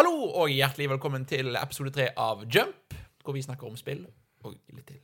Hallo 0.00 0.30
og 0.40 0.48
hjertelig 0.48 0.86
velkommen 0.94 1.26
til 1.28 1.52
episode 1.60 1.90
tre 1.92 2.06
av 2.16 2.46
Jump, 2.48 2.94
hvor 3.20 3.34
vi 3.36 3.42
snakker 3.44 3.68
om 3.68 3.74
spill 3.76 3.98
og 4.48 4.54
litt 4.72 4.86
til. 4.88 5.00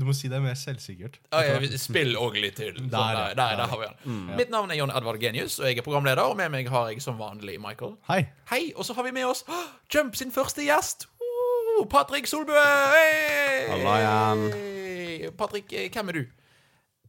Du 0.00 0.06
må 0.08 0.14
si 0.16 0.30
det 0.32 0.38
mer 0.40 0.54
selvsikkert. 0.56 1.18
Ah, 1.36 1.42
ja, 1.44 1.58
spill 1.76 2.14
og 2.16 2.38
litt 2.40 2.56
til. 2.56 2.70
Sånn, 2.78 2.88
Der, 2.94 3.18
der, 3.18 3.34
der, 3.36 3.58
der 3.60 3.68
har 3.74 3.82
vi 3.82 3.90
den. 3.90 4.22
Mitt 4.38 4.54
navn 4.54 4.72
er 4.72 4.78
John 4.80 4.88
Edvard 4.88 5.20
Genius, 5.20 5.58
og 5.60 5.68
jeg 5.68 5.82
er 5.82 5.84
programleder. 5.84 6.22
Og 6.24 6.38
med 6.40 6.48
meg 6.54 6.70
har 6.72 6.88
jeg 6.94 7.04
som 7.04 7.20
vanlig 7.20 7.58
Michael. 7.60 7.92
Hei. 8.08 8.22
Hei, 8.48 8.62
og 8.72 8.88
så 8.88 8.96
har 8.96 9.04
vi 9.04 9.12
med 9.18 9.28
oss 9.28 9.44
oh, 9.52 9.68
Jump 9.92 10.16
sin 10.16 10.32
første 10.32 10.64
gjest. 10.64 11.04
Oh, 11.20 11.84
Patrick 11.92 12.32
Solbø! 12.32 12.56
Hey! 12.56 13.68
Halla 13.74 13.98
igjen. 14.00 15.36
Patrick, 15.36 15.76
eh, 15.76 15.90
hvem 15.92 16.14
er 16.14 16.20
du? 16.22 16.24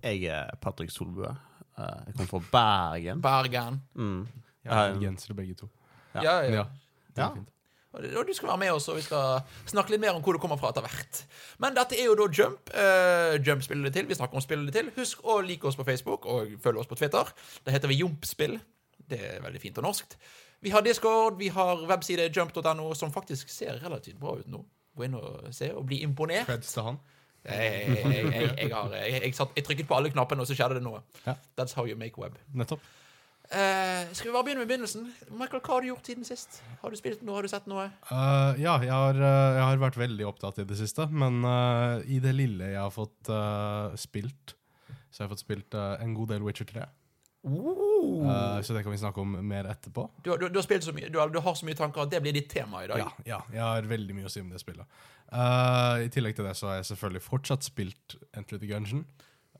Jeg 0.03 0.27
er 0.41 0.51
Patrick 0.59 0.91
Solbø. 0.91 1.31
Eh, 1.31 1.97
Jeg 2.11 2.19
kommer 2.19 2.35
fra 2.35 2.45
Bergen. 2.59 3.23
Bergen. 3.23 3.81
Mm. 3.95 4.21
Jeg 4.67 4.75
er 4.75 4.91
en 4.91 5.03
genser, 5.07 5.31
begge 5.39 5.55
to. 5.63 5.71
Ja, 6.25 6.41
ja. 6.43 6.49
Ja, 6.57 6.65
det 7.15 7.23
er 7.23 7.37
fint. 7.39 7.53
Og 7.97 8.27
du 8.27 8.33
skal 8.35 8.51
være 8.51 8.61
med 8.61 8.71
oss, 8.75 8.87
og 8.91 8.97
vi 8.99 9.01
skal 9.01 9.39
snakke 9.65 9.93
litt 9.93 10.01
mer 10.03 10.13
om 10.13 10.21
hvor 10.21 10.35
du 10.35 10.41
kommer 10.41 10.59
fra 10.59 10.69
etter 10.69 10.85
hvert. 10.85 11.21
Men 11.63 11.73
dette 11.77 11.97
er 11.97 12.05
jo 12.05 12.17
da 12.19 12.27
Jump. 12.29 12.69
Uh, 12.69 13.37
Jump 13.41 13.63
spiller 13.65 13.89
det 13.89 13.95
til. 13.95 14.09
Vi 14.09 14.17
snakker 14.19 14.37
om 14.37 14.43
spillene 14.43 14.73
til. 14.75 14.91
Husk 14.97 15.23
å 15.25 15.39
like 15.41 15.65
oss 15.65 15.79
på 15.79 15.85
Facebook 15.87 16.27
og 16.29 16.57
følge 16.61 16.83
oss 16.83 16.89
på 16.89 16.97
Twitter. 16.99 17.31
Da 17.65 17.73
heter 17.73 17.89
vi 17.89 17.97
Jompspill. 18.03 18.59
Det 19.07 19.17
er 19.17 19.41
veldig 19.41 19.61
fint 19.63 19.79
og 19.81 19.87
norskt. 19.87 20.17
Vi 20.61 20.73
har 20.73 20.81
Discord, 20.85 21.37
vi 21.39 21.49
har 21.53 21.85
webside 21.89 22.29
jump.no, 22.33 22.91
som 22.97 23.13
faktisk 23.13 23.49
ser 23.53 23.77
relativt 23.81 24.19
bra 24.19 24.35
ut 24.37 24.49
nå. 24.51 24.63
Gå 24.97 25.05
inn 25.05 25.17
og 25.17 25.47
se 25.53 25.69
og 25.73 25.85
bli 25.89 26.01
imponert. 26.05 26.49
Creds 26.49 26.73
til 26.73 26.85
han. 26.89 27.01
Jeg, 27.47 27.57
jeg, 27.87 27.97
jeg, 28.03 28.23
jeg, 28.33 28.47
jeg, 28.57 28.71
har, 28.73 28.95
jeg, 28.97 29.19
jeg, 29.23 29.35
satt, 29.37 29.53
jeg 29.55 29.63
trykket 29.63 29.87
på 29.87 29.95
alle 29.95 30.09
knappene, 30.11 30.43
og 30.43 30.49
så 30.49 30.57
skjedde 30.57 30.79
det 30.79 30.85
noe. 30.85 31.03
Ja. 31.23 31.37
That's 31.59 31.77
how 31.77 31.85
you 31.87 31.95
make 31.97 32.19
web. 32.19 32.35
Nettopp. 32.57 32.83
Eh, 33.47 34.09
skal 34.11 34.27
vi 34.27 34.33
bare 34.35 34.43
begynne 34.43 34.63
med 34.65 34.67
begynnelsen? 34.67 35.05
Michael, 35.31 35.61
hva 35.63 35.77
har 35.77 35.85
du 35.85 35.87
gjort 35.87 36.09
siden 36.09 36.27
sist? 36.27 36.59
Har 36.81 36.91
du 36.91 36.99
spilt 36.99 37.21
noe? 37.23 37.37
Har 37.37 37.47
du 37.47 37.51
sett 37.51 37.67
noe? 37.71 37.85
Uh, 38.09 38.57
ja, 38.59 38.75
jeg 38.83 38.91
har, 38.91 39.15
eh, 39.15 39.55
jeg 39.55 39.63
har 39.63 39.81
vært 39.85 39.99
veldig 40.01 40.27
opptatt 40.27 40.59
i 40.59 40.67
det 40.67 40.79
siste, 40.79 41.07
men 41.07 41.39
uh, 41.47 42.03
i 42.03 42.19
det 42.23 42.35
lille 42.35 42.73
jeg 42.73 42.81
har 42.81 42.91
fått 42.91 43.31
spilt, 43.99 44.57
så 45.07 45.21
jeg 45.21 45.27
har 45.27 45.35
fått 45.35 45.45
spilt 45.45 45.77
en 45.77 46.15
god 46.17 46.35
del 46.35 46.43
Witcher 46.43 46.67
3. 46.67 46.87
Uh. 47.47 47.87
Eh, 48.27 48.61
så 48.61 48.73
det 48.73 48.83
kan 48.83 48.91
vi 48.91 48.97
snakke 48.97 49.21
om 49.21 49.37
mer 49.47 49.69
etterpå. 49.71 50.09
Du, 50.23 50.33
du, 50.37 50.49
du 50.49 50.59
har 50.59 50.65
spilt 50.65 50.83
så 50.83 50.93
mye, 50.95 51.09
du 51.09 51.19
har, 51.19 51.31
du 51.31 51.39
har 51.43 51.55
så 51.55 51.67
mye 51.67 51.77
tanker 51.77 52.03
at 52.03 52.11
det 52.11 52.21
blir 52.25 52.35
ditt 52.35 52.49
tema 52.51 52.83
i 52.83 52.89
dag. 52.91 52.99
Ja, 52.99 53.11
ja, 53.25 53.39
jeg 53.53 53.63
har 53.63 53.87
veldig 53.87 54.17
mye 54.17 54.27
å 54.27 54.33
si 54.33 54.43
om 54.43 54.51
det 54.51 54.59
spillet. 54.61 54.99
I 55.27 56.11
tillegg 56.13 56.37
til 56.37 56.47
det 56.47 56.55
så 56.55 56.69
har 56.71 56.81
jeg 56.81 56.91
selvfølgelig 56.91 57.23
fortsatt 57.25 57.67
spilt 57.67 58.15
Enter 58.37 58.59
the 58.59 58.69
Gungeon. 58.69 59.05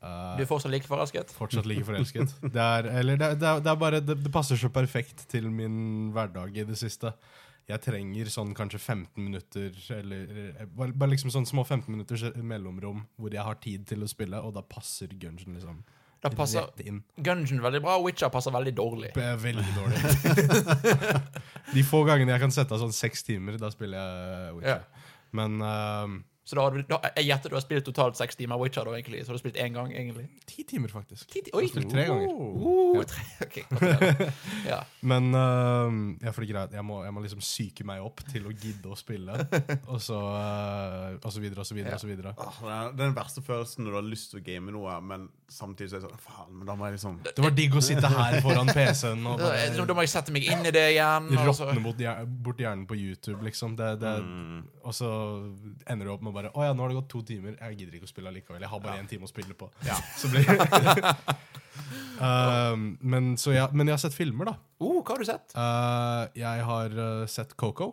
Eh, 0.02 0.36
Du 0.38 0.44
er 0.44 0.48
fortsatt 0.50 0.72
like 0.72 0.86
forelsket? 0.88 1.32
Fortsatt 1.34 1.66
like 1.66 1.84
forelsket. 1.86 2.34
Det 2.54 2.62
er, 2.62 2.88
eller 3.00 3.18
det, 3.18 3.32
det, 3.40 3.52
det 3.64 3.72
er 3.72 3.82
bare 3.82 4.00
det, 4.04 4.18
det 4.24 4.32
passer 4.34 4.56
så 4.60 4.70
perfekt 4.72 5.26
til 5.32 5.50
min 5.50 6.10
hverdag 6.14 6.56
i 6.56 6.64
det 6.68 6.78
siste. 6.78 7.12
Jeg 7.68 7.82
trenger 7.84 8.30
sånn 8.32 8.54
kanskje 8.56 8.78
15 8.80 9.20
minutter, 9.20 9.74
eller 9.92 10.22
eller 10.64 10.92
bare, 10.96 11.10
liksom 11.12 11.28
sånn 11.34 11.44
små 11.44 11.66
15 11.66 11.90
minutters 11.92 12.22
mellomrom 12.40 13.02
hvor 13.20 13.34
jeg 13.34 13.44
har 13.44 13.58
tid 13.60 13.84
til 13.90 14.06
å 14.06 14.08
spille, 14.08 14.40
og 14.40 14.54
da 14.56 14.62
passer 14.64 15.12
Gungeon 15.12 15.58
liksom 15.58 15.82
Da 16.24 16.30
passer. 16.32 16.64
Gungeon 17.20 17.60
veldig 17.62 17.82
bra, 17.84 17.98
og 18.00 18.06
Witcher 18.08 18.32
passer 18.32 18.54
veldig 18.56 18.72
dårlig. 18.78 19.10
Veldig 19.14 19.74
dårlig. 19.76 20.00
De 21.74 21.84
få 21.84 22.00
gangene 22.08 22.32
jeg 22.32 22.40
kan 22.46 22.54
sette 22.56 22.74
av 22.74 22.80
sånn 22.80 22.96
seks 22.96 23.22
timer, 23.26 23.58
da 23.60 23.68
spiller 23.74 24.00
jeg 24.00 24.56
Witcher. 24.56 24.88
Men 25.36 25.60
ehm, 25.60 26.16
Så 26.48 26.56
da 26.56 26.62
har 26.64 26.72
du, 26.72 26.80
da, 26.88 26.96
jeg 27.18 27.26
gjetter 27.28 27.52
du 27.52 27.56
har 27.58 27.60
spilt 27.60 27.84
totalt 27.84 28.16
seks 28.16 28.38
timer 28.40 28.56
Witcher, 28.56 28.86
da, 28.88 28.94
egentlig. 28.96 29.20
Så 29.20 29.34
har 29.34 29.36
du 29.36 29.42
spilt 29.42 29.58
én 29.60 29.74
gang, 29.76 29.90
egentlig? 29.92 30.24
ti 30.48 30.64
timer, 30.64 30.88
faktisk. 30.88 31.26
Ti 31.28 31.42
ti- 31.44 31.52
Jeg 31.52 31.58
Oi! 31.58 31.66
har 31.66 31.74
spilt 31.74 31.90
tre 31.92 32.06
ganger. 32.08 32.32
Uh, 32.32 32.96
Ja. 32.96 33.04
tre, 33.04 33.24
Okay, 33.44 33.64
ja. 34.66 34.78
Men 35.10 35.28
uh, 35.34 35.92
ja, 36.24 36.32
for 36.32 36.40
det 36.40 36.48
er 36.48 36.54
greit, 36.54 36.72
jeg 36.78 36.84
må, 36.88 37.02
jeg 37.04 37.12
må 37.12 37.20
liksom 37.22 37.42
psyke 37.44 37.84
meg 37.84 38.00
opp 38.02 38.22
til 38.32 38.48
å 38.48 38.54
gidde 38.54 38.88
å 38.88 38.96
spille. 38.96 39.36
Og 39.92 40.00
så, 40.00 40.16
uh, 40.16 41.18
og 41.20 41.32
så 41.32 41.40
videre 41.42 41.60
og 41.60 41.66
så 41.68 41.76
videre. 41.76 41.92
Ja. 41.92 41.98
og 41.98 42.02
så 42.02 42.08
videre. 42.08 42.32
Åh, 42.38 42.58
det 42.64 42.72
er 42.72 42.96
den 43.04 43.14
verste 43.16 43.42
følelsen 43.44 43.84
når 43.84 43.90
du 43.92 43.98
har 44.00 44.08
lyst 44.08 44.32
til 44.32 44.40
å 44.40 44.44
game 44.48 44.72
noe, 44.72 44.96
men 45.04 45.28
samtidig 45.52 45.90
så 45.92 45.96
er 45.98 46.02
det 46.02 46.08
sånn 46.08 46.20
Faen, 46.20 46.50
men 46.58 46.68
da 46.68 46.74
må 46.76 46.88
jeg 46.88 46.98
liksom 46.98 47.20
Det 47.24 47.40
var 47.40 47.54
digg 47.56 47.76
å 47.78 47.82
sitte 47.84 48.08
her 48.12 48.36
foran 48.44 48.68
PC-en 48.68 49.22
og 49.30 49.40
Da, 49.42 49.52
da 49.88 49.96
må 49.96 50.04
jeg 50.04 50.12
sette 50.12 50.34
meg 50.34 50.48
inn 50.48 50.66
i 50.68 50.72
det 50.74 50.84
igjen. 50.92 51.30
råtne 51.32 51.84
bort, 51.84 52.60
hjernen 52.60 52.84
på 52.88 52.98
YouTube, 52.98 53.40
liksom. 53.46 53.76
Det, 53.78 53.94
det, 54.02 54.12
mm. 54.24 54.58
Og 54.84 54.96
så 54.96 55.08
ender 55.88 56.08
du 56.08 56.12
opp 56.12 56.24
med 56.26 56.36
bare 56.38 56.52
Å 56.54 56.66
ja, 56.68 56.74
nå 56.74 56.84
har 56.84 56.92
det 56.92 56.98
gått 57.00 57.10
to 57.12 57.22
timer. 57.26 57.56
Jeg 57.58 57.78
gidder 57.80 57.98
ikke 57.98 58.08
å 58.08 58.12
spille 58.12 58.32
allikevel. 58.32 58.62
Jeg 58.64 58.72
har 58.72 58.82
bare 58.84 59.02
én 59.02 59.10
time 59.10 59.28
å 59.28 59.30
spille 59.30 59.56
på. 59.58 59.70
Så 60.20 60.30
blir 60.32 60.46
uh, 62.18 62.74
men, 63.14 63.34
så 63.40 63.54
jeg, 63.54 63.70
men 63.72 63.90
jeg 63.90 63.96
har 63.96 64.02
sett 64.02 64.16
filmer, 64.16 64.52
da. 64.52 64.56
Uh, 64.82 65.00
hva 65.00 65.14
har 65.14 65.22
du 65.22 65.28
sett? 65.28 65.54
Uh, 65.54 66.22
jeg 66.38 66.68
har 66.70 66.96
uh, 66.98 67.26
sett 67.30 67.54
Coco. 67.58 67.92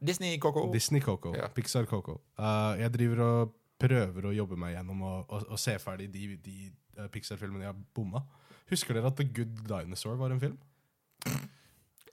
Disney 0.00 0.38
Coco? 0.40 0.66
Disney 0.72 1.02
Coco. 1.04 1.34
Ja. 1.36 1.50
Pixar 1.52 1.88
Coco. 1.90 2.20
Uh, 2.40 2.78
jeg 2.80 2.94
driver 2.96 3.24
og 3.26 3.56
prøver 3.80 4.28
å 4.28 4.34
jobbe 4.36 4.58
meg 4.60 4.76
gjennom 4.76 5.02
å, 5.04 5.14
og 5.28 5.58
se 5.60 5.76
ferdig 5.80 6.10
de, 6.12 6.34
de 6.40 6.56
uh, 6.98 7.08
Pixar-filmene 7.12 7.66
jeg 7.66 7.72
har 7.72 7.80
bomma. 7.96 8.24
Husker 8.70 8.96
dere 8.96 9.10
at 9.10 9.18
The 9.18 9.26
Good 9.26 9.64
Dinosaur 9.68 10.18
var 10.20 10.32
en 10.34 10.42
film? 10.42 10.58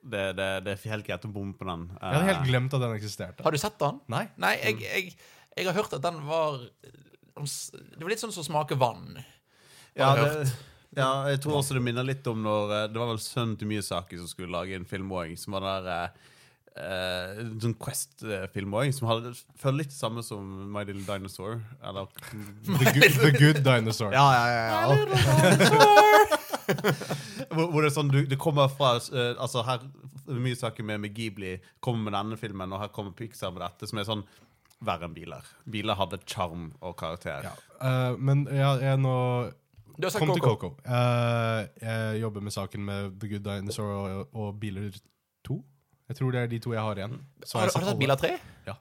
Det, 0.08 0.24
det, 0.38 0.48
det 0.64 0.74
er 0.74 0.92
helt 0.94 1.08
greit 1.08 1.26
å 1.28 1.32
bomme 1.32 1.56
på 1.58 1.68
den. 1.68 1.88
Jeg 1.96 2.16
hadde 2.16 2.30
helt 2.30 2.46
glemt 2.48 2.76
at 2.76 2.84
den 2.84 2.96
eksisterte. 2.96 3.44
Har 3.44 3.56
du 3.56 3.60
sett 3.62 3.78
den? 3.82 4.00
Nei? 4.12 4.24
Nei, 4.40 4.54
jeg, 4.62 4.80
jeg, 4.84 5.16
jeg 5.58 5.68
har 5.68 5.78
hørt 5.78 5.98
at 5.98 6.06
den 6.06 6.22
var 6.28 6.62
Det 7.38 8.02
var 8.02 8.12
litt 8.12 8.24
sånn 8.24 8.36
som 8.36 8.46
smaker 8.46 8.80
vann. 8.80 9.18
ja, 9.98 10.14
det, 10.18 10.48
ja, 10.98 11.28
jeg 11.30 11.42
tror 11.44 11.60
også 11.60 11.78
det 11.78 11.84
minner 11.86 12.06
litt 12.06 12.26
om 12.30 12.40
når 12.46 12.74
eh, 12.74 12.88
Det 12.90 13.02
var 13.02 13.12
vel 13.12 13.22
sønnen 13.22 13.58
til 13.60 13.70
Miyazaki 13.70 14.18
som 14.18 14.30
skulle 14.30 14.54
lage 14.54 14.78
en 14.78 14.88
film 14.88 15.12
òg, 15.14 15.36
som 15.38 15.58
var 15.58 15.66
der 15.66 15.90
eh, 15.94 16.08
eh, 16.82 17.42
sånn 17.62 17.76
Quest-film 17.82 18.74
òg, 18.80 18.90
som 18.96 19.10
hadde 19.12 19.34
føler 19.62 19.84
litt 19.84 19.94
det 19.94 20.00
samme 20.00 20.24
som 20.26 20.42
My 20.74 20.86
Little 20.88 21.06
Dinosaur. 21.06 21.60
Eller 21.84 22.10
The 22.82 22.96
Good, 22.98 23.20
The 23.22 23.32
Good 23.36 23.62
Dinosaur. 23.68 24.16
Ja, 24.16 24.28
ja, 24.34 24.46
ja. 24.54 24.66
ja. 24.72 24.88
hvor, 27.54 27.70
hvor 27.72 27.82
det 27.82 27.92
er 27.92 27.96
sånn, 27.96 28.12
du, 28.12 28.24
det 28.28 28.40
kommer 28.42 28.68
fra 28.68 28.98
uh, 29.00 29.38
Altså 29.40 29.62
her 29.64 29.86
Mye 30.28 30.58
saker 30.60 30.84
med, 30.84 31.00
med 31.00 31.14
Ghibli 31.16 31.54
kommer 31.80 32.10
med 32.10 32.18
denne 32.18 32.36
filmen, 32.40 32.74
og 32.76 32.82
her 32.82 32.90
kommer 32.92 33.14
Pixar 33.16 33.54
med 33.56 33.62
dette, 33.64 33.88
som 33.88 34.02
er 34.02 34.08
sånn 34.10 34.26
verre 34.86 35.08
enn 35.08 35.16
biler. 35.16 35.46
Biler 35.70 35.98
hadde 35.98 36.20
charm 36.30 36.72
og 36.82 36.98
karakter. 37.00 37.48
Ja. 37.48 37.54
Uh, 37.82 38.18
men 38.20 38.46
jeg, 38.52 38.82
jeg 38.84 39.00
nå 39.02 39.16
Du 39.98 40.06
har 40.06 40.14
sagt 40.14 40.22
Kom 40.22 40.34
til 40.36 40.44
Coco? 40.44 40.70
Coco. 40.70 40.82
Uh, 40.86 41.66
jeg 41.82 42.22
jobber 42.22 42.46
med 42.46 42.54
saken 42.54 42.86
med 42.86 43.16
The 43.22 43.32
Good 43.32 43.46
Dinosaur 43.48 43.94
og, 43.96 44.36
og 44.36 44.60
Biler 44.60 44.92
2. 45.48 45.58
Jeg 46.08 46.16
tror 46.20 46.32
det 46.32 46.42
er 46.42 46.52
de 46.52 46.60
to 46.64 46.74
jeg 46.74 46.82
har 46.82 47.02
igjen. 47.02 47.18
Så 47.44 47.58
Har, 47.58 47.72
har 47.74 47.82
du 47.82 47.90
sett. 47.90 48.00
Biler 48.00 48.16
3? 48.16 48.30
Ja. 48.68 48.78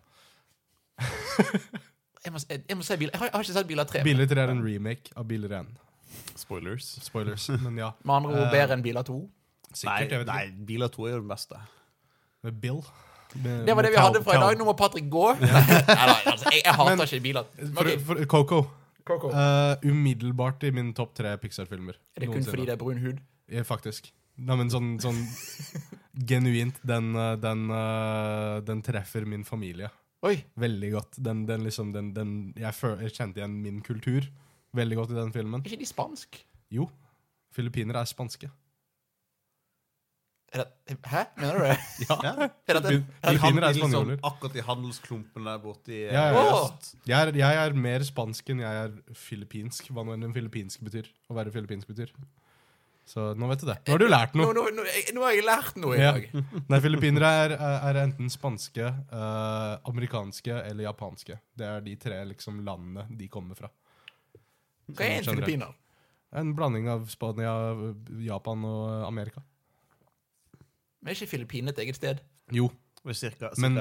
jeg, 2.25 2.33
må, 2.33 2.39
jeg, 2.49 2.63
jeg 2.69 2.77
må 2.77 2.83
se 2.87 2.97
Biler 2.97 3.13
Jeg 3.13 3.21
har, 3.21 3.27
jeg 3.27 3.35
har 3.35 3.49
ikke 3.49 3.57
sett 3.59 3.69
Biler 3.73 3.85
3. 3.85 4.05
Biler 4.07 4.31
3 4.31 4.45
er 4.45 4.53
en 4.55 4.63
remake 4.65 5.17
av 5.17 5.27
Biler 5.29 5.57
1. 5.61 5.73
Spoilers. 6.37 6.93
Spoilers, 7.03 7.49
men 7.65 7.81
ja. 7.81 7.91
Med 8.05 8.15
andre 8.21 8.37
ord 8.37 8.45
Eh, 8.47 8.53
bedre 8.53 8.77
enn 8.79 8.85
Biler 8.85 9.07
2. 9.07 9.19
Sikkert, 9.73 10.13
jeg 10.13 10.23
vet 10.23 10.31
nei. 10.31 10.45
Biler 10.69 10.93
2 10.93 11.09
er 11.09 11.17
jo 11.17 11.25
den 11.25 11.33
beste. 11.33 11.59
Med 12.47 12.61
Bill. 12.63 12.81
Det 13.43 13.77
var 13.77 13.87
det 13.87 13.93
vi 13.95 14.01
hadde 14.01 14.23
fra 14.25 14.37
i 14.37 14.43
dag. 14.43 14.59
Nå 14.59 14.67
må 14.69 14.75
Patrick 14.79 15.09
gå. 15.13 15.27
Nei, 15.41 15.49
nei, 15.51 16.19
altså, 16.33 16.51
jeg, 16.53 16.63
jeg 16.65 16.75
hater 16.79 16.97
Men- 16.97 17.07
ikke 17.07 17.23
biler. 17.25 17.49
For, 17.77 17.91
for, 18.09 18.23
Coco. 18.33 18.61
Coco. 19.07 19.31
Uh, 19.31 19.77
umiddelbart 19.87 20.65
i 20.67 20.73
min 20.75 20.93
topp 20.97 21.15
tre 21.15 21.37
Pixar-filmer. 21.39 21.99
Er 22.17 22.25
det 22.25 22.31
kun 22.33 22.47
fordi 22.47 22.67
det 22.67 22.75
er 22.75 22.81
brun 22.81 22.99
hud? 23.03 23.21
Ja, 23.53 23.63
faktisk. 23.67 24.11
Nei, 24.37 24.57
men 24.59 24.73
sånn, 24.73 24.97
sånn 25.01 25.21
genuint. 26.33 26.81
Den, 26.87 27.13
uh, 27.15 27.37
den, 27.41 27.69
uh, 27.71 28.59
den 28.67 28.83
treffer 28.85 29.25
min 29.29 29.47
familie 29.47 29.93
Oi. 30.27 30.35
veldig 30.59 30.91
godt. 30.97 31.21
Den, 31.23 31.45
den 31.49 31.65
liksom, 31.65 31.93
den, 31.95 32.11
den, 32.17 32.35
jeg, 32.59 32.75
føl, 32.75 32.99
jeg 33.07 33.15
kjente 33.15 33.41
igjen 33.43 33.57
min 33.63 33.81
kultur 33.87 34.27
veldig 34.77 34.99
godt 34.99 35.15
i 35.15 35.19
den 35.21 35.33
filmen. 35.35 35.63
Er 35.63 35.71
ikke 35.71 35.85
de 35.85 35.89
spansk? 35.89 36.41
Jo, 36.75 36.89
filippinere 37.55 38.03
er 38.03 38.11
spanske. 38.11 38.51
Hæ? 40.57 41.23
Mener 41.41 41.59
du 41.59 41.65
det? 41.67 41.77
Ja. 42.07 42.17
Er 42.23 42.39
det, 42.41 42.49
er 42.69 42.81
det, 42.81 42.95
er 43.23 43.73
Liksom 43.77 44.11
akkurat 44.23 44.57
i 44.57 44.65
handelsklumpen 44.67 45.45
der 45.49 45.59
borte 45.63 45.93
i 45.95 46.03
Ja, 46.07 46.27
ja, 46.33 46.43
ja. 46.47 46.65
Jeg 47.07 47.29
er, 47.29 47.39
jeg 47.43 47.61
er 47.67 47.77
mer 47.87 48.05
spansk 48.07 48.51
enn 48.55 48.61
jeg 48.65 48.83
er 48.87 48.97
filippinsk. 49.27 49.89
Hva 49.93 50.05
nå 50.07 50.17
enn 50.17 50.35
filippinsk 50.37 50.83
betyr. 50.87 51.09
Å 51.31 51.37
være 51.39 51.53
filippinsk 51.55 51.89
betyr. 51.93 52.13
Så 53.07 53.29
nå 53.39 53.47
vet 53.47 53.61
du 53.63 53.69
det. 53.69 53.77
Nå 53.87 53.95
har 53.95 54.03
du 54.03 54.09
lært 54.11 54.33
noe. 54.35 54.51
nå, 54.57 54.65
nå, 54.75 54.85
jeg- 54.91 55.13
nå 55.15 55.23
har 55.23 55.35
jeg 55.37 55.45
lært 55.47 55.77
noe 55.79 55.95
i 55.95 56.01
Ja. 56.03 56.13
dag. 56.17 56.29
Nei, 56.73 56.81
filippinere 56.83 57.29
er, 57.45 57.53
er 57.61 58.01
enten 58.03 58.31
spanske, 58.33 58.89
uh, 59.13 59.77
amerikanske 59.87 60.51
eller 60.65 60.89
japanske. 60.89 61.39
Det 61.55 61.67
er 61.71 61.81
de 61.87 61.95
tre 62.03 62.25
liksom 62.33 62.65
landene 62.67 63.07
de 63.17 63.29
kommer 63.31 63.55
fra. 63.55 63.71
Hva 64.91 65.05
er 65.07 65.21
en 65.21 65.29
filippiner? 65.31 65.75
En 66.37 66.51
blanding 66.59 66.89
av 66.91 67.07
Spania, 67.09 67.53
Japan 68.27 68.65
og 68.67 69.07
Amerika. 69.07 69.41
Men 71.07 71.13
er 71.13 71.21
ikke 71.21 71.31
Filippinene 71.37 71.71
et 71.71 71.79
eget 71.85 72.01
sted? 72.01 72.19
Jo. 72.51 72.67
Er 73.07 73.15
cirka, 73.15 73.53
Men. 73.63 73.77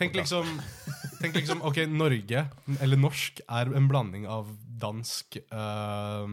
Tenk 0.00 0.16
liksom, 0.18 0.48
tenk 1.20 1.36
liksom 1.38 1.60
Ok, 1.62 1.76
Norge, 1.86 2.40
eller 2.82 2.98
norsk, 2.98 3.38
er 3.46 3.70
en 3.70 3.86
blanding 3.86 4.24
av 4.26 4.48
dansk 4.82 5.38
øh, 5.38 6.26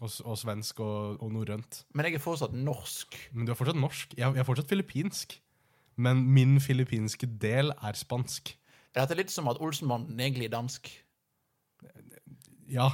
og, 0.00 0.08
og 0.24 0.38
svensk 0.40 0.80
og, 0.80 1.20
og 1.20 1.34
norrønt. 1.36 1.82
Men 1.92 2.08
jeg 2.08 2.16
er 2.16 2.24
fortsatt 2.24 2.56
norsk. 2.56 3.18
Men 3.36 3.44
du 3.44 3.52
er 3.52 3.60
fortsatt 3.60 3.76
norsk. 3.76 4.16
Jeg, 4.16 4.24
jeg 4.24 4.40
er 4.40 4.48
fortsatt 4.48 4.72
filippinsk. 4.72 5.36
Men 6.00 6.24
min 6.32 6.56
filippinske 6.56 7.28
del 7.44 7.74
er 7.76 8.00
spansk. 8.00 8.56
Er 8.94 9.04
dette 9.04 9.20
litt 9.20 9.36
som 9.36 9.52
at 9.52 9.60
Olsenbanden 9.60 10.24
egentlig 10.24 10.48
er 10.48 10.56
dansk? 10.56 10.88
Ja. 12.72 12.88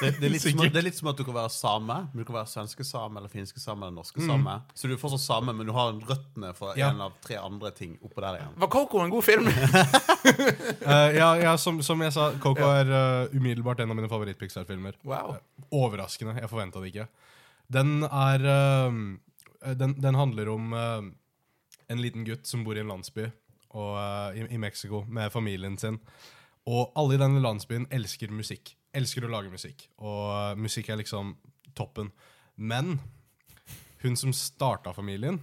Det, 0.00 0.10
det, 0.20 0.26
er 0.28 0.30
litt 0.30 0.42
som, 0.44 0.60
det 0.62 0.78
er 0.78 0.84
litt 0.86 0.94
som 0.96 1.08
at 1.10 1.18
du 1.18 1.24
kan 1.26 1.34
være 1.34 1.50
same, 1.50 1.94
men 2.12 2.20
du 2.22 2.24
kan 2.28 2.36
være 2.36 2.46
svenske 2.50 2.84
same 2.86 3.18
eller 3.18 3.28
finske 3.32 3.58
same 3.60 3.82
eller 3.86 3.96
norske 3.96 4.20
Mm. 4.22 4.28
same. 4.30 4.52
Så 4.78 4.86
du 4.88 4.94
er 4.94 5.00
fortsatt 5.00 5.20
same, 5.24 5.52
men 5.52 5.66
du 5.66 5.72
har 5.74 5.92
røttene 5.98 6.52
fra 6.54 6.74
Ja. 6.78 6.90
en 6.92 7.00
av 7.00 7.12
tre 7.24 7.36
andre 7.40 7.70
ting 7.74 7.96
oppå 8.02 8.22
der 8.22 8.38
igjen. 8.38 8.54
Var 8.62 8.68
Coco 8.70 9.00
en 9.02 9.10
god 9.10 9.24
film? 9.24 9.48
Eh, 10.84 11.16
ja, 11.16 11.28
ja 11.40 11.56
som, 11.58 11.82
som 11.82 12.00
jeg 12.04 12.12
sa, 12.14 12.30
Coco 12.40 12.68
er 12.70 12.88
eh, 12.92 13.34
umiddelbart 13.36 13.80
en 13.80 13.90
av 13.90 13.96
mine 13.98 14.08
favoritt-Pixar-filmer. 14.08 14.94
Wow. 15.04 15.36
Overraskende. 15.74 16.36
Jeg 16.40 16.50
forventa 16.52 16.80
det 16.80 16.92
ikke. 16.94 17.08
Den 17.72 18.04
er 18.04 18.44
eh, 18.54 19.74
den, 19.80 19.94
den 20.00 20.14
handler 20.18 20.48
om 20.54 20.72
eh, 20.76 21.10
en 21.92 22.00
liten 22.02 22.24
gutt 22.28 22.46
som 22.46 22.64
bor 22.64 22.76
i 22.76 22.82
en 22.84 22.88
landsby 22.92 23.26
og, 23.74 23.92
eh, 23.98 24.40
i, 24.44 24.46
i 24.54 24.58
Mexico 24.60 25.02
med 25.08 25.32
familien 25.34 25.76
sin. 25.80 25.98
Og 26.70 26.92
alle 26.96 27.16
i 27.18 27.20
denne 27.20 27.42
landsbyen 27.44 27.88
elsker 27.92 28.30
musikk. 28.32 28.76
Elsker 28.94 29.26
å 29.26 29.32
lage 29.32 29.52
musikk. 29.52 29.88
Og 29.98 30.60
musikk 30.60 30.92
er 30.92 31.00
liksom 31.00 31.34
toppen. 31.74 32.12
Men 32.54 32.98
hun 34.04 34.16
som 34.20 34.34
starta 34.36 34.94
familien, 34.94 35.40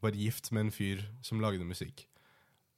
var 0.00 0.16
gift 0.16 0.50
med 0.52 0.66
en 0.66 0.74
fyr 0.74 1.02
som 1.24 1.40
lagde 1.40 1.64
musikk. 1.64 2.04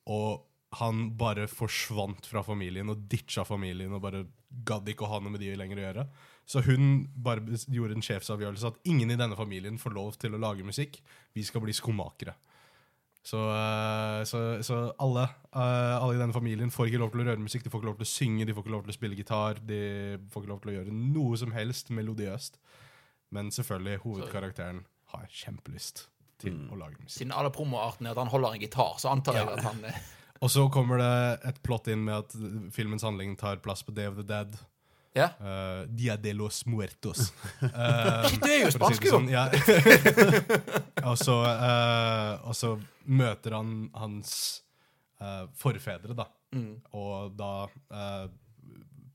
Og 0.08 0.44
han 0.78 1.08
bare 1.18 1.48
forsvant 1.50 2.26
fra 2.28 2.42
familien 2.44 2.90
og 2.92 3.06
ditcha 3.10 3.44
familien 3.48 3.94
og 3.96 4.02
bare 4.04 4.26
gadd 4.68 4.88
ikke 4.88 5.06
å 5.06 5.12
ha 5.12 5.20
noe 5.20 5.32
med 5.32 5.42
de 5.42 5.54
lenger 5.56 5.80
å 5.80 5.84
gjøre. 5.86 6.04
Så 6.48 6.62
hun 6.64 7.08
bare 7.12 7.58
gjorde 7.68 7.98
en 7.98 8.04
sjefsavgjørelse 8.04 8.70
at 8.70 8.78
ingen 8.88 9.12
i 9.12 9.18
denne 9.20 9.36
familien 9.36 9.80
får 9.80 9.96
lov 9.96 10.16
til 10.20 10.36
å 10.36 10.40
lage 10.40 10.64
musikk. 10.64 11.00
Vi 11.36 11.44
skal 11.44 11.64
bli 11.64 11.74
skomakere. 11.76 12.36
Så, 13.28 13.38
eh, 13.52 14.24
så, 14.24 14.62
så 14.64 14.76
alle, 15.04 15.22
eh, 15.52 15.96
alle 15.98 16.14
i 16.14 16.20
denne 16.20 16.32
familien 16.32 16.70
får 16.72 16.88
ikke 16.88 17.00
lov 17.02 17.10
til 17.12 17.20
å 17.20 17.26
gjøre 17.26 17.44
musikk. 17.44 17.64
De 17.66 17.72
får 17.72 17.82
ikke 17.82 17.90
lov 17.90 17.98
til 17.98 18.06
å 18.06 18.12
synge, 18.12 18.46
de 18.48 18.54
får 18.56 18.64
ikke 18.64 18.72
lov 18.72 18.84
til 18.86 18.94
å 18.94 18.96
spille 18.96 19.18
gitar. 19.18 19.60
De 19.68 19.80
får 20.32 20.44
ikke 20.44 20.52
lov 20.54 20.62
til 20.62 20.72
å 20.72 20.76
gjøre 20.78 20.94
noe 20.96 21.40
som 21.40 21.52
helst 21.52 21.92
melodiøst. 21.92 22.56
Men 23.36 23.50
selvfølgelig, 23.52 24.00
hovedkarakteren 24.06 24.80
har 25.12 25.26
kjempelyst 25.42 26.06
til 26.40 26.56
å 26.72 26.78
lage 26.80 26.96
musikk. 27.02 27.18
Siden 27.18 27.34
alle 27.36 27.52
promoartene 27.52 28.08
er 28.08 28.16
at 28.16 28.22
han 28.22 28.32
holder 28.32 28.56
en 28.56 28.64
gitar, 28.64 28.96
så 29.02 29.12
antar 29.12 29.42
jeg 29.42 29.52
at 29.58 29.66
han 29.66 29.84
Og 30.38 30.52
så 30.54 30.64
kommer 30.72 31.00
det 31.02 31.14
et 31.50 31.60
plott 31.66 31.88
inn 31.90 32.04
med 32.06 32.14
at 32.14 32.34
filmens 32.72 33.04
handling 33.04 33.34
tar 33.36 33.58
plass 33.60 33.82
på 33.82 33.92
Day 33.92 34.08
of 34.08 34.16
the 34.20 34.24
Dead. 34.24 34.54
Ja. 35.18 35.28
Uh, 35.40 35.82
Dia 35.90 36.16
de 36.16 36.32
los 36.38 36.64
muertos. 36.66 37.28
Uh, 37.58 38.24
det 38.42 38.50
er 38.52 38.60
jo 38.62 38.70
spansk, 38.74 39.04
jo! 39.08 39.16
sånn, 39.16 39.28
ja. 39.32 39.46
og, 41.08 41.16
så, 41.18 41.36
uh, 41.42 42.46
og 42.48 42.54
så 42.56 42.74
møter 43.10 43.56
han 43.58 43.88
hans 43.98 44.32
forfedre, 45.58 46.14
da. 46.14 46.28
Mm. 46.54 46.76
Og 46.94 47.32
da 47.34 47.66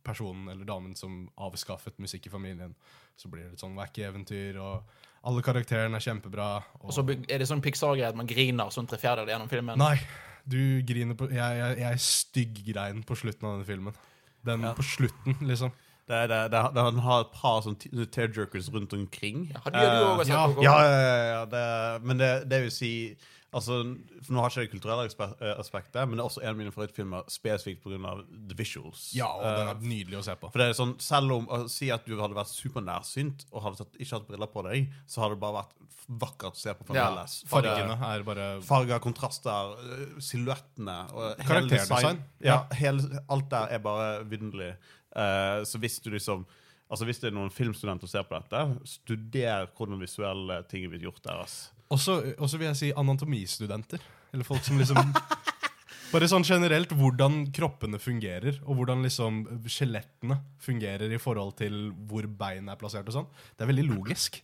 personen 0.04 0.50
eller 0.52 0.68
damen 0.68 0.98
som 1.00 1.30
avskaffet 1.40 1.96
musikk 2.04 2.28
i 2.28 2.34
familien, 2.34 2.74
så 3.16 3.32
blir 3.32 3.48
det 3.48 3.56
et 3.56 3.64
sånn 3.64 3.78
wacky 3.78 4.04
eventyr, 4.04 4.60
og 4.60 4.84
alle 5.24 5.44
karakterene 5.46 5.96
er 6.00 6.04
kjempebra. 6.04 6.50
Og, 6.82 6.90
Og 6.90 6.96
så 6.98 7.06
er 7.08 7.40
det 7.40 7.48
sånn 7.48 7.64
Pixar-greie 7.64 8.12
at 8.12 8.20
man 8.20 8.28
griner 8.28 8.74
sånn 8.74 8.90
tre 8.90 9.00
fjerdedeler 9.00 9.38
gjennom 9.38 9.52
filmen. 9.52 9.80
Nei, 9.80 9.96
du 10.44 10.84
griner 10.84 11.16
på 11.16 11.30
Jeg, 11.32 11.60
jeg, 11.62 11.78
jeg 11.86 12.04
styggrein 12.04 13.04
på 13.08 13.16
slutten 13.16 13.48
av 13.48 13.56
denne 13.56 13.70
filmen. 13.70 14.02
Den 14.44 14.66
på 14.76 14.84
slutten, 14.84 15.38
liksom. 15.48 15.72
Det, 16.08 16.16
er- 16.16 16.28
det, 16.28 16.40
det, 16.52 16.62
det, 16.76 16.84
han 16.84 16.98
har 17.06 17.22
et 17.24 17.32
par 17.32 17.62
sånn 17.64 17.78
tearjerkers 17.80 18.68
rundt 18.74 18.92
omkring. 18.98 19.46
Ja, 19.54 19.62
de 19.72 19.84
gjør 19.86 20.26
ja. 20.28 20.42
Ja, 20.66 20.74
ja, 20.84 20.98
ja, 21.00 21.24
ja 21.34 21.46
det, 21.46 21.64
men 22.04 22.18
det, 22.20 22.32
det 22.52 22.60
vil 22.66 22.74
si 22.76 22.90
altså, 23.54 23.78
for 24.26 24.34
Nå 24.34 24.42
har 24.42 24.50
ikke 24.52 24.64
jeg 24.64 24.68
det 24.72 24.74
kulturelle 24.74 25.06
eh, 25.40 25.54
aspektet, 25.62 26.02
men 26.10 26.18
det 26.18 26.24
er 26.24 26.28
også 26.28 26.42
en 26.44 26.50
av 26.52 26.58
mine 26.60 26.74
favorittfilmer 26.74 27.28
spesifikt 27.32 27.84
pga. 27.86 28.16
the 28.50 28.56
visuals. 28.60 29.12
Ja, 29.16 29.28
og 29.32 29.44
den 29.46 29.68
Eh, 29.68 29.72
er 29.76 29.88
nydelig 29.94 30.18
å 30.20 30.24
se 30.26 30.36
på. 30.42 30.50
for 30.52 30.60
det 30.60 30.68
er 30.72 30.74
sånn, 30.80 30.96
Selv 31.00 31.32
om 31.38 31.48
å 31.48 31.62
Si 31.70 31.92
at 31.94 32.04
du 32.06 32.18
hadde 32.20 32.36
vært 32.36 32.52
supernærsynt 32.52 33.46
og 33.54 33.64
hadde 33.64 33.78
tatt, 33.84 33.96
ikke 34.00 34.18
hatt 34.18 34.28
briller 34.28 34.48
på 34.52 34.64
deg, 34.68 34.90
så 35.08 35.22
hadde 35.24 35.38
det 35.38 35.44
bare 35.46 35.62
vært 35.62 35.80
vakkert 36.20 36.58
å 36.58 36.60
se 36.60 36.74
på 36.76 36.96
Ja. 36.98 37.08
Fargene 37.48 37.96
er 38.10 38.24
bare 38.28 38.48
Farger, 38.62 39.00
kontraster, 39.00 39.78
silhuettene 40.20 40.98
Karakterdesign. 41.46 41.96
design. 41.96 42.24
Ja, 42.44 42.66
hele, 42.76 43.22
alt 43.30 43.50
der 43.54 43.68
er 43.72 43.80
bare 43.80 44.24
vidunderlig. 44.28 44.74
Eh, 45.16 45.62
så 45.70 45.82
hvis 45.82 46.00
du 46.02 46.12
liksom 46.14 46.46
Altså 46.94 47.08
Hvis 47.08 47.22
det 47.24 47.32
er 47.32 47.34
noen 47.34 47.50
filmstudenter 47.50 48.06
som 48.06 48.12
ser 48.12 48.26
på 48.28 48.38
dette, 48.38 48.60
studer 48.86 49.64
hvordan 49.74 50.02
visuelle 50.04 50.60
ting 50.70 50.84
er 50.86 50.92
blitt 50.92 51.02
gjort 51.08 51.24
der. 51.26 51.40
ass. 51.42 51.72
Også, 51.90 52.20
også 52.38 52.60
vil 52.60 52.68
jeg 52.68 52.78
si 52.78 52.90
anatomistudenter. 52.94 54.04
Eller 54.34 54.46
folk 54.46 54.62
som 54.68 54.78
liksom 54.78 55.00
Bare 56.14 56.28
sånn 56.30 56.46
generelt 56.46 56.92
hvordan 56.94 57.48
kroppene 57.56 57.98
fungerer, 57.98 58.60
og 58.68 58.78
hvordan 58.78 59.02
liksom 59.02 59.40
skjelettene 59.66 60.38
fungerer 60.62 61.10
i 61.10 61.18
forhold 61.18 61.56
til 61.58 61.88
hvor 62.06 62.28
bein 62.30 62.70
er 62.70 62.78
plassert 62.78 63.08
og 63.10 63.16
sånn. 63.16 63.32
Det 63.56 63.66
er 63.66 63.72
veldig 63.72 63.88
logisk. 63.88 64.38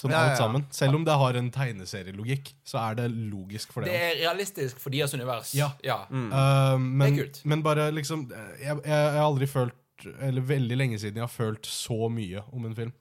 Sånn 0.00 0.14
Ja, 0.14 0.22
ja, 0.22 0.30
alt 0.30 0.40
sammen. 0.40 0.64
Selv 0.72 0.96
om 0.96 1.04
det 1.04 1.18
har 1.20 1.36
en 1.36 1.50
tegneserielogikk, 1.52 2.54
så 2.64 2.80
er 2.86 2.96
det 3.02 3.10
logisk 3.12 3.74
for 3.74 3.84
det. 3.84 3.92
Det 3.92 4.06
er 4.06 4.16
realistisk 4.22 4.80
for 4.80 4.96
deres 4.96 5.12
univers. 5.12 5.52
Ja. 5.58 5.68
ja. 5.84 5.98
Uh, 6.08 6.80
men, 6.80 7.02
Det 7.04 7.10
er 7.10 7.18
kult. 7.18 7.42
men 7.52 7.66
bare 7.68 7.90
liksom 7.92 8.24
jeg, 8.32 8.64
jeg, 8.64 8.80
jeg 8.80 9.12
har 9.18 9.26
aldri 9.26 9.50
følt 9.50 9.76
Eller 10.20 10.44
veldig 10.46 10.76
lenge 10.78 10.98
siden 11.02 11.20
jeg 11.20 11.26
har 11.26 11.32
følt 11.32 11.66
så 11.68 12.08
mye 12.12 12.42
om 12.52 12.66
en 12.68 12.76
film. 12.76 12.92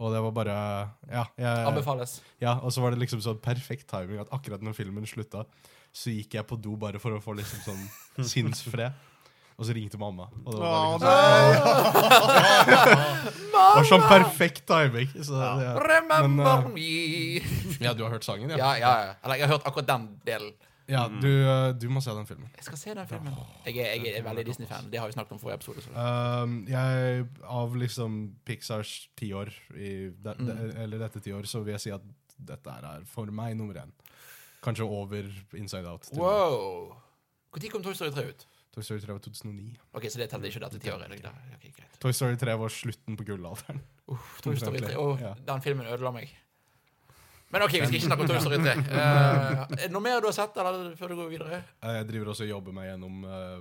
Og 0.00 0.14
det 0.14 0.22
var 0.24 0.32
bare 0.32 0.56
Ja. 1.10 1.24
Jeg, 1.36 1.66
Anbefales. 1.68 2.20
ja 2.40 2.54
og 2.62 2.72
så 2.72 2.80
var 2.80 2.94
det 2.94 3.02
liksom 3.02 3.20
sånn 3.20 3.40
perfekt 3.42 3.86
timing 3.90 4.20
at 4.22 4.32
akkurat 4.32 4.62
når 4.64 4.72
filmen 4.78 5.04
slutta, 5.06 5.44
så 5.92 6.10
gikk 6.14 6.34
jeg 6.38 6.46
på 6.48 6.56
do 6.60 6.76
bare 6.80 6.98
for 7.02 7.12
å 7.12 7.20
få 7.20 7.34
liksom 7.36 7.60
sånn 7.66 8.24
sinnsfred. 8.32 8.92
Og 9.60 9.66
så 9.68 9.74
ringte 9.76 9.98
mamma. 10.00 10.24
Og 10.48 10.54
det 10.54 10.60
var, 10.62 10.94
liksom 10.96 12.14
sånn, 12.16 13.02
det 13.52 13.58
var 13.76 13.88
sånn 13.90 14.06
perfekt 14.08 14.62
timing. 14.70 15.10
Så, 15.20 15.36
ja. 15.36 15.74
Remember 15.76 16.28
Men, 16.32 16.64
uh, 16.64 16.70
me. 16.72 17.42
ja, 17.84 17.92
du 17.92 18.06
har 18.06 18.14
hørt 18.14 18.24
sangen, 18.24 18.48
ja? 18.54 18.56
Ja, 18.56 18.70
ja, 18.80 18.92
ja. 19.10 19.14
Eller 19.20 19.42
jeg 19.42 19.50
har 19.50 19.58
hørt 19.58 19.68
akkurat 19.68 19.90
den 19.90 20.06
delen. 20.24 20.54
Ja, 20.90 21.04
du, 21.08 21.28
uh, 21.46 21.70
du 21.78 21.86
må 21.92 22.02
se 22.02 22.10
den 22.16 22.26
filmen. 22.26 22.48
Jeg 22.56 22.66
skal 22.66 22.78
se 22.80 22.94
den 22.98 23.06
filmen. 23.10 23.34
Jeg 23.66 23.76
er, 23.78 23.92
jeg 24.04 24.14
er 24.18 24.24
veldig 24.26 24.44
Disney-fan. 24.48 24.88
Det 24.90 24.98
har 25.00 25.06
vi 25.10 25.14
snakket 25.16 25.36
om 25.36 25.42
forrige 25.42 25.60
episode. 25.60 25.84
Så. 25.86 25.92
Um, 25.94 26.56
jeg, 26.68 27.26
av 27.46 27.76
liksom 27.78 28.16
Pixars 28.48 28.94
tiår, 29.20 29.52
i 29.76 29.92
de, 30.10 30.34
Mm. 30.40 30.72
eller 30.84 30.98
dette 31.06 31.22
tiår, 31.22 31.46
så 31.46 31.62
vil 31.62 31.76
jeg 31.76 31.80
si 31.86 31.90
at 31.94 32.02
dette 32.40 32.70
er 32.70 33.04
for 33.06 33.30
meg 33.30 33.56
nummer 33.56 33.74
én. 33.84 33.92
Kanskje 34.64 34.84
over 34.84 35.30
Inside 35.56 35.86
Out. 35.88 36.08
Wow. 36.12 36.96
Når 37.54 37.70
kom 37.72 37.82
Toy 37.82 37.94
Story 37.94 38.10
3 38.14 38.26
ut? 38.30 38.46
Toy 38.74 38.82
Story 38.86 39.00
3 39.02 39.12
var 39.16 39.22
2009. 39.24 39.76
Ok, 39.94 40.04
Så 40.10 40.18
det 40.20 40.28
teller 40.30 40.46
ikke 40.48 40.60
dette 40.62 40.78
tiåret? 40.78 41.10
det? 41.10 41.88
Toy 42.00 42.12
Story 42.12 42.36
3 42.38 42.54
var 42.58 42.68
slutten 42.68 43.16
på 43.16 43.24
gullalderen. 43.26 43.80
Uh, 44.08 44.18
Toy 44.42 44.54
Story 44.56 44.78
3. 44.78 44.94
oh, 44.96 45.18
Ja. 45.20 45.34
Den 45.34 45.62
filmen 45.62 45.86
ødela 45.86 46.12
meg. 46.14 46.30
Men 47.50 47.62
ok, 47.66 47.72
vi 47.74 47.80
skal 47.86 47.96
ikke 47.98 48.06
snakke 48.06 48.22
om 48.24 48.28
Toy 48.30 48.38
Story 48.44 48.58
3. 48.62 48.72
Uh, 48.94 49.64
det 49.80 49.88
noe 49.90 50.02
mer 50.04 50.20
du 50.22 50.26
har 50.30 50.36
sett 50.36 50.54
eller, 50.62 50.92
før 50.98 51.08
du 51.10 51.14
går 51.18 51.28
videre? 51.32 51.56
Eh, 51.82 51.94
Jeg 51.98 52.06
driver 52.12 52.26
også 52.30 52.44
og 52.46 52.50
jobber 52.52 52.72
meg 52.76 52.84
gjennom 52.92 53.14
uh, 53.26 53.58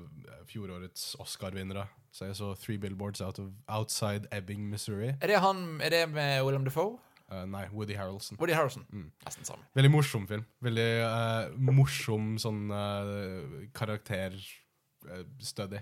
fjorårets 0.51 1.03
Oscar-vinnere. 1.23 1.85
Så 2.13 2.21
jeg 2.29 2.35
så 2.37 2.47
Three 2.61 2.77
Billboards 2.81 3.21
out 3.25 3.37
of, 3.41 3.47
Outside 3.69 4.23
Ebbing, 4.33 4.61
Missouri. 4.69 5.09
Er 5.21 5.27
det 5.33 5.39
han, 5.41 5.57
er 5.81 5.89
det 5.93 6.03
med 6.13 6.43
William 6.45 6.65
Defoe? 6.67 6.99
Uh, 7.29 7.43
nei, 7.49 7.65
Woody 7.73 7.93
Harrelson. 7.97 8.37
Woody 8.41 8.53
Harrelson, 8.57 8.85
Mm. 8.89 9.09
Nesten 9.25 9.45
samme. 9.45 9.63
Veldig 9.77 9.91
morsom 9.93 10.25
film. 10.29 10.45
Veldig 10.65 10.89
uh, 11.05 11.49
morsom 11.69 12.37
sånn 12.41 12.69
uh, 12.73 13.69
karakterstudy. 13.77 15.81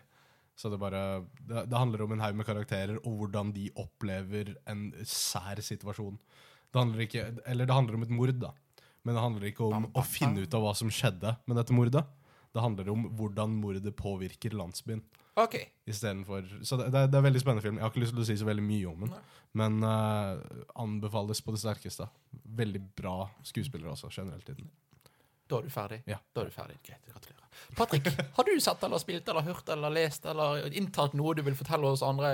Så 0.58 0.72
det 0.74 0.80
bare 0.82 1.00
det, 1.46 1.68
det 1.70 1.78
handler 1.78 2.02
om 2.08 2.12
en 2.16 2.22
haug 2.24 2.36
med 2.40 2.48
karakterer 2.48 2.96
og 3.04 3.14
hvordan 3.22 3.52
de 3.54 3.68
opplever 3.78 4.56
en 4.68 4.88
sær 5.06 5.60
situasjon. 5.62 6.16
Det 6.74 6.80
handler 6.82 7.04
ikke 7.06 7.26
Eller 7.46 7.66
det 7.70 7.74
handler 7.78 7.96
om 8.00 8.04
et 8.08 8.10
mord, 8.14 8.34
da. 8.42 8.54
Men 9.08 9.16
det 9.16 9.24
handler 9.24 9.48
ikke 9.50 9.68
om 9.72 9.86
å 9.96 10.04
finne 10.04 10.44
ut 10.44 10.54
av 10.58 10.66
hva 10.66 10.74
som 10.76 10.90
skjedde 10.92 11.36
med 11.48 11.56
dette 11.60 11.76
mordet. 11.76 12.04
Det 12.52 12.64
handler 12.64 12.90
om 12.92 13.06
hvordan 13.16 13.54
mordet 13.62 13.94
påvirker 13.96 14.56
landsbyen. 14.58 15.00
Ok. 15.38 15.56
For, 16.26 16.44
Så 16.66 16.78
det, 16.80 16.90
det, 16.92 17.00
er, 17.04 17.08
det 17.08 17.16
er 17.16 17.22
en 17.22 17.28
veldig 17.28 17.42
spennende 17.44 17.64
film. 17.64 17.78
Jeg 17.78 17.86
har 17.86 17.92
ikke 17.94 18.02
lyst 18.04 18.16
til 18.18 18.24
å 18.24 18.28
si 18.28 18.36
så 18.42 18.48
veldig 18.48 18.66
mye 18.66 18.90
om 18.90 19.04
den, 19.06 19.14
men 19.62 19.78
uh, 19.86 20.42
anbefales 20.82 21.40
på 21.46 21.54
det 21.54 21.62
sterkeste. 21.62 22.08
Veldig 22.58 22.82
bra 22.98 23.30
skuespillere 23.46 23.94
også, 23.94 24.10
generelt. 24.12 24.50
i 24.50 24.58
den. 24.58 24.72
Da 25.48 25.60
er 25.62 25.68
du 25.68 25.72
ferdig? 25.72 26.00
Ja. 26.10 26.18
Da 26.36 26.42
er 26.44 26.50
du 26.50 26.56
ferdig. 26.58 26.80
Greit. 26.84 27.06
Gratulerer. 27.14 27.62
Patrick, 27.78 28.10
har 28.40 28.44
du 28.50 28.58
sett 28.60 28.84
eller 28.84 29.00
spilt 29.02 29.30
eller 29.32 29.46
hørt 29.48 29.70
eller 29.78 29.94
lest 29.94 30.26
eller 30.28 30.68
inntatt 30.76 31.16
noe 31.18 31.38
du 31.38 31.44
vil 31.46 31.56
fortelle 31.58 31.94
oss 31.94 32.04
andre 32.06 32.34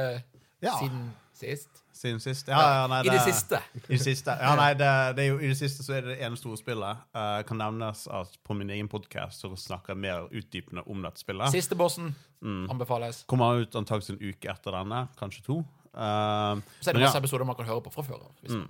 Ja. 0.63 0.77
siden 0.79 1.11
sist? 1.37 1.79
Siden 1.93 2.19
sist? 2.19 2.47
Ja, 2.49 2.59
ja, 2.81 2.87
nei, 2.89 2.99
I 3.05 3.09
det 3.13 3.21
siste. 3.27 3.59
I 3.77 3.81
det 3.93 3.99
siste. 4.01 4.33
Ja, 4.41 4.55
nei, 4.57 4.71
det, 4.79 4.89
det 5.17 5.27
jo, 5.27 5.35
I 5.37 5.51
det 5.51 5.57
siste 5.59 5.85
så 5.85 5.93
er 5.97 6.01
det 6.07 6.15
det 6.17 6.25
ene 6.25 6.39
store 6.39 6.57
spillet. 6.57 7.03
Uh, 7.15 7.41
kan 7.47 7.59
nevnes 7.61 8.07
at 8.11 8.33
på 8.43 8.57
min 8.57 8.71
egen 8.73 8.89
podkast 8.91 9.45
snakker 9.45 9.93
jeg 9.93 10.01
mer 10.01 10.25
utdypende 10.33 10.83
om 10.89 11.05
dette 11.05 11.21
spillet. 11.23 11.53
Siste 11.53 11.77
bossen 11.79 12.13
Mm. 12.43 12.65
anbefales. 12.73 13.21
Kommer 13.31 13.61
ut 13.61 13.75
antakelig 13.79 14.17
en 14.17 14.17
uke 14.19 14.49
etter 14.51 14.75
denne, 14.75 15.05
kanskje 15.15 15.45
to. 15.45 15.61
Uh, 15.95 16.59
Så 16.83 16.89
er 16.91 16.97
det 16.97 17.05
masse 17.05 17.15
ja. 17.15 17.21
episoder 17.21 17.45
man 17.47 17.55
kan 17.55 17.69
høre 17.69 17.79
på 17.85 17.93
fra 17.93 18.03
før 18.03 18.25
av. 18.25 18.33
Mm. 18.49 18.65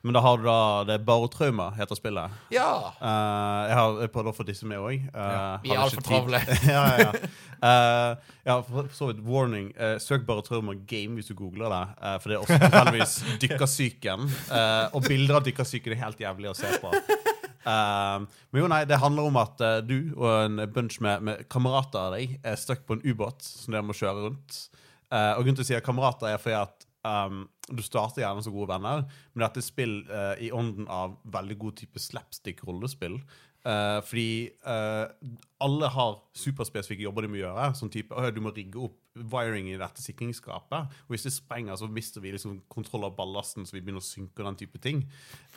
Ja. 0.00 0.06
Men 0.06 0.16
da 0.16 0.20
har 0.24 0.38
du 0.40 0.46
da 0.48 0.58
Det 0.88 0.94
er 0.96 1.02
Barotrauma, 1.04 1.66
heter 1.76 1.98
spillet. 1.98 2.36
Ja. 2.54 2.70
Uh, 2.96 3.68
jeg 3.68 3.76
har 3.76 3.98
jeg 4.00 4.12
prøvd 4.14 4.30
å 4.32 4.34
få 4.38 4.46
disse 4.48 4.64
med 4.68 4.80
òg. 4.80 5.02
Vi 5.64 5.74
er 5.74 5.82
altfor 5.82 6.06
travle. 6.06 6.40
ja, 6.74 6.84
ja, 6.96 7.10
ja. 7.10 7.30
Uh, 7.60 8.30
ja, 8.48 8.54
for 8.64 8.88
så 8.96 9.10
vidt 9.10 9.20
warning. 9.28 9.68
Uh, 9.76 9.98
søk 10.00 10.24
Barotrauma 10.24 10.72
game 10.88 11.18
hvis 11.20 11.28
du 11.28 11.34
googler 11.36 11.68
det. 11.68 11.82
Uh, 12.00 12.16
for 12.22 12.32
det 12.32 12.38
er 12.38 12.46
også 12.46 12.60
tilfeldigvis 12.64 13.18
dykkersyken. 13.44 14.24
eh, 14.56 14.86
og 14.96 15.04
bilder 15.04 15.36
av 15.40 15.44
dykkersyken 15.46 15.92
er 15.92 16.00
helt 16.06 16.24
jævlig 16.24 16.48
å 16.50 16.56
se 16.56 16.72
på. 16.80 16.94
Eh, 17.60 18.16
men 18.24 18.62
jo, 18.62 18.68
nei, 18.72 18.84
det 18.88 18.96
handler 19.02 19.28
om 19.28 19.36
at 19.36 19.60
eh, 19.60 19.78
du 19.84 20.14
og 20.16 20.30
en 20.46 20.62
bunch 20.72 20.96
med, 21.04 21.20
med 21.28 21.42
kamerater 21.52 22.06
av 22.08 22.14
deg 22.16 22.38
er 22.40 22.56
stuck 22.56 22.86
på 22.88 22.96
en 22.96 23.04
ubåt 23.04 23.44
som 23.44 23.76
dere 23.76 23.84
må 23.84 23.96
kjøre 23.96 24.30
rundt. 24.30 24.62
Eh, 25.12 25.32
og 25.36 25.42
grunnen 25.44 25.58
til 25.60 25.66
å 25.66 25.68
si 25.68 25.76
at 25.76 25.84
kamerater 25.86 26.32
er 26.32 26.40
fordi 26.40 26.56
at 26.62 26.86
um, 27.06 27.44
du 27.70 27.82
starter 27.84 28.24
gjerne 28.24 28.42
som 28.44 28.54
gode 28.54 28.72
venner, 28.72 29.04
men 29.32 29.44
dette 29.44 29.62
er 29.62 29.66
spill 29.66 30.00
uh, 30.10 30.34
i 30.40 30.50
ånden 30.54 30.88
av 30.90 31.18
veldig 31.32 31.58
god 31.60 31.78
type 31.82 32.02
slapstick-rollespill. 32.02 33.20
Uh, 33.60 34.00
fordi 34.08 34.48
uh, 34.64 35.04
alle 35.60 35.88
har 35.92 36.14
superspesifikke 36.32 37.04
jobber 37.04 37.26
de 37.26 37.32
må 37.32 37.40
gjøre. 37.42 37.66
Sånn 37.76 37.92
type, 37.92 38.16
øh, 38.16 38.32
Du 38.32 38.40
må 38.40 38.54
rigge 38.56 38.80
opp 38.86 38.96
wiring 39.30 39.68
i 39.68 39.76
dette 39.76 40.00
sikringsskapet. 40.00 40.94
Og 41.04 41.12
hvis 41.12 41.26
det 41.26 41.34
sprenger, 41.34 41.76
så 41.76 41.88
mister 41.90 42.24
vi 42.24 42.32
liksom 42.32 42.62
kontroll 42.72 43.04
av 43.10 43.18
ballasten, 43.18 43.66
så 43.68 43.76
vi 43.76 43.82
begynner 43.82 44.00
å 44.00 44.06
synke 44.06 44.40
og 44.40 44.48
den 44.48 44.60
type 44.62 44.80
ting. 44.80 45.04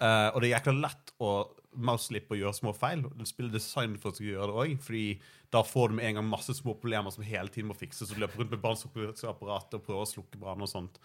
Uh, 0.01 0.33
og 0.33 0.41
det 0.41 0.49
er 0.49 0.57
jækla 0.57 0.75
lett 0.81 1.13
å 1.23 1.31
mouse-slippe 1.73 2.35
og 2.35 2.41
gjøre 2.41 2.57
små 2.59 2.73
feil. 2.75 3.05
Spillet 3.29 3.55
design 3.55 3.95
for 4.01 4.11
å 4.11 4.27
gjøre 4.27 4.51
det 4.51 4.59
òg, 4.65 4.73
fordi 4.83 5.05
da 5.53 5.63
får 5.63 5.93
du 5.93 5.99
med 6.01 6.09
en 6.09 6.19
gang 6.19 6.31
masse 6.33 6.53
små 6.59 6.75
problemer 6.75 7.13
som 7.13 7.23
hele 7.23 7.53
tiden 7.53 7.71
må 7.71 7.77
fikses, 7.77 8.11
og 8.11 8.19
løper 8.19 8.43
rundt 8.43 8.51
med 8.51 8.65
brannslukningsapparatet 8.65 9.79
og 9.79 9.85
prøver 9.87 10.03
å 10.03 10.11
slukke 10.11 10.41
brann 10.41 10.65
og 10.65 10.69
sånt. 10.69 10.99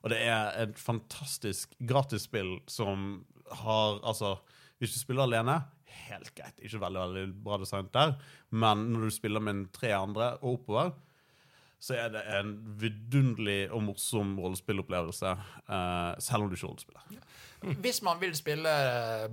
Og 0.00 0.12
det 0.12 0.20
er 0.24 0.56
et 0.62 0.78
fantastisk 0.80 1.74
gratisspill 1.88 2.58
som 2.70 3.24
har 3.64 3.98
Altså, 4.06 4.36
hvis 4.78 4.94
du 4.94 5.00
spiller 5.00 5.26
alene, 5.26 5.58
helt 6.08 6.32
greit. 6.36 6.58
Ikke 6.62 6.80
veldig 6.80 7.00
veldig 7.02 7.24
bra 7.44 7.58
designet 7.60 7.92
der, 7.94 8.14
men 8.50 8.86
når 8.92 9.08
du 9.08 9.14
spiller 9.14 9.42
med 9.42 9.66
tre 9.74 9.90
andre 9.96 10.32
og 10.38 10.60
oppover, 10.60 10.92
så 11.80 11.96
er 11.96 12.10
det 12.12 12.22
en 12.36 12.52
vidunderlig 12.80 13.70
og 13.72 13.82
morsom 13.86 14.34
rollespillopplevelse, 14.40 15.30
uh, 15.70 16.12
selv 16.20 16.44
om 16.44 16.50
du 16.50 16.56
ikke 16.56 16.68
rollespiller. 16.68 17.06
Hvis 17.60 18.02
man 18.02 18.20
vil 18.20 18.32
spille 18.36 18.70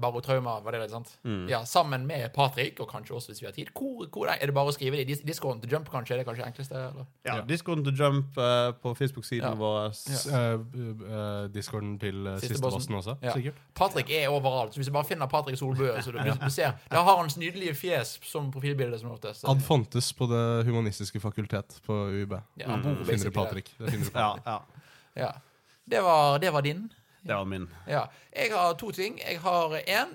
Baro 0.01 0.17
Barotrauma, 0.17 0.60
var 0.63 0.72
det 0.72 0.81
det, 0.81 0.89
sant? 0.91 1.12
Mm. 1.24 1.48
Ja, 1.50 1.62
sammen 1.65 2.05
med 2.07 2.29
Patrick, 2.36 2.79
og 2.79 2.89
kanskje 2.91 3.15
også 3.15 3.31
hvis 3.31 3.41
vi 3.41 3.46
har 3.48 3.53
tid, 3.53 3.67
hvor, 3.74 4.07
hvor 4.12 4.27
er 4.27 4.46
det 4.46 4.53
bare 4.55 4.72
å 4.72 4.74
skrive 4.75 4.98
det 5.00 5.19
discoen 5.27 5.62
til 5.62 5.72
Jump, 5.72 5.89
kanskje? 5.91 6.15
Er 6.15 6.17
det 6.22 6.25
kanskje 6.27 6.43
det 6.43 6.50
enkleste? 6.51 6.75
Eller? 6.75 7.05
Ja, 7.25 7.36
Ja. 7.38 7.41
Discoen 7.48 7.84
til 7.86 7.93
Jump 7.96 8.38
uh, 8.38 8.72
på 8.81 8.93
Facebook-siden 8.98 9.46
Ja. 9.48 9.53
vår. 9.55 9.93
Ja. 10.31 10.55
Uh, 10.55 10.65
uh, 11.07 11.48
Discorden 11.53 12.00
til 12.00 12.27
uh, 12.27 12.36
Siste 12.39 12.55
siste 12.55 12.62
bossen. 12.63 12.77
bossen 12.79 12.96
også, 13.00 13.17
Ja. 13.24 13.34
sikkert. 13.34 13.55
Patrick 13.75 14.10
er 14.10 14.27
overalt, 14.29 14.74
så 14.74 14.81
hvis 14.81 14.88
du 14.88 14.93
bare 14.93 15.05
finner 15.05 15.27
Patrick 15.27 15.57
Solbø, 15.57 15.93
så 16.01 16.12
du, 16.12 16.19
du 16.46 16.50
ser 16.50 16.72
Da 16.91 17.03
har 17.03 17.17
hans 17.22 17.38
nydelige 17.38 17.75
fjes 17.75 18.17
som 18.24 18.51
profilbilde 18.51 19.00
som 19.00 19.12
oftest. 19.12 19.46
Ad 19.48 19.62
fontes 19.62 20.13
på 20.13 20.27
Det 20.27 20.65
humanistiske 20.67 21.19
fakultet 21.19 21.79
på 21.86 21.93
UiB. 21.93 22.34
Ja, 22.57 22.69
han 22.72 22.81
bor 22.84 22.98
Mm. 22.98 23.05
Finner 23.05 23.29
du. 23.29 23.31
Patrick. 23.31 23.72
Det 23.77 23.91
finner 23.91 24.05
du 24.05 24.19
Ja, 24.19 24.36
ja. 24.46 24.60
Ja. 25.15 25.31
Det 25.89 26.01
var, 26.03 26.39
det 26.39 26.51
var 26.53 26.62
din. 26.62 26.89
Det 27.27 27.36
var 27.36 27.46
min. 27.46 27.67
Ja. 27.88 28.05
Jeg 28.36 28.51
har 28.53 28.74
to 28.79 28.91
ting. 28.91 29.19
Jeg 29.19 29.39
har 29.43 29.75
én. 29.88 30.13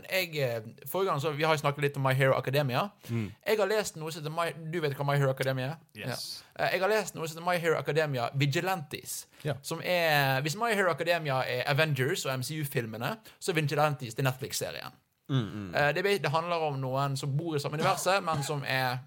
Forrige 0.89 1.11
gang 1.11 1.21
så 1.21 1.31
Vi 1.37 1.43
har 1.45 1.57
snakket 1.57 1.83
litt 1.83 1.97
om 1.97 2.03
My 2.03 2.13
Hero 2.15 2.35
Academia. 2.39 2.89
Jeg 3.11 3.59
har 3.59 3.67
lest 3.67 3.97
noe 3.97 4.11
som 4.13 4.33
My, 4.33 4.51
Du 4.73 4.81
vet 4.81 4.95
hva 4.97 5.05
My 5.07 5.17
Hero 5.19 5.31
Academia 5.31 5.67
er? 5.67 5.77
Yes. 5.97 6.45
Ja. 6.59 6.65
Eh, 6.65 6.73
Jeg 6.73 6.81
har 6.81 6.89
lest 6.89 7.15
noe 7.15 7.29
som 7.29 7.45
My 7.45 7.57
Hero 7.59 7.77
Academia 7.79 8.29
Vigilantes. 8.35 9.27
Ja. 9.45 9.55
Som 9.63 9.81
er 9.85 10.41
Hvis 10.43 10.57
My 10.57 10.73
Hero 10.75 10.91
Academia 10.91 11.43
er 11.47 11.63
Avengers 11.67 12.25
og 12.27 12.39
MCU-filmene, 12.39 13.17
så 13.41 13.53
er 13.53 13.55
Vigilantes 13.61 14.15
det 14.15 14.25
Netflix-serien. 14.25 14.93
Eh, 15.31 15.93
Det, 15.95 16.05
det 16.23 16.31
handler 16.31 16.57
om 16.57 16.79
noen 16.81 17.17
som 17.17 17.37
bor 17.37 17.57
i 17.57 17.59
samme 17.61 17.79
universet, 17.79 18.23
men 18.25 18.43
som 18.43 18.63
er 18.67 18.99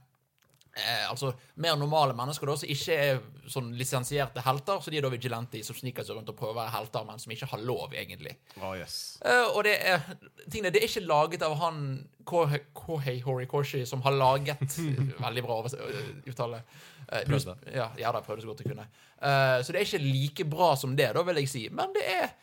Eh, 0.76 1.10
altså 1.10 1.30
mer 1.64 1.78
normale 1.80 2.12
mennesker 2.18 2.50
da, 2.50 2.56
som 2.60 2.72
ikke 2.72 2.96
er 3.00 3.20
sånn 3.48 3.70
lisensierte 3.80 4.42
helter. 4.44 4.82
Så 4.84 4.92
de 4.92 5.00
er 5.00 5.06
da 5.06 5.12
vigilante 5.14 5.62
som 5.64 5.78
sniker 5.78 6.04
seg 6.04 6.18
rundt 6.18 6.32
og 6.34 6.36
prøver 6.36 6.52
å 6.52 6.60
være 6.60 6.74
helter, 6.74 7.06
men 7.08 7.22
som 7.22 7.32
ikke 7.32 7.48
har 7.54 7.64
lov, 7.64 7.96
egentlig. 7.96 8.34
Oh, 8.60 8.74
yes. 8.76 8.98
Eh, 9.24 9.46
og 9.54 9.64
det 9.68 9.78
er 9.80 10.04
tingene, 10.50 10.74
det 10.76 10.82
er 10.82 10.90
ikke 10.90 11.06
laget 11.08 11.46
av 11.48 11.56
han 11.62 11.80
Kohei 12.26 13.20
Horikoshi, 13.24 13.86
som 13.88 14.02
har 14.02 14.16
laget 14.18 14.76
Veldig 15.26 15.44
bra 15.46 15.62
øh, 15.64 16.12
uttale. 16.28 16.64
Eh, 17.08 17.24
Prøvde. 17.30 17.56
Ja, 17.72 17.92
ja 18.02 18.12
da, 18.12 18.24
prøvde 18.26 18.44
så 18.44 18.52
godt 18.52 18.66
jeg 18.66 18.74
kunne. 18.74 18.88
Eh, 19.22 19.60
så 19.64 19.72
det 19.72 19.80
er 19.80 19.88
ikke 19.88 20.04
like 20.04 20.50
bra 20.50 20.74
som 20.80 20.98
det, 20.98 21.14
da, 21.16 21.24
vil 21.24 21.40
jeg 21.40 21.52
si. 21.54 21.68
Men 21.72 21.96
det 21.96 22.04
er, 22.18 22.34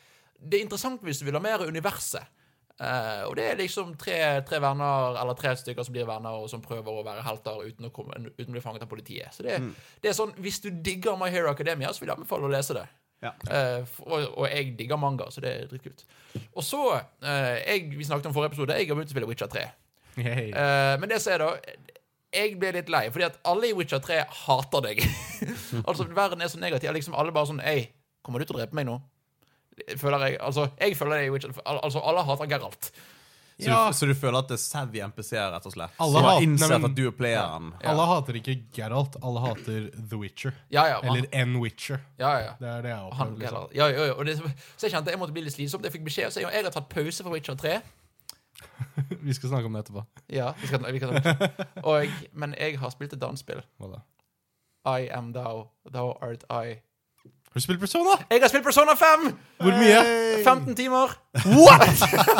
det 0.40 0.60
er 0.60 0.64
interessant 0.64 1.04
hvis 1.04 1.20
du 1.20 1.28
vil 1.28 1.36
ha 1.36 1.42
mer 1.44 1.66
universet. 1.68 2.40
Eh, 2.80 3.22
og 3.28 3.36
det 3.38 3.44
er 3.46 3.58
liksom 3.60 3.92
tre, 4.00 4.16
tre 4.48 4.58
venner, 4.62 5.18
eller 5.20 5.36
tre 5.38 5.52
stykker 5.58 5.86
som 5.86 5.94
blir 5.94 6.08
venner, 6.08 6.38
og 6.40 6.48
som 6.50 6.62
prøver 6.64 6.88
å 6.88 7.04
være 7.06 7.24
helter 7.26 7.60
uten 7.68 7.88
å, 7.88 7.92
komme, 7.94 8.18
uten 8.32 8.50
å 8.50 8.56
bli 8.56 8.64
fanget 8.64 8.86
av 8.86 8.90
politiet. 8.90 9.34
Så 9.36 9.46
det, 9.46 9.58
det 10.02 10.10
er 10.10 10.18
sånn, 10.18 10.34
Hvis 10.42 10.62
du 10.64 10.70
digger 10.72 11.18
My 11.20 11.30
Hero 11.32 11.52
Academia, 11.52 11.92
så 11.92 12.02
vil 12.02 12.12
jeg 12.12 12.18
anbefale 12.18 12.48
å 12.48 12.52
lese 12.52 12.76
det. 12.78 12.86
Ja. 13.22 13.30
Uh, 13.46 13.86
og, 14.02 14.24
og 14.42 14.46
jeg 14.50 14.72
digger 14.80 14.98
manga, 14.98 15.28
så 15.30 15.44
det 15.44 15.52
er 15.54 15.68
dritkult. 15.70 16.02
Og 16.56 16.64
så 16.66 16.80
uh, 16.90 17.54
jeg, 17.60 17.92
Vi 17.94 18.06
snakket 18.08 18.26
om 18.26 18.34
forrige 18.34 18.50
episode. 18.50 18.74
Jeg 18.74 18.88
har 18.88 18.98
begynt 18.98 19.12
å 19.12 19.14
spille 19.14 19.28
Witcher 19.30 19.52
3. 19.52 19.62
Hey. 20.12 20.50
Men 21.00 21.08
det 21.08 21.22
som 21.24 21.32
er 21.32 21.40
da 21.40 21.46
Jeg 22.34 22.58
ble 22.60 22.74
litt 22.74 22.90
lei, 22.92 23.06
fordi 23.14 23.24
at 23.30 23.38
alle 23.48 23.70
i 23.70 23.76
Witcher 23.78 24.02
3 24.02 24.18
hater 24.42 24.82
deg. 24.84 25.04
altså, 25.88 26.04
Verden 26.10 26.42
er 26.42 26.50
så 26.52 26.60
negativ. 26.60 26.90
Liksom 26.98 27.14
Alle 27.16 27.32
bare 27.32 27.48
sånn 27.48 27.62
Ei, 27.64 27.86
kommer 28.26 28.42
du 28.42 28.48
til 28.48 28.58
å 28.58 28.60
drepe 28.60 28.76
meg 28.76 28.90
nå? 28.90 28.98
Føler 29.96 30.18
jeg 30.26 30.36
Altså, 30.40 30.68
jeg 30.80 30.96
føler 30.96 31.16
det 31.18 31.26
i 31.26 31.30
Witcher 31.32 31.52
al- 31.66 31.80
Altså, 31.82 32.00
alle 32.04 32.22
hater 32.28 32.46
Geralt. 32.46 32.90
Så, 33.62 33.68
Ja. 33.68 33.86
du, 33.88 33.92
så 33.94 34.06
du 34.08 34.14
føler 34.14 34.38
at 34.38 34.48
det 34.48 34.54
er 34.56 34.62
savvy 34.62 34.98
NPC-er, 35.04 35.52
rett 35.54 35.66
og 35.68 35.72
slett? 35.72 35.92
Alle 36.00 36.22
nei, 36.24 36.46
men- 36.46 36.84
at 36.88 36.94
du 36.96 37.02
er 37.06 37.12
playeren? 37.14 37.72
Ja. 37.82 37.90
Alle 37.92 38.06
hater 38.10 38.32
ikke 38.40 38.56
Geralt, 38.74 39.16
alle 39.22 39.40
hater 39.44 39.90
The 40.08 40.16
Witcher. 40.18 40.52
Ja, 40.72 40.84
ja. 40.88 40.98
Eller 41.04 41.28
N 41.44 41.56
Witcher. 41.60 42.00
ja, 42.18 42.32
ja. 42.38 42.52
Det 42.58 42.68
er 42.68 42.82
det 42.82 42.90
jeg 42.90 42.98
opplever. 42.98 43.38
Liksom. 43.38 43.68
Ja, 43.74 43.86
ja, 43.88 44.04
ja. 44.06 44.12
Og 44.14 44.24
det, 44.26 44.38
så 44.38 44.86
jeg 44.88 44.92
kjente 44.96 45.10
jeg 45.10 45.18
måtte 45.20 45.32
bli 45.36 45.42
litt 45.42 45.54
slitsom. 45.54 45.82
Jeg 45.84 45.92
fikk 45.92 46.04
beskjed, 46.04 46.32
så 46.32 46.40
jeg, 46.40 46.50
jeg 46.52 46.64
har 46.64 46.70
tatt 46.74 46.88
pause 46.88 47.22
fra 47.22 47.30
Witcher 47.30 47.54
3. 47.54 47.80
Vi 49.22 49.32
skal 49.34 49.48
snakke 49.52 49.66
om 49.66 49.72
det 49.76 49.84
etterpå. 49.84 50.04
Ja, 50.28 50.52
vi 50.60 50.66
skal, 50.66 50.80
vi 50.92 51.00
om 51.04 51.16
og, 51.84 52.08
Men 52.32 52.54
jeg 52.58 52.78
har 52.78 52.90
spilt 52.90 53.12
et 53.12 53.22
annet 53.22 53.38
spill. 53.38 53.62
I 54.86 55.08
am 55.12 55.32
thou, 55.32 55.68
thou 55.92 56.16
art 56.20 56.42
I. 56.50 56.80
Har 57.52 57.60
du 57.60 57.64
spilt 57.66 57.80
Persona? 57.80 58.14
Jeg 58.30 58.40
har 58.40 58.48
spilt 58.48 58.64
Persona 58.64 58.94
5! 58.96 59.26
Hvor 59.60 59.74
mye? 59.76 59.98
15 60.44 60.76
timer. 60.76 61.10
What?! 61.44 61.82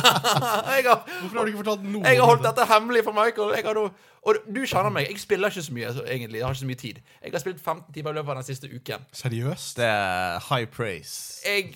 jeg, 0.77 0.87
har, 0.89 1.03
Hvorfor 1.21 1.37
har 1.37 1.45
du 1.45 1.51
ikke 1.53 1.61
fortalt 1.65 1.85
noe? 1.85 2.01
jeg 2.09 2.17
har 2.21 2.31
holdt 2.31 2.47
dette? 2.47 2.65
hemmelig 2.71 3.05
for 3.05 3.13
Michael. 3.13 3.53
Jeg 3.57 3.67
har 3.67 3.81
og 4.23 4.39
du 4.55 4.63
kjenner 4.63 4.93
meg. 4.95 5.09
Jeg 5.11 5.21
spiller 5.21 5.51
ikke 5.51 5.63
så 5.67 5.75
mye. 5.75 5.93
Så 5.93 6.05
egentlig, 6.07 6.39
Jeg 6.39 6.47
har 6.47 6.55
ikke 6.55 6.61
så 6.61 6.67
mye 6.67 6.81
tid. 6.81 7.03
Jeg 7.25 7.33
har 7.33 7.43
spilt 7.43 7.61
15 7.61 7.93
timer 7.95 8.11
i 8.11 8.15
løpet 8.15 8.31
av 8.31 8.37
den 8.41 8.47
siste 8.47 8.71
uken. 8.73 9.05
Seriøst? 9.13 9.77
Det 9.77 9.85
er 9.85 10.47
high 10.49 10.67
praise. 10.71 11.43
Jeg 11.45 11.75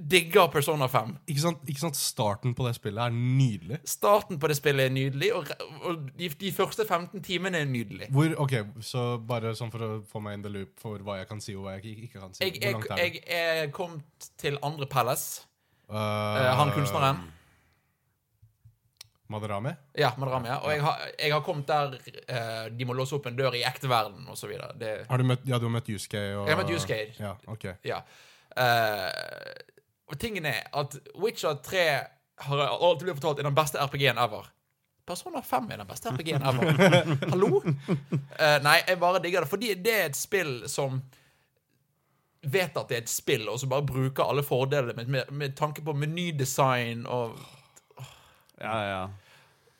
digger 0.00 0.48
Persona 0.52 0.86
5. 0.88 1.12
Ikke 1.30 1.42
sant, 1.42 1.64
ikke 1.68 1.82
sant 1.82 1.98
starten 1.98 2.54
på 2.56 2.66
det 2.66 2.74
spillet 2.76 3.10
er 3.10 3.14
nydelig? 3.14 3.80
Starten 3.88 4.40
på 4.40 4.50
det 4.50 4.56
spillet 4.58 4.88
er 4.88 4.94
nydelig, 4.94 5.32
og, 5.36 5.50
og 5.88 6.06
de, 6.18 6.30
de 6.40 6.52
første 6.56 6.86
15 6.86 7.22
timene 7.26 7.60
er 7.60 7.68
nydelig. 7.68 8.08
Hvor, 8.14 8.32
ok, 8.46 8.56
Så 8.84 9.04
bare 9.26 9.52
sånn 9.58 9.72
for 9.72 9.86
å 9.86 9.90
få 10.08 10.22
meg 10.24 10.38
in 10.38 10.46
the 10.46 10.54
loop 10.54 10.80
for 10.80 11.02
hva 11.04 11.20
jeg 11.20 11.28
kan 11.30 11.42
si 11.44 11.56
og 11.56 11.66
hva 11.66 11.76
jeg 11.76 11.96
ikke, 11.96 12.20
kan 12.20 12.32
si. 12.36 12.46
Jeg, 12.46 12.62
jeg, 12.62 12.80
er 12.96 13.20
jeg 13.20 13.66
er 13.66 13.74
kommet 13.74 14.30
til 14.40 14.58
andre 14.66 14.88
palace. 14.90 15.44
Uh, 15.90 16.48
han 16.60 16.72
kunstneren. 16.76 17.20
Madarame? 19.30 19.76
Ja, 19.94 20.08
Madrama. 20.18 20.56
Og 20.64 20.72
jeg 20.72 20.82
har, 20.82 21.02
jeg 21.14 21.30
har 21.30 21.42
kommet 21.46 21.68
der 21.68 21.92
uh, 21.94 22.64
de 22.74 22.86
må 22.88 22.96
låse 22.98 23.14
opp 23.14 23.28
en 23.30 23.36
dør 23.38 23.54
i 23.54 23.62
ekte 23.66 23.86
verden, 23.90 24.24
osv. 24.32 24.56
Det 24.80 24.94
Har 25.06 25.22
du 25.22 25.28
møtt, 25.28 25.44
ja, 25.46 25.60
du 25.62 25.68
har 25.68 25.76
møtt 25.76 25.90
Yuskay? 25.92 26.32
Og, 26.34 26.48
Jeg 26.48 26.56
har 26.56 26.62
møtt 26.64 26.74
Yuskay. 26.74 27.12
Ja, 27.22 27.36
ok. 27.46 27.68
Ja. 27.86 28.02
Eh, 28.56 29.10
og 30.10 30.18
tingen 30.18 30.46
er 30.50 30.64
at 30.74 30.96
Witcher 31.22 31.60
3 31.62 31.84
har 32.40 32.62
alltid 32.66 33.06
blitt 33.06 33.20
fortalt 33.20 33.42
er 33.42 33.46
den 33.46 33.54
beste 33.56 33.78
RPG-en 33.78 34.18
ever. 34.18 34.48
Persona 35.06 35.42
5 35.42 35.70
er 35.70 35.80
den 35.82 35.88
beste 35.88 36.10
RPG-en 36.10 36.46
ever. 36.50 36.74
Hallo? 37.32 37.60
Uh, 37.62 38.58
nei, 38.64 38.80
jeg 38.88 38.98
bare 39.00 39.22
digger 39.22 39.44
det. 39.44 39.50
Fordi 39.52 39.72
det 39.78 39.94
er 39.96 40.10
et 40.10 40.18
spill 40.18 40.54
som 40.70 41.00
vet 42.40 42.76
at 42.76 42.88
det 42.88 42.96
er 42.96 43.02
et 43.04 43.12
spill, 43.12 43.48
og 43.52 43.60
som 43.60 43.70
bare 43.70 43.86
bruker 43.86 44.24
alle 44.24 44.42
fordelene 44.46 44.96
med, 44.96 45.10
med, 45.12 45.32
med 45.42 45.56
tanke 45.58 45.84
på 45.84 45.96
menydesign 45.96 47.06
og 47.06 47.36
Ja, 48.60 48.76
ja. 48.84 49.02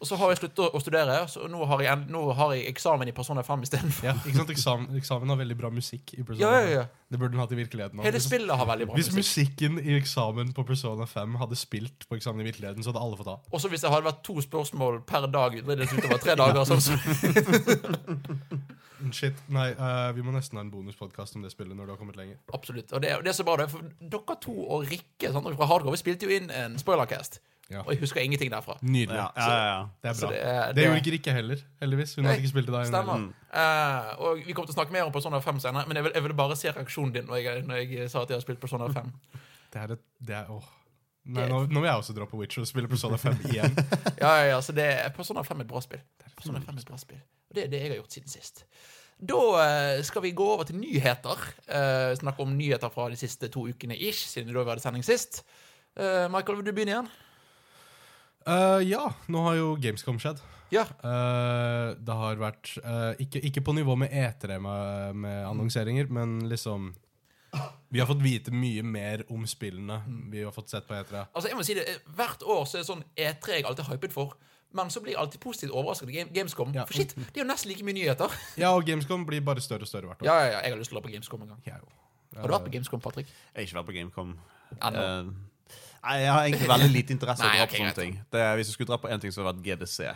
Og 0.01 0.09
så 0.09 0.17
har 0.17 0.31
jeg 0.33 0.39
sluttet 0.41 0.73
å 0.73 0.81
studere, 0.81 1.13
så 1.29 1.45
nå 1.53 1.59
har 1.69 1.83
jeg, 1.85 1.93
en- 1.93 2.07
nå 2.09 2.23
har 2.33 2.55
jeg 2.57 2.71
eksamen 2.71 3.05
i 3.11 3.13
Persona 3.13 3.43
5 3.45 3.61
istedenfor. 3.67 4.05
Ja, 4.07 4.15
ikke 4.25 4.33
sant? 4.39 4.49
Eksamen, 4.55 4.87
eksamen 4.97 5.29
har 5.29 5.37
veldig 5.37 5.57
bra 5.59 5.69
musikk 5.71 6.15
i 6.17 6.23
Persona. 6.25 6.41
5. 6.41 6.43
Ja, 6.47 6.61
ja, 6.65 6.71
ja. 6.79 6.85
Det 7.11 7.19
burde 7.21 7.33
den 7.35 7.41
hatt 7.43 7.53
i 7.53 7.57
virkeligheten. 7.59 8.01
Hele 8.07 8.21
spillet 8.25 8.57
har 8.57 8.65
veldig 8.71 8.87
bra 8.89 8.95
Hvis 8.97 9.11
musikk. 9.13 9.53
musikken 9.53 9.77
i 9.85 9.93
eksamen 9.99 10.55
på 10.57 10.65
Persona 10.65 11.05
5 11.11 11.37
hadde 11.43 11.57
spilt 11.61 12.09
på 12.09 12.17
eksamen 12.17 12.41
i 12.41 12.45
virkeligheten, 12.49 12.81
så 12.83 12.89
hadde 12.95 13.03
alle 13.05 13.17
fått 13.21 13.29
A. 13.29 13.37
Også 13.53 13.69
hvis 13.69 13.81
det 13.85 13.91
hadde 13.93 14.09
vært 14.09 14.23
to 14.25 14.41
spørsmål 14.41 15.03
per 15.05 15.27
dag 15.29 15.53
utover 15.61 16.17
tre 16.25 16.33
dager. 16.35 16.65
Sånn 16.65 16.81
Shit. 19.13 19.35
Nei, 19.49 19.71
uh, 19.77 20.11
vi 20.17 20.23
må 20.25 20.33
nesten 20.35 20.59
ha 20.59 20.65
en 20.65 20.71
bonuspodkast 20.73 21.37
om 21.37 21.45
det 21.45 21.53
spillet 21.55 21.77
når 21.77 21.89
du 21.89 21.93
har 21.95 22.01
kommet 22.01 22.19
lenger. 22.21 22.37
Absolutt. 22.57 22.93
Og 22.93 23.01
det, 23.03 23.13
det 23.25 23.33
er 23.33 23.37
så 23.37 23.47
bra, 23.49 23.57
det, 23.61 23.69
for 23.73 23.85
dere 24.01 24.37
to 24.45 24.55
og 24.67 24.85
Rikke 24.91 25.33
sant, 25.33 25.49
fra 25.57 25.69
Hardcore 25.71 25.95
vi 25.97 26.01
spilte 26.03 26.29
jo 26.29 26.37
inn 26.37 26.51
en 26.53 26.77
spoilercast. 26.81 27.41
Ja. 27.71 27.85
Og 27.85 27.93
jeg 27.95 28.01
husker 28.03 28.21
ingenting 28.21 28.51
derfra. 28.51 28.75
Nydelig. 28.83 29.15
Ja, 29.15 29.29
ja. 29.37 29.83
Det 30.03 30.11
er 30.11 30.17
bra. 30.21 30.31
det 30.31 30.41
Det, 30.41 30.55
er- 30.55 30.73
det- 30.75 30.85
gjorde 30.85 31.01
ikke 31.03 31.13
Rikke 31.17 31.33
heller, 31.37 31.61
heldigvis. 31.81 32.15
Hun 32.17 32.25
Nei, 32.25 32.33
hadde 32.33 32.43
ikke 32.43 32.51
spilt 32.51 32.69
i 32.69 32.73
dag. 32.73 32.87
Stemmer. 32.87 33.17
Mm. 33.17 33.29
Uh, 33.55 34.27
og 34.27 34.43
vi 34.47 34.53
kommer 34.53 34.67
til 34.67 34.75
å 34.75 34.79
snakke 34.81 34.93
mer 34.93 35.05
om 35.07 35.13
Persona 35.15 35.39
5 35.39 35.61
senere, 35.61 35.87
men 35.87 35.97
jeg 36.01 36.05
vil, 36.05 36.13
jeg 36.15 36.23
ville 36.27 36.37
bare 36.37 36.57
se 36.59 36.73
reaksjonen 36.75 37.15
din 37.15 37.25
når 37.31 37.37
jeg, 37.45 37.63
når 37.69 37.77
jeg 37.85 38.11
sa 38.11 38.23
at 38.23 38.29
jeg 38.35 38.37
har 38.41 38.43
spilt 38.43 38.61
Persona 38.61 38.89
5. 38.91 39.13
Det 39.73 39.81
er 39.83 39.93
et 39.95 40.05
det 40.19 40.35
er, 40.35 40.51
åh. 40.51 40.67
Nei, 41.31 41.47
nå, 41.49 41.67
nå 41.69 41.81
vil 41.81 41.87
jeg 41.91 42.01
også 42.01 42.15
droppe 42.17 42.37
Witcher 42.41 42.63
og 42.65 42.67
spille 42.67 42.89
Persona 42.89 43.17
5 43.21 43.39
igjen. 43.53 43.77
Ja, 44.19 44.33
ja, 44.41 44.45
ja, 44.55 44.61
så 44.65 44.73
det 44.75 44.87
er 44.91 45.13
Persona 45.15 45.43
5 45.47 45.61
er 45.61 45.69
et 45.69 45.71
bra 45.71 45.81
spill. 45.85 46.03
Persona 46.37 46.59
5 46.65 46.75
er 46.75 46.81
et 46.81 46.91
bra 46.91 46.99
spill. 46.99 47.21
Og 47.51 47.55
det 47.55 47.65
er 47.65 47.71
det 47.71 47.81
jeg 47.85 47.91
har 47.93 48.01
gjort 48.01 48.13
siden 48.19 48.33
sist. 48.33 48.65
Da 49.21 49.41
eh, 49.63 50.03
skal 50.03 50.23
vi 50.25 50.31
gå 50.33 50.47
over 50.49 50.65
til 50.65 50.79
nyheter. 50.81 51.43
Uh, 51.69 52.17
snakke 52.17 52.41
om 52.41 52.55
nyheter 52.57 52.89
fra 52.89 53.11
de 53.13 53.19
siste 53.21 53.51
to 53.53 53.67
ukene 53.69 53.95
ish, 54.01 54.27
siden 54.33 54.49
da 54.55 54.63
vi 54.65 54.71
hadde 54.73 54.83
sending 54.83 55.05
sist. 55.05 55.43
Eh, 55.99 56.25
Michael, 56.33 56.57
vil 56.57 56.71
du 56.71 56.73
begynne 56.73 56.95
igjen? 56.97 57.11
Eh, 58.47 58.81
ja, 58.89 59.05
nå 59.29 59.45
har 59.49 59.59
jo 59.59 59.75
Gamescom 59.81 60.19
skjedd. 60.23 60.41
Ja. 60.71 60.85
Uh, 61.03 61.97
det 61.99 62.15
har 62.15 62.39
vært 62.39 62.77
uh, 62.85 63.13
ikke, 63.19 63.43
ikke 63.49 63.63
på 63.67 63.75
nivå 63.75 63.97
med 63.99 64.13
E3 64.15 64.61
med, 64.63 65.17
med 65.19 65.39
annonseringer, 65.49 66.07
men 66.15 66.45
liksom 66.49 66.93
Vi 67.91 67.99
har 67.99 68.07
fått 68.07 68.23
vite 68.23 68.55
mye 68.55 68.85
mer 68.87 69.25
om 69.35 69.43
spillene 69.51 69.97
vi 70.31 70.45
har 70.45 70.55
fått 70.55 70.71
sett 70.71 70.87
på 70.87 70.95
E 70.95 71.01
E3. 71.03 71.25
Altså, 71.35 71.51
jeg 71.51 71.59
må 71.59 71.67
si 71.67 71.75
det, 71.75 71.89
Hvert 72.15 72.45
år 72.47 72.63
så 72.71 72.79
er 72.79 72.85
det 72.85 72.91
sånn 72.93 73.03
E3 73.19 73.59
jeg 73.59 73.67
alltid 73.67 73.91
hypet 73.91 74.15
for. 74.15 74.37
Men 74.79 74.93
så 74.95 75.03
blir 75.03 75.17
jeg 75.17 75.19
alltid 75.25 75.43
positivt 75.43 75.75
overrasket 75.75 76.13
av 76.13 76.31
Gamescom. 76.37 76.71
Ja. 76.77 76.85
For 76.87 76.95
shit, 76.95 77.17
det 77.19 77.35
er 77.35 77.43
jo 77.43 77.49
nesten 77.49 77.73
like 77.73 77.83
mye 77.83 77.97
nyheter. 77.97 78.39
Ja, 78.63 78.71
og 78.71 78.87
Gamescom 78.87 79.27
blir 79.27 79.43
bare 79.43 79.63
større 79.65 79.83
og 79.83 79.91
større 79.91 80.13
hvert 80.13 80.23
år. 80.23 80.31
Ja, 80.31 80.39
ja, 80.39 80.53
ja, 80.55 80.61
jeg 80.63 80.77
har 80.77 80.79
lyst 80.79 80.95
til 80.95 81.01
å 81.01 81.01
dra 81.01 81.09
på 81.09 81.15
Gamescom 81.17 81.43
en 81.43 81.51
gang. 81.57 81.65
Ja, 81.67 81.81
jo. 81.83 81.91
Har 82.39 82.47
du 82.47 82.55
vært 82.55 82.69
på 82.69 82.75
Gamescom, 82.77 83.03
Patrick? 83.03 83.27
Jeg 83.27 83.57
har 83.57 83.67
ikke 83.67 83.81
vært 83.81 83.89
på 83.91 83.97
Gamecom. 83.97 84.35
Ennå. 84.79 85.03
Eh, 85.03 85.33
nei, 86.05 86.19
jeg 86.23 86.33
har 86.33 86.45
egentlig 86.49 86.69
veldig 86.71 86.91
lite 86.95 87.13
interesse 87.17 87.45
av 87.45 87.51
å 87.51 87.57
dra 87.59 87.67
på 87.71 87.77
sånne 87.81 87.97
ting. 87.97 88.15
Det, 88.33 88.45
hvis 88.59 88.71
jeg 88.71 88.77
skulle 88.79 88.91
dra 88.93 88.99
på 89.03 89.11
én 89.13 89.21
ting, 89.23 89.33
så 89.35 89.43
hadde 89.45 89.61
det 89.63 89.71
vært 89.77 89.81
GDC. 89.81 90.13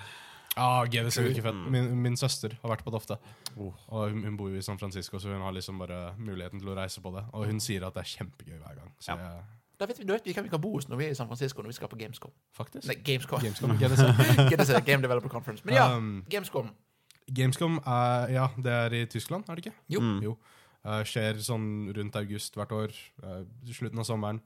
Ah, 0.57 0.85
GDC 0.87 1.19
er 1.19 1.31
ikke 1.33 1.43
fett. 1.49 1.63
Min, 1.75 1.89
min 2.05 2.17
søster 2.17 2.53
har 2.63 2.71
vært 2.71 2.85
på 2.87 2.93
det 2.95 2.99
ofte. 3.01 3.17
Oh. 3.59 3.73
Og 3.91 4.13
hun, 4.15 4.37
bor 4.39 4.53
jo 4.53 4.61
i 4.61 4.63
San 4.63 4.79
Francisco, 4.79 5.19
så 5.19 5.33
hun 5.33 5.43
har 5.43 5.53
liksom 5.57 5.81
bare 5.83 6.15
muligheten 6.19 6.61
til 6.63 6.71
å 6.71 6.77
reise 6.79 7.03
på 7.03 7.11
det. 7.17 7.25
Og 7.35 7.49
hun 7.51 7.59
sier 7.61 7.83
at 7.89 7.97
det 7.97 8.05
er 8.05 8.11
kjempegøy 8.13 8.61
hver 8.61 8.79
gang. 8.79 8.93
Så 9.03 9.17
Ja. 9.17 9.17
jeg, 9.19 9.45
Da 9.77 9.87
vet 9.91 9.99
vi, 9.99 10.05
da 10.07 10.15
vet 10.15 10.25
vi 10.29 10.33
hvem 10.33 10.45
vi 10.47 10.51
kan 10.53 10.61
bo 10.63 10.71
hos 10.77 10.87
når 10.87 10.97
vi 11.01 11.05
er 11.09 11.11
i 11.11 11.15
San 11.19 11.27
Francisco 11.27 11.61
når 11.61 11.73
vi 11.73 11.75
skal 11.81 11.89
på 11.91 11.99
Gamescom. 11.99 12.31
faktisk. 12.55 12.87
Nei, 12.87 12.95
Gamescom. 13.03 13.41
Gamescom, 13.43 13.73
GDC. 13.83 14.05
GDC, 14.53 14.85
Game 14.87 15.03
Developer 15.03 15.29
Conference. 15.29 15.65
Men 15.67 15.75
ja, 15.75 15.89
Um, 15.97 16.25
Gamescom. 16.31 16.71
Gamescom 17.35 17.81
er, 17.83 18.29
ja, 18.37 18.47
det 18.57 18.73
er 18.73 18.95
i 18.95 19.07
Tyskland, 19.11 19.49
er 19.49 19.57
det 19.59 19.67
ikke? 19.67 19.75
Jo. 19.91 20.01
Mm. 20.01 20.21
Jo. 20.23 20.37
Uh, 20.85 21.01
skjer 21.09 21.41
sånn 21.43 21.67
rundt 21.97 22.15
august 22.21 22.55
hvert 22.55 22.73
år. 22.77 22.95
Uh, 23.25 23.43
slutten 23.73 23.99
av 23.99 24.07
sommeren. 24.07 24.41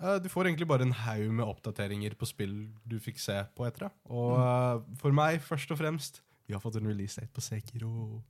Eh, 0.00 0.18
du 0.22 0.28
får 0.32 0.48
egentlig 0.48 0.68
bare 0.70 0.86
en 0.86 0.94
haug 1.04 1.28
med 1.30 1.46
oppdateringer 1.46 2.16
på 2.18 2.28
spill 2.28 2.54
du 2.88 2.98
fikk 3.02 3.20
se 3.22 3.38
på 3.56 3.66
etter 3.68 3.86
det. 3.86 3.92
Og 4.10 4.38
mm. 4.38 4.96
for 5.02 5.16
meg, 5.16 5.42
først 5.44 5.74
og 5.74 5.80
fremst, 5.82 6.22
vi 6.48 6.56
har 6.56 6.62
fått 6.62 6.80
en 6.80 6.88
release 6.88 7.20
date 7.20 7.32
på 7.34 7.44
Sekiro. 7.44 8.22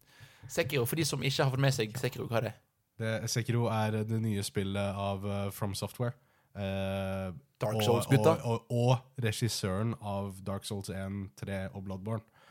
Sekiro, 0.50 0.84
for 0.88 1.00
de 1.00 1.06
som 1.08 1.22
ikke 1.22 1.44
har 1.44 1.54
fått 1.54 1.64
med 1.64 1.74
seg 1.74 1.96
Sekiro, 2.00 2.26
hva 2.30 2.42
er 2.42 2.48
det? 2.50 2.54
Det, 3.02 3.14
Sekiro 3.30 3.66
er 3.72 4.02
det 4.06 4.20
nye 4.22 4.42
spillet 4.46 4.98
av 4.98 5.24
uh, 5.24 5.48
From 5.54 5.74
Software. 5.78 6.14
Uh, 6.52 7.32
Dark 7.62 7.80
Souls-gutta. 7.82 8.36
Og, 8.44 8.66
og, 8.68 8.90
og 8.92 9.24
regissøren 9.24 9.94
av 9.98 10.34
Dark 10.44 10.66
Souls 10.68 10.90
1, 10.92 11.24
3 11.40 11.62
og 11.72 11.86
Bloodborne. 11.86 12.44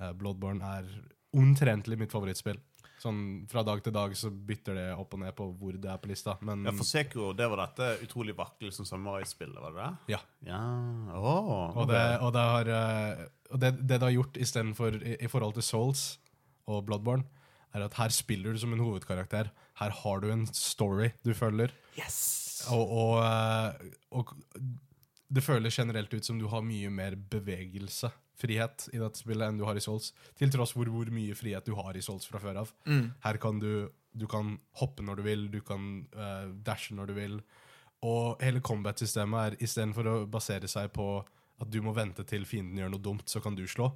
Uh, 0.00 0.12
Bloodborne 0.16 0.64
er 0.78 0.88
omtrentlig 1.36 1.98
mitt 2.00 2.12
favorittspill. 2.12 2.60
Sånn 3.02 3.18
Fra 3.50 3.64
dag 3.66 3.80
til 3.82 3.94
dag 3.94 4.12
så 4.14 4.30
bytter 4.30 4.76
det 4.78 4.86
opp 4.94 5.16
og 5.16 5.22
ned 5.24 5.34
på 5.34 5.48
hvor 5.58 5.74
det 5.82 5.90
er 5.90 5.98
på 5.98 6.10
lista. 6.12 6.36
Men 6.46 6.62
Ja, 6.68 6.74
for 6.76 6.86
Sekiro, 6.86 7.32
det 7.34 7.48
var 7.50 7.64
dette 7.64 7.88
utrolig 8.06 8.36
vakre 8.38 8.70
som 8.74 8.86
samurai-spillet, 8.86 9.58
var 9.58 9.74
det 9.74 9.82
det? 9.82 10.14
ja. 10.14 10.20
Ja. 10.46 10.60
Åh, 11.18 11.76
Og, 11.76 11.88
det, 11.90 12.02
og, 12.22 12.30
det, 12.36 12.44
har, 12.54 12.70
eh, 12.76 13.24
og 13.50 13.60
det, 13.64 13.72
det 13.80 13.98
det 13.98 14.02
har 14.06 14.14
gjort 14.14 14.38
istedenfor 14.46 15.00
i, 15.02 15.16
i 15.18 15.30
forhold 15.32 15.54
til 15.58 15.66
Souls 15.66 16.04
og 16.70 16.84
Bloodborne, 16.86 17.26
er 17.74 17.86
at 17.88 17.94
her 17.98 18.12
spiller 18.14 18.52
du 18.54 18.58
som 18.62 18.72
en 18.76 18.84
hovedkarakter. 18.84 19.50
Her 19.80 19.90
har 20.02 20.20
du 20.22 20.30
en 20.30 20.46
story 20.54 21.10
du 21.24 21.32
følger. 21.34 21.72
Yes! 21.98 22.68
Og, 22.70 22.86
og, 22.86 23.14
eh, 23.24 23.92
og 24.14 24.30
det 25.32 25.42
føles 25.42 25.74
generelt 25.78 26.12
ut 26.14 26.26
som 26.26 26.38
du 26.38 26.46
har 26.52 26.62
mye 26.62 26.90
mer 26.92 27.16
bevegelse, 27.16 28.12
frihet, 28.38 28.88
i 28.92 29.00
dette 29.00 29.20
spillet 29.20 29.48
enn 29.48 29.58
du 29.60 29.66
har 29.68 29.78
i 29.78 29.82
Souls. 29.84 30.12
Til 30.38 30.52
tross 30.52 30.74
for 30.76 30.88
hvor 30.90 31.10
mye 31.14 31.36
frihet 31.38 31.66
du 31.66 31.74
har 31.78 31.96
i 31.96 32.04
Souls 32.04 32.26
fra 32.28 32.40
før 32.42 32.62
av. 32.64 32.72
Mm. 32.88 33.12
Her 33.24 33.38
kan 33.42 33.60
du, 33.62 33.90
du 34.12 34.26
kan 34.30 34.56
hoppe 34.80 35.04
når 35.04 35.20
du 35.20 35.26
vil, 35.26 35.44
du 35.52 35.60
kan 35.66 35.90
uh, 36.16 36.48
dashe 36.64 36.96
når 36.96 37.12
du 37.12 37.16
vil. 37.18 37.36
Og 38.08 38.42
hele 38.42 38.62
combat-systemet 38.64 39.44
er 39.44 39.60
istedenfor 39.62 40.10
å 40.10 40.16
basere 40.30 40.70
seg 40.70 40.90
på 40.94 41.14
at 41.62 41.70
du 41.70 41.78
må 41.84 41.94
vente 41.94 42.24
til 42.26 42.46
fienden 42.48 42.80
gjør 42.80 42.90
noe 42.96 43.04
dumt, 43.04 43.28
så 43.30 43.42
kan 43.42 43.54
du 43.54 43.62
slå. 43.70 43.92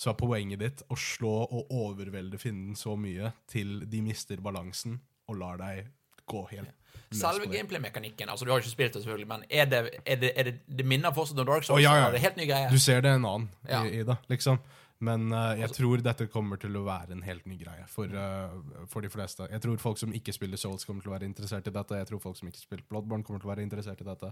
Så 0.00 0.12
er 0.12 0.16
poenget 0.16 0.62
ditt 0.62 0.82
å 0.88 0.96
slå 0.96 1.34
og 1.44 1.72
overvelde 1.76 2.40
fienden 2.40 2.78
så 2.78 2.94
mye 2.96 3.34
til 3.50 3.82
de 3.90 4.00
mister 4.04 4.40
balansen 4.40 4.96
og 5.28 5.36
lar 5.42 5.60
deg 5.60 5.90
gå 6.30 6.44
helt 6.54 6.76
Selve 7.10 7.48
gameplay-mekanikken, 7.50 8.28
altså 8.30 8.46
du 8.46 8.52
har 8.52 8.60
ikke 8.62 8.70
spilt 8.70 8.94
det 8.94 9.00
selvfølgelig, 9.02 9.26
men 9.26 9.40
er 9.50 9.64
det, 9.66 9.78
er 10.06 10.18
det, 10.20 10.28
er 10.38 10.46
det, 10.46 10.52
det 10.78 10.84
minner 10.86 11.10
fortsatt 11.10 11.40
om 11.42 11.48
Dark 11.48 11.64
Souls? 11.66 11.80
Oh, 11.80 11.82
ja, 11.82 11.96
ja. 11.98 12.04
Er 12.06 12.14
det 12.14 12.20
helt 12.22 12.36
ny 12.38 12.46
greie? 12.46 12.68
Du 12.70 12.78
ser 12.78 13.02
det 13.02 13.10
en 13.16 13.24
annen 13.26 13.48
Ja. 13.66 13.80
i, 13.82 13.96
i 13.98 14.04
det, 14.06 14.14
liksom. 14.30 14.60
Men 15.02 15.32
uh, 15.32 15.56
jeg 15.58 15.72
tror 15.72 16.02
dette 16.04 16.26
kommer 16.30 16.60
til 16.60 16.76
å 16.76 16.84
være 16.84 17.16
en 17.16 17.22
helt 17.24 17.46
ny 17.48 17.56
greie 17.58 17.86
for, 17.88 18.12
uh, 18.12 18.84
for 18.92 19.00
de 19.02 19.08
fleste. 19.10 19.48
Jeg 19.50 19.62
tror 19.64 19.80
folk 19.80 19.98
som 19.98 20.12
ikke 20.14 20.34
spiller 20.36 20.60
Souls, 20.60 20.84
kommer 20.84 21.02
til 21.02 21.10
å 21.10 21.16
være 21.16 21.26
interessert 21.26 21.66
i 21.66 21.72
dette. 21.74 21.98
Jeg 22.02 22.10
tror 22.12 22.20
folk 22.22 22.36
som 22.38 22.50
ikke 22.52 22.60
spiller 22.60 22.84
Bloodborne, 22.92 23.24
kommer 23.26 23.40
til 23.40 23.48
å 23.48 23.54
være 23.54 23.64
interessert 23.64 24.04
i 24.04 24.06
dette. 24.06 24.30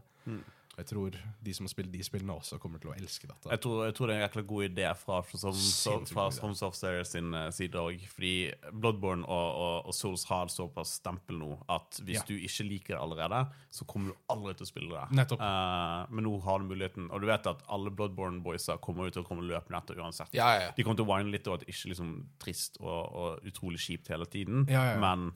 Jeg 0.78 0.86
tror 0.92 1.16
de 1.42 1.52
som 1.56 1.66
har 1.66 1.72
spilt 1.72 1.90
de 1.90 2.00
spillene, 2.06 2.34
også 2.38 2.58
kommer 2.62 2.78
til 2.78 2.92
å 2.92 2.94
elske 2.94 3.26
dette. 3.26 3.50
Jeg 3.50 3.60
tror, 3.64 3.80
jeg 3.88 3.94
tror 3.98 4.06
det 4.10 4.14
er 4.14 4.20
en 4.20 4.24
jækla 4.28 4.42
god 4.52 4.66
idé 4.68 4.84
fra, 5.00 5.16
som, 5.34 6.04
fra. 6.06 6.26
From 6.38 6.54
Software 6.54 7.04
sin 7.08 7.34
eh, 7.34 7.48
side 7.54 7.80
òg. 7.80 8.04
Fordi 8.14 8.32
Bloodborne 8.70 9.26
og, 9.26 9.48
og, 9.64 9.88
og 9.90 9.96
Souls 9.98 10.22
har 10.30 10.52
såpass 10.54 10.96
stempel 11.00 11.40
nå 11.40 11.50
at 11.66 11.98
hvis 12.04 12.20
Ja. 12.20 12.24
du 12.28 12.36
ikke 12.36 12.68
liker 12.68 12.94
det 12.94 13.00
allerede, 13.02 13.40
så 13.74 13.86
kommer 13.90 14.12
du 14.14 14.22
aldri 14.30 14.54
til 14.60 14.68
å 14.68 14.70
spille 14.70 14.92
det. 14.94 15.18
Nettopp. 15.18 15.42
Uh, 15.42 16.06
men 16.14 16.28
nå 16.28 16.36
har 16.46 16.62
du 16.62 16.70
muligheten. 16.70 17.10
Og 17.10 17.20
du 17.22 17.28
vet 17.30 17.50
at 17.50 17.66
alle 17.74 17.90
Bloodborne-boysa 17.98 18.78
kommer 18.84 19.10
ut 19.10 19.18
og 19.18 19.26
kommer 19.26 19.46
løpende 19.50 19.82
etter 19.82 19.98
uansett. 19.98 20.30
Ja, 20.38 20.52
ja. 20.62 20.70
De 20.76 20.86
kommer 20.86 21.02
til 21.02 21.08
å 21.08 21.10
whine 21.10 21.34
litt 21.34 21.50
over 21.50 21.58
at 21.58 21.66
det 21.66 21.74
ikke 21.74 21.88
er 21.88 21.94
liksom 21.96 22.14
trist 22.38 22.78
og, 22.78 23.02
og 23.18 23.50
utrolig 23.50 23.82
kjipt 23.82 24.14
hele 24.14 24.26
tiden, 24.30 24.62
men 25.02 25.32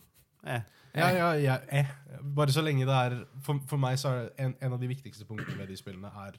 eh. 0.46 0.64
Ja, 0.92 1.08
ja, 1.16 1.28
ja, 1.40 1.58
eh. 1.72 1.88
Bare 2.36 2.52
så 2.52 2.60
lenge 2.60 2.84
det 2.84 2.96
er 2.96 3.14
For, 3.40 3.62
for 3.68 3.80
meg 3.80 3.96
så 4.00 4.10
er 4.12 4.26
en, 4.44 4.56
en 4.60 4.74
av 4.76 4.80
de 4.82 4.90
viktigste 4.90 5.24
punktene 5.24 5.56
ved 5.56 5.70
de 5.72 5.78
spillene 5.80 6.10
er 6.26 6.36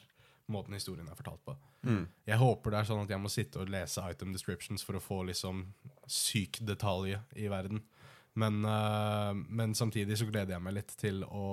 måten 0.51 0.75
historien 0.75 1.07
er 1.07 1.17
fortalt 1.17 1.41
på. 1.47 1.55
Jeg 2.27 2.39
håper 2.39 2.73
det 2.73 2.79
er 2.81 2.87
sånn 2.89 3.03
at 3.05 3.11
jeg 3.13 3.23
må 3.23 3.31
sitte 3.31 3.61
og 3.63 3.71
lese 3.71 4.03
item 4.11 4.33
descriptions 4.35 4.83
for 4.85 4.99
å 4.99 5.03
få 5.03 5.21
liksom 5.29 5.63
syk 6.09 6.59
detalj 6.67 7.15
i 7.39 7.47
verden. 7.51 7.79
Men, 8.39 8.63
uh, 8.65 9.31
men 9.33 9.75
samtidig 9.77 10.17
så 10.19 10.27
gleder 10.27 10.55
jeg 10.55 10.65
meg 10.65 10.77
litt 10.79 10.93
til 10.99 11.23
å 11.23 11.47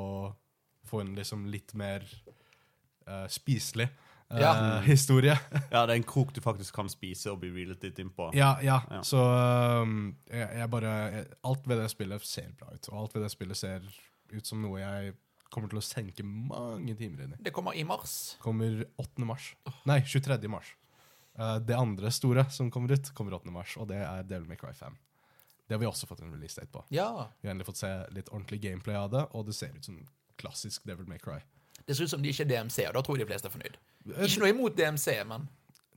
få 0.88 1.02
en 1.04 1.14
liksom 1.16 1.46
litt 1.52 1.74
mer 1.78 2.06
uh, 3.06 3.26
spiselig 3.30 3.90
Ja. 4.38 4.78
historie. 4.86 5.34
Ja, 5.72 5.86
det 5.86 5.94
er 5.94 5.96
en 5.98 6.06
krok 6.06 6.34
du 6.34 6.40
faktisk 6.42 6.74
kan 6.74 6.88
spise 6.90 7.32
og 7.32 7.40
bli 7.42 7.50
reelet 7.54 7.82
litt 7.82 7.98
innpå. 8.02 8.30
Ja, 8.36 8.52
ja. 8.62 8.80
Ja. 8.90 9.00
Så 9.06 9.18
um, 9.20 10.12
jeg, 10.30 10.46
jeg 10.60 10.70
bare 10.70 10.92
jeg, 11.14 11.26
Alt 11.46 11.66
ved 11.66 11.82
det 11.82 11.88
spillet 11.92 12.26
ser 12.26 12.52
bra 12.58 12.70
ut. 12.74 12.88
Og 12.92 13.00
alt 13.02 13.16
ved 13.16 13.26
det 13.26 13.32
spillet 13.34 13.58
ser 13.58 13.86
ut 14.30 14.46
som 14.46 14.62
noe 14.62 14.78
jeg 14.78 15.14
kommer 15.50 15.70
til 15.72 15.80
å 15.80 15.82
senke 15.82 16.22
mange 16.26 16.94
timer 16.98 17.24
inn 17.24 17.34
i. 17.34 17.40
Det 17.42 17.52
kommer 17.54 17.74
i 17.74 17.82
mars. 17.86 18.36
Kommer 18.42 18.84
8. 19.02 19.26
mars. 19.26 19.50
Nei, 19.90 19.98
23. 20.06 20.38
mars. 20.50 20.74
Uh, 21.38 21.58
det 21.62 21.74
andre 21.78 22.10
store 22.14 22.46
som 22.54 22.70
kommer 22.70 22.94
ut, 22.94 23.10
kommer 23.16 23.34
8. 23.38 23.50
mars, 23.54 23.74
og 23.80 23.90
det 23.90 23.98
er 24.04 24.26
Devil 24.30 24.46
May 24.50 24.60
Cry 24.60 24.74
5. 24.76 24.94
Det 25.66 25.74
har 25.74 25.82
vi 25.82 25.86
også 25.86 26.06
fått 26.10 26.22
en 26.22 26.32
release 26.34 26.58
date 26.58 26.70
på. 26.74 26.82
Ja. 26.94 27.30
Vi 27.40 27.48
har 27.48 27.54
endelig 27.54 27.68
fått 27.68 27.82
se 27.82 27.90
litt 28.14 28.30
ordentlig 28.30 28.60
gameplay 28.62 28.96
av 28.98 29.10
det, 29.12 29.26
og 29.34 29.46
det 29.46 29.54
ser 29.54 29.74
ut 29.74 29.86
som 29.86 30.00
klassisk 30.40 30.86
Devil 30.86 31.06
May 31.06 31.18
Cry. 31.22 31.38
Det 31.86 31.94
ser 31.94 32.08
ut 32.08 32.10
som 32.10 32.22
de 32.22 32.30
ikke 32.32 32.46
er 32.46 32.50
DMC, 32.50 32.88
og 32.88 32.96
da 32.96 33.02
tror 33.06 33.18
jeg 33.18 33.26
de 33.26 33.30
fleste 33.30 33.46
er 33.50 33.54
fornøyd. 33.54 33.78
Ikke 34.08 34.40
noe 34.42 34.52
imot 34.54 34.76
DMC, 34.78 35.16
men 35.28 35.48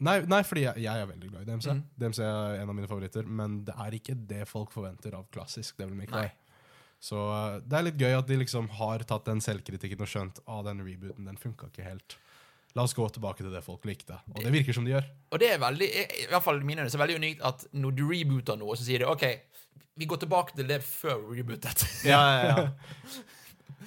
Nei, 0.03 0.17
nei 0.27 0.41
fordi 0.43 0.65
jeg, 0.65 0.81
jeg 0.83 0.99
er 1.03 1.07
veldig 1.07 1.29
glad 1.31 1.43
i 1.45 1.47
DMC. 1.47 1.67
Mm. 1.77 1.81
DMC 2.01 2.17
er 2.25 2.57
en 2.59 2.71
av 2.71 2.75
mine 2.75 2.89
favoritter, 2.89 3.27
men 3.39 3.59
det 3.67 3.75
er 3.79 3.95
ikke 3.95 4.15
det 4.27 4.41
folk 4.49 4.73
forventer 4.73 5.13
av 5.15 5.27
klassisk 5.31 5.77
Devil 5.79 5.95
May 5.95 6.09
Cry. 6.09 6.25
Så 7.03 7.19
uh, 7.19 7.59
det 7.63 7.77
er 7.77 7.85
litt 7.87 8.01
gøy 8.01 8.15
at 8.17 8.27
de 8.27 8.39
liksom 8.41 8.67
har 8.79 9.03
tatt 9.07 9.25
den 9.29 9.39
selvkritikken 9.43 10.01
og 10.03 10.09
skjønt 10.09 10.41
at 10.41 10.49
ah, 10.51 10.61
den 10.65 10.81
rebooten 10.83 11.29
den 11.29 11.39
funka 11.39 11.69
ikke 11.71 11.85
helt. 11.85 12.17
La 12.75 12.83
oss 12.87 12.95
gå 12.97 13.05
tilbake 13.15 13.43
til 13.45 13.53
det 13.53 13.61
folk 13.63 13.85
likte. 13.85 14.17
Og 14.33 14.41
det 14.41 14.51
virker 14.55 14.75
som 14.75 14.87
de 14.87 14.95
gjør. 14.95 15.07
Og 15.31 15.39
det 15.43 15.51
er 15.53 15.61
veldig, 15.61 15.89
i 16.23 16.27
hvert 16.31 16.45
fall 16.47 16.59
mine 16.65 16.81
øyne, 16.83 16.89
så 16.91 16.97
er 16.97 17.03
veldig 17.05 17.19
unikt 17.21 17.43
at 17.51 17.67
når 17.75 17.95
du 17.99 18.03
rebooter 18.09 18.57
noe, 18.59 18.75
så 18.79 18.87
sier 18.87 19.03
de 19.03 19.07
OK, 19.11 19.27
vi 20.01 20.07
går 20.09 20.23
tilbake 20.25 20.57
til 20.57 20.67
det 20.71 20.81
før 20.83 21.21
vi 21.29 21.37
rebootet. 21.43 21.85
Ja, 22.09 22.19
ja, 22.33 22.41
ja. 22.49 22.65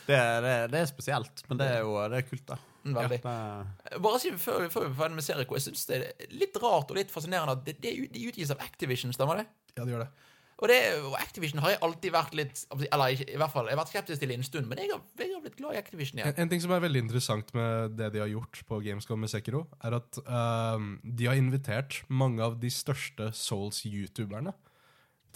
Det, 0.07 0.15
er- 0.23 0.41
det, 0.47 0.55
er- 0.55 0.73
det 0.77 0.81
er 0.85 0.89
spesielt, 0.93 1.45
men 1.51 1.61
det 1.61 1.69
er 1.75 1.83
jo 1.85 1.97
det 2.13 2.23
er 2.23 2.29
kult, 2.31 2.47
da. 2.55 2.61
Veldig. 2.95 3.19
Det, 3.25 3.99
Bare 4.05 4.21
si 4.23 4.31
før, 4.39 4.69
før 4.71 4.87
vi 4.87 4.93
er 4.93 5.01
ferdig 5.01 5.19
med 5.19 5.27
Serico, 5.27 5.59
jeg 5.59 5.67
syns 5.67 5.89
det 5.91 5.99
er 5.99 6.31
litt 6.37 6.57
rart 6.63 6.93
og 6.93 6.99
litt 6.99 7.11
fascinerende 7.11 7.57
at 7.59 7.67
det, 7.67 7.79
det, 7.83 7.97
de 8.15 8.29
utgis 8.31 8.53
av 8.55 8.63
Activision, 8.63 9.15
stemmer 9.17 9.43
det? 9.43 9.47
Ja, 9.75 9.85
det 9.85 9.95
gjør 9.95 10.05
det. 10.07 10.11
Og, 10.57 10.71
det, 10.71 10.77
og 11.05 11.17
Activision 11.21 11.61
har 11.61 11.75
jeg 11.75 11.81
alltid 11.85 12.13
vært 12.15 12.37
litt 12.39 12.61
Eller 12.87 13.13
ikke, 13.13 13.27
i 13.29 13.41
hvert 13.41 13.53
fall, 13.53 13.67
jeg 13.69 13.77
har 13.77 13.81
vært 13.83 13.91
skeptisk 13.93 14.23
til 14.23 14.31
i 14.33 14.37
en 14.39 14.47
stund, 14.47 14.71
men 14.71 14.81
jeg 14.81 14.89
har, 14.89 15.03
jeg 15.21 15.35
har 15.35 15.43
blitt 15.45 15.59
glad 15.59 15.77
i 15.77 15.81
Activision 15.83 16.21
igjen. 16.21 16.31
En, 16.33 16.47
en 16.47 16.53
ting 16.53 16.63
som 16.65 16.73
er 16.73 16.85
veldig 16.87 17.03
interessant 17.05 17.53
med 17.57 17.99
det 17.99 18.09
de 18.15 18.23
har 18.23 18.31
gjort 18.33 18.63
på 18.69 18.79
Gamescom 18.87 19.21
med 19.21 19.33
Sekiro, 19.33 19.67
er 19.85 19.99
at 19.99 20.21
uh, 20.25 20.81
de 21.05 21.29
har 21.29 21.37
invitert 21.37 22.01
mange 22.09 22.41
av 22.47 22.57
de 22.63 22.73
største 22.73 23.29
Souls-youtuberne 23.37 24.55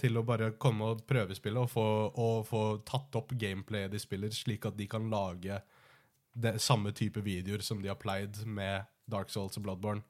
til 0.01 0.17
å 0.17 0.25
bare 0.25 0.55
komme 0.57 0.89
og 0.95 1.05
prøvespille 1.09 1.61
og 1.61 1.69
få, 1.69 1.87
og 2.09 2.49
få 2.49 2.63
tatt 2.89 3.21
opp 3.21 3.35
gameplayet 3.37 3.93
de 3.93 4.01
spiller, 4.01 4.33
slik 4.33 4.65
at 4.71 4.79
de 4.79 4.89
kan 4.89 5.11
lage 5.13 5.61
det 6.35 6.59
samme 6.63 6.93
type 6.97 7.23
videoer 7.25 7.65
som 7.65 7.83
de 7.83 7.91
har 7.91 7.99
pleid 8.01 8.43
med 8.47 8.87
Dark 9.11 9.33
Souls 9.33 9.59
og 9.59 9.65
Bloodborne 9.67 10.05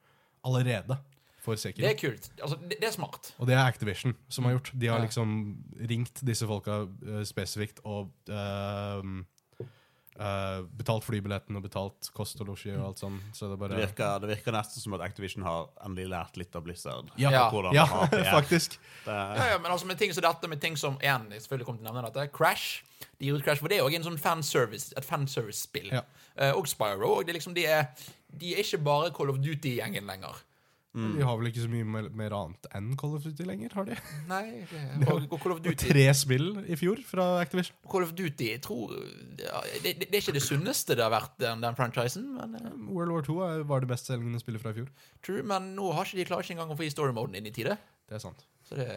allerede 0.45 0.97
for 1.41 1.57
Sekiro. 1.57 1.85
Det 1.87 1.95
er 1.95 1.99
kult. 1.99 2.29
Altså, 2.37 2.57
det, 2.61 2.77
det 2.79 2.87
er 2.87 2.93
smart. 2.93 3.31
Og 3.41 3.49
det 3.49 3.55
er 3.57 3.63
Activision 3.65 4.13
som 4.29 4.45
har 4.45 4.57
gjort. 4.57 4.71
De 4.77 4.89
har 4.91 5.01
liksom 5.01 5.31
ringt 5.89 6.21
disse 6.27 6.47
folka 6.47 6.83
uh, 6.85 7.21
spesifikt 7.25 7.81
og 7.83 8.11
ehm, 8.29 9.23
eh, 10.21 10.59
betalt 10.77 11.05
flybilletten 11.05 11.57
og 11.57 11.63
betalt 11.65 12.09
kost 12.15 12.39
og 12.43 12.51
losji 12.51 12.71
og 12.75 12.91
alt 12.91 13.01
sånn. 13.01 13.17
Så 13.35 13.49
det 13.51 13.57
bare... 13.61 13.75
Det 13.75 13.87
virker, 13.87 14.21
det 14.23 14.29
virker 14.35 14.55
nesten 14.55 14.83
som 14.83 14.95
at 14.97 15.03
Activision 15.05 15.45
har 15.47 15.71
endelig 15.85 16.11
lært 16.13 16.39
litt 16.39 16.55
av 16.57 16.65
Blizzard. 16.65 17.09
Ja, 17.21 17.33
Ja. 17.75 17.87
Faktisk. 18.37 18.77
Det, 19.05 19.17
Ja, 19.41 19.49
ja, 19.53 19.57
men 19.61 19.71
altså 19.73 19.89
med 19.89 19.99
ting 20.01 20.13
som 20.13 20.25
dette, 20.25 20.51
med 20.51 20.61
ting 20.63 20.77
som 20.79 20.99
igjen, 21.01 21.27
jeg 21.33 21.45
selvfølgelig 21.45 21.69
kommer 21.69 21.81
til 21.81 21.89
å 21.89 21.91
nevne 21.91 22.07
dette, 22.09 22.27
Crash. 22.35 22.85
De 23.17 23.27
gir 23.27 23.37
ut 23.37 23.45
Crash, 23.45 23.63
for 23.63 23.71
det 23.71 23.79
er 23.79 23.87
òg 23.87 23.97
en 23.97 24.07
sånn 24.07 24.21
fanservice, 24.21 24.93
et 24.97 25.07
fanservice-spill. 25.07 25.91
Ja. 25.93 26.05
Uh, 26.37 26.53
og 26.55 26.69
Spyro. 26.69 27.17
Og 27.17 27.25
det 27.25 27.33
er 27.33 27.41
liksom, 27.41 27.57
de, 27.57 27.65
er, 27.67 27.89
de 28.39 28.55
er 28.55 28.63
ikke 28.63 28.81
bare 28.85 29.11
Call 29.15 29.33
of 29.33 29.41
Duty-gjengen 29.43 30.07
lenger. 30.09 30.39
De 30.91 31.21
har 31.23 31.37
vel 31.39 31.47
ikke 31.47 31.61
så 31.63 31.69
mye 31.71 31.85
mer, 31.87 32.07
mer 32.19 32.33
annet 32.35 32.65
enn 32.75 32.89
Call 32.99 33.13
of 33.15 33.23
Duty 33.23 33.45
lenger, 33.47 33.71
har 33.77 33.85
de? 33.87 33.95
Nei, 34.27 34.41
det, 34.71 34.81
og, 35.07 35.23
og 35.31 35.37
Call 35.39 35.53
of 35.55 35.61
Duty 35.63 35.87
Tre 35.93 36.03
spill 36.19 36.49
i 36.67 36.75
fjor 36.75 36.99
fra 37.07 37.27
Activision. 37.39 37.77
Call 37.93 38.03
of 38.03 38.11
Duty, 38.17 38.49
jeg 38.49 38.59
tror 38.65 38.91
ja, 39.39 39.61
det, 39.85 39.93
det, 40.01 40.09
er 40.11 40.19
ikke 40.19 40.35
det 40.35 40.43
sunneste 40.43 40.97
det 40.99 41.05
har 41.05 41.13
vært, 41.13 41.37
den, 41.39 41.63
den 41.63 41.77
franchisen. 41.79 42.25
Men, 42.35 42.57
eh, 42.59 42.75
World 42.91 43.15
War 43.15 43.23
2 43.29 43.37
er- 43.47 43.63
var 43.71 43.85
det 43.85 43.91
bestselgende 43.93 44.41
spillet 44.43 44.59
fra 44.65 44.73
i 44.75 44.81
fjor. 44.81 44.91
true, 45.23 45.45
men 45.47 45.71
nå 45.77 45.93
har 45.95 46.09
ikke 46.09 46.19
de 46.19 46.27
klarer 46.27 46.43
ikke 46.43 46.57
engang 46.57 46.75
å 46.75 46.79
få 46.81 46.87
i 46.89 46.91
story-moden 46.91 47.39
inn 47.39 47.47
i 47.47 47.55
tide. 47.55 47.77
Det 48.11 48.19
er 48.19 48.23
sant. 48.25 48.43
Så 48.67 48.75
det, 48.75 48.89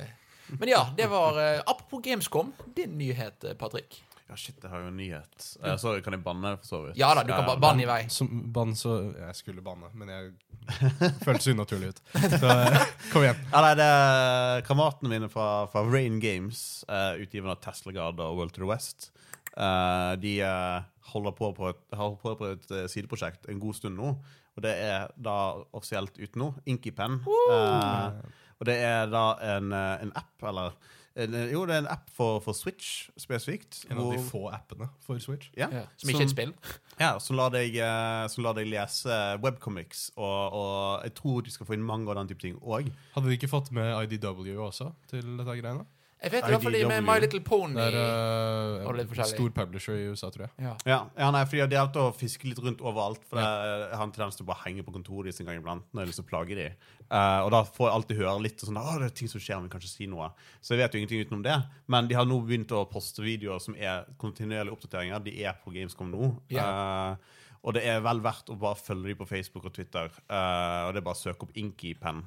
men 0.58 0.68
ja, 0.68 0.82
det 0.98 1.06
var 1.08 1.38
uh, 1.38 1.62
Apropos 1.70 2.02
Gamescom, 2.04 2.50
din 2.76 2.98
nyhet, 2.98 3.46
eh, 3.46 3.54
Patrick. 3.54 4.02
Ja, 4.28 4.36
shit, 4.40 4.56
jeg 4.62 4.70
har 4.72 4.80
jo 4.84 4.88
en 4.88 4.96
nyhet. 4.98 5.46
Eh, 5.62 5.76
så 5.80 5.94
kan 6.04 6.16
jeg 6.16 6.22
banne, 6.24 6.54
for 6.62 6.70
så 6.70 6.80
vidt? 6.86 6.96
Ja 7.00 7.10
da, 7.14 7.22
du 7.26 7.32
kan 7.32 7.42
Eh, 7.44 7.48
bare 7.50 7.62
banne 7.62 7.84
i 7.84 7.88
vei. 7.88 8.00
Som 8.12 8.30
bann 8.52 8.72
så 8.78 8.94
Jeg 9.12 9.36
skulle 9.40 9.64
banne, 9.64 9.90
men 9.94 10.08
jeg 10.08 10.32
føltes 11.26 11.50
unaturlig 11.52 11.92
ut. 11.92 12.00
Så 12.38 12.48
eh, 12.48 12.78
kom 13.12 13.26
igjen. 13.26 13.42
Ja, 13.52 13.60
nei, 13.66 13.74
det 13.80 13.88
er 13.90 14.64
kameratene 14.68 15.12
mine 15.12 15.28
fra, 15.32 15.66
fra 15.72 15.84
Rain 15.88 16.16
Games, 16.22 16.84
uh, 16.88 17.14
utgiverne 17.20 17.56
av 17.56 17.60
Tesla 17.64 17.92
Guard 17.92 18.22
og 18.24 18.38
World 18.40 18.56
to 18.56 18.64
the 18.64 18.70
West. 18.70 19.10
Eh, 19.54 20.12
de 20.18 20.38
eh, 20.42 20.86
holder 21.12 21.34
på 21.38 21.52
på 21.54 21.68
et, 21.70 21.82
holder 21.94 22.16
på 22.22 22.32
på 22.40 22.48
et 22.56 22.72
eh, 22.74 22.88
sideprosjekt 22.90 23.46
en 23.50 23.60
god 23.62 23.76
stund 23.78 23.98
nå. 24.00 24.14
Og 24.54 24.62
det 24.62 24.72
er 24.82 25.12
da 25.18 25.36
offisielt 25.74 26.18
ute 26.18 26.38
nå. 26.38 26.52
Inkypen. 26.70 27.20
Eh, 27.26 28.18
og 28.58 28.66
det 28.68 28.76
er 28.86 29.10
da 29.10 29.24
en, 29.54 29.72
eh, 29.74 30.02
en 30.06 30.12
app, 30.18 30.34
eller 30.50 30.74
Jo, 31.14 31.60
det 31.68 31.76
er 31.76 31.82
en 31.84 31.88
app 31.92 32.08
for, 32.10 32.40
for 32.42 32.56
Switch 32.58 33.08
spesifikt. 33.20 33.84
En 33.90 34.00
av 34.02 34.08
de 34.10 34.18
få 34.26 34.48
appene 34.50 34.88
for 35.06 35.20
Switch. 35.22 35.50
ja, 35.56 35.68
Ja, 35.70 35.84
som 35.96 36.10
ikke 36.10 36.24
er 36.24 36.26
et 36.26 36.32
spill. 36.34 36.54
ja, 36.98 37.12
som 37.22 37.36
lar 37.38 37.52
deg, 37.54 37.76
eh, 37.78 38.26
som 38.32 38.42
lar 38.42 38.56
deg 38.58 38.66
lese 38.66 39.18
webcomics, 39.44 40.08
og, 40.16 40.56
og 40.58 41.04
jeg 41.06 41.14
tror 41.20 41.42
de 41.46 41.54
skal 41.54 41.66
få 41.70 41.76
inn 41.78 41.86
mange 41.86 42.10
av 42.10 42.18
den 42.18 42.32
type 42.32 42.42
ting 42.42 42.56
òg. 42.58 42.90
Hadde 43.14 43.30
de 43.30 43.36
ikke 43.38 43.52
fått 43.52 43.70
med 43.70 43.94
IDW 44.10 44.56
også 44.66 44.90
til 45.12 45.36
dette 45.38 45.54
greiene? 45.62 45.86
Jeg 46.24 46.32
vet 46.32 46.46
i 46.46 46.52
hvert 46.54 46.62
fall 46.64 46.76
de 46.76 46.82
med 46.88 47.04
My 47.04 47.16
Little 47.20 47.40
Pony. 47.44 47.74
Det 47.76 47.86
er 47.90 47.96
uh, 47.98 48.86
Og 48.88 48.96
litt 48.96 49.10
en 49.12 49.28
stor 49.28 49.50
publisher 49.56 49.98
i 49.98 50.06
USA, 50.08 50.30
tror 50.32 50.46
jeg. 50.46 50.52
ja. 50.64 50.72
Ja, 50.88 50.98
ja 51.20 51.30
nei, 51.34 51.42
fordi 51.50 51.66
de 51.68 51.78
har 51.78 51.88
hatt 51.88 51.98
å 52.00 52.06
fiske 52.16 52.48
litt 52.48 52.60
rundt 52.64 52.80
overalt. 52.84 53.26
For 53.28 53.40
det, 53.40 53.44
jeg 53.44 53.98
har 53.98 54.06
en 54.06 54.14
tendens 54.14 54.38
til 54.38 54.46
å 54.46 54.48
bare 54.48 54.64
henge 54.64 54.84
på 54.86 54.94
kontoret 54.94 55.36
sin 55.36 55.48
gang 55.48 55.60
iblant 55.60 55.84
når 55.90 56.00
jeg 56.00 56.04
har 56.06 56.12
lyst 56.12 56.20
til 56.22 56.26
å 56.26 56.30
plage 56.30 56.58
dem. 56.58 56.78
og 57.10 57.50
da 57.52 57.60
får 57.68 57.88
jeg 57.88 57.94
alltid 57.98 58.20
høre 58.22 58.36
litt 58.46 58.64
sånn 58.64 58.80
det 58.80 59.08
er 59.10 59.14
ting 59.20 59.30
som 59.30 59.42
skjer, 59.42 59.60
men 59.60 59.72
kan 59.72 59.82
ikke 59.82 59.92
si 59.92 60.08
noe. 60.10 60.30
Så 60.64 60.74
jeg 60.74 60.82
vet 60.82 60.94
jo 60.94 61.02
ingenting 61.02 61.26
utenom 61.26 61.44
det. 61.44 61.58
Men 61.92 62.08
de 62.08 62.16
har 62.16 62.28
nå 62.28 62.40
begynt 62.46 62.72
å 62.72 62.84
poste 62.90 63.24
videoer 63.24 63.60
som 63.62 63.76
er 63.76 64.08
kontinuerlige 64.20 64.76
oppdateringer. 64.78 65.24
De 65.24 65.34
er 65.44 65.58
på 65.60 65.74
Gamescom 65.74 66.12
nå. 66.12 66.30
Eh, 66.54 67.42
og 67.64 67.76
det 67.76 67.84
er 67.88 68.00
vel 68.04 68.24
verdt 68.24 68.50
å 68.52 68.58
bare 68.60 68.80
følge 68.80 69.12
dem 69.12 69.20
på 69.20 69.28
Facebook 69.28 69.68
og 69.68 69.76
Twitter. 69.76 70.08
Eh, 70.24 70.80
og 70.86 70.94
det 70.94 71.02
er 71.02 71.06
bare 71.06 71.18
å 71.18 71.24
søke 71.24 71.48
opp 71.48 71.60
Inkypen. 71.60 72.24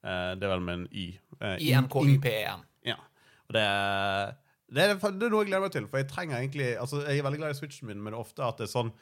Uh, 0.00 0.32
det 0.32 0.46
er 0.46 0.54
vel 0.54 0.62
med 0.64 0.78
en 0.78 0.86
Y. 0.96 1.06
Uh, 1.36 1.56
INKYPEN. 1.60 2.64
Ja. 3.54 4.26
Og 4.70 4.74
det, 4.74 4.74
det, 4.74 4.82
er, 4.84 4.98
det 4.98 5.26
er 5.26 5.32
noe 5.32 5.44
jeg 5.44 5.50
gleder 5.50 5.64
meg 5.66 5.72
til. 5.74 5.86
For 5.90 6.02
jeg 6.02 6.10
trenger 6.10 6.38
egentlig 6.38 6.68
Altså, 6.78 7.00
jeg 7.06 7.18
er 7.18 7.26
veldig 7.26 7.40
glad 7.42 7.56
i 7.56 7.58
switchen 7.58 7.90
min, 7.90 7.98
men 8.02 8.12
det 8.12 8.18
er 8.18 8.22
ofte 8.22 8.44
at 8.46 8.60
det 8.60 8.68
er 8.68 8.72
sånn 8.72 8.92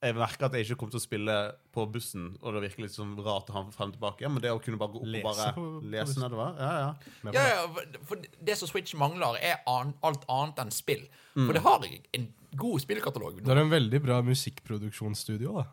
Jeg 0.00 0.16
merker 0.16 0.48
at 0.48 0.56
jeg 0.56 0.66
ikke 0.66 0.78
kommer 0.80 0.94
til 0.96 1.02
å 1.02 1.04
spille 1.04 1.36
på 1.76 1.84
bussen, 1.92 2.30
og 2.40 2.56
det 2.56 2.62
virker 2.64 2.86
litt 2.86 2.94
sånn 2.96 3.12
rart 3.20 3.50
å 3.52 3.56
ha 3.58 3.64
den 3.66 3.74
frem 3.74 3.90
og 3.92 3.98
tilbake. 3.98 4.30
Men 4.32 4.42
det 4.42 4.52
å 4.54 4.60
kunne 4.64 4.80
bare 4.80 4.94
gå 4.94 5.02
opp 5.02 5.10
Lese 5.12 5.50
og 5.52 5.58
bare 5.60 5.90
lese 5.92 6.22
nedover 6.22 6.56
Ja, 6.56 6.70
ja. 6.80 7.32
Ja, 7.36 7.44
ja, 7.52 7.98
for 8.08 8.24
det 8.48 8.56
som 8.56 8.70
Switch 8.70 8.96
mangler, 8.96 9.36
er 9.44 9.60
an, 9.68 9.92
alt 10.06 10.24
annet 10.32 10.64
enn 10.64 10.72
spill. 10.72 11.04
Mm. 11.36 11.44
For 11.44 11.58
det 11.58 11.64
har 11.66 11.84
en 12.16 12.30
god 12.64 12.80
spillkatalog. 12.82 13.42
Det 13.44 13.52
er 13.52 13.60
en 13.60 13.70
veldig 13.70 14.00
bra 14.08 14.22
musikkproduksjonsstudio, 14.26 15.60
da. 15.60 15.68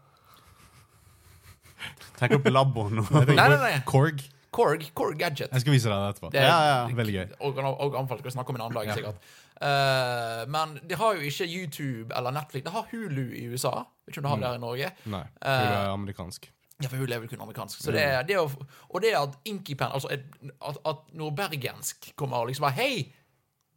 Tenk 2.17 2.39
opp 2.39 2.49
Labo 2.51 2.87
nå. 2.89 3.05
Nei, 3.13 3.35
nei, 3.37 3.57
nei. 3.61 3.75
Korg. 3.87 4.21
Korg, 4.57 4.85
Korg 4.97 5.19
Gadget. 5.21 5.51
Jeg 5.53 5.63
skal 5.63 5.75
vise 5.75 5.91
deg 5.91 6.01
det 6.01 6.13
etterpå. 6.15 6.31
Det 6.33 6.41
er 6.41 6.47
Ja, 6.49 6.57
ja. 6.71 6.95
Veldig 6.97 7.15
gøy. 7.19 7.27
Og, 7.45 7.61
og 7.67 7.97
anfall 8.01 8.21
skal 8.23 8.31
vi 8.31 8.35
snakke 8.39 8.53
om 8.55 8.59
en 8.59 8.65
annen 8.67 8.79
dag, 8.79 8.93
sikkert. 8.97 9.31
Uh, 9.57 10.43
men 10.53 10.75
det 10.89 10.97
har 10.99 11.15
jo 11.17 11.25
ikke 11.29 11.47
YouTube 11.49 12.13
eller 12.17 12.33
Netflix. 12.35 12.65
Det 12.67 12.73
har 12.75 12.85
Hulu 12.91 13.23
i 13.37 13.47
USA. 13.53 13.73
Vet 14.05 14.13
ikke 14.15 14.21
om 14.21 14.27
det 14.27 14.31
har 14.33 14.41
det 14.43 14.49
her 14.51 14.59
i 14.59 14.63
Norge. 14.65 14.91
Nei, 15.13 15.23
Eh, 15.41 15.61
Hulu 15.61 15.77
er 15.77 15.93
amerikansk. 15.93 16.51
Ja, 16.77 16.87
for 16.91 16.97
Hulu 17.01 17.13
er 17.15 17.19
vel 17.23 17.29
kun 17.31 17.41
amerikansk. 17.41 17.79
Så 17.81 17.91
det 17.91 18.03
er, 18.05 18.21
det 18.27 18.37
å, 18.37 18.45
og 18.89 19.01
det 19.01 19.15
at 19.17 19.33
Inkypen 19.49 19.89
Altså 19.89 20.11
at, 20.13 20.77
at 20.85 21.07
nordbergensk 21.17 22.11
kommer 22.15 22.43
og 22.43 22.51
liksom 22.51 22.67
bare 22.67 22.77
Hei! 22.77 23.07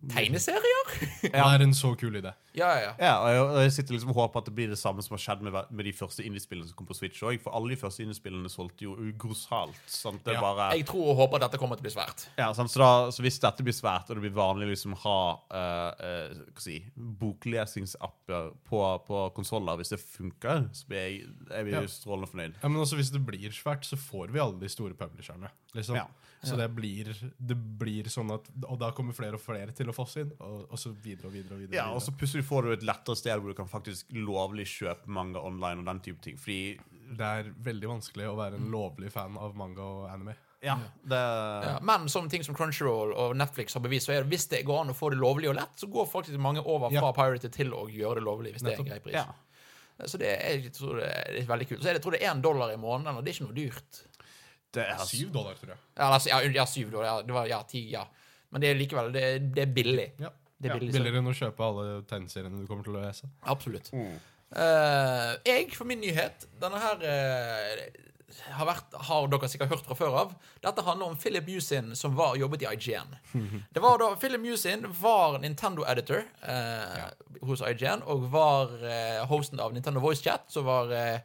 Tegneserier? 0.08 0.86
Det 1.22 1.36
er 1.36 1.62
en 1.62 1.74
så 1.76 1.90
kul 2.00 2.14
idé. 2.16 2.30
Ja, 2.56 2.66
ja, 2.72 2.78
ja. 2.82 2.92
Ja, 2.98 3.10
og 3.20 3.28
jeg, 3.30 3.40
og 3.44 3.58
jeg 3.62 3.72
sitter 3.76 3.94
liksom 3.94 4.10
og 4.10 4.16
håper 4.16 4.40
at 4.40 4.46
det 4.48 4.54
blir 4.56 4.70
det 4.72 4.78
samme 4.80 5.02
som 5.04 5.12
har 5.14 5.20
skjedd 5.22 5.42
med, 5.46 5.54
med 5.70 5.84
de 5.86 5.92
første 5.94 6.24
indiespillene 6.26 6.66
som 6.66 6.78
kom 6.78 6.88
på 6.88 6.96
Switch 6.96 7.20
òg. 7.22 7.36
For 7.44 7.52
alle 7.54 7.74
de 7.74 7.78
første 7.78 8.02
indiespillene 8.02 8.48
solgte 8.50 8.86
jo 8.88 8.94
ugrossalt. 8.96 9.76
Sant? 9.86 10.24
Det 10.24 10.34
Ja. 10.34 10.40
bare 10.40 10.70
Jeg 10.78 10.86
tror 10.88 11.12
og 11.12 11.20
håper 11.20 11.44
dette 11.44 11.60
kommer 11.60 11.76
til 11.78 11.84
å 11.84 11.88
bli 11.90 11.92
svært. 11.94 12.24
Ja, 12.40 12.48
sant? 12.56 12.72
Så, 12.72 12.80
da, 12.80 13.10
så 13.14 13.22
hvis 13.22 13.38
dette 13.44 13.62
blir 13.66 13.76
svært, 13.76 14.08
og 14.10 14.16
det 14.18 14.24
blir 14.24 14.34
vanlig 14.34 14.66
å 14.66 14.72
liksom 14.72 14.96
ha 15.04 15.18
uh, 15.52 15.92
uh, 16.00 16.42
si, 16.58 16.80
boklesingsapper 16.96 18.50
på, 18.68 18.80
på 19.06 19.22
konsoller, 19.36 19.76
hvis 19.80 19.92
det 19.94 20.00
funker, 20.02 20.66
så 20.76 20.88
blir 20.90 21.04
jeg, 21.04 21.20
jeg 21.50 21.68
blir 21.68 21.78
Ja. 21.80 21.86
strålende 21.92 22.30
fornøyd. 22.30 22.58
Ja, 22.62 22.68
men 22.72 22.80
også 22.82 22.96
Hvis 23.00 23.12
det 23.14 23.22
blir 23.26 23.52
svært, 23.54 23.84
så 23.86 23.96
får 24.00 24.32
vi 24.32 24.40
alle 24.42 24.58
de 24.60 24.68
store 24.68 24.94
publisherne. 24.98 25.50
Liksom. 25.74 25.96
Ja. 25.96 26.08
Så 26.42 26.57
det 26.57 26.70
blir, 26.72 27.11
det 27.37 27.55
blir 27.79 28.07
sånn 28.09 28.31
at 28.33 28.46
Og 28.64 28.79
da 28.81 28.88
kommer 28.96 29.12
flere 29.12 29.37
og 29.37 29.42
flere 29.44 29.74
til 29.76 29.90
å 29.90 29.92
fosse 29.92 30.22
inn, 30.22 30.31
og, 30.40 30.62
og 30.72 30.79
så 30.81 30.88
videre 30.90 31.29
og 31.29 31.35
videre. 31.35 31.55
og 31.55 31.61
videre, 31.61 31.76
Ja, 31.76 31.90
og 31.92 32.00
så 32.00 32.14
plutselig 32.16 32.46
får 32.48 32.62
du 32.64 32.72
et 32.72 32.87
lettere 32.88 33.16
sted 33.20 33.37
hvor 33.42 33.53
du 33.53 33.59
kan 33.59 33.68
faktisk 33.68 34.09
lovlig 34.16 34.64
kjøpe 34.70 35.05
manga 35.12 35.42
online 35.44 35.83
og 35.83 35.90
den 35.90 36.00
type 36.00 36.22
ting. 36.24 36.38
Fordi 36.40 36.79
Det 37.11 37.26
er 37.26 37.50
veldig 37.66 37.88
vanskelig 37.90 38.29
å 38.31 38.37
være 38.38 38.57
en 38.57 38.70
lovlig 38.72 39.11
fan 39.12 39.37
av 39.37 39.53
manga 39.59 39.83
og 39.83 40.07
anime. 40.09 40.37
Ja, 40.62 40.79
det 41.09 41.18
Ja, 41.20 41.79
men 41.83 42.09
som 42.12 42.29
ting 42.29 42.42
som 42.44 42.55
Crunchyroll 42.55 43.12
og 43.16 43.37
Netflix 43.37 43.74
har 43.74 43.81
bevist, 43.85 44.07
så 44.09 44.12
er 44.12 44.22
det 44.24 44.29
hvis 44.33 44.48
det 44.48 44.64
går 44.68 44.81
an 44.83 44.90
å 44.92 44.96
få 44.96 45.11
det 45.11 45.18
lovlig 45.20 45.48
og 45.48 45.57
lett, 45.57 45.76
så 45.81 45.88
går 45.92 46.07
faktisk 46.09 46.38
mange 46.38 46.61
over 46.64 46.88
fra 46.92 47.00
Ja. 47.09 47.12
Pirate 47.16 47.48
til 47.53 47.72
å 47.72 47.87
gjøre 47.88 48.20
det 48.20 48.24
lovlig. 48.24 48.53
hvis 48.53 48.62
det 48.62 48.74
er 48.74 48.79
en 48.81 48.85
grei 48.90 49.00
pris. 49.00 49.14
Ja. 49.14 49.26
Så 50.07 50.16
det 50.16 50.29
er, 50.33 50.61
jeg 50.61 50.72
tror 50.72 50.96
det 50.96 51.09
er 51.12 51.46
veldig 51.48 51.68
kult. 51.68 51.83
Så 51.83 51.92
jeg 51.92 52.00
tror 52.00 52.12
det 52.16 52.22
er 52.22 52.33
én 52.33 52.40
dollar 52.40 52.72
i 52.72 52.76
måneden, 52.81 53.16
og 53.16 53.24
det 53.24 53.33
er 53.33 53.38
ikke 53.40 53.48
noe 53.48 53.57
dyrt. 53.57 54.07
Det 54.74 54.85
er 54.87 55.00
Syv 55.06 55.33
dollar, 55.35 55.54
tror 55.59 55.72
jeg. 55.74 55.78
Ja, 55.98 56.11
altså, 56.14 56.28
ja, 56.30 56.40
ja 56.54 56.64
syv 56.70 56.90
dollar. 56.92 57.06
Ja, 57.11 57.22
det 57.26 57.35
var 57.35 57.46
ja, 57.50 57.62
ti, 57.66 57.85
ja. 57.90 58.04
Men 58.50 58.62
det 58.62 58.70
er 58.70 58.78
likevel 58.78 59.12
det, 59.14 59.22
er- 59.22 59.38
det 59.54 59.62
er 59.68 59.72
billig. 59.74 60.09
Ja. 60.22 60.30
Det 60.61 60.68
er 60.68 60.74
Ja, 60.74 60.78
billig, 60.78 60.92
så- 60.92 60.98
Billigere 61.00 61.18
enn 61.22 61.30
å 61.33 61.35
kjøpe 61.38 61.64
alle 61.64 62.02
tegneseriene 62.11 62.61
du 62.61 62.66
kommer 62.68 62.85
til 62.85 62.94
å 62.98 63.02
lese. 63.02 63.30
Absolutt. 63.48 63.90
Mm. 63.92 64.18
Eh, 64.52 65.33
jeg, 65.46 65.68
for 65.78 65.87
min 65.87 66.00
nyhet 66.02 66.46
Denne 66.61 66.80
her 66.83 67.02
eh, 67.06 67.83
har, 68.56 68.66
vært, 68.66 68.96
har 69.06 69.28
dere 69.30 69.48
sikkert 69.50 69.70
hørt 69.70 69.85
fra 69.87 69.94
før 69.98 70.16
av. 70.24 70.33
Dette 70.62 70.83
handler 70.87 71.06
om 71.12 71.16
Philip 71.18 71.46
Musin, 71.46 71.92
som 71.98 72.14
var, 72.18 72.37
jobbet 72.38 72.62
i 72.62 72.70
IGN. 72.74 73.14
Det 73.74 73.83
var 73.83 73.98
da, 74.02 74.12
Philip 74.20 74.40
Musin 74.42 74.87
var 75.00 75.38
Nintendo-editor 75.42 76.22
eh, 76.46 77.09
hos 77.46 77.62
IGN 77.66 78.02
og 78.06 78.26
var 78.33 78.74
eh, 78.87 79.22
hosten 79.30 79.61
av 79.62 79.72
Nintendo 79.74 80.00
Voice 80.02 80.22
Chat, 80.22 80.46
som 80.52 80.66
var 80.68 80.90
eh, 80.94 81.20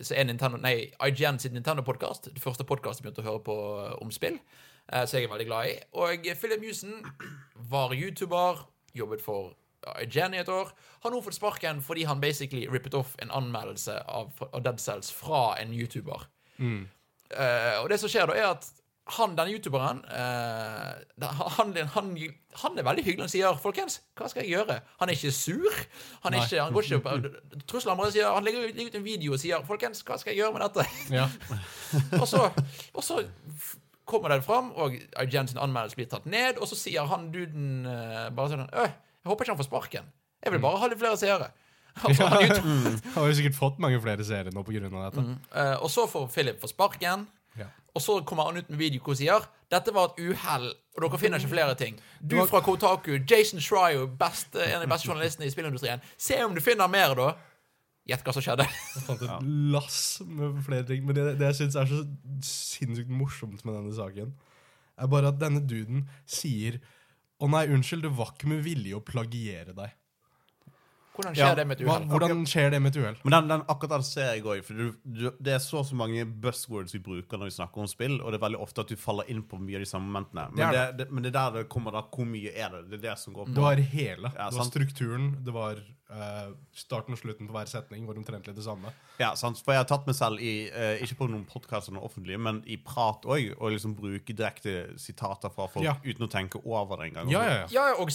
så 0.00 0.16
er 0.16 0.26
Nintendo, 0.28 0.58
nei, 0.60 0.90
IGN 1.06 1.38
sin 1.42 1.54
Nintendo-podkast. 1.56 2.30
Det 2.34 2.42
første 2.42 2.66
podkastet 2.68 3.04
jeg 3.04 3.10
begynte 3.10 3.24
å 3.24 3.30
høre 3.30 3.44
på 3.46 3.56
eh, 3.84 3.96
om 4.00 4.12
spill. 4.14 4.38
som 4.90 5.06
så 5.06 5.20
jeg 5.20 5.28
er 5.28 5.32
veldig 5.32 5.46
glad 5.46 5.70
i. 5.70 5.74
Og 6.02 6.24
Philip 6.40 6.62
Musin 6.64 7.04
var 7.70 7.92
YouTuber, 7.94 8.64
jobbet 8.96 9.22
for 9.22 9.52
IGN 10.02 10.34
i 10.34 10.40
et 10.42 10.48
år. 10.50 10.72
Har 11.04 11.12
nå 11.12 11.20
fått 11.24 11.38
sparken 11.38 11.82
fordi 11.84 12.04
han 12.08 12.20
basically 12.20 12.66
rippet 12.68 12.96
off 12.98 13.14
en 13.22 13.30
anmeldelse 13.30 14.00
av, 14.08 14.32
av 14.50 14.64
Dead 14.64 14.80
Cells 14.80 15.12
fra 15.14 15.54
en 15.60 15.72
YouTuber. 15.76 16.26
Eh, 17.30 17.76
og 17.80 17.88
det 17.92 18.00
som 18.02 18.10
skjer 18.10 18.28
da, 18.30 18.36
er 18.36 18.50
at 18.50 18.66
han, 19.16 19.34
denne 19.38 19.52
youtuberen 19.54 20.00
eh, 20.06 21.26
han, 21.56 21.74
han, 21.94 22.10
han 22.62 22.78
er 22.78 22.86
veldig 22.86 23.04
hyggelig. 23.04 23.24
Han 23.26 23.32
sier 23.32 23.58
'Folkens, 23.62 24.00
hva 24.18 24.28
skal 24.30 24.44
jeg 24.44 24.52
gjøre?' 24.54 24.76
Han 25.00 25.08
er 25.08 25.16
ikke 25.18 25.32
sur. 25.34 25.76
Han, 26.24 26.34
er 26.34 26.44
ikke, 26.46 26.62
han 26.62 26.72
går 26.76 26.88
ikke 26.88 27.00
på 27.04 27.62
trusler. 27.70 27.94
Han 27.98 28.12
sier 28.14 28.30
Han 28.34 28.44
legger 28.44 28.68
ut- 28.70 28.94
en 29.00 29.04
video 29.04 29.32
og 29.32 29.40
sier 29.42 29.62
'Folkens, 29.66 30.02
hva 30.06 30.18
skal 30.18 30.34
jeg 30.34 30.42
gjøre 30.42 30.52
med 30.52 30.66
dette?' 30.66 30.86
Ja. 31.14 31.28
og, 32.22 32.26
så, 32.28 32.50
og 32.94 33.02
så 33.04 33.22
kommer 34.04 34.28
den 34.34 34.42
fram, 34.42 34.72
og 34.74 34.94
Jensen 35.32 35.58
anmeldelse 35.62 35.96
blir 35.98 36.08
tatt 36.10 36.26
ned, 36.26 36.58
og 36.58 36.66
så 36.70 36.78
sier 36.78 37.06
han 37.06 37.30
duden 37.34 37.86
eh, 37.86 38.30
bare 38.34 38.48
sånn 38.54 38.66
'Øh, 38.70 38.90
jeg 38.90 39.28
håper 39.30 39.44
ikke 39.44 39.52
han 39.56 39.60
får 39.64 39.70
sparken. 39.70 40.08
Jeg 40.42 40.52
vil 40.52 40.62
bare 40.62 40.78
ha 40.78 40.86
litt 40.88 40.98
flere 41.02 41.16
seere'. 41.20 41.50
Altså, 42.06 42.22
han 42.22 43.00
har 43.16 43.26
jo 43.26 43.34
sikkert 43.34 43.56
fått 43.58 43.78
mange 43.82 43.98
flere 44.00 44.22
serier 44.24 44.52
nå 44.54 44.62
pga. 44.62 44.80
dette. 45.10 45.24
Eh, 45.58 45.74
og 45.82 45.90
så 45.90 46.06
får 46.08 46.28
Philip 46.30 46.60
få 46.62 46.68
sparken. 46.70 47.26
Ja. 47.58 47.66
Og 47.94 48.04
så 48.04 48.20
kommer 48.26 48.50
han 48.50 48.60
ut 48.60 48.70
med 48.70 48.78
video 48.78 49.02
hvor 49.02 49.16
han 49.16 49.20
sier 49.22 49.48
dette 49.70 49.92
var 49.94 50.10
et 50.10 50.24
uhell, 50.24 50.64
og 50.96 51.04
dere 51.04 51.18
finner 51.22 51.38
ikke 51.38 51.52
flere 51.52 51.74
ting. 51.78 51.98
Du 52.18 52.34
fra 52.50 52.58
Kotaku, 52.64 53.12
Jason 53.22 53.62
Schreier, 53.62 54.08
best, 54.18 54.56
en 54.58 54.80
av 54.80 54.82
de 54.82 54.90
beste 54.90 55.06
journalistene 55.06 55.46
i 55.46 55.52
spillindustrien. 55.52 56.02
Se 56.18 56.40
om 56.42 56.56
du 56.56 56.62
finner 56.64 56.90
mer, 56.90 57.14
da. 57.14 57.28
Gjett 58.10 58.24
hva 58.26 58.34
som 58.34 58.42
skjedde. 58.42 58.66
Jeg 58.66 59.04
fant 59.06 59.22
et 59.22 59.44
lass 59.70 60.00
med 60.26 60.58
flere 60.66 60.88
ting. 60.88 61.04
Men 61.06 61.14
det, 61.14 61.26
det 61.38 61.52
jeg 61.52 61.60
syns 61.60 61.78
er 61.78 61.90
så 61.92 62.00
sinnssykt 62.42 63.12
morsomt 63.14 63.62
med 63.62 63.76
denne 63.78 63.94
saken, 63.94 64.32
er 64.98 65.12
bare 65.12 65.30
at 65.30 65.38
denne 65.40 65.62
duden 65.64 66.08
sier 66.28 66.80
Å 67.40 67.46
nei, 67.48 67.62
unnskyld, 67.72 68.02
det 68.04 68.10
var 68.18 68.34
ikke 68.34 68.50
med 68.50 68.58
vilje 68.66 68.98
å 68.98 69.00
plagiere 69.00 69.72
deg. 69.72 69.94
Hvordan 71.20 71.36
Ja, 71.36 71.46
skjer 71.50 71.56
det 71.60 71.66
med 71.70 71.80
et 71.80 71.86
uhell? 71.86 72.06
hvordan 72.10 72.42
skjer 72.48 72.70
det 72.74 72.80
med 72.82 72.94
et 72.96 73.00
uhell? 73.02 73.16
Men 73.24 73.36
den, 73.36 73.48
den, 73.52 73.62
akkurat 73.68 73.90
den 73.98 74.02
ser 74.08 74.32
jeg 74.34 74.44
òg. 74.44 74.64
For 74.64 74.74
du, 74.74 74.90
du, 75.04 75.30
det 75.40 75.54
er 75.54 75.62
så 75.62 75.84
så 75.86 75.94
mange 76.00 76.24
buzzwords 76.26 76.94
vi 76.96 77.02
bruker 77.04 77.38
når 77.38 77.50
vi 77.52 77.56
snakker 77.58 77.84
om 77.84 77.88
spill, 77.90 78.18
og 78.20 78.32
det 78.32 78.40
er 78.40 78.44
veldig 78.48 78.60
ofte 78.64 78.80
at 78.84 78.88
du 78.88 78.96
faller 78.96 79.28
inn 79.30 79.42
på 79.46 79.60
mye 79.60 79.76
av 79.80 79.84
de 79.86 79.90
samme 79.92 80.08
momentene. 80.10 80.48
Men 80.50 80.60
Det 80.60 80.72
det, 80.72 80.80
er 80.88 80.92
det, 81.04 81.08
men 81.12 81.22
det 81.22 81.30
er 81.34 81.38
der 81.38 81.60
det 81.60 81.68
kommer 81.68 81.92
da 81.92 82.02
hvor 82.08 82.26
mye 82.26 82.50
er 82.56 82.70
det. 82.78 82.82
Det 82.90 82.98
er 83.00 83.06
det 83.10 83.18
som 83.22 83.32
går 83.36 83.46
på. 83.50 83.54
Det 83.54 83.64
var 83.68 83.76
hele. 83.76 84.32
Ja, 84.34 84.48
det 84.50 84.56
var 84.56 84.64
sant. 84.64 84.72
strukturen, 84.74 85.30
det 85.44 85.52
var 85.54 85.80
eh, 86.10 86.52
starten 86.76 87.16
og 87.16 87.20
slutten 87.20 87.48
på 87.48 87.54
hver 87.56 87.68
setning 87.70 88.06
var 88.08 88.18
omtrentlig 88.20 88.54
det 88.56 88.64
samme. 88.64 88.92
Ja, 89.20 89.34
sant? 89.38 89.60
For 89.64 89.74
jeg 89.74 89.82
har 89.82 89.88
tatt 89.90 90.06
meg 90.08 90.16
selv 90.16 90.40
i, 90.40 90.70
uh, 90.72 90.96
ikke 91.04 91.18
på 91.18 91.28
noen 91.30 91.44
podkaster 91.48 91.96
offentlige, 92.00 92.38
men 92.40 92.62
i 92.66 92.78
prat 92.80 93.26
òg, 93.28 93.50
og 93.58 93.74
liksom 93.74 93.94
bruke 93.98 94.32
direkte 94.32 94.94
sitater 95.00 95.52
fra 95.52 95.66
folk 95.68 95.84
Ja. 95.84 95.96
uten 96.04 96.24
å 96.26 96.30
tenke 96.30 96.62
over 96.64 96.96
det 97.02 97.10
engang. 97.10 97.30
Ja, 97.30 97.42
ja, 97.44 97.56
ja. 97.60 97.66
Ja, 97.70 97.86
og 98.00 98.08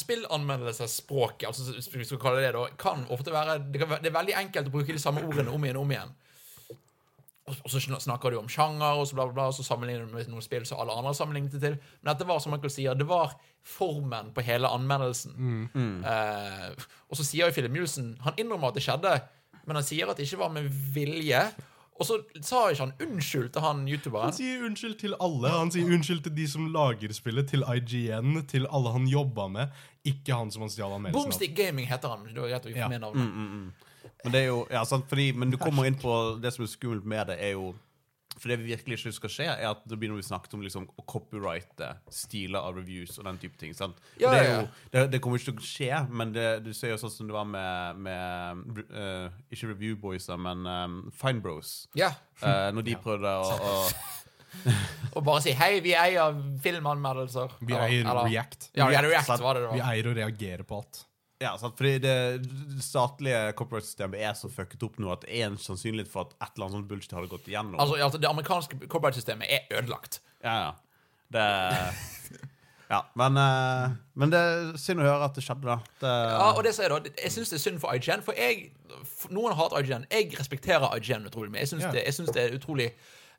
altså, 1.46 1.98
vi 1.98 2.06
skal 2.06 2.20
kalle 2.22 2.42
det 2.42 2.46
det, 2.46 2.54
da, 2.54 2.68
kan 2.78 3.06
ofte 3.14 3.34
være 3.34 3.60
det, 3.72 3.82
kan 3.82 3.90
det 4.02 4.12
er 4.12 4.18
veldig 4.20 4.38
enkelt 4.38 4.70
å 4.70 4.74
bruke 4.78 4.94
de 4.94 5.02
samme 5.02 5.24
ordene 5.26 5.54
om 5.54 5.66
igjen 5.66 5.80
og 5.80 5.86
om 5.88 5.94
igjen. 5.96 6.14
Og 7.46 7.70
så 7.70 7.78
sn- 7.78 8.00
snakker 8.02 8.32
du 8.34 8.40
om 8.40 8.48
sjanger, 8.50 8.98
og 8.98 9.06
så 9.06 9.14
bla, 9.20 9.26
bla, 9.30 9.34
bla, 9.38 9.44
og 9.52 9.54
så 9.54 9.62
sammenligner 9.68 10.08
du 10.08 10.16
med 10.16 10.30
noen 10.32 10.42
spill 10.42 10.64
som 10.66 10.80
alle 10.82 10.96
andre 10.98 11.12
har 11.12 11.18
sammenlignet 11.20 11.52
det 11.54 11.62
til. 11.62 11.76
Men 12.02 12.10
dette 12.16 12.26
var, 12.26 12.40
som 12.42 12.52
Michael 12.56 12.74
sier, 12.74 12.98
det 12.98 13.06
var 13.06 13.36
formen 13.62 14.32
på 14.34 14.42
hele 14.48 14.66
anmeldelsen. 14.74 15.70
Eh, 16.02 16.72
og 17.10 17.20
så 17.20 17.26
sier 17.28 17.46
jo 17.46 17.54
Philip 17.54 17.72
Mulesen 17.76 18.16
Han 18.26 18.34
innrømmer 18.42 18.72
at 18.74 18.80
det 18.80 18.84
skjedde, 18.88 19.14
men 19.68 19.78
han 19.78 19.86
sier 19.86 20.10
at 20.10 20.18
det 20.18 20.26
ikke 20.26 20.42
var 20.42 20.50
med 20.58 20.68
vilje. 20.96 21.44
Og 21.96 22.04
så 22.10 22.18
sa 22.44 22.66
ikke 22.74 22.82
han 22.90 22.96
unnskyld 23.06 23.54
til 23.56 23.64
han 23.64 23.86
youtuberen. 23.88 24.28
Han 24.28 24.36
sier 24.36 24.66
unnskyld 24.68 24.98
til 25.00 25.14
alle. 25.24 25.48
Han 25.54 25.70
sier 25.72 25.94
unnskyld 25.96 26.26
til 26.26 26.34
de 26.36 26.48
som 26.52 26.66
lager 26.74 27.14
spillet, 27.16 27.48
til 27.54 27.64
IGN, 27.72 28.42
til 28.52 28.66
alle 28.68 28.92
han 28.98 29.06
jobba 29.08 29.46
med. 29.54 29.78
Ikke 30.04 30.36
han 30.36 30.52
som 30.52 30.66
han 30.66 30.74
stjal 30.74 30.92
anmeldelsen 30.98 31.22
av. 31.22 31.30
Boomstick 31.30 31.54
Gaming 31.56 31.88
heter 31.88 32.12
han. 32.12 32.26
Det 32.28 32.42
var 32.42 32.52
greit 32.52 32.68
å 32.68 32.74
Ja. 32.76 32.84
få 32.84 32.90
med 32.92 33.06
navnet. 33.06 33.85
Men 34.26 34.34
det 34.34 34.42
er 34.42 34.48
jo, 34.50 34.62
ja, 34.74 34.82
sant? 34.90 35.06
Fordi, 35.10 35.30
men 35.38 35.52
du 35.54 35.60
kommer 35.62 35.86
inn 35.86 35.98
på 36.02 36.14
det 36.42 36.50
som 36.56 36.66
er 36.66 36.72
skummelt 36.72 37.06
med 37.06 37.30
det, 37.30 37.38
er 37.46 37.54
jo 37.54 37.76
For 38.36 38.52
det 38.52 38.58
vi 38.60 38.74
virkelig 38.74 38.98
ikke 38.98 39.14
skal 39.16 39.32
skje, 39.32 39.46
er 39.54 39.70
at 39.70 39.84
det 39.88 39.96
begynner 39.96 40.18
vi 40.20 40.26
snakket 40.28 40.58
om 40.58 40.64
liksom, 40.66 40.90
å 41.00 41.04
copyrighte 41.08 41.94
stiler 42.12 42.66
av 42.68 42.76
reviews 42.76 43.14
og 43.22 43.30
den 43.30 43.38
type 43.40 43.56
ting. 43.62 43.72
sant? 43.78 44.02
Ja, 44.20 44.34
det, 44.34 44.42
er 44.42 44.50
jo, 44.50 44.66
det, 44.92 45.04
det 45.14 45.22
kommer 45.24 45.40
ikke 45.40 45.54
til 45.54 45.62
å 45.62 45.70
skje, 45.70 46.02
men 46.12 46.34
det, 46.36 46.50
du 46.66 46.74
ser 46.76 46.92
jo 46.92 46.98
sånn 47.00 47.14
som 47.14 47.30
det 47.30 47.38
var 47.38 47.48
med, 47.48 48.02
med 48.10 48.84
uh, 48.92 49.32
Ikke 49.48 49.70
Review 49.72 49.96
boys 49.96 50.28
men 50.28 50.68
um, 50.68 51.00
Fine 51.16 51.40
Bros. 51.46 51.86
Ja. 51.96 52.12
Uh, 52.44 52.74
når 52.76 52.90
de 52.90 53.00
prøvde 53.08 53.38
å, 53.40 53.56
å 53.56 53.74
Og 55.16 55.24
bare 55.24 55.42
si 55.44 55.56
'hei, 55.56 55.80
vi 55.84 55.96
eier 55.96 56.36
filmanmeldelser'. 56.64 57.56
Vi 57.62 57.76
eier 57.76 58.04
eller- 58.04 58.28
React. 58.28 58.70
Ja, 58.76 58.90
React, 58.90 59.12
React 59.14 59.44
var 59.44 59.54
det 59.56 59.64
det 59.64 59.74
Vi 59.78 59.84
eier 59.84 60.12
å 60.12 60.16
reagere 60.16 60.68
på 60.68 60.82
alt. 60.84 61.06
Ja, 61.44 61.58
sant? 61.60 61.76
fordi 61.76 61.98
det, 62.00 62.14
statlige 62.84 63.52
copyright-systemet 63.60 64.22
er 64.24 64.34
så 64.40 64.48
fucket 64.52 64.84
opp 64.88 64.96
nå 65.04 65.10
at 65.12 65.26
det 65.26 65.34
er 65.36 65.50
en 65.50 65.58
sannsynlighet 65.60 66.08
for 66.12 66.30
at 66.30 66.36
et 66.40 66.56
eller 66.56 66.70
annet 66.70 66.78
sånt 66.78 66.88
bullshit 66.92 67.16
hadde 67.18 67.32
gått 67.32 67.50
igjennom. 67.52 67.76
Altså, 67.80 67.98
altså, 68.00 68.22
Det 68.24 68.30
amerikanske 68.30 68.80
copyright-systemet 68.88 69.52
er 69.52 69.80
ødelagt. 69.82 70.22
Ja, 70.46 70.56
ja. 70.64 70.72
Det 71.36 71.46
Ja, 72.90 73.00
men, 73.18 73.38
eh, 73.42 73.94
men 74.14 74.30
det 74.30 74.40
er 74.40 74.76
synd 74.78 75.02
å 75.02 75.08
høre 75.08 75.26
at 75.26 75.36
det 75.36 75.44
skjedde, 75.44 75.66
da. 75.66 75.78
Det, 76.00 76.14
Ja, 76.38 76.52
og 76.54 76.64
det 76.64 76.76
sier 76.78 76.86
jeg 76.88 77.04
da, 77.04 77.14
Jeg 77.24 77.32
syns 77.34 77.50
det 77.50 77.58
er 77.58 77.64
synd 77.64 77.80
for 77.82 77.98
IGN. 77.98 78.22
For 78.24 78.38
jeg, 78.38 78.70
noen 79.34 79.56
hater 79.58 79.82
IGN. 79.82 80.06
Jeg 80.12 80.36
respekterer 80.40 80.94
IGN 81.00 81.26
utrolig 81.26 81.52
mye. 81.52 81.66
Jeg 81.66 81.74
syns 81.74 81.84
Ja. 81.84 81.92
det, 81.92 82.06
det 82.36 82.44
er 82.44 82.58
utrolig 82.60 82.92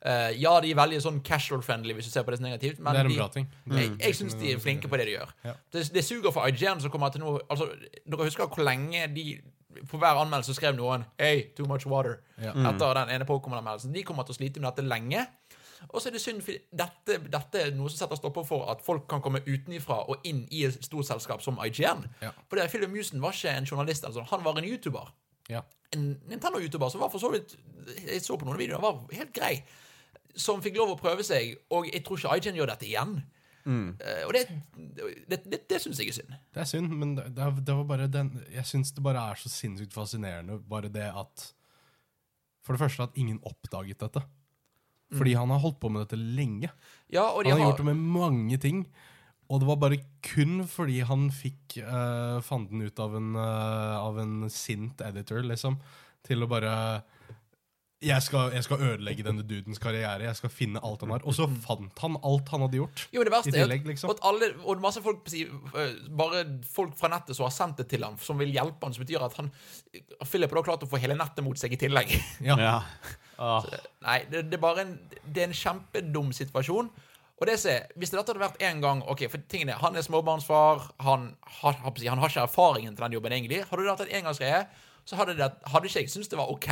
eh, 0.07 0.29
Ja, 0.39 0.53
de 0.63 0.71
er 0.71 0.79
veldig 0.79 1.01
sånn 1.03 1.19
casual-friendly, 1.27 1.93
hvis 1.97 2.07
du 2.09 2.13
ser 2.15 2.25
på 2.27 2.31
det 2.33 2.39
som 2.39 2.47
negativt. 2.47 2.79
Men 2.79 2.93
Det 2.95 3.01
er 3.03 3.09
en 3.09 3.11
de, 3.13 3.19
bra 3.19 3.27
ting. 3.33 3.47
Jeg, 3.73 3.91
jeg 3.99 4.15
syns 4.21 4.37
de 4.39 4.53
er 4.53 4.63
flinke 4.63 4.89
på 4.91 4.97
det 4.99 5.09
de 5.09 5.17
gjør. 5.17 5.33
Ja. 5.45 5.53
Det, 5.75 5.85
det 5.93 6.03
suger 6.07 6.31
for 6.35 6.47
IGN 6.47 6.81
som 6.83 6.93
kommer 6.93 7.13
til 7.13 7.23
noe 7.25 7.43
altså, 7.49 7.69
Dere 8.05 8.27
husker 8.29 8.47
hvor 8.49 8.63
lenge 8.65 9.07
de 9.15 9.27
på 9.89 9.99
hver 10.01 10.17
anmeldelse 10.17 10.55
skrev 10.57 10.73
noen 10.73 11.03
'Hey, 11.19 11.51
too 11.55 11.67
much 11.69 11.85
water' 11.85 12.17
Ja. 12.41 12.53
etter 12.71 12.93
den 12.97 13.09
ene 13.13 13.25
Pokémon-anmeldelsen. 13.29 13.93
De 13.93 14.03
kommer 14.03 14.23
til 14.23 14.33
å 14.33 14.37
slite 14.39 14.59
med 14.59 14.71
dette 14.73 14.87
lenge. 14.87 15.27
Og 15.93 16.01
så 16.01 16.09
er 16.09 16.15
det 16.15 16.21
synd, 16.21 16.41
for 16.41 16.57
dette, 16.73 17.19
dette 17.29 17.61
er 17.61 17.71
noe 17.77 17.89
som 17.89 17.99
setter 18.01 18.17
stopper 18.17 18.45
for 18.47 18.65
at 18.71 18.81
folk 18.81 19.05
kan 19.07 19.21
komme 19.21 19.43
utenifra 19.45 19.99
og 20.09 20.25
inn 20.25 20.47
i 20.51 20.63
et 20.65 20.79
stort 20.83 21.05
selskap 21.05 21.43
som 21.45 21.59
IGN. 21.63 22.07
Ja. 22.21 22.31
For 22.49 22.57
det, 22.57 22.69
Philip 22.71 22.89
Musen 22.89 23.21
var 23.21 23.35
ikke 23.35 23.53
en 23.53 23.65
journalist, 23.69 24.07
sånn. 24.09 24.25
han 24.31 24.43
var 24.43 24.57
en 24.57 24.65
YouTuber. 24.65 25.11
Ja. 25.49 25.61
En 25.95 26.17
Nintendo-YouTuber 26.27 26.89
som 26.91 26.99
var 27.01 27.09
for 27.13 27.19
så 27.23 27.29
vidt 27.31 27.53
Jeg 28.03 28.19
så 28.21 28.35
på 28.35 28.43
noen 28.43 28.57
videoer, 28.59 28.81
var 28.83 28.97
helt 29.15 29.31
grei. 29.33 29.63
Som 30.37 30.61
fikk 30.61 30.77
lov 30.77 30.93
å 30.93 30.99
prøve 30.99 31.25
seg, 31.25 31.55
og 31.73 31.89
jeg 31.89 32.03
tror 32.05 32.19
ikke 32.21 32.37
IGN 32.37 32.59
gjør 32.61 32.71
dette 32.75 32.85
igjen. 32.85 33.17
Eh, 33.67 34.23
og 34.23 34.31
det, 34.31 34.45
det, 35.27 35.41
det, 35.43 35.59
det 35.67 35.79
syns 35.83 35.99
jeg 35.99 36.13
er 36.13 36.17
synd. 36.21 36.35
Det 36.55 36.63
er 36.63 36.69
synd, 36.69 36.93
men 36.95 37.17
det, 37.17 37.27
det, 37.35 37.73
var 37.75 37.83
bare 37.89 38.07
den 38.07 38.29
Jeg 38.53 38.63
syns 38.69 38.93
det 38.95 39.03
bare 39.03 39.25
er 39.31 39.41
så 39.41 39.51
sinnssykt 39.51 39.95
fascinerende, 39.95 40.61
bare 40.63 40.91
det 40.93 41.09
at 41.11 41.49
For 42.63 42.75
det 42.75 42.83
første 42.85 43.09
at 43.09 43.19
ingen 43.19 43.41
oppdaget 43.47 43.99
dette. 44.05 44.23
Fordi 45.15 45.37
han 45.39 45.51
har 45.53 45.61
holdt 45.63 45.79
på 45.79 45.91
med 45.91 46.03
dette 46.03 46.19
lenge. 46.19 46.67
Ja, 47.07 47.29
og 47.31 47.43
de 47.43 47.51
Han 47.51 47.59
har 47.59 47.65
har, 47.65 47.71
gjort 47.71 47.83
det 47.83 47.91
med 47.93 48.07
mange 48.17 48.57
ting. 48.59 48.81
Og 49.47 49.61
det 49.61 49.69
var 49.69 49.77
bare 49.79 50.01
kun 50.27 50.65
fordi 50.67 50.97
han 51.07 51.29
fikk 51.31 51.77
uh, 51.79 52.43
fanden 52.43 52.83
ut 52.83 52.99
av 52.99 53.15
en, 53.15 53.29
uh, 53.39 53.95
av 54.01 54.19
en 54.19 54.49
sint 54.51 54.99
editor, 55.07 55.39
liksom, 55.47 55.79
til 56.27 56.43
å 56.43 56.49
bare 56.51 56.73
jeg 58.01 58.21
skal, 58.21 58.51
jeg 58.53 58.61
skal 58.63 58.81
ødelegge 58.81 59.23
denne 59.25 59.41
dudens 59.41 59.79
karriere. 59.81 60.21
Jeg 60.27 60.37
skal 60.37 60.51
finne 60.53 60.81
alt 60.85 61.01
han 61.01 61.15
har. 61.15 61.23
Og 61.25 61.33
så 61.33 61.47
fant 61.63 62.01
han 62.03 62.17
alt 62.29 62.51
han 62.53 62.61
hadde 62.61 62.77
gjort. 62.77 63.05
Jo, 63.13 63.23
det 63.25 63.33
verste 63.33 63.49
I 63.49 63.55
er 63.55 63.63
tillegg, 63.63 63.81
at, 63.81 63.89
liksom. 63.89 64.11
at 64.13 64.21
alle, 64.29 64.51
og 64.61 64.83
masse 64.83 65.01
folk 65.01 65.23
på 65.25 65.33
øh, 65.33 65.95
Bare 66.19 66.43
folk 66.69 66.93
fra 66.99 67.09
nettet 67.09 67.37
som 67.37 67.47
har 67.47 67.55
sendt 67.55 67.81
det 67.81 67.87
til 67.89 68.05
ham, 68.05 68.19
som 68.21 68.37
vil 68.37 68.53
hjelpe 68.53 68.85
ham, 68.85 68.93
som 68.93 69.05
betyr 69.05 69.25
at 69.25 69.33
han 69.39 69.49
Philip 70.29 70.53
har 70.53 70.67
klart 70.69 70.85
å 70.85 70.89
få 70.91 71.01
hele 71.01 71.17
nettet 71.17 71.41
mot 71.45 71.57
seg 71.57 71.73
i 71.73 71.81
tillegg. 71.87 72.13
Ja. 72.47 72.55
ja. 72.61 72.77
Ah. 73.41 73.65
Nei, 74.01 74.21
det, 74.29 74.47
det 74.51 74.57
er 74.57 74.61
bare 74.61 74.81
en 74.81 74.95
Det 75.09 75.43
er 75.43 75.49
en 75.49 75.57
kjempedum 75.57 76.31
situasjon. 76.33 76.89
Og 77.37 77.45
det 77.49 77.59
ser, 77.61 77.83
er, 77.83 77.97
Hvis 77.97 78.13
dette 78.13 78.25
hadde 78.25 78.41
vært 78.41 78.61
én 78.65 78.81
gang 78.81 79.03
Ok, 79.09 79.25
for 79.29 79.41
tingene, 79.49 79.73
er, 79.75 79.81
Han 79.81 79.97
er 79.97 80.05
småbarnsfar. 80.05 80.91
Han 81.05 81.31
har, 81.61 81.81
han 81.81 82.21
har 82.21 82.29
ikke 82.29 82.45
erfaringen 82.45 82.95
til 82.95 83.05
den 83.05 83.17
jobben, 83.17 83.33
egentlig. 83.33 83.63
Hadde 83.65 83.83
det 83.83 83.91
vært 83.91 84.05
en 84.05 84.15
engangsgreie, 84.21 84.65
så 85.07 85.15
hadde, 85.15 85.37
det, 85.39 85.51
hadde 85.71 85.87
ikke 85.87 86.03
jeg 86.03 86.11
syntes 86.11 86.29
det 86.31 86.39
var 86.39 86.51
OK. 86.51 86.69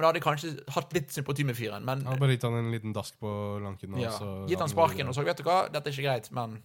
Men 0.00 0.06
da 0.06 0.08
hadde 0.14 0.20
jeg 0.22 0.24
kanskje 0.24 0.50
hatt 0.72 0.94
litt 0.96 1.12
sympati 1.12 1.44
med 1.44 1.58
fyren. 1.58 1.84
Men 1.84 2.00
ja, 2.08 2.16
bare 2.16 2.32
gitt 2.32 2.46
han 2.48 2.54
en 2.56 2.70
liten 2.72 2.94
dask 2.96 3.18
på 3.20 3.28
lanken. 3.60 3.98
ja, 4.00 4.14
gitt 4.48 4.58
han 4.64 4.70
sparken 4.72 5.10
og 5.12 5.14
sagt 5.18 5.28
vet 5.28 5.36
du 5.36 5.44
hva, 5.44 5.66
dette 5.68 5.90
er 5.90 5.92
ikke 5.92 6.06
greit, 6.08 6.30
men 6.32 6.62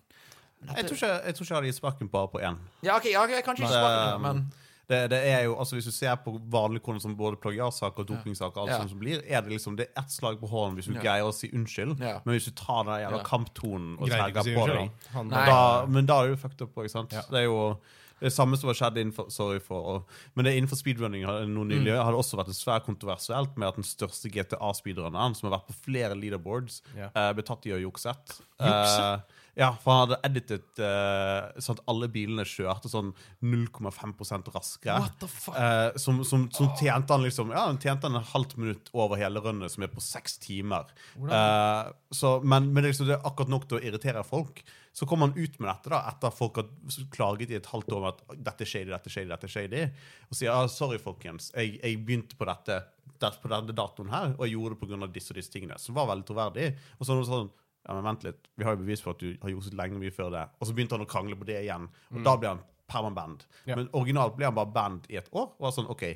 Jeg 0.66 0.88
tror 0.88 0.96
ikke 0.96 1.10
jeg, 1.12 1.36
tror 1.36 1.44
ikke 1.44 1.52
jeg 1.52 1.58
hadde 1.60 1.68
gitt 1.74 1.82
sparken 1.84 2.08
bare 2.10 2.30
på 2.32 2.40
én. 2.40 2.56
Ja, 2.82 2.96
ok, 2.96 3.10
ja, 3.12 3.26
kanskje 3.44 3.66
ikke 3.68 3.74
sparken, 3.76 4.22
men 4.24 4.46
Det, 4.88 5.10
det 5.10 5.18
er 5.34 5.44
jo, 5.50 5.56
altså 5.58 5.76
Hvis 5.76 5.86
du 5.90 5.92
ser 5.92 6.16
på 6.22 6.32
vanlige 6.54 6.84
hvordan 6.86 7.02
som 7.02 7.16
både 7.18 7.36
plagiatsaker 7.42 8.04
og 8.04 8.08
dopingsaker, 8.08 8.62
alt 8.62 8.70
Ja. 8.70 8.78
sånt 8.78 8.92
som 8.94 9.00
blir, 9.00 9.20
er 9.26 9.42
det 9.42 9.52
liksom 9.52 9.76
det 9.76 9.88
er 9.90 10.02
ett 10.04 10.12
slag 10.14 10.40
på 10.40 10.48
hånden 10.48 10.76
hvis 10.78 10.86
du 10.86 10.94
Ja. 10.94 11.02
greier 11.02 11.26
å 11.26 11.34
si 11.34 11.50
unnskyld. 11.50 12.00
Ja. 12.00 12.20
Men 12.24 12.36
hvis 12.38 12.46
du 12.46 12.52
tar 12.52 12.84
den 12.86 13.02
jævla 13.02 13.18
Ja. 13.18 13.24
kamptonen 13.24 13.98
og 14.00 14.08
si 14.08 14.14
på 14.14 15.30
da, 15.30 15.86
men 15.88 16.06
da 16.06 16.22
er 16.24 16.28
du 16.28 16.36
fucked 16.38 16.62
up 16.62 16.76
òg, 16.76 16.90
sant? 16.90 17.12
Ja. 17.12 17.22
Det 17.30 17.40
er 17.40 17.44
jo 17.50 17.80
det 18.22 18.32
samme 18.34 18.58
som 18.58 18.70
har 18.72 18.78
skjedd 18.80 18.98
innenfor 19.02 19.30
Sorry 19.32 19.60
for 19.60 19.90
og, 19.96 20.10
Men 20.36 20.46
det 20.46 20.54
er 20.54 20.60
innenfor 20.62 20.80
speedrunning 20.80 21.26
har- 21.26 21.46
nå 21.46 21.66
nylig 21.68 21.92
Mm. 21.92 22.04
har 22.04 22.12
det 22.12 22.20
også 22.20 22.38
vært 22.40 22.54
svært 22.56 22.86
kontroversielt 22.86 23.58
med 23.58 23.68
at 23.68 23.76
den 23.76 23.84
største 23.84 24.32
GTA-speedrunneren, 24.32 25.36
som 25.36 25.50
har 25.50 25.60
vært 25.60 25.68
på 25.68 25.76
flere 25.92 26.16
leaderboards, 26.16 26.82
yeah. 26.96 27.10
uh, 27.16 27.34
ble 27.34 27.44
tatt 27.44 27.66
i 27.66 27.72
å. 27.76 27.82
Jukse? 27.82 28.16
Eh, 28.60 29.20
Ja, 29.58 29.70
for 29.72 29.92
han 29.94 30.10
hadde 30.10 30.18
editet 30.28 30.80
uh, 30.84 31.48
sånn 31.64 31.78
at 31.78 31.84
alle 31.88 32.10
bilene 32.12 32.44
kjørte 32.44 32.90
sånn 32.92 33.14
0,5 33.42 34.52
raskere. 34.52 35.00
What 35.00 35.20
the 35.22 35.28
fuck? 35.32 35.56
Uh, 35.56 35.96
som, 35.96 36.24
som, 36.28 36.50
som 36.52 36.74
tjente 36.76 37.16
han 37.16 37.24
liksom 37.24 37.52
Ja, 37.56 37.66
han 37.70 37.78
tjente 37.80 38.04
han 38.10 38.18
en 38.20 38.28
halvt 38.34 38.58
minutt 38.58 38.90
over 38.94 39.16
hele 39.16 39.40
runnet, 39.40 39.72
som 39.72 39.84
er 39.84 39.88
på 39.94 40.04
seks 40.04 40.38
timer. 40.44 40.92
Uh, 41.16 41.88
så, 42.12 42.42
men 42.44 42.74
men 42.74 42.84
det, 42.84 42.92
liksom, 42.92 43.08
det 43.08 43.16
er 43.16 43.24
akkurat 43.30 43.52
nok 43.56 43.70
til 43.70 43.80
å 43.80 43.86
irritere 43.86 44.26
folk. 44.28 44.60
Så 44.96 45.04
kom 45.10 45.26
han 45.26 45.34
ut 45.36 45.58
med 45.60 45.68
dette 45.68 45.92
da, 45.92 46.02
etter 46.08 46.30
at 46.30 46.38
folk 46.38 46.62
hadde 46.62 47.08
klaget 47.12 47.52
i 47.52 47.58
et 47.58 47.68
halvt 47.68 47.92
år 47.92 47.98
om 48.00 48.06
at 48.14 48.22
dette 48.32 48.64
er 48.64 48.70
shady, 48.70 48.92
dette 48.94 49.12
er 49.12 49.16
shady, 49.18 49.28
dette 49.34 49.50
er 49.50 49.52
shady. 49.52 49.82
Og 50.30 50.38
sier 50.40 50.54
ah, 50.54 50.70
sorry, 50.72 51.00
folkens, 51.04 51.50
jeg, 51.52 51.76
jeg 51.82 52.00
begynte 52.08 52.40
på 52.40 52.48
dette 52.48 52.80
på 53.16 53.52
denne 53.52 53.76
datoen 53.76 54.12
her, 54.12 54.34
og 54.38 54.46
jeg 54.46 54.56
gjorde 54.56 54.76
det 54.76 54.80
pga. 54.82 55.08
disse 55.12 55.34
og 55.34 55.40
disse 55.40 55.52
tingene. 55.52 55.78
Som 55.82 55.98
var 55.98 56.08
veldig 56.12 56.28
troverdig. 56.28 56.70
Og 57.00 57.04
så 57.04 57.12
var 57.12 57.22
det 57.22 57.30
sånn 57.32 57.52
ja, 57.86 57.94
men 57.94 58.08
vent 58.08 58.24
litt, 58.26 58.48
vi 58.58 58.66
har 58.66 58.74
jo 58.74 58.82
bevis 58.82 59.04
for 59.04 59.14
at 59.14 59.22
du 59.22 59.36
har 59.44 59.52
gjort 59.52 59.68
så 59.68 59.76
lenge 59.78 60.00
mye 60.02 60.14
før 60.14 60.32
det. 60.34 60.46
Og 60.58 60.70
så 60.70 60.74
begynte 60.74 60.98
han 60.98 61.06
å 61.06 61.10
krangle 61.10 61.38
på 61.38 61.46
det 61.46 61.60
igjen, 61.60 61.86
og 62.16 62.24
da 62.26 62.34
ble 62.40 62.54
han 62.56 62.64
permaband. 62.90 63.44
Ja. 63.68 63.78
Men 63.78 63.92
originalt 63.98 64.38
ble 64.38 64.48
han 64.48 64.58
bare 64.58 64.74
band 64.74 65.06
i 65.12 65.20
et 65.20 65.30
år. 65.34 65.52
Og 65.54 65.68
var 65.68 65.76
sånn, 65.76 65.90
OK, 65.94 66.08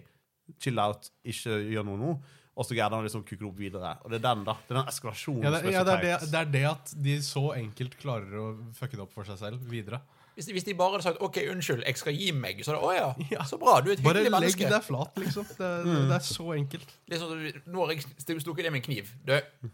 chill 0.62 0.82
out, 0.82 1.12
ikke 1.28 1.60
gjør 1.70 1.86
noe 1.86 2.00
nå. 2.00 2.16
Og 2.60 2.68
så 2.68 2.76
greide 2.76 2.92
han 2.98 3.06
liksom 3.08 3.24
kukker 3.24 3.48
opp 3.48 3.56
videre. 3.62 3.94
Og 4.04 4.12
det 4.12 4.20
er 4.20 4.26
den 4.28 4.42
da, 4.44 4.58
det 4.68 4.74
er 4.76 4.82
den 4.82 4.90
eskalasjonen 4.92 5.46
Ja, 5.48 5.52
det, 5.56 5.60
som 5.64 5.70
er 5.70 5.74
ja, 5.78 5.80
så 5.80 5.88
det, 5.88 5.94
er 5.96 6.02
det, 6.04 6.16
teit. 6.20 6.32
det 6.34 6.40
er 6.44 6.50
det 6.58 6.64
at 6.74 6.96
de 7.08 7.14
så 7.24 7.44
enkelt 7.56 7.94
klarer 8.02 8.40
å 8.42 8.48
fucke 8.76 8.98
det 9.00 9.06
opp 9.06 9.14
for 9.16 9.24
seg 9.30 9.40
selv 9.40 9.64
videre. 9.72 10.02
Hvis 10.40 10.48
de, 10.48 10.54
hvis 10.56 10.64
de 10.68 10.74
bare 10.80 10.94
hadde 10.96 11.04
sagt 11.04 11.18
'OK, 11.24 11.38
unnskyld, 11.52 11.82
jeg 11.84 11.98
skal 12.00 12.14
gi 12.16 12.30
meg', 12.32 12.62
så 12.64 12.72
er 12.72 12.76
det 12.78 12.84
'Å 12.84 12.92
ja, 12.96 13.08
Ja. 13.36 13.44
så 13.48 13.58
bra, 13.60 13.80
du 13.84 13.90
er 13.90 13.98
et 13.98 14.04
Bare 14.04 14.22
hyggelig 14.24 14.40
legg 14.44 14.70
deg 14.72 14.84
flat, 14.86 15.18
liksom. 15.20 15.44
Det, 15.58 15.72
det, 15.88 15.96
det 16.12 16.16
er 16.16 16.24
så 16.28 16.46
enkelt. 16.56 16.94
Det 17.08 17.16
er 17.18 17.20
sånn, 17.24 17.48
at 17.50 17.68
nå 17.68 17.84
har 17.86 17.92
jeg 17.96 18.04
st- 18.06 18.40
stukket 18.44 18.64
deg 18.68 18.72
med 18.76 18.80
en 18.84 18.88
kniv. 18.88 19.12
Du, 19.28 19.34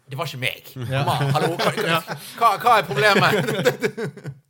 det 0.09 0.17
var 0.17 0.25
ikke 0.25 0.41
meg. 0.41 0.71
Ja. 0.89 1.03
Mamma, 1.05 1.29
hallo, 1.37 1.51
hva, 1.57 2.01
hva, 2.39 2.49
hva 2.61 2.77
er 2.79 2.89
problemet? 2.89 4.33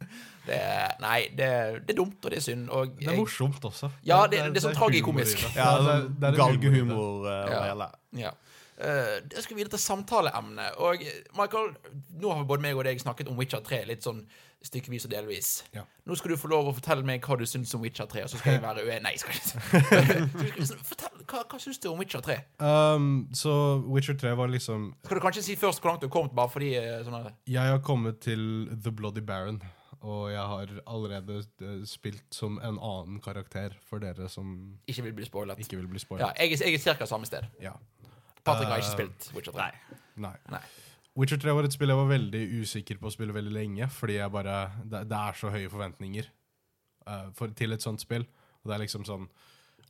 Det, 0.46 0.60
nei, 1.02 1.20
det, 1.36 1.50
det 1.88 1.96
er 1.96 2.00
dumt, 2.00 2.18
og 2.24 2.32
det 2.32 2.38
er 2.38 2.46
synd. 2.46 2.70
Og 2.70 2.96
Det 3.00 3.08
er 3.12 3.18
morsomt 3.18 3.64
også. 3.66 3.90
Ja, 4.06 4.24
det- 4.28 4.44
det 4.54 4.62
er 4.62 4.68
sånn 4.70 4.78
tragikomisk. 4.78 5.42
Ja, 5.56 5.72
det 5.82 6.32
er- 6.32 6.38
galgehumor 6.40 7.26
uh, 7.26 7.32
Ja. 7.50 7.60
og 7.60 7.64
hele. 7.72 7.90
Ja. 8.26 8.32
Uh, 8.76 9.22
det 9.32 9.42
skal 9.44 9.56
videre 9.58 9.70
til 9.78 9.80
samtaleemnet. 9.80 10.76
Og 10.84 11.00
Michael, 11.38 11.76
nå 12.22 12.34
har 12.36 12.44
både 12.44 12.62
meg 12.62 12.76
og 12.76 12.84
deg 12.84 13.00
snakket 13.00 13.30
om 13.32 13.38
Witcher 13.40 13.62
3 13.64 13.86
litt 13.88 14.04
sånn 14.04 14.26
stykkevis 14.66 15.06
og 15.06 15.12
delvis. 15.12 15.50
Ja. 15.76 15.84
Nå 16.10 16.16
skal 16.18 16.32
du 16.34 16.38
få 16.42 16.50
lov 16.50 16.66
å 16.72 16.74
fortelle 16.74 17.04
meg 17.06 17.22
hva 17.22 17.36
du 17.38 17.44
syns 17.46 17.74
om 17.78 17.82
Witcher 17.86 18.08
3, 18.10 18.24
og 18.26 18.30
så 18.30 18.40
skal 18.42 18.56
jeg 18.56 18.62
være 18.66 18.82
uenig. 18.88 19.02
Nei, 19.06 19.12
jeg 19.14 19.22
skal 19.22 19.34
ikke 19.38 20.80
Fortell, 20.90 21.22
hva, 21.30 21.44
hva 21.52 21.60
syns 21.62 21.78
du 21.84 21.90
om 21.92 22.00
Witcher 22.02 22.24
3? 22.26 22.38
Um, 22.60 23.08
så 23.38 23.54
Witcher 23.86 24.18
3 24.18 24.34
var 24.40 24.50
liksom 24.50 24.88
Skal 25.06 25.20
du 25.20 25.24
kanskje 25.24 25.44
si 25.46 25.56
først 25.60 25.82
hvor 25.84 25.92
langt 25.94 26.02
du 26.02 26.08
har 26.10 26.14
kommet, 26.18 26.34
bare 26.38 26.50
fordi 26.54 26.72
eh, 26.80 27.00
sånn 27.06 27.30
Jeg 27.48 27.72
har 27.76 27.80
kommet 27.86 28.20
til 28.26 28.42
The 28.82 28.92
Bloody 28.92 29.22
Baron, 29.26 29.62
og 30.06 30.28
jeg 30.30 30.46
har 30.52 30.72
allerede 30.86 31.40
eh, 31.66 31.82
spilt 31.90 32.36
som 32.36 32.60
en 32.62 32.78
annen 32.78 33.18
karakter 33.26 33.74
for 33.90 34.04
dere 34.04 34.28
som 34.30 34.52
ikke 34.88 35.08
vil 35.08 35.16
bli 35.18 35.26
spoilet. 35.28 35.60
ikke 35.66 35.80
vil 35.80 35.88
bli 35.90 35.98
Ja, 36.00 36.06
spoilet. 36.06 36.38
jeg, 36.40 36.54
er- 36.60 36.70
jeg 36.70 36.80
er 36.80 36.98
ca. 37.00 37.06
samme 37.10 37.26
sted. 37.30 37.48
Ja. 37.64 37.74
Patrick 38.46 38.70
har 38.70 38.78
ikke 38.78 38.92
Eh, 38.92 38.98
spilt 39.00 39.32
Witcher 39.36 39.56
3. 39.58 39.72
Nei. 40.22 40.36
Nei. 40.54 40.62
Witcher 41.18 41.38
3 41.42 41.54
var 41.56 41.64
et 41.66 41.74
spill 41.74 41.90
jeg 41.90 41.98
var 41.98 42.10
veldig 42.12 42.44
usikker 42.62 42.98
på 43.02 43.08
å 43.10 43.14
spille 43.16 43.34
veldig 43.34 43.54
lenge, 43.56 43.88
fordi 43.90 44.18
jeg 44.20 44.32
bare 44.32 44.56
Det, 44.84 45.02
det 45.10 45.18
er 45.18 45.34
så 45.40 45.50
høye 45.50 45.70
forventninger 45.72 46.26
uh, 47.08 47.32
for, 47.34 47.48
til 47.56 47.74
et 47.74 47.82
sånt 47.82 48.02
spill. 48.04 48.26
Og 48.62 48.70
det 48.70 48.76
er 48.76 48.84
liksom 48.86 49.06
sånn 49.08 49.28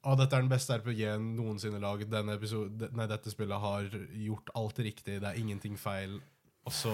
Å, 0.05 0.13
dette 0.19 0.35
er 0.37 0.43
den 0.45 0.49
beste 0.51 0.75
RPG-en 0.77 1.31
noensinne 1.35 1.79
laget. 1.81 2.11
Denne 2.11 2.35
episode, 2.37 2.91
nei, 2.93 3.07
dette 3.09 3.31
spillet 3.33 3.57
har 3.59 3.87
gjort 4.13 4.51
alt 4.55 4.77
riktig. 4.85 5.15
Det 5.19 5.25
er 5.31 5.39
ingenting 5.41 5.75
feil. 5.81 6.19
Og 6.65 6.71
så 6.71 6.93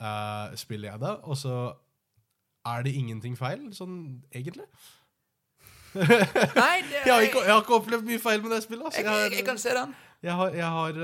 uh, 0.00 0.54
spiller 0.56 0.92
jeg 0.94 1.00
det, 1.02 1.10
og 1.28 1.36
så 1.36 1.52
er 2.72 2.86
det 2.86 2.94
ingenting 2.98 3.36
feil, 3.38 3.68
sånn 3.76 3.98
egentlig. 4.34 4.66
Nei, 5.96 6.82
det, 6.84 7.02
Jeg 7.06 7.12
har 7.12 7.24
ikke, 7.24 7.42
jeg 7.46 7.52
har 7.54 7.62
ikke 7.62 7.76
opplevd 7.78 8.08
mye 8.08 8.20
feil 8.20 8.42
med 8.44 8.52
det 8.52 8.62
spillet. 8.66 8.88
Altså. 8.88 9.00
jeg, 9.00 9.22
Jeg, 9.22 9.36
jeg, 9.38 9.46
kan 9.46 9.60
se 9.60 9.72
den. 9.76 9.94
jeg, 10.26 10.34
har, 10.40 10.56
jeg, 10.58 10.66
har, 10.76 10.98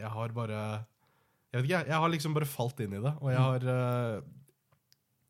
jeg 0.00 0.10
har 0.16 0.34
bare 0.34 0.62
Jeg 1.52 1.60
vet 1.60 1.68
ikke, 1.68 1.84
jeg, 1.86 2.00
har 2.02 2.12
liksom 2.14 2.34
bare 2.34 2.48
falt 2.50 2.82
inn 2.84 2.96
i 2.98 3.02
det, 3.04 3.12
og 3.20 3.30
jeg 3.32 3.44
har 3.44 3.68
øh, 3.74 4.16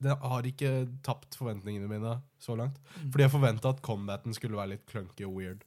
Det 0.06 0.16
har 0.32 0.48
ikke 0.52 0.72
tapt 1.04 1.36
forventningene 1.36 1.90
mine 1.90 2.16
så 2.40 2.56
langt. 2.56 2.78
Fordi 3.10 3.26
jeg 3.26 3.34
forventa 3.34 3.74
at 3.74 3.82
combaten 3.84 4.34
skulle 4.36 4.56
være 4.56 4.76
litt 4.76 4.86
clunky 4.88 5.26
og 5.26 5.36
weird. 5.36 5.64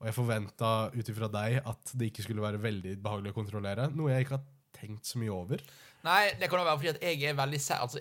Og 0.00 0.08
jeg 0.08 0.16
forventa 0.16 0.72
ut 0.94 1.08
ifra 1.12 1.28
deg 1.30 1.60
at 1.66 1.92
det 1.98 2.08
ikke 2.10 2.24
skulle 2.26 2.42
være 2.42 2.62
veldig 2.62 2.96
behagelig 3.02 3.34
å 3.34 3.36
kontrollere. 3.36 3.88
Noe 3.94 4.14
jeg 4.14 4.24
ikke 4.24 4.38
har 4.38 4.46
tenkt 4.74 5.06
så 5.06 5.20
mye 5.20 5.34
over. 5.34 5.62
Nei, 6.04 6.30
det 6.40 6.48
kan 6.50 6.58
jo 6.58 6.64
være 6.66 6.78
fordi 6.80 6.88
at 6.96 7.02
jeg 7.02 7.22
er 7.30 7.34
veldig 7.38 7.60
sær. 7.60 7.82
Altså, 7.86 7.98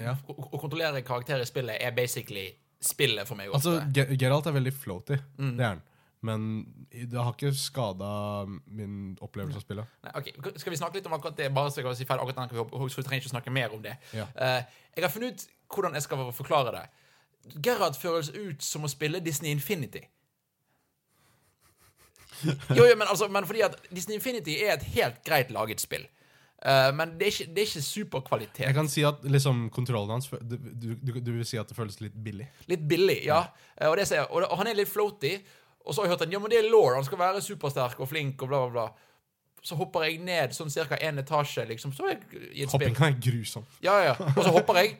Ja. 0.00 0.16
å, 0.28 0.34
å 0.52 0.58
kontrollere 0.60 1.02
karakterer 1.06 1.42
i 1.44 1.48
spillet 1.48 1.76
er 1.80 1.90
basically 1.94 2.48
spillet 2.82 3.26
for 3.28 3.36
meg 3.38 3.48
ofte. 3.54 3.70
Altså, 3.78 4.16
Geralt 4.18 4.46
er 4.46 4.52
veldig 4.56 4.72
floaty, 4.72 5.18
Mm. 5.38 5.56
det 5.56 5.64
er 5.64 5.68
han. 5.68 5.82
Men 6.24 6.44
det 6.90 7.12
har 7.20 7.32
ikke 7.34 7.50
skada 7.54 8.46
min 8.66 9.16
opplevelse 9.20 9.56
av 9.56 9.62
spillet. 9.66 9.86
Nei, 10.04 10.12
ok, 10.16 10.30
Skal 10.58 10.70
vi 10.72 10.76
snakke 10.80 10.94
litt 10.96 11.06
om 11.06 11.12
akkurat 11.12 11.36
det? 11.36 11.50
Bare 11.54 11.68
så 11.70 11.76
jeg 11.82 11.84
kan 11.84 11.96
si 11.96 12.04
ferdig 12.08 12.24
akkurat 12.24 12.48
den, 12.50 12.88
så 12.88 12.96
vi 12.96 13.02
trenger 13.02 13.20
ikke 13.22 13.34
snakke 13.34 13.52
mer 13.52 13.74
om 13.76 13.82
det. 13.82 13.96
Ja. 14.14 14.24
Uh, 14.34 14.62
jeg 14.96 15.04
har 15.04 15.10
funnet 15.12 15.34
ut 15.34 15.46
hvordan 15.76 15.92
jeg 15.94 16.02
skal 16.02 16.32
forklare 16.32 16.72
det. 16.72 16.86
Gerhard 17.62 17.94
føles 18.00 18.30
ut 18.32 18.62
som 18.62 18.84
å 18.84 18.88
spille 18.88 19.20
Disney 19.20 19.50
Infinity. 19.52 20.00
Jo, 22.44 22.84
jo, 22.84 22.96
men, 22.96 23.06
altså, 23.08 23.28
men 23.28 23.46
fordi 23.46 23.60
at 23.64 23.76
Disney 23.94 24.16
Infinity 24.16 24.56
er 24.64 24.74
et 24.74 24.82
helt 24.96 25.20
greit 25.24 25.50
laget 25.54 25.80
spill. 25.80 26.06
Eh, 26.64 26.90
men 26.96 27.12
det 27.18 27.26
er 27.26 27.32
ikke, 27.34 27.46
det 27.52 27.60
er 27.62 27.68
ikke 27.68 27.84
superkvalitet. 27.84 28.64
Jeg 28.64 28.76
kan 28.76 28.88
si 28.88 29.02
at 29.04 29.24
liksom 29.28 29.66
kontrollen 29.74 30.14
hans 30.16 30.30
du, 30.32 30.56
du, 30.56 30.94
du, 31.20 31.32
vil 31.36 31.44
si 31.44 31.58
at 31.60 31.68
det 31.68 31.76
føles 31.76 31.98
litt 32.00 32.14
billig. 32.16 32.46
Litt 32.70 32.86
billig, 32.88 33.18
ja. 33.26 33.42
Eh, 33.76 33.90
Og, 33.90 33.98
det 34.00 34.08
jeg, 34.08 34.24
og, 34.30 34.46
han 34.56 34.70
er 34.70 34.78
litt 34.78 34.88
floaty. 34.88 35.34
Og 35.84 35.92
så 35.92 36.00
har 36.00 36.08
jeg 36.08 36.14
hørt 36.14 36.24
at 36.24 36.32
ja, 36.32 36.40
men 36.40 36.52
det 36.52 36.62
er 36.62 36.70
law. 36.72 36.94
Han 36.96 37.04
skal 37.04 37.20
være 37.20 37.42
supersterk 37.44 38.00
og 38.00 38.08
flink 38.08 38.40
og 38.42 38.48
bla, 38.48 38.62
bla, 38.64 38.86
bla. 38.86 39.10
Så 39.64 39.76
hopper 39.76 40.06
jeg 40.06 40.22
ned 40.24 40.52
sånn 40.56 40.72
ca. 40.72 40.96
én 40.96 41.20
etasje, 41.20 41.66
liksom. 41.68 41.92
Så 41.96 42.08
er 42.08 42.16
jeg. 42.16 42.68
Hoppinga 42.72 43.10
er 43.10 43.18
grusom. 43.20 43.68
Ja, 43.84 43.98
ja. 44.04 44.16
Og 44.32 44.40
så 44.40 44.52
hopper 44.52 44.80
jeg, 44.80 44.96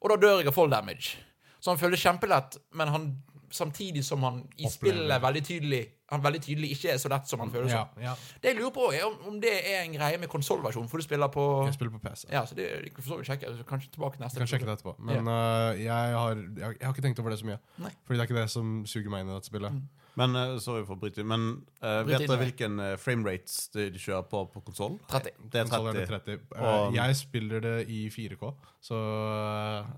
og 0.00 0.10
da 0.10 0.18
dør 0.22 0.42
jeg 0.42 0.50
av 0.50 0.58
fall 0.58 0.70
damage. 0.70 1.16
Så 1.62 1.72
han 1.72 1.80
føler 1.80 1.98
kjempelett, 1.98 2.58
men 2.78 2.90
han 2.90 3.08
samtidig 3.54 4.02
som 4.04 4.22
han 4.26 4.42
i 4.56 4.66
Opplever. 4.66 4.74
spillet 4.74 5.22
veldig 5.22 5.42
tydelig 5.46 5.82
Han 6.14 6.22
veldig 6.24 6.40
tydelig 6.46 6.70
ikke 6.76 6.92
er 6.94 7.00
så 7.02 7.10
lett 7.12 7.28
som 7.30 7.42
han 7.44 7.50
føles 7.54 7.72
Ja, 7.74 7.84
som. 7.90 8.02
ja. 8.02 8.14
Det 8.42 8.52
jeg 8.52 8.58
lurer 8.60 8.72
på, 8.76 8.86
er 8.94 9.04
om, 9.08 9.18
om 9.32 9.40
det 9.42 9.52
er 9.60 9.82
en 9.84 9.96
greie 9.98 10.18
med 10.22 10.30
konsollversjon, 10.32 10.88
for 10.88 11.02
du 11.02 11.06
spiller 11.06 11.28
på 11.34 11.44
Jeg 11.66 11.74
spiller 11.76 11.92
på 11.98 12.02
PC. 12.06 12.24
Ja, 12.32 12.44
så 12.46 12.54
det 12.58 12.68
for 12.96 13.10
så 13.10 13.18
vidt 13.20 13.28
sjekke. 13.32 13.52
Kanskje 13.68 13.90
tilbake 13.98 14.22
neste 14.22 14.38
kan 14.42 14.50
sjekke 14.50 14.68
det 14.70 14.78
etterpå. 14.78 14.96
Men 15.10 15.28
øh, 15.28 15.82
jeg, 15.82 16.16
har, 16.18 16.34
jeg, 16.38 16.78
jeg 16.78 16.86
har 16.86 16.94
ikke 16.94 17.04
tenkt 17.08 17.20
over 17.24 17.34
det 17.34 17.38
så 17.42 17.50
mye. 17.50 17.58
Nei. 17.82 17.92
Fordi 18.06 18.18
det 18.18 18.24
er 18.24 18.30
ikke 18.30 18.40
det 18.42 18.50
som 18.54 18.72
suger 18.86 19.10
meg 19.12 19.24
inn 19.26 19.34
i 19.34 19.36
dette 19.38 19.50
spillet. 19.52 19.82
Men 20.20 20.36
uh, 20.38 20.58
sorry 20.62 20.84
for 20.86 20.94
å 20.94 21.00
bryte 21.02 21.22
inn, 21.22 21.28
men 21.30 21.46
uh, 21.82 22.02
Bryt 22.06 22.20
vet 22.20 22.28
dere 22.28 22.38
hvilken 22.44 22.78
uh, 22.78 22.92
framerates 23.00 23.56
de, 23.74 23.88
de 23.94 23.98
kjører 23.98 24.26
på 24.30 24.44
på 24.52 24.62
konsoll? 24.68 24.98
30. 25.10 25.34
Det 25.50 25.60
er 25.60 25.70
Konsoll 25.72 25.98
30. 25.98 26.06
30. 26.12 26.38
Øh, 26.54 26.64
Og- 26.70 26.94
jeg 26.94 27.16
spiller 27.18 27.64
det 27.64 27.74
i 27.90 28.00
4K, 28.14 28.52
så 28.84 28.98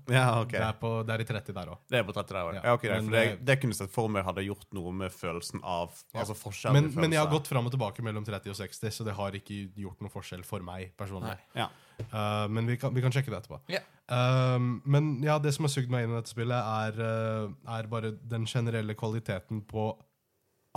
Ja, 0.09 0.41
okay. 0.41 0.57
det, 0.57 0.65
er 0.65 0.77
på, 0.81 0.91
det 1.05 1.13
er 1.15 1.23
i 1.23 1.27
30 1.29 1.53
der 1.59 1.73
òg. 1.73 1.81
Det 1.89 1.99
er 1.99 2.05
på 2.07 2.15
30 2.15 2.33
der 2.33 2.41
også. 2.43 2.55
Ja, 2.57 2.61
Ja, 2.67 2.73
ok, 2.73 2.81
det, 2.81 2.91
men 2.95 3.05
for 3.05 3.17
det, 3.17 3.45
det- 3.45 3.59
kunne 3.61 3.77
sett 3.77 3.91
for 3.93 4.07
meg 4.09 4.25
hadde 4.25 4.45
gjort 4.47 4.67
noe 4.73 4.91
med 4.91 5.11
følelsen 5.13 5.61
av 5.63 5.91
Ja. 6.13 6.21
Altså 6.23 6.33
forskjellen 6.37 6.73
Men, 6.73 6.93
men 6.95 7.11
jeg 7.11 7.21
har 7.21 7.29
gått 7.31 7.47
fram 7.47 7.65
og 7.65 7.71
tilbake 7.71 8.01
mellom 8.01 8.25
30 8.25 8.49
og 8.49 8.55
60, 8.55 8.89
så 8.91 9.05
det 9.05 9.13
har 9.13 9.31
ikke 9.37 9.69
gjort 9.75 10.01
noe 10.01 10.09
forskjell 10.09 10.43
for 10.43 10.65
meg 10.65 10.95
personlig. 10.97 11.37
Ja. 11.55 11.69
Uh, 12.13 12.47
men 12.47 12.67
vi 12.69 12.77
kan, 12.77 12.93
vi 12.93 13.01
kan 13.01 13.11
sjekke 13.11 13.31
det 13.33 13.39
etterpå. 13.41 13.57
Yeah. 13.69 13.83
Um, 14.07 14.81
men 14.85 15.23
ja, 15.25 15.37
det 15.41 15.53
som 15.55 15.65
har 15.65 15.71
sugd 15.73 15.89
meg 15.91 16.05
inn 16.05 16.13
i 16.13 16.15
dette 16.19 16.31
spillet, 16.31 16.55
er, 16.55 16.99
uh, 17.01 17.73
er 17.77 17.89
bare 17.91 18.13
den 18.21 18.45
generelle 18.47 18.95
kvaliteten 18.95 19.63
på 19.67 19.89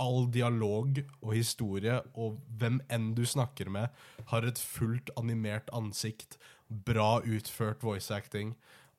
all 0.01 0.27
dialog 0.33 0.99
og 1.21 1.31
historie, 1.35 1.99
og 2.17 2.39
hvem 2.59 2.81
enn 2.91 3.11
du 3.17 3.23
snakker 3.27 3.69
med, 3.71 3.91
har 4.33 4.47
et 4.47 4.59
fullt 4.59 5.13
animert 5.19 5.69
ansikt, 5.77 6.39
bra 6.71 7.19
utført 7.21 7.83
voice 7.83 8.13
acting, 8.15 8.55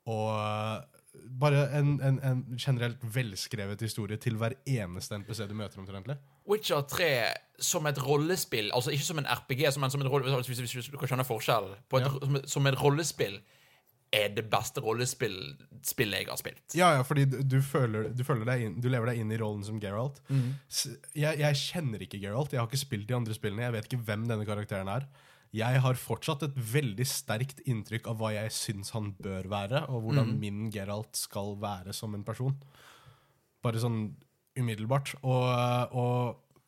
og 0.07 0.29
uh, 0.35 0.83
bare 1.41 1.65
en, 1.79 1.95
en, 2.03 2.19
en 2.25 2.43
generelt 2.59 3.03
velskrevet 3.15 3.81
historie 3.81 4.17
til 4.17 4.37
hver 4.41 4.57
eneste 4.67 5.19
NPC 5.19 5.47
du 5.49 5.55
møter 5.57 5.83
omtrentlig. 5.83 6.17
Witcher 6.49 6.83
3 6.89 7.11
som 7.63 7.87
et 7.87 7.99
rollespill, 8.03 8.71
altså 8.75 8.91
ikke 8.91 9.07
som 9.07 9.21
en 9.21 9.29
RPG, 9.31 9.67
men 9.79 9.93
som 9.93 10.03
en 10.03 10.09
rollespill, 10.11 10.65
hvis, 10.65 10.89
du 10.91 10.99
kan 10.99 11.11
skjønne 11.11 11.27
forskjellen, 11.29 11.77
som, 11.93 12.39
som 12.57 12.67
et 12.67 12.79
rollespill, 12.83 13.39
er 14.13 14.33
det 14.37 14.45
beste 14.53 14.83
rollespill-spillet 14.85 16.21
jeg 16.21 16.29
har 16.29 16.39
spilt. 16.41 16.77
Ja, 16.77 16.91
ja, 16.99 17.05
fordi 17.07 17.25
du, 17.33 17.39
du, 17.49 17.59
føler, 17.65 18.11
du, 18.13 18.23
føler 18.27 18.51
inn, 18.61 18.77
du 18.83 18.91
lever 18.93 19.09
deg 19.09 19.23
inn 19.23 19.33
i 19.33 19.39
rollen 19.41 19.65
som 19.65 19.79
Geralt. 19.81 20.21
Mm. 20.29 20.51
Jeg, 21.17 21.41
jeg 21.41 21.61
kjenner 21.63 22.05
ikke 22.05 22.21
Geralt, 22.21 22.53
jeg 22.53 22.61
har 22.61 22.69
ikke 22.69 22.83
spilt 22.83 23.09
de 23.09 23.17
andre 23.17 23.37
spillene, 23.37 23.65
jeg 23.65 23.77
vet 23.79 23.89
ikke 23.89 24.03
hvem 24.11 24.27
denne 24.29 24.49
karakteren 24.49 24.91
er. 24.93 25.09
Jeg 25.53 25.81
har 25.85 25.99
fortsatt 26.01 26.45
et 26.47 26.55
veldig 26.57 27.05
sterkt 27.09 27.59
inntrykk 27.69 28.07
av 28.09 28.21
hva 28.21 28.31
jeg 28.33 28.53
syns 28.57 28.93
han 28.95 29.11
bør 29.21 29.49
være, 29.53 29.85
og 29.93 30.07
hvordan 30.07 30.37
min 30.41 30.69
Geralt 30.73 31.17
skal 31.19 31.57
være 31.61 31.93
som 31.97 32.15
en 32.17 32.25
person. 32.25 32.55
Bare 33.65 33.81
sånn 33.81 34.07
umiddelbart. 34.59 35.15
Og, 35.21 35.97
og 35.97 36.63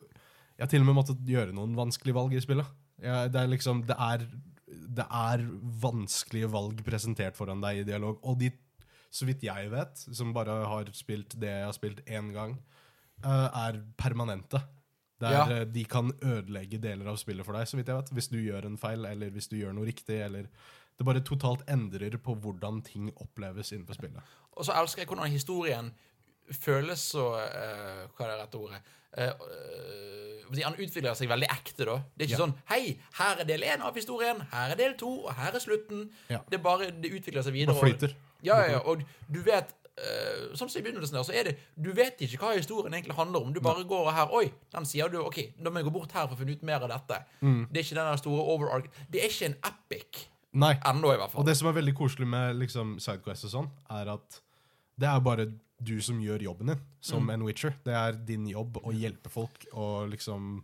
jeg 0.57 0.67
har 0.67 0.73
til 0.73 0.85
og 0.85 0.91
med 0.91 0.99
måttet 1.01 1.29
gjøre 1.29 1.57
noen 1.57 1.77
vanskelige 1.77 2.17
valg 2.17 2.37
i 2.37 2.45
spillet. 2.45 2.69
Jeg, 3.05 3.33
det 3.33 3.41
er 3.41 3.49
liksom, 3.53 3.83
det 3.89 3.97
er 4.01 4.29
det 4.95 5.07
er 5.11 5.43
vanskelige 5.83 6.51
valg 6.53 6.83
presentert 6.87 7.37
foran 7.39 7.61
deg 7.65 7.83
i 7.83 7.89
dialog. 7.89 8.19
Og 8.25 8.39
de, 8.41 8.51
så 9.15 9.27
vidt 9.29 9.43
jeg 9.47 9.71
vet, 9.73 10.05
som 10.15 10.33
bare 10.37 10.61
har 10.71 10.91
spilt 10.97 11.37
det 11.41 11.51
jeg 11.51 11.65
har 11.69 11.77
spilt 11.77 12.05
én 12.07 12.33
gang, 12.35 12.57
eh, 13.25 13.49
er 13.69 13.83
permanente. 13.97 14.63
Der 15.21 15.31
Ja. 15.33 15.45
eh, 15.61 15.65
de 15.65 15.85
kan 15.85 16.11
ødelegge 16.23 16.79
deler 16.83 17.07
av 17.09 17.17
spillet 17.17 17.47
for 17.47 17.55
deg, 17.55 17.67
så 17.71 17.77
vidt 17.79 17.87
jeg 17.89 17.97
vet. 17.97 18.11
Hvis 18.13 18.29
du 18.29 18.39
gjør 18.43 18.67
en 18.67 18.77
feil, 18.77 19.05
eller 19.07 19.31
hvis 19.31 19.49
du 19.49 19.57
gjør 19.57 19.73
noe 19.75 19.87
riktig, 19.87 20.21
eller 20.25 20.49
Det 20.97 21.05
bare 21.05 21.21
totalt 21.27 21.65
endrer 21.67 22.17
på 22.23 22.37
hvordan 22.39 22.81
ting 22.85 23.09
oppleves 23.17 23.73
innenfor 23.73 23.95
spillet. 23.95 24.23
Og 24.57 24.65
så 24.65 24.73
elsker 24.81 25.03
jeg 25.03 25.09
hvordan 25.09 25.31
historien 25.33 25.89
føles 26.53 27.01
så 27.01 27.25
uh, 27.35 28.07
Hva 28.15 28.21
er 28.27 28.31
det 28.31 28.37
rette 28.45 28.61
ordet? 28.61 28.79
Eh, 29.17 29.29
eh, 29.29 30.63
han 30.65 30.77
utvikler 30.79 31.15
seg 31.19 31.31
veldig 31.31 31.49
ekte, 31.51 31.87
da. 31.89 31.97
Det 32.15 32.25
er 32.25 32.29
ikke 32.29 32.39
Ja. 32.39 32.47
sånn 32.47 32.55
Hei, 32.71 32.99
her 33.19 33.41
er 33.41 33.45
del 33.45 33.63
én 33.63 33.81
av 33.83 33.95
historien, 33.95 34.41
her 34.53 34.71
er 34.71 34.77
del 34.77 34.95
to, 34.95 35.25
og 35.27 35.35
her 35.35 35.53
er 35.55 35.59
slutten. 35.59 36.11
Ja. 36.31 36.41
Det 36.51 36.63
bare, 36.63 36.91
det 36.91 37.11
utvikler 37.11 37.43
seg 37.43 37.53
videre. 37.53 37.75
Og 37.75 37.83
flyter. 37.83 38.15
Ja, 38.43 38.61
ja, 38.61 38.71
ja, 38.73 38.79
og 38.85 39.03
du 39.33 39.41
vet 39.43 39.73
uh, 39.99 40.55
Sånn 40.55 40.69
som 40.69 40.81
i 40.81 40.85
begynnelsen 40.85 41.13
der, 41.17 41.23
så 41.25 41.33
er 41.35 41.45
det 41.45 41.59
Du 41.81 41.93
vet 41.93 42.19
ikke 42.21 42.39
hva 42.39 42.55
historien 42.57 42.93
egentlig 42.93 43.17
handler 43.17 43.41
om. 43.41 43.53
Du 43.55 43.61
bare 43.61 43.85
går 43.85 44.13
her 44.13 44.29
Oi, 44.35 44.53
den 44.75 44.85
sier 44.85 45.09
du 45.09 45.19
OK, 45.23 45.55
da 45.63 45.71
må 45.71 45.81
jeg 45.81 45.87
gå 45.89 45.93
bort 45.93 46.13
her 46.13 46.27
for 46.27 46.35
å 46.37 46.39
finne 46.39 46.53
ut 46.53 46.63
mer 46.63 46.83
av 46.83 46.91
dette. 46.93 47.25
Mm. 47.41 47.69
Det 47.73 47.81
er 47.81 47.87
ikke 47.87 48.01
den 48.03 48.19
store 48.19 48.43
overarch 48.43 48.87
Det 49.11 49.23
er 49.23 49.29
ikke 49.31 49.47
en 49.47 49.57
epic 49.71 50.27
Nei. 50.53 50.75
ennå, 50.85 51.15
i 51.15 51.17
hvert 51.17 51.31
fall. 51.33 51.41
Og 51.41 51.47
det 51.47 51.57
som 51.57 51.69
er 51.69 51.73
veldig 51.81 51.95
koselig 51.99 52.27
med 52.31 52.57
liksom, 52.61 52.99
Sidequest 53.03 53.49
og 53.49 53.51
sånn, 53.51 53.71
er 53.91 54.13
at 54.15 54.41
det 55.01 55.09
er 55.09 55.21
bare 55.21 55.49
du 55.85 55.97
som 56.05 56.21
gjør 56.23 56.47
jobben 56.49 56.73
din, 56.73 56.85
som 57.05 57.29
en 57.31 57.45
Witcher. 57.47 57.75
Det 57.85 57.95
er 57.95 58.17
din 58.29 58.47
jobb 58.51 58.81
å 58.83 58.93
hjelpe 58.95 59.33
folk 59.33 59.67
og 59.73 60.09
liksom 60.13 60.57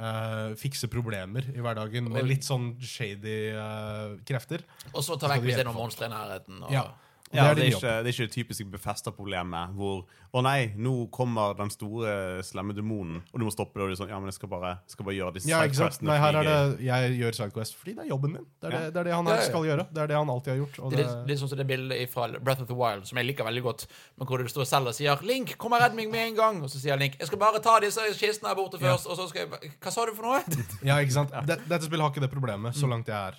uh, 0.00 0.54
fikse 0.58 0.90
problemer 0.92 1.48
i 1.54 1.62
hverdagen 1.64 2.10
med 2.12 2.28
litt 2.28 2.46
sånn 2.46 2.74
shady 2.80 3.38
uh, 3.56 4.16
krefter. 4.28 4.64
Og 4.92 5.02
så 5.04 5.18
ta 5.20 5.30
vekk 5.32 5.46
hvis 5.46 5.58
det 5.58 5.64
er 5.66 5.70
noen 5.70 5.82
monstre 5.84 6.08
i 6.08 6.14
nærheten. 6.14 6.62
Og, 6.62 6.72
Ja. 6.74 6.86
Og 7.26 7.34
Ja, 7.34 7.48
det 7.54 7.56
det, 7.56 7.62
er 7.62 7.66
er 7.66 7.74
ikke, 7.74 7.94
det 8.04 8.06
er 8.06 8.12
ikke 8.14 8.26
det 8.28 8.34
typiske 8.36 8.64
Befesta-problemet 8.70 9.72
hvor 9.74 10.04
Å 10.36 10.42
nei, 10.44 10.72
nå 10.76 11.06
kommer 11.10 11.54
den 11.56 11.70
store, 11.72 12.42
slemme 12.44 12.74
demonen, 12.76 13.22
og 13.32 13.40
du 13.40 13.44
må 13.46 13.50
stoppe 13.54 13.78
det. 13.78 13.82
Og 13.82 13.88
du 13.88 13.94
er 13.94 13.98
sånn, 13.98 14.10
ja, 14.12 14.18
men 14.20 14.28
jeg 14.28 14.36
skal 14.36 14.50
bare, 14.52 14.72
skal 14.86 15.06
bare 15.08 15.14
gjøre 15.16 15.32
disse 15.38 15.48
Ja, 15.48 15.62
sidequestene 15.64 16.10
Nei, 16.10 16.16
her 16.20 16.36
er 16.36 16.44
det 16.46 16.84
Jeg 16.84 17.14
gjør 17.18 17.38
Sidequest 17.38 17.76
fordi 17.78 17.94
det 17.96 18.04
er 18.04 18.10
jobben 18.12 18.32
min. 18.36 18.44
Det 18.60 18.68
er, 18.68 18.72
Ja. 18.76 18.78
det, 18.84 18.92
det, 18.94 19.00
er 19.00 19.04
det 19.08 19.14
han 19.16 19.26
Ja, 19.32 19.36
skal 19.46 19.64
gjøre. 19.66 19.86
Det 19.96 20.02
er 20.02 20.06
det 20.12 20.16
han 20.20 20.30
alltid 20.30 20.52
har 20.52 20.58
gjort. 20.60 20.78
Og 20.84 20.90
Det, 20.90 20.98
det, 20.98 21.06
er- 21.06 21.24
det 21.26 21.34
er 21.36 21.40
sånn 21.42 21.48
som 21.54 21.58
det 21.58 21.66
bildet 21.66 22.10
fra 22.12 22.28
Breath 22.38 22.62
of 22.62 22.68
the 22.68 22.74
Wild, 22.76 23.06
som 23.08 23.18
jeg 23.18 23.26
liker 23.30 23.44
veldig 23.48 23.62
godt. 23.64 23.86
Men 24.18 24.26
hvor 24.28 24.38
det 24.44 24.50
står 24.52 24.64
selv 24.70 24.86
og 24.92 24.94
sier 24.94 25.16
'Link, 25.26 25.56
kom 25.58 25.72
og 25.72 25.80
redd 25.80 25.94
meg 25.96 26.10
med 26.10 26.28
en 26.28 26.36
gang'. 26.36 26.62
Og 26.62 26.68
så 26.70 26.78
sier 26.78 26.96
Link 27.00 27.16
'Jeg 27.18 27.26
skal 27.26 27.38
bare 27.38 27.58
ta 27.64 27.80
disse 27.80 28.00
kistene 28.20 28.48
her 28.52 28.54
borte 28.54 28.78
Ja. 28.80 28.92
først', 28.94 29.06
og 29.10 29.16
så 29.16 29.28
skal 29.28 29.48
jeg 29.48 29.72
Hva 29.80 29.90
sa 29.90 30.04
du 30.06 30.12
for 30.14 30.22
noe? 30.22 30.42
Ja, 30.84 30.96
ikke 31.00 31.12
sant? 31.12 31.30
Det, 31.46 31.58
dette 31.68 31.82
spillet 31.88 32.02
har 32.04 32.10
ikke 32.12 32.20
det 32.20 32.30
problemet, 32.30 32.74
så 32.76 32.86
langt 32.86 33.06
jeg 33.08 33.16
er. 33.16 33.34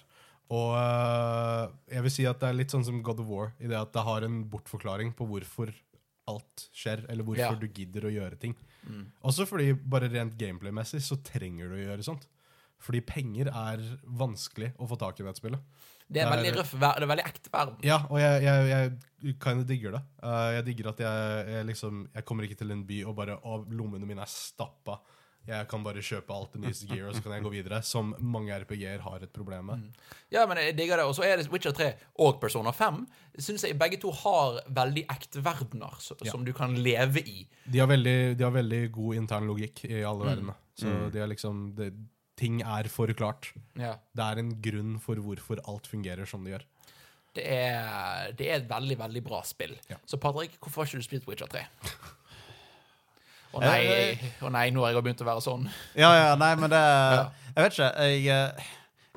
Og 0.49 0.77
øh, 0.79 1.73
jeg 1.91 2.03
vil 2.05 2.11
si 2.13 2.25
at 2.29 2.39
det 2.39 2.47
er 2.49 2.55
litt 2.55 2.71
sånn 2.71 2.85
som 2.87 3.01
God 3.03 3.19
of 3.19 3.27
War, 3.27 3.49
i 3.59 3.67
det 3.67 3.75
at 3.79 3.91
det 3.95 4.03
har 4.07 4.23
en 4.23 4.45
bortforklaring 4.51 5.13
på 5.17 5.27
hvorfor 5.27 5.73
alt 6.27 6.69
skjer, 6.75 7.05
eller 7.09 7.23
hvorfor 7.23 7.55
Ja. 7.55 7.59
du 7.59 7.67
gidder 7.67 8.07
å 8.07 8.11
gjøre 8.13 8.39
ting. 8.39 8.55
Også 9.23 9.45
fordi, 9.47 9.73
bare 9.75 10.07
rent 10.11 10.37
gameplay-messig, 10.39 11.01
så 11.03 11.17
trenger 11.23 11.67
du 11.71 11.75
å 11.75 11.85
gjøre 11.85 12.03
sånt. 12.03 12.27
Fordi 12.79 12.99
penger 13.01 13.47
er 13.49 13.81
vanskelig 14.05 14.73
å 14.77 14.87
få 14.87 14.97
tak 15.01 15.19
i 15.19 15.23
i 15.23 15.25
dette 15.25 15.39
spillet. 15.41 15.59
Det 16.07 16.21
er 16.21 16.29
Det 16.29 16.31
er- 16.31 16.35
veldig 16.37 16.53
røff 16.59 16.73
verden, 16.79 16.99
Det 16.99 17.03
er 17.03 17.15
veldig 17.15 17.25
ekte 17.25 17.49
verden. 17.51 17.77
Ja, 17.83 17.97
og 18.09 18.19
jeg, 18.19 18.43
jeg, 18.43 18.67
jeg 19.23 19.39
kind 19.39 19.59
of 19.59 19.65
digger 19.67 19.91
det. 19.91 20.01
Uh, 20.23 20.51
jeg 20.55 20.65
digger 20.65 20.89
at 20.89 20.99
jeg, 20.99 21.47
jeg 21.51 21.65
liksom 21.65 22.07
Jeg 22.13 22.23
kommer 22.25 22.43
ikke 22.47 22.57
til 22.57 22.71
en 22.71 22.83
by 22.85 23.03
og 23.03 23.15
bare 23.15 23.39
Og 23.43 23.65
lommene 23.71 24.05
mine 24.07 24.21
er 24.21 24.25
stappa. 24.31 24.99
Jeg 25.47 25.67
kan 25.71 25.83
bare 25.85 26.01
kjøpe 26.03 26.33
alt 26.35 26.51
det 26.57 26.61
nyeste 26.65 26.87
gear, 26.89 27.07
og 27.07 27.15
så 27.15 27.21
kan 27.23 27.31
jeg 27.37 27.43
gå 27.45 27.51
videre. 27.53 27.77
Som 27.87 28.13
mange 28.19 28.51
RPG-er 28.59 28.99
har 29.05 29.23
et 29.23 29.31
problem 29.33 29.69
med. 29.71 29.85
Ja, 30.33 30.45
men 30.45 30.57
jeg 30.59 30.75
digger 30.75 30.97
det. 30.99 31.05
Og 31.07 31.15
så 31.15 31.23
er 31.23 31.37
det 31.39 31.47
Witcher 31.53 31.71
3 31.77 31.93
og 32.19 32.41
Persona 32.41 32.71
5. 32.75 33.05
Synes 33.39 33.63
jeg 33.63 33.77
begge 33.79 33.99
to 34.01 34.11
har 34.11 34.59
veldig 34.67 35.05
ekte 35.13 35.41
verdener 35.45 35.95
så, 36.03 36.17
Ja. 36.23 36.31
som 36.31 36.43
du 36.43 36.51
kan 36.53 36.75
leve 36.75 37.23
i. 37.23 37.47
De 37.65 37.79
har 37.79 37.87
veldig, 37.87 38.35
de 38.37 38.43
har 38.43 38.51
veldig 38.51 38.91
god 38.91 39.15
intern 39.15 39.47
logikk 39.47 39.85
i 39.89 40.03
alle 40.03 40.25
Mm. 40.25 40.27
verdenene. 40.27 40.55
Så 40.77 41.11
de 41.11 41.19
er 41.19 41.27
liksom 41.27 41.75
det, 41.75 41.93
Ting 42.37 42.59
er 42.61 42.83
forklart. 42.83 43.47
Ja. 43.75 43.95
Det 44.13 44.21
er 44.23 44.37
en 44.37 44.51
grunn 44.61 44.99
for 45.01 45.15
hvorfor 45.15 45.57
alt 45.67 45.87
fungerer 45.87 46.27
som 46.27 46.43
det 46.43 46.51
gjør. 46.53 46.65
Det 47.33 47.43
er, 47.47 48.31
det 48.37 48.47
er 48.47 48.55
et 48.59 48.67
veldig, 48.69 48.97
veldig 48.99 49.23
bra 49.25 49.41
spill. 49.41 49.73
Ja. 49.89 49.95
Så 50.05 50.19
Patrick, 50.21 50.51
hvorfor 50.61 50.83
har 50.83 50.85
ikke 50.85 50.97
du 51.01 51.07
spilt 51.07 51.25
Witcher 51.27 51.47
3? 51.47 51.65
Å 53.53 53.61
nei, 53.63 54.17
å 54.43 54.49
nei, 54.53 54.65
nå 54.75 54.83
har 54.83 54.91
jeg 54.93 55.03
begynt 55.05 55.21
å 55.23 55.27
være 55.29 55.41
sånn. 55.45 55.69
Ja, 55.95 56.11
ja, 56.17 56.35
nei, 56.39 56.51
men 56.59 56.69
det 56.73 56.81
Jeg 57.57 57.63
vet 57.63 57.77
ikke. 57.77 57.87
Jeg, 58.03 58.27
eh, 58.27 58.67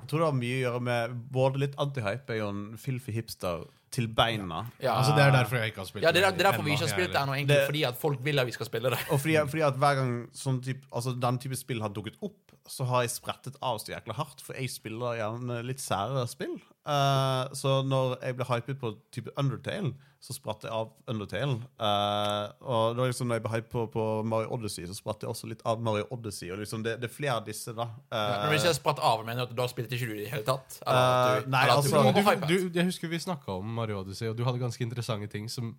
jeg 0.01 0.09
tror 0.09 0.22
det 0.22 0.28
har 0.31 0.39
mye 0.39 0.55
å 0.57 0.62
gjøre 0.64 0.81
med 0.87 1.18
både 1.35 1.61
litt 1.66 1.74
antihype. 1.83 2.33
Jeg 2.33 2.39
er 2.39 2.45
jo 2.45 2.49
en 2.55 2.62
filthy 2.81 3.12
hipster 3.18 3.66
til 3.91 4.07
beina. 4.07 4.62
Ja. 4.81 4.95
Altså 5.01 5.16
Det 5.16 5.24
er 5.26 5.33
derfor 5.35 5.59
jeg 5.59 5.72
ikke 5.72 5.83
har 5.83 5.89
spilt 5.91 6.05
Ja, 6.07 6.12
det 6.14 6.22
er, 6.22 6.31
det 6.31 6.45
er 6.45 6.51
derfor 6.53 6.62
vi 6.64 6.72
ikke 6.76 6.87
har 6.87 6.93
spilt 6.95 7.12
det 7.12 7.20
ennå, 7.20 7.35
egentlig. 7.35 7.57
Det- 7.57 7.66
fordi 7.66 7.83
at 7.89 7.99
folk 7.99 8.20
vil 8.24 8.39
at 8.39 8.47
vi 8.47 8.53
skal 8.55 8.66
spille 8.70 8.91
det. 8.95 9.01
Og 9.11 9.20
fordi, 9.20 9.37
fordi 9.51 9.64
at 9.66 9.74
hver 9.83 9.95
gang 9.99 10.12
sånn 10.33 10.61
type, 10.62 10.87
altså 10.95 11.16
den 11.20 11.39
type 11.43 11.59
spill 11.59 11.81
har 11.83 11.91
dukket 11.91 12.16
opp, 12.22 12.49
så 12.69 12.85
har 12.89 13.05
jeg 13.05 13.15
sprettet 13.15 13.57
av 13.65 13.79
så 13.81 13.95
jækla 13.95 14.17
hardt, 14.19 14.43
for 14.45 14.59
jeg 14.59 14.71
spiller 14.73 15.19
gjerne 15.19 15.61
litt 15.67 15.83
sære 15.83 16.27
spill. 16.31 16.59
Uh, 16.81 17.51
så 17.53 17.81
når 17.85 18.17
jeg 18.23 18.37
ble 18.39 18.47
hypet 18.49 18.79
på 18.81 18.93
type 19.15 19.33
Undertale, 19.39 19.93
så 20.21 20.35
spratt 20.37 20.65
jeg 20.67 20.73
av 20.73 20.91
Undertale. 21.11 21.59
Uh, 21.81 22.53
og 22.61 22.97
da 22.99 23.07
liksom 23.09 23.31
når 23.31 23.41
jeg 23.41 23.45
ble 23.45 23.53
hypet 23.55 23.71
på, 23.73 23.85
på 23.93 24.07
Mario 24.29 24.53
Odyssey, 24.57 24.87
så 24.89 24.97
spratt 24.97 25.25
jeg 25.25 25.33
også 25.33 25.51
litt 25.51 25.65
av 25.69 25.83
Mario 25.85 26.07
Odyssey. 26.15 26.51
Og 26.55 26.61
liksom 26.63 26.85
det, 26.87 26.97
det 27.03 27.11
er 27.11 27.15
flere 27.15 27.39
av 27.41 27.49
disse, 27.49 27.75
da. 27.77 27.89
Uh, 28.09 28.17
ja, 28.17 28.37
men 28.45 28.55
hvis 28.57 28.69
jeg 28.69 28.79
spratt 28.81 29.03
av, 29.05 29.25
mener 29.27 29.45
du 29.45 29.51
at 29.51 29.57
du 29.57 29.65
har 29.65 29.73
spilt 29.73 29.93
ikke 29.97 30.11
du 30.11 30.15
i 30.17 30.23
det 30.25 30.31
hele 30.33 30.47
tatt? 30.49 30.81
Eller 30.85 31.45
du, 31.45 31.51
nei, 31.53 31.65
eller 31.67 31.81
altså- 31.81 32.05
du 32.07 32.47
du, 32.47 32.55
du, 32.71 32.79
jeg 32.81 32.89
husker 32.93 33.13
vi 33.13 33.21
snakka 33.23 33.59
om 33.61 33.75
Mario 33.81 34.03
Odyssey, 34.05 34.31
og 34.31 34.39
du 34.39 34.47
hadde 34.49 34.63
ganske 34.63 34.85
interessante 34.85 35.29
ting 35.33 35.49
som 35.53 35.75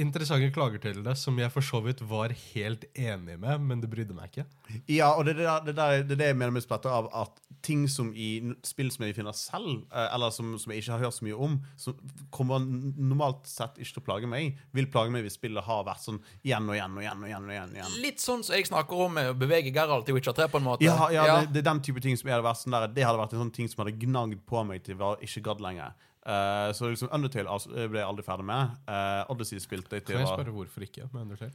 Interessante 0.00 0.48
klager 0.54 0.80
til 0.80 1.02
det 1.04 1.12
som 1.20 1.36
jeg 1.38 1.52
for 1.52 1.60
så 1.64 1.80
vidt 1.84 2.00
var 2.08 2.32
helt 2.32 2.86
enig 2.96 3.34
med, 3.42 3.60
men 3.60 3.82
det 3.82 3.90
brydde 3.92 4.14
meg 4.16 4.30
ikke. 4.32 4.44
Ja, 4.88 5.10
og 5.18 5.26
det 5.26 5.34
er 5.34 5.40
det, 5.40 5.46
der- 5.46 5.64
det, 5.66 5.74
der, 5.76 6.02
det 6.08 6.14
er 6.16 6.20
det 6.22 6.28
jeg 6.30 6.36
mener 6.40 6.54
med 6.56 6.64
splatter 6.64 6.88
av 6.90 7.10
at 7.12 7.40
ting 7.62 7.82
som 7.92 8.08
i 8.16 8.54
spill 8.64 8.88
som 8.90 9.04
jeg 9.04 9.14
finner 9.18 9.36
selv, 9.36 9.82
eh, 9.92 10.08
eller 10.14 10.30
som, 10.32 10.54
som 10.58 10.72
jeg 10.72 10.80
ikke 10.80 10.94
har 10.96 11.04
hørt 11.04 11.16
så 11.18 11.26
mye 11.26 11.36
om, 11.36 11.58
som 11.76 11.98
kommer 12.32 12.62
normalt 12.64 13.44
sett 13.50 13.76
ikke 13.76 13.92
til 13.98 14.00
å 14.02 14.06
plage 14.06 14.30
meg, 14.32 14.56
vil 14.72 14.88
plage 14.88 15.12
meg 15.12 15.26
hvis 15.26 15.36
spillet 15.36 15.66
har 15.66 15.84
vært 15.84 16.00
sånn 16.06 16.22
igjen 16.42 16.68
og 16.70 16.78
igjen 16.78 16.96
og 16.96 17.04
igjen. 17.04 17.20
og 17.20 17.28
igjen 17.28 17.44
og 17.44 17.52
igjen, 17.54 17.70
og 17.74 17.80
igjen. 17.82 18.00
Litt 18.06 18.24
sånn 18.24 18.42
som 18.46 18.56
jeg 18.56 18.70
snakker 18.70 19.04
om 19.04 19.12
med 19.20 19.32
å 19.34 19.36
bevege 19.36 19.74
Geralt 19.76 20.08
i 20.08 20.16
Witcher 20.16 20.32
3, 20.40 20.48
på 20.48 20.56
en 20.62 20.68
måte. 20.70 20.88
Ja, 20.88 21.10
ja, 21.12 21.26
Det, 21.42 21.52
det 21.58 21.64
er 21.66 21.68
den 21.74 21.82
type 21.84 22.00
ting 22.00 22.16
som 22.16 22.30
jeg 22.30 22.38
hadde 22.38 22.48
vært 22.48 22.62
sånn 22.64 22.78
der, 22.78 22.88
Det 22.96 23.04
hadde 23.04 23.20
vært 23.20 23.36
en 23.36 23.44
sånn 23.44 23.52
ting 23.60 23.68
som 23.68 23.84
hadde 23.84 23.98
gnagd 24.00 24.40
på 24.48 24.64
meg 24.64 24.82
til 24.88 24.96
jeg 24.96 25.28
ikke 25.28 25.44
gadd 25.50 25.60
lenger. 25.60 25.92
Eh, 26.26 26.72
så 26.76 26.90
liksom 26.90 27.12
Undertale 27.16 27.58
ble 27.88 28.02
jeg 28.02 28.06
aldri 28.06 28.24
ferdig 28.26 28.46
med. 28.50 28.78
Uh, 28.84 29.32
Odyssey 29.32 29.60
spilte 29.62 29.96
jeg 29.96 30.04
til 30.04 30.18
Kan 30.18 30.26
jeg 30.26 30.34
spørre 30.34 30.56
hvorfor 30.56 30.84
ikke 30.84 31.08
med 31.14 31.22
Undertale? 31.28 31.54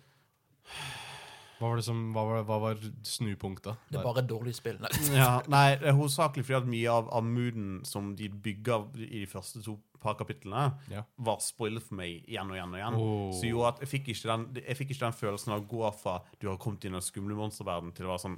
Hva 1.55 1.69
var, 1.69 1.79
det 1.79 1.85
som, 1.87 1.99
hva 2.11 2.23
var, 2.27 2.41
hva 2.49 2.55
var 2.59 2.79
snupunktet? 3.07 3.77
Det 3.87 3.99
er 4.01 4.03
bare 4.03 4.25
et 4.25 4.27
dårlig 4.27 4.51
spill. 4.57 4.79
Nei. 4.83 4.89
Ja, 5.15 5.29
nei, 5.51 5.77
det 5.79 5.87
er 5.87 5.95
hovedsakelig 5.95 6.43
fordi 6.43 6.57
at 6.57 6.67
mye 6.67 6.95
av, 6.97 7.11
av 7.15 7.23
mooden 7.23 7.77
som 7.87 8.11
de 8.19 8.27
bygger 8.27 8.89
i 9.05 9.21
de 9.21 9.29
første 9.31 9.61
to 9.63 9.77
par 10.03 10.17
kapitlene, 10.19 10.75
Ja. 10.91 11.05
var 11.17 11.39
spoilet 11.41 11.85
for 11.85 11.97
meg 12.01 12.27
igjen 12.27 12.51
og 12.51 12.57
igjen 12.57 12.75
og 12.75 12.79
igjen. 12.81 12.97
Oh. 12.99 13.31
Så 13.39 13.47
jo, 13.47 13.63
at 13.69 13.79
jeg 13.81 13.93
fikk, 13.93 14.11
ikke 14.11 14.27
den, 14.33 14.43
jeg 14.59 14.77
fikk 14.81 14.91
ikke 14.93 15.05
den 15.05 15.17
følelsen 15.21 15.55
av 15.55 15.63
å 15.63 15.69
gå 15.71 15.93
fra 15.95 16.17
du 16.41 16.49
har 16.51 16.59
kommet 16.61 16.85
inn 16.85 16.93
i 16.93 16.99
den 16.99 17.07
skumle 17.07 17.39
monsterverden 17.39 17.95
til 17.95 18.05
det 18.05 18.11
var 18.11 18.21
sånn 18.21 18.37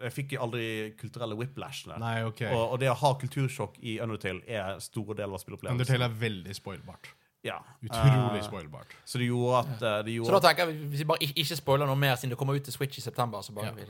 Jeg 0.00 0.12
fikk 0.12 0.32
aldri 0.40 0.66
kulturelle 1.00 1.34
whiplashene. 1.38 1.98
Nei, 1.98 2.22
okay. 2.24 2.52
Og, 2.54 2.72
og 2.72 2.80
det 2.80 2.90
å 2.90 2.94
ha 2.94 3.14
kultursjokk 3.20 3.78
i 3.82 3.98
Undertale 4.04 4.42
er 4.46 4.78
store 4.84 5.14
deler 5.18 5.34
av 5.34 5.42
spillopplevelsen. 5.42 5.78
Undertale 5.80 6.04
er 6.10 6.18
veldig 6.20 6.54
spoilbart. 6.58 7.12
Ja. 7.46 7.60
Utrolig 7.82 8.40
Eh, 8.40 8.46
spoilbart. 8.48 8.94
Så 9.06 9.18
det 9.22 9.28
gjorde 9.28 9.58
at 9.64 9.82
eh, 9.82 9.98
det 10.06 10.14
Så 10.26 10.32
da 10.34 10.40
tenker 10.48 10.66
jeg, 10.66 10.88
hvis 10.90 10.98
vi 10.98 11.04
bare 11.04 11.18
ikke- 11.22 11.36
ikke 11.44 11.56
spoiler 11.56 11.86
noe 11.86 11.96
mer, 11.96 12.16
siden 12.16 12.30
det 12.30 12.38
kommer 12.38 12.54
ut 12.58 12.64
til 12.64 12.72
Switch 12.72 12.98
i 12.98 13.00
september, 13.00 13.38
så 13.42 13.52
bare 13.54 13.66
Ja. 13.66 13.72
vi, 13.72 13.86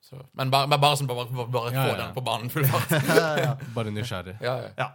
så, 0.00 0.16
men, 0.34 0.50
bare, 0.50 0.66
men 0.66 0.80
bare, 0.80 0.96
sånn, 0.96 1.06
bare, 1.06 1.26
bare, 1.30 1.46
bare 1.46 1.72
Ja, 1.72 1.84
få 1.84 1.88
ja. 1.92 1.96
den 2.06 2.14
på 2.14 2.24
banen 2.24 2.50
full 2.50 2.64
fart. 2.64 2.90
Bare 3.76 3.90
nysgjerrig. 3.94 4.38
Ja, 4.42 4.56
ja. 4.64 4.68
Ja. 4.78 4.88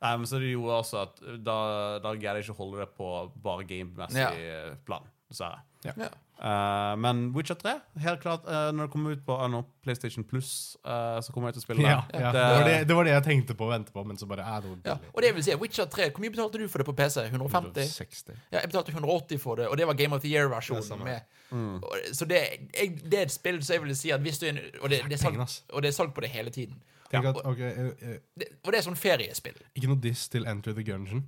Nei, 0.00 0.24
så 0.24 0.38
det 0.38 0.52
gjorde 0.52 0.76
også 0.80 1.00
at 1.02 1.18
da, 1.44 1.98
da 1.98 2.12
greide 2.14 2.38
jeg 2.40 2.44
ikke 2.46 2.54
å 2.54 2.60
holde 2.62 2.78
det 2.84 2.88
på 2.96 3.08
bare 3.42 3.64
gamemessig 3.68 4.20
Ja. 4.22 4.30
eh, 4.30 4.74
plan, 4.86 5.02
dessverre. 5.28 5.60
Ja. 5.84 5.92
Eh, 6.40 6.96
men 6.96 7.18
Witcher 7.36 7.54
3, 7.60 7.72
helt 8.00 8.20
klart, 8.22 8.46
uh, 8.48 8.70
når 8.72 8.86
det 8.86 8.92
kommer 8.94 9.12
ut 9.12 9.24
på 9.26 9.34
uh, 9.36 9.42
no, 9.52 9.58
PlayStation 9.84 10.24
Plus, 10.24 10.76
eh, 10.88 11.18
så 11.20 11.34
kommer 11.34 11.50
jeg 11.50 11.58
til 11.58 11.60
å 11.60 11.64
spille 11.66 11.82
Ja, 11.84 11.98
det. 12.08 12.20
ja. 12.22 12.30
Det- 12.32 12.40
Det, 12.40 12.54
var 12.56 12.64
det, 12.64 12.76
det 12.88 12.96
var 12.96 13.04
det 13.04 13.12
jeg 13.12 13.24
tenkte 13.26 13.54
på 13.58 13.66
og 13.66 13.72
ventet 13.74 13.92
på, 13.92 14.04
men 14.08 14.16
så 14.16 14.26
bare 14.30 14.40
er 14.56 14.60
det 14.64 14.70
Ja. 14.88 14.94
Og 15.12 15.20
det 15.22 15.34
vil 15.34 15.44
si, 15.44 15.54
Witcher 15.60 15.84
3, 15.84 16.08
hvor 16.10 16.20
mye 16.24 16.30
betalte 16.32 16.58
du 16.58 16.64
for 16.68 16.78
det 16.78 16.86
på 16.86 16.94
PC? 16.96 17.26
150? 17.28 17.84
160. 17.84 18.32
Ja, 18.52 18.60
jeg 18.62 18.70
betalte 18.72 18.92
180 18.96 19.38
for 19.38 19.56
det, 19.56 19.68
og 19.68 19.76
det 19.76 19.86
var 19.86 19.94
Game 20.00 20.14
of 20.16 20.22
the 20.22 20.28
Year-versjonen. 20.32 21.04
med. 21.04 21.20
Mm. 21.50 21.82
Så 22.12 22.24
det, 22.24 22.40
jeg, 22.72 23.02
det 23.04 23.18
er 23.18 23.22
et 23.28 23.32
spill 23.32 23.58
så 23.60 23.72
jeg 23.76 23.82
vil 23.82 23.96
si 23.96 24.10
at 24.10 24.20
hvis 24.20 24.38
du 24.40 24.46
er 24.46 24.50
en- 24.50 24.80
Og 24.82 24.88
det, 24.88 25.02
det, 25.04 25.12
er 25.12 25.16
salg, 25.16 25.36
og 25.74 25.82
det 25.82 25.88
er 25.88 25.92
salg 25.92 26.14
på 26.14 26.20
det 26.22 26.30
hele 26.30 26.50
tiden. 26.50 26.80
Ja, 27.12 27.20
Og, 27.20 27.44
okay, 27.44 27.62
eh, 27.74 27.86
eh, 28.00 28.18
Det, 28.38 28.46
og 28.64 28.72
det 28.72 28.78
er 28.78 28.82
sånn 28.90 28.96
feriespill. 28.96 29.56
Ikke 29.76 29.88
noe 29.88 30.00
diss 30.00 30.28
til 30.28 30.46
Enter 30.46 30.72
the 30.72 30.82
Gungeon, 30.84 31.24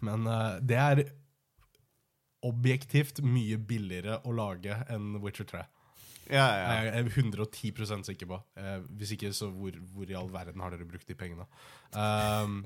men 0.00 0.26
eh, 0.26 0.58
det 0.64 0.76
er 0.76 1.04
objektivt 2.46 3.20
mye 3.22 3.58
billigere 3.58 4.20
å 4.24 4.32
lage 4.32 4.76
enn 4.88 5.18
Witcher 5.22 5.44
3. 5.50 5.64
Ja, 6.30 6.44
ja. 6.46 6.66
Jeg 6.84 6.92
er 6.94 7.08
110 7.10 8.04
sikker 8.06 8.28
på. 8.30 8.38
Eh, 8.56 8.78
hvis 9.00 9.12
ikke, 9.16 9.32
så 9.34 9.48
hvor, 9.50 9.74
hvor 9.94 10.08
i 10.10 10.14
all 10.14 10.28
verden 10.30 10.60
har 10.62 10.70
dere 10.70 10.86
brukt 10.86 11.08
de 11.10 11.16
pengene? 11.18 11.46
Um, 11.92 12.60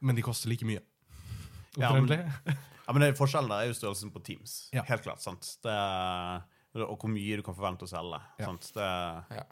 men 0.00 0.16
de 0.16 0.22
koster 0.22 0.48
like 0.52 0.64
mye. 0.64 0.80
Ja, 1.76 1.90
men- 1.92 2.08
ja, 2.86 2.92
men 2.94 3.02
det, 3.02 3.16
Forskjellen 3.18 3.50
der 3.50 3.64
er 3.64 3.72
jo 3.72 3.76
størrelsen 3.78 4.12
på 4.14 4.22
Teams. 4.22 4.68
Ja. 4.72 4.84
Helt 4.88 5.02
klart. 5.02 5.20
sant? 5.22 5.56
Det 5.64 5.74
og 6.86 7.00
hvor 7.02 7.10
mye 7.10 7.36
du 7.40 7.42
kan 7.42 7.56
forvente 7.58 7.82
å 7.82 7.90
selge. 7.90 8.20
Ja. 8.38 8.46
sant? 8.46 8.70
Det 8.76 8.86
Ja. 9.40 9.42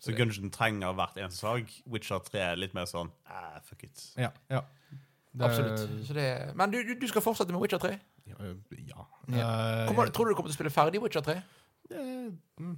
så 0.00 0.14
Gungeon 0.16 0.50
trenger 0.52 0.96
hvert 0.96 1.18
eneste 1.20 1.44
sag. 1.44 1.68
Witcher 1.86 2.18
3 2.24 2.40
er 2.40 2.56
litt 2.56 2.72
mer 2.76 2.88
sånn 2.88 3.10
eh, 3.28 3.60
fuck 3.68 3.84
it. 3.84 4.06
Ja. 4.16 4.30
ja. 4.48 4.62
Det- 5.34 5.44
Absolutt. 5.44 6.06
Så 6.08 6.14
det, 6.16 6.26
men 6.56 6.70
du, 6.72 6.80
du, 6.82 6.94
du 6.96 7.06
skal 7.10 7.20
fortsette 7.22 7.52
med 7.52 7.60
Witcher 7.60 7.78
3? 7.82 7.98
Ja. 8.30 8.38
øh, 8.40 8.56
ja. 8.88 9.06
Ja. 9.28 9.46
Eh, 9.82 9.86
Kommer, 9.88 10.10
tror 10.10 10.28
du 10.28 10.32
du 10.32 10.38
kommer 10.38 10.50
til 10.50 10.56
å 10.56 10.58
spille 10.58 10.74
ferdig 10.74 11.02
Witcher 11.02 11.24
3? 11.24 11.38
Eh, 11.90 12.28
mm. 12.60 12.74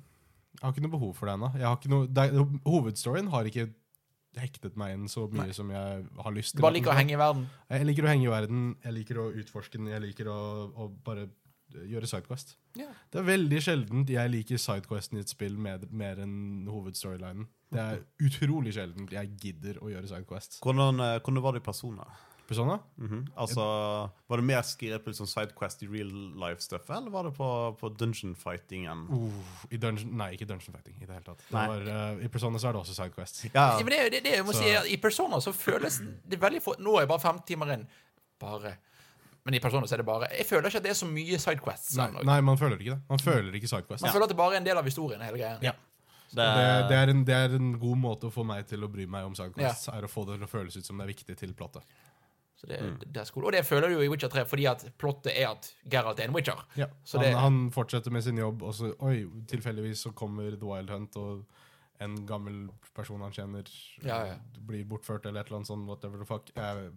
Jeg 0.56 0.64
har 0.64 0.72
ikke 0.72 0.86
noe 0.86 0.94
behov 0.94 1.16
for 1.18 1.28
det 1.28 1.36
ennå. 1.36 2.60
Hovedstoryen 2.64 3.28
har 3.32 3.48
ikke 3.48 3.68
hektet 4.40 4.76
meg 4.76 4.94
inn 4.96 5.08
så 5.08 5.26
mye 5.32 5.48
Nei. 5.48 5.56
som 5.56 5.70
jeg 5.72 6.04
har 6.20 6.34
lyst 6.36 6.56
Du 6.56 6.62
bare 6.64 6.76
liker 6.76 6.92
å 6.92 6.96
henge 6.96 7.16
i 7.16 7.20
verden? 7.20 7.46
Jeg 7.72 7.88
liker 7.88 8.06
å 8.06 8.10
henge 8.12 8.26
i 8.26 8.32
verden, 8.32 8.62
jeg 8.84 8.96
liker 8.98 9.20
å 9.22 9.26
utforske 9.42 9.80
den, 9.80 9.90
jeg 9.92 10.04
liker 10.04 10.30
å, 10.32 10.38
å 10.76 10.88
bare 11.06 11.28
gjøre 11.74 12.08
sidequest. 12.08 12.54
Yeah. 12.78 12.94
Det 13.12 13.20
er 13.20 13.26
veldig 13.26 13.60
sjeldent 13.64 14.12
jeg 14.12 14.32
liker 14.32 14.60
sidequesten 14.60 15.18
i 15.18 15.24
et 15.24 15.32
spill 15.32 15.56
med, 15.60 15.88
mer 15.90 16.20
enn 16.22 16.68
hovedstorylinen. 16.70 17.48
Det 17.72 17.82
er 17.82 18.02
utrolig 18.22 18.76
sjeldent 18.76 19.12
jeg 19.12 19.32
gidder 19.42 19.80
å 19.82 19.90
gjøre 19.90 20.08
sidequest. 20.12 20.60
Hvordan, 20.64 21.02
eh, 21.02 21.18
hvordan 21.18 21.42
var 21.44 21.56
det 21.56 21.64
i 21.64 21.66
Persona? 22.48 22.78
Mm 22.98 23.08
-hmm. 23.08 23.26
Altså, 23.36 23.62
Var 24.28 24.36
det 24.36 24.44
mer 24.44 24.62
skrevet 24.62 25.16
sånn 25.16 25.26
Sidequest 25.26 25.82
i 25.82 25.86
real 25.86 26.10
life-stuffet, 26.36 26.96
eller 26.96 27.10
var 27.10 27.22
det 27.24 27.34
på, 27.36 27.76
på 27.80 27.88
dungeon-fightingen? 27.98 29.06
Uh, 29.10 29.32
I 29.70 29.76
dungeon, 29.76 30.16
nei, 30.16 30.32
ikke 30.32 30.46
dungeon 30.46 30.74
fighting 30.74 30.96
i 31.02 31.06
det 31.06 31.12
hele 31.12 31.24
tatt. 31.24 31.38
Det 31.38 31.52
var, 31.52 31.80
uh, 32.16 32.24
I 32.24 32.28
Persona 32.28 32.58
så 32.58 32.68
er 32.68 32.72
det 32.72 32.80
også 32.80 32.94
sidequest. 32.94 33.44
Ja, 33.54 33.78
Ja, 33.78 33.84
det, 33.84 33.98
er 34.06 34.10
det, 34.10 34.22
det 34.24 34.32
jeg 34.36 34.44
må 34.44 34.52
Så- 34.52 34.62
si, 34.86 34.92
I 34.92 34.96
Persona 34.96 35.40
så 35.40 35.52
føles 35.52 36.00
det 36.30 36.40
veldig 36.40 36.62
få 36.62 36.74
Nå 36.78 36.96
er 36.96 37.00
jeg 37.00 37.08
bare 37.08 37.20
fem 37.20 37.38
timer 37.46 37.72
inn. 37.72 37.86
Bare. 38.40 38.76
Men 39.44 39.54
i 39.54 39.58
Persona 39.58 39.86
så 39.86 39.94
er 39.94 39.96
det 40.02 40.06
bare 40.06 40.26
Jeg 40.38 40.46
føler 40.46 40.66
ikke 40.68 40.76
at 40.76 40.82
det 40.82 40.90
er 40.90 40.94
så 40.98 41.06
mye 41.06 41.38
sidequests. 41.38 41.96
Nei, 41.96 42.10
nei, 42.24 42.40
man 42.40 42.58
føler 42.58 42.76
ikke 42.78 42.90
det. 42.96 43.00
Man 43.08 43.18
føler 43.18 43.52
ikke 43.54 43.68
sidequest. 43.68 44.02
Man 44.02 44.12
føler 44.12 44.24
at 44.24 44.32
det 44.32 44.36
bare 44.36 44.54
er 44.54 44.58
en 44.58 44.66
del 44.66 44.76
av 44.80 44.84
historien. 44.84 45.20
hele 45.22 45.38
greien. 45.38 45.58
Ja. 45.62 45.72
det, 46.34 46.42
Det, 46.42 46.88
det, 46.90 46.96
er 46.98 47.10
en, 47.12 47.24
det 47.24 47.34
er 47.34 47.54
en 47.54 47.78
god 47.78 47.96
måte 47.96 48.26
å 48.26 48.32
få 48.34 48.42
meg 48.44 48.66
til 48.66 48.82
å 48.82 48.88
bry 48.90 49.06
meg 49.06 49.24
om 49.24 49.34
sidequests. 49.34 49.88
Er 49.88 50.02
å 50.02 50.10
få 50.10 50.24
det 50.26 50.40
til 50.40 50.48
å 50.48 50.50
føles 50.50 50.76
ut 50.76 50.84
som 50.86 50.98
det 50.98 51.04
er 51.06 51.12
viktig 51.14 51.36
til 51.38 51.54
plottet. 51.54 51.82
Så 52.56 52.66
det, 52.70 52.78
det 53.04 53.20
er 53.20 53.24
skole. 53.28 53.46
Og 53.50 53.52
det 53.52 53.60
føler 53.68 53.88
du 53.92 53.98
jo 53.98 54.04
i 54.06 54.08
Witcher 54.08 54.30
3, 54.32 54.46
fordi 54.48 54.64
at 54.70 54.84
plottet 54.98 55.34
er 55.36 55.50
at 55.50 55.66
Geralt 55.92 56.20
er 56.22 56.30
en 56.30 56.34
Witcher. 56.34 56.62
Ja. 56.80 56.86
Så 57.04 57.18
han, 57.20 57.26
det- 57.26 57.36
han 57.42 57.58
fortsetter 57.74 58.10
med 58.14 58.24
sin 58.24 58.38
jobb, 58.40 58.62
og 58.64 58.72
så 58.74 58.94
oi, 59.04 59.26
tilfeldigvis 59.50 60.06
så 60.06 60.12
kommer 60.16 60.56
The 60.56 60.64
Wild 60.70 60.90
Hunt, 60.90 61.16
og 61.20 61.44
en 62.00 62.16
gammel 62.28 62.62
person 62.96 63.20
han 63.24 63.32
kjenner, 63.32 63.68
Ja, 64.04 64.22
ja. 64.32 64.38
blir 64.68 64.84
bortført 64.88 65.26
eller 65.28 65.40
et 65.40 65.46
eller 65.50 65.56
annet 65.62 65.68
sånt. 65.68 65.86
Whatever 65.88 66.18
the 66.18 66.26
fuck. 66.28 66.50
Jeg 66.56 66.90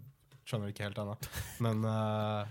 skjønner 0.48 0.72
ikke 0.72 0.84
helt 0.88 0.98
ennå. 1.04 1.18
Men 1.64 1.84
uh, 1.86 2.48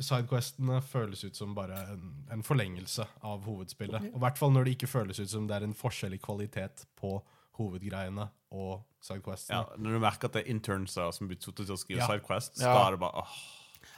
sidequestene 0.00 0.80
føles 0.84 1.24
ut 1.24 1.36
som 1.36 1.52
bare 1.56 1.76
en, 1.92 2.04
en 2.32 2.42
forlengelse 2.46 3.04
av 3.26 3.44
hovedspillet. 3.44 4.08
Og 4.12 4.16
I 4.20 4.22
hvert 4.24 4.40
fall 4.40 4.52
når 4.54 4.64
det 4.68 4.74
ikke 4.78 4.88
føles 4.90 5.20
ut 5.20 5.30
som 5.32 5.46
det 5.48 5.58
er 5.58 5.66
en 5.68 5.76
forskjell 5.76 6.16
i 6.16 6.20
kvalitet 6.22 6.86
på 7.00 7.18
hovedgreiene 7.60 8.28
og 8.56 8.82
sidequestene. 9.04 9.60
ja, 9.60 9.76
Når 9.78 9.96
du 9.96 10.02
merker 10.02 10.28
at 10.30 10.32
det 10.38 10.46
er 10.46 10.50
interns 10.56 10.96
som 10.96 11.28
blir 11.30 11.38
satt 11.40 11.56
til 11.60 11.66
å 11.76 11.78
skrive 11.78 12.00
Ja. 12.02 12.06
Sidequests, 12.10 12.60
Ja. 12.64 12.74
er 12.88 12.90
det 12.96 13.00
bare 13.00 13.22
åh. 13.24 13.38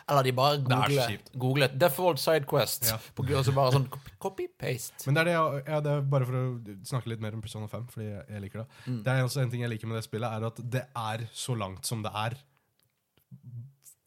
Eller 0.08 0.22
de 0.26 0.32
bare 0.32 0.58
googlet, 0.58 0.90
så 0.90 1.06
googler, 1.06 1.38
googler 1.38 1.78
default 1.78 2.18
sidequest. 2.18 2.88
Ja. 2.90 2.96
På, 3.14 3.22
og 3.38 3.44
så 3.46 3.54
bare 3.54 3.72
sånn 3.72 3.88
copy-paste. 4.20 5.06
Men 5.06 5.14
det 5.14 5.20
er 5.22 5.24
det, 5.24 5.34
jeg- 5.34 5.64
ja, 5.68 5.80
det 5.80 5.92
er 5.92 6.00
bare 6.02 6.26
for 6.26 6.32
å 6.32 6.76
snakke 6.84 7.06
litt 7.06 7.20
mer 7.20 7.32
om 7.34 7.40
Persona 7.42 7.66
5, 7.68 7.86
fordi 7.88 8.08
jeg, 8.10 8.26
jeg 8.28 8.42
liker 8.42 8.58
det. 8.64 8.68
Mm. 8.86 9.02
Det 9.04 9.12
er 9.12 9.22
også 9.24 9.42
en 9.42 9.50
ting 9.50 9.60
jeg 9.62 9.70
liker 9.70 9.86
med 9.86 9.96
det 10.02 10.04
spillet, 10.10 10.30
er 10.30 10.44
at 10.46 10.56
det 10.70 10.86
er 10.94 11.28
så 11.32 11.56
langt 11.56 11.84
som 11.86 12.02
det 12.02 12.12
er. 12.14 12.34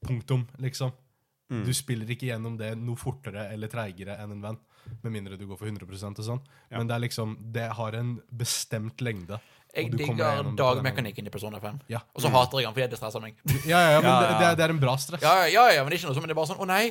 Punktum, 0.05 0.45
liksom. 0.59 0.91
Mm. 1.51 1.63
Du 1.65 1.73
spiller 1.73 2.05
ikke 2.09 2.27
gjennom 2.31 2.57
det 2.57 2.71
noe 2.77 2.95
fortere 2.99 3.47
eller 3.53 3.67
treigere 3.71 4.17
enn 4.21 4.31
en 4.35 4.41
venn. 4.41 4.57
Med 5.03 5.11
mindre 5.13 5.38
du 5.38 5.45
går 5.49 5.59
for 5.59 5.69
100% 5.69 6.21
og 6.21 6.25
sånn. 6.29 6.41
Ja. 6.71 6.77
Men 6.79 6.89
det 6.89 6.95
er 6.95 7.03
liksom, 7.05 7.36
det 7.55 7.67
har 7.77 7.97
en 7.99 8.15
bestemt 8.31 9.01
lengde. 9.05 9.39
Jeg 9.75 9.91
digger 9.91 10.53
dagmekanikken 10.55 11.27
i 11.27 11.31
Persona 11.33 11.59
5. 11.59 11.81
Ja. 11.91 11.99
Og 12.15 12.23
så 12.23 12.31
hater 12.31 12.61
jeg 12.61 12.69
den 12.69 12.75
fordi 12.77 12.88
det 12.93 12.99
stresser 13.01 13.23
meg. 13.23 13.36
Ja, 13.67 13.81
ja, 13.81 13.89
ja, 13.97 13.99
men 13.99 14.09
Ja, 14.09 14.19
Det, 14.21 14.29
ja. 14.29 14.38
det, 14.39 14.47
er, 14.47 14.55
det 14.55 14.63
er 14.69 14.73
en 14.75 14.79
bra 14.79 14.95
stress. 14.97 15.21
Ja, 15.25 15.33
ja, 15.43 15.49
ja, 15.51 15.65
ja, 15.75 15.83
men 15.83 15.91
det 15.91 15.97
er 15.97 16.03
ikke 16.03 16.11
noe 16.13 16.15
sånn, 16.15 16.23
men 16.23 16.31
det 16.31 16.36
er 16.38 16.39
bare 16.39 16.51
sånn 16.53 16.63
Å 16.63 16.69
nei, 16.69 16.86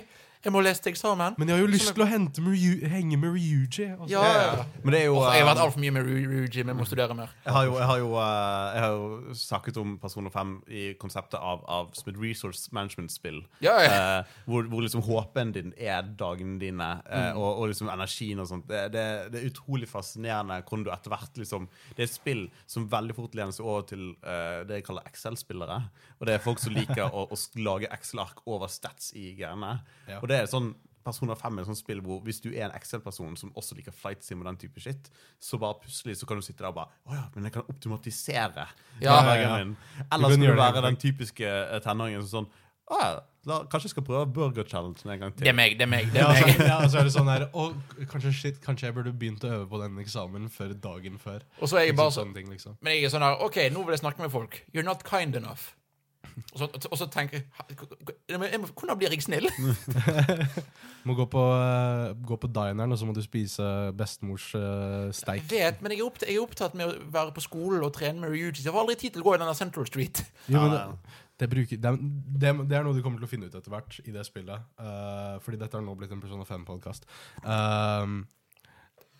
jeg 0.44 0.52
må 0.52 0.60
lese 0.64 0.82
til 0.84 0.92
eksamen. 0.92 1.34
Men 1.40 1.48
jeg 1.48 1.56
har 1.56 1.62
jo 1.64 1.70
lyst 1.72 1.90
til 1.94 2.04
å 2.04 2.08
hente 2.08 2.42
med 2.44 2.54
Ryu, 2.58 2.88
henge 2.92 3.16
med 3.20 3.32
Ryuji. 3.34 3.86
Altså. 3.94 4.10
Ja, 4.12 4.22
ja, 4.28 4.42
ja. 4.58 4.64
Men 4.84 4.92
det 4.94 5.00
er 5.00 5.06
jo 5.08 5.16
jeg 5.24 5.40
har 5.40 5.48
vært 5.48 5.60
eh, 5.60 5.64
altfor 5.64 5.80
mye 5.84 5.94
med 5.96 6.08
Ryuji, 6.08 6.64
men 6.68 6.76
må 6.78 6.86
studere 6.88 7.16
mer. 7.16 7.32
jeg 7.44 7.54
har, 7.56 7.64
jo, 7.68 7.74
jeg, 7.80 7.86
har 7.90 7.98
jo, 8.02 8.10
eh, 8.20 8.76
jeg 8.76 8.84
har 8.84 8.94
jo 8.98 9.34
snakket 9.44 9.80
om 9.82 9.96
Persona 10.02 10.32
5 10.34 10.54
i 10.68 10.84
konseptet 11.00 11.38
av, 11.40 11.64
av 11.70 11.90
som 11.96 12.12
et 12.12 12.20
resource 12.20 12.68
management-spill. 12.76 13.42
Ja, 13.64 13.76
ja. 13.82 13.92
Eh, 14.20 14.34
hvor, 14.46 14.68
hvor 14.70 14.84
liksom 14.84 15.02
håpen 15.06 15.52
din 15.56 15.72
er 15.80 16.02
dagene 16.20 16.58
dine, 16.62 16.90
eh, 17.08 17.22
Mm. 17.24 17.38
og, 17.40 17.60
og 17.62 17.68
liksom 17.70 17.88
energien 17.88 18.40
og 18.42 18.46
sånt. 18.50 18.66
Det, 18.68 18.80
det, 18.92 19.02
det 19.32 19.38
er 19.40 19.46
utrolig 19.48 19.86
fascinerende 19.88 20.58
hvordan 20.66 20.82
du 20.84 20.90
etter 20.92 21.12
hvert 21.14 21.38
liksom 21.40 21.64
Det 21.96 22.02
er 22.02 22.08
et 22.08 22.12
spill 22.12 22.42
som 22.70 22.84
veldig 22.92 23.14
fort 23.16 23.34
lener 23.38 23.54
seg 23.54 23.64
over 23.64 23.86
til 23.88 24.02
eh, 24.20 24.60
det 24.68 24.80
jeg 24.80 24.84
kaller 24.90 25.06
Excel-spillere. 25.08 25.78
Og 26.20 26.26
det 26.28 26.34
er 26.36 26.42
folk 26.44 26.60
som 26.60 26.74
liker 26.76 27.08
å, 27.16 27.24
å 27.32 27.38
lage 27.64 27.88
Excel-ark 27.94 28.42
over 28.50 28.68
stats 28.72 29.12
i 29.16 29.30
greiene. 29.38 29.72
Ja. 30.10 30.18
Og 30.20 30.28
det 30.30 30.33
er 30.40 30.50
sånn 30.50 30.72
Persona 31.04 31.36
5 31.36 31.58
er 31.58 31.64
et 31.64 31.68
sånt 31.68 31.80
spill 31.80 32.00
hvor 32.04 32.22
hvis 32.24 32.40
du 32.40 32.48
er 32.54 32.68
en 32.68 32.76
Excel-person 32.78 33.36
som 33.36 33.52
også 33.58 33.76
liker 33.76 33.92
flight 33.92 34.24
sim 34.24 34.40
og 34.40 34.48
den 34.48 34.60
type 34.62 34.80
shit, 34.80 35.10
så 35.42 35.60
bare 35.60 35.76
plutselig 35.82 36.16
så 36.20 36.28
kan 36.28 36.40
du 36.40 36.46
sitte 36.46 36.64
der 36.64 36.70
og 36.70 36.78
bare 36.78 36.94
Å 37.10 37.18
ja, 37.18 37.24
men 37.34 37.48
jeg 37.48 37.56
kan 37.58 37.68
optimatisere 37.68 38.66
Ja, 39.04 39.18
ja, 39.28 39.34
ja. 39.42 39.58
Eller 39.60 40.32
kan 40.32 40.38
skal 40.38 40.46
du 40.46 40.60
være 40.62 40.84
den 40.88 41.00
typiske 41.04 41.44
eh, 41.44 41.80
tenåringen 41.84 42.24
som 42.24 42.46
sånn 42.46 42.48
Å 42.94 43.02
ja, 43.02 43.12
la, 43.50 43.60
kanskje 43.68 43.90
jeg 43.90 43.94
skal 43.98 44.06
prøve 44.08 44.32
burger 44.36 44.66
challenge 44.68 45.04
en 45.04 45.20
gang 45.20 45.36
til. 45.36 45.44
Det 45.44 45.52
er 45.52 45.56
meg, 45.56 45.76
det 45.80 45.86
er 45.86 45.92
meg. 45.92 46.10
det 46.12 46.24
er 46.24 46.32
meg. 46.32 46.42
altså, 46.48 46.66
ja, 46.70 46.80
og 46.80 46.90
så 46.92 47.00
er 47.02 47.08
det 47.08 47.14
sånn 47.18 47.30
her 47.34 47.46
Å, 47.52 47.68
kanskje, 48.10 48.34
shit, 48.40 48.60
kanskje 48.64 48.88
jeg 48.88 48.96
burde 48.96 49.12
begynt 49.12 49.44
å 49.44 49.52
øve 49.58 49.70
på 49.72 49.84
den 49.84 50.00
eksamen 50.04 50.50
før 50.52 50.72
dagen 50.88 51.20
før. 51.20 51.44
Og 51.60 51.68
så 51.68 51.80
er 51.80 51.88
jeg 51.88 51.94
Liksom 51.94 52.02
bare 52.02 52.16
sånn 52.16 52.30
sånne 52.30 52.40
ting, 52.40 52.52
liksom. 52.52 52.76
Men 52.80 52.96
jeg 52.96 53.08
er 53.08 53.16
sånn 53.16 53.24
her 53.28 53.44
OK, 53.44 53.60
nå 53.72 53.84
vil 53.84 53.96
jeg 53.98 54.06
snakke 54.06 54.24
med 54.24 54.32
folk. 54.32 54.62
You're 54.72 54.88
not 54.88 55.04
kind 55.08 55.36
enough. 55.36 55.74
Og 56.54 56.58
så, 56.60 56.68
og 56.90 56.98
så 56.98 57.06
tenker 57.12 57.40
jeg 57.40 57.44
jeg 58.28 58.38
må- 58.40 58.70
Hvordan 58.74 58.98
blir 58.98 59.10
jeg 59.14 59.22
snill? 59.22 59.46
Må 61.04 61.14
gå 61.18 61.26
på, 61.28 61.40
eh, 61.52 62.14
gå 62.24 62.36
på 62.40 62.48
dineren, 62.48 62.92
og 62.92 62.96
så 62.98 63.04
må 63.04 63.12
du 63.12 63.20
spise 63.22 63.64
bestemors 63.92 64.46
uh, 64.56 65.10
Jeg 65.12 65.42
vet, 65.50 65.82
men 65.84 65.92
jeg 65.92 66.00
er, 66.00 66.06
opptatt, 66.06 66.28
jeg 66.30 66.38
er 66.38 66.44
opptatt 66.46 66.74
med 66.80 66.88
å 66.88 66.94
være 67.12 67.34
på 67.36 67.42
skolen 67.44 67.84
og 67.84 67.92
trene 67.92 68.22
med 68.22 68.32
Ryuji. 68.32 68.62
Jeg 68.64 68.72
har 68.72 68.80
aldri 68.80 68.96
tid 68.96 69.12
til 69.12 69.20
å 69.20 69.26
gå 69.26 69.34
i 69.36 69.40
denne 69.42 69.54
Central 69.58 69.84
Street. 69.90 70.22
Jo, 70.48 70.62
men 70.64 70.96
det, 71.36 71.48
bruker, 71.52 71.76
det, 71.76 71.90
er, 71.92 71.98
det, 72.00 72.54
det 72.70 72.78
er 72.78 72.86
noe 72.86 72.96
du 72.96 73.02
kommer 73.04 73.20
til 73.20 73.28
å 73.28 73.32
finne 73.34 73.50
ut 73.50 73.58
etter 73.58 73.72
hvert 73.74 73.98
i 74.08 74.14
det 74.14 74.24
spillet. 74.24 74.64
Uh, 74.80 75.36
fordi 75.44 75.60
dette 75.60 75.76
har 75.76 75.84
nå 75.84 75.92
blitt 75.98 76.14
en 76.14 76.22
Persona 76.24 76.46
5-podkast. 76.48 77.04
Um, 77.44 78.22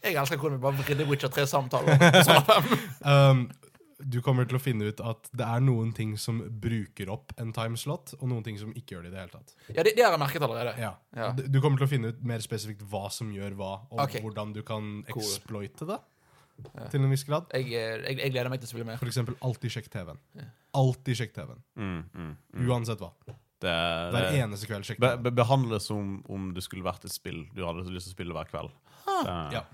Jeg 0.05 0.17
elsker 0.21 0.41
hvordan 0.41 0.57
vi 0.61 0.65
bare 0.65 0.81
vridde 0.81 1.07
Witcher 1.11 1.33
3-samtaler. 1.37 2.01
Sånn, 2.25 2.81
um, 3.12 3.45
du 3.99 4.20
kommer 4.22 4.47
til 4.49 4.57
å 4.59 4.62
finne 4.62 4.88
ut 4.90 5.01
at 5.01 5.28
det 5.32 5.45
er 5.47 5.61
noen 5.64 5.92
ting 5.95 6.16
som 6.18 6.40
bruker 6.61 7.11
opp 7.12 7.32
en 7.40 7.53
timeslot, 7.55 8.14
og 8.20 8.28
noen 8.30 8.42
ting 8.47 8.59
som 8.59 8.72
ikke 8.74 8.97
gjør 8.97 9.03
det 9.07 9.12
i 9.12 9.14
det 9.14 9.20
hele 9.22 9.34
tatt. 9.36 9.55
ja, 9.68 9.82
det, 9.86 9.92
det 9.97 10.05
har 10.05 10.12
jeg 10.16 10.22
merket 10.24 10.42
allerede. 10.42 10.74
Ja. 10.80 10.95
Ja. 11.16 11.32
Du- 11.32 11.47
Du 11.49 11.61
kommer 11.61 11.78
til 11.78 11.86
å 11.86 11.90
finne 11.90 12.09
ut 12.14 12.22
mer 12.24 12.38
spesifikt 12.45 12.82
hva 12.90 13.11
som 13.11 13.30
gjør 13.32 13.55
hva, 13.55 13.72
og 13.90 14.01
okay. 14.09 14.20
hvordan 14.20 14.53
du 14.55 14.62
kan 14.62 15.05
Cool. 15.11 15.22
exploite 15.22 15.86
det. 15.86 16.01
Ja. 16.74 16.86
Til 16.88 17.03
en 17.03 17.11
viss 17.11 17.24
grad. 17.26 17.47
Jeg, 17.53 17.66
eh, 17.74 18.03
jeg, 18.07 18.18
jeg 18.18 18.30
gleder 18.30 18.49
meg 18.51 18.61
til 18.61 18.68
å 18.68 18.70
spille 18.70 18.86
mer. 18.86 18.99
For 18.99 19.11
eksempel 19.11 19.34
alltid 19.42 19.70
sjekk 19.74 19.88
TV-en. 19.90 20.18
Ja. 20.38 20.45
Alltid 20.78 21.16
sjekk 21.18 21.32
TV-en. 21.34 21.62
Mm, 21.74 22.05
mm, 22.14 22.36
mm. 22.55 22.68
Uansett 22.70 22.99
hva. 23.03 23.11
Det, 23.64 23.72
Hver 24.12 24.26
det 24.30 24.38
eneste 24.42 24.66
kveld 24.68 24.84
sjekk 24.84 24.99
be, 25.01 25.16
be, 25.24 25.30
behandle 25.32 25.78
som 25.80 26.22
om 26.28 26.53
det 26.55 26.62
skulle 26.62 26.84
vært 26.84 27.05
et 27.09 27.14
spill 27.14 27.47
du 27.55 27.64
hadde 27.64 27.86
lyst 27.90 28.07
til 28.11 28.12
å 28.12 28.16
spille 28.18 28.34
hver 28.36 28.51
kveld. 28.51 28.70
Ja. 29.55 29.64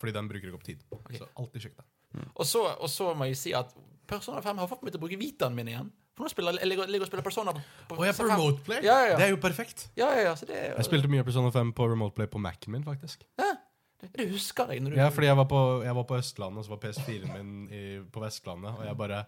Fordi 0.00 0.12
den 0.12 0.28
bruker 0.28 0.48
ikke 0.50 0.58
opp 0.58 0.64
tid. 0.66 0.82
Så 1.16 1.28
alltid 1.40 1.62
sjekk 1.68 1.76
Og 2.34 2.46
så, 2.46 2.62
og 2.74 2.90
så 2.90 3.10
må 3.18 3.28
jeg 3.30 3.38
si 3.40 3.52
at 3.56 3.74
Persona 4.08 4.42
5 4.44 4.62
har 4.62 4.70
fått 4.70 4.82
meg 4.84 4.94
til 4.94 5.00
å 5.00 5.04
bruke 5.04 5.18
Vitaen 5.20 5.54
min 5.56 5.70
igjen. 5.72 5.92
For 6.14 6.26
nå 6.26 6.30
spiller 6.30 6.60
jeg 6.60 6.70
ligger, 6.70 6.90
ligger 6.90 7.08
og 7.08 7.10
spiller 7.10 7.26
Persona 7.26 7.52
på, 7.56 7.62
på 7.90 8.04
jeg 8.04 8.12
er 8.12 8.18
på 8.18 8.26
remote 8.28 8.62
play! 8.66 8.82
Ja, 8.86 8.98
ja, 9.02 9.06
ja. 9.12 9.14
Det 9.18 9.26
er 9.26 9.32
jo 9.32 9.38
perfekt. 9.42 9.88
Ja, 9.98 10.12
ja, 10.14 10.28
ja, 10.28 10.34
så 10.38 10.46
det, 10.46 10.58
Jeg 10.76 10.86
spilte 10.86 11.10
mye 11.10 11.24
Persona 11.26 11.50
5 11.54 11.72
på 11.74 11.88
remote 11.90 12.14
play 12.14 12.30
på 12.30 12.42
Mac-en 12.42 12.76
min, 12.76 12.84
faktisk. 12.86 13.24
Ja. 13.40 13.56
det 14.04 14.28
husker 14.30 14.70
jeg. 14.70 14.84
Når 14.84 14.94
du, 14.94 15.00
Ja, 15.00 15.08
fordi 15.10 15.26
jeg 15.26 15.40
var 15.40 15.48
på, 15.50 15.62
jeg 15.82 15.96
var 15.98 16.06
på 16.06 16.20
Østlandet, 16.20 16.60
og 16.62 16.68
så 16.68 16.74
var 16.76 16.82
PS4-en 16.84 17.34
min 17.34 17.56
i, 17.66 17.82
på 18.14 18.22
Vestlandet, 18.22 18.76
og 18.78 18.86
jeg 18.86 19.00
bare 19.00 19.24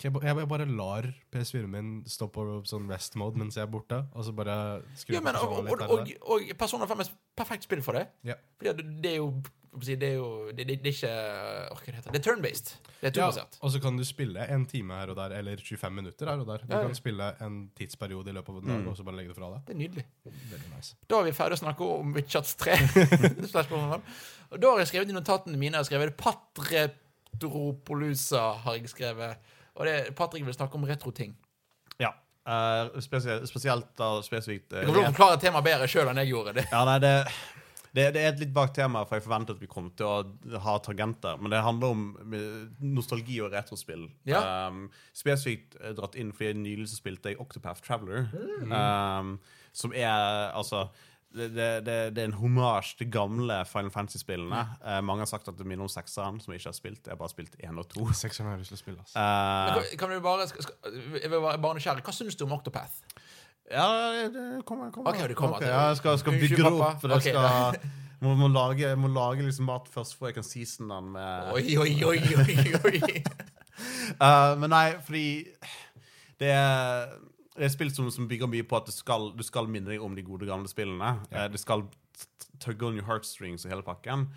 jeg, 0.00 0.12
jeg 0.24 0.48
bare 0.48 0.66
lar 0.66 1.06
PS4-en 1.34 1.70
min 1.70 1.90
stå 2.08 2.26
på 2.32 2.46
sånn 2.66 2.88
rest 2.90 3.14
mode 3.20 3.38
mens 3.38 3.58
jeg 3.58 3.66
er 3.66 3.70
borte, 3.70 4.00
og 4.16 4.24
så 4.24 4.32
bare 4.34 4.54
skru 4.98 5.18
ja, 5.18 5.20
men, 5.22 5.36
på 5.36 5.50
og, 5.60 5.68
og, 5.68 5.92
og, 5.98 6.14
og 6.32 6.54
Persona 6.58 6.88
5 6.88 7.04
er 7.04 7.10
perfekt 7.38 7.68
spill 7.68 7.84
for 7.84 8.00
det. 8.00 8.06
Ja. 8.26 8.38
Fordi 8.58 8.86
det 9.04 9.12
er 9.12 9.20
jo 9.20 9.34
Det 9.72 10.02
er 10.04 10.14
jo 10.18 10.50
Det, 10.52 10.66
det, 10.68 10.82
det 10.84 10.90
er 10.90 10.92
ikke 10.92 11.12
Hva 11.72 11.78
det 11.86 11.94
heter 11.96 12.10
det? 12.12 12.18
er 12.20 12.24
turn-based. 12.26 12.72
Det 13.00 13.08
er 13.16 13.20
Ja, 13.22 13.44
og 13.62 13.70
så 13.72 13.80
kan 13.80 13.96
du 13.96 14.04
spille 14.04 14.44
en 14.52 14.66
time 14.68 14.94
her 14.94 15.08
og 15.10 15.16
der, 15.16 15.30
eller 15.38 15.56
25 15.56 15.90
minutter 15.96 16.26
her 16.28 16.38
og 16.42 16.46
der. 16.46 16.58
Du 16.58 16.66
Ja, 16.74 16.80
ja. 16.80 16.86
kan 16.86 16.94
spille 16.94 17.30
en 17.40 17.70
tidsperiode 17.78 18.28
i 18.28 18.32
løpet 18.36 18.48
av 18.48 18.56
en 18.60 18.68
dag, 18.68 18.78
Mm. 18.82 18.88
og 18.88 18.96
så 18.96 19.02
bare 19.04 19.16
legge 19.16 19.28
det 19.32 19.36
fra 19.36 19.48
deg. 19.54 19.60
Det 19.66 19.72
er 19.74 19.78
nydelig. 19.78 20.04
Veldig 20.24 20.70
nice. 20.76 20.94
Da 21.08 21.18
er 21.18 21.24
vi 21.24 21.32
ferdig 21.32 21.56
å 21.56 21.62
snakke 21.64 21.80
om 22.00 22.12
Witchats 22.14 22.54
3. 22.56 22.72
Og 24.52 24.60
da 24.60 24.68
har 24.70 24.78
jeg 24.82 24.88
skrevet 24.92 25.08
i 25.08 25.12
notatene 25.16 25.56
mine 25.56 25.72
Jeg 25.72 25.80
har 25.80 25.84
skrevet 25.88 26.16
Patretropolusa. 27.40 28.42
har 28.64 28.74
jeg 28.76 28.88
skrevet. 28.92 29.36
Og 29.74 29.86
det, 29.86 30.14
Patrick 30.16 30.44
vil 30.46 30.54
snakke 30.54 30.74
om 30.76 30.84
retroting. 30.84 31.34
Ja. 31.98 32.10
Uh, 32.46 33.00
spesielt, 33.00 33.46
spesielt 33.48 33.86
da 33.96 34.16
spesifikt 34.22 34.72
uh, 34.74 34.80
Du 34.82 34.92
kan 34.92 35.12
forklare 35.14 35.38
temaet 35.40 35.64
bedre 35.64 35.86
sjøl 35.88 36.08
enn 36.10 36.18
jeg 36.24 36.32
gjorde. 36.34 36.52
det 36.58 36.64
Ja, 36.72 36.84
nei, 36.84 36.98
det, 36.98 37.12
det, 37.92 38.06
det 38.16 38.22
er 38.22 38.30
et 38.32 38.40
litt 38.40 38.52
bak 38.56 38.72
tema, 38.76 39.02
for 39.04 39.18
jeg 39.18 39.26
forventet 39.26 39.58
at 39.58 39.62
vi 39.62 39.68
kom 39.70 39.90
til 39.98 40.08
å 40.08 40.60
ha 40.64 40.76
tangenter. 40.84 41.36
Men 41.40 41.52
det 41.52 41.62
handler 41.64 41.92
om 41.92 42.04
eh, 42.32 42.58
nostalgi 42.80 43.38
og 43.44 43.52
retrospill. 43.52 44.06
Ja. 44.28 44.40
Um, 44.68 44.86
spesifikt 45.16 45.76
eh, 45.80 45.92
dratt 45.98 46.16
inn 46.16 46.32
fordi 46.36 46.54
nylig 46.62 46.88
så 46.88 47.00
spilte 47.02 47.34
jeg 47.34 47.40
Octopath 47.42 47.84
Traveler. 47.84 48.30
Mm. 48.64 48.72
Um, 48.72 49.34
som 49.76 49.92
er 49.96 50.52
altså 50.56 50.86
det, 51.32 51.48
det, 51.56 51.96
det, 52.12 52.18
er 52.22 52.28
en 52.28 52.36
hommage 52.36 52.96
til 52.98 53.08
gamle 53.12 53.62
Final 53.68 53.90
Fantasy-spillene. 53.90 54.62
Eh, 54.84 55.00
mange 55.04 55.24
har 55.24 55.30
sagt 55.30 55.48
at 55.48 55.56
det 55.58 55.66
minner 55.66 55.86
om 55.86 55.92
sekseren, 55.92 56.40
som 56.42 56.52
jeg 56.52 56.60
ikke 56.60 56.68
har 56.68 56.76
spilt. 56.76 57.06
Jeg 57.06 57.14
har 57.14 57.20
bare 57.20 57.32
spilt 57.32 57.56
én 57.64 57.80
og 57.80 57.88
to. 57.88 58.04
Sekseren 58.16 58.50
har 58.50 58.58
jeg 58.58 58.64
lyst 58.66 58.74
til 58.74 58.80
å 58.80 58.82
spille. 58.82 59.04
altså. 59.04 59.16
Eh, 59.20 59.92
kan- 59.92 59.98
Kan 60.02 60.16
du 60.16 60.20
bare, 60.24 60.48
skal, 60.48 60.62
skal, 60.68 60.98
jeg 61.22 61.30
vil 61.32 61.40
bare 61.40 61.74
nysgjerrig. 61.78 62.04
Hva 62.04 62.12
syns 62.12 62.36
du 62.36 62.44
om 62.44 62.52
Octopath? 62.52 63.00
Ja, 63.72 63.88
det 64.28 64.62
kommer. 64.68 64.92
ja, 65.64 65.88
jeg 65.88 65.98
skal, 66.02 66.18
skal 66.20 66.38
bygge 66.38 66.60
det 66.60 66.72
opp. 66.72 67.00
For 67.00 67.16
Ok, 67.16 67.26
skal, 67.26 67.78
må, 68.22 68.34
må 68.38 68.50
lage, 68.52 68.92
må 69.00 69.10
lage 69.10 69.46
liksom 69.46 69.66
mat 69.70 69.88
først, 69.90 70.14
før 70.18 70.30
jeg 70.30 70.38
kan 70.38 70.46
season 70.46 70.92
den 70.92 71.08
med 71.16 71.54
Oi, 71.56 71.64
oi, 71.80 71.94
oi, 72.06 72.20
oi, 72.44 72.58
oi. 72.86 73.22
uh, 74.20 74.52
Men 74.60 74.70
nei, 74.70 74.86
fordi 75.02 75.26
det 76.42 76.52
er, 76.52 77.16
det 77.56 77.66
er 77.66 77.74
spill 77.74 77.90
som, 77.94 78.10
som 78.14 78.28
bygger 78.30 78.50
mye 78.50 78.66
på 78.68 78.78
at 78.78 78.88
du 78.90 78.94
skal, 78.94 79.30
du 79.34 79.42
skal 79.46 79.70
minne 79.70 79.94
deg 79.94 80.04
om 80.04 80.14
de 80.14 80.24
gode, 80.26 80.46
gamle 80.48 80.70
spillene. 80.70 81.16
Eh, 81.30 81.48
det 81.52 81.60
skal 81.62 81.86
tugge 82.62 82.86
on 82.86 82.98
your 82.98 83.06
heartstrings 83.08 83.66
og 83.66 83.74
hele 83.74 83.86
pakken. 83.86 84.28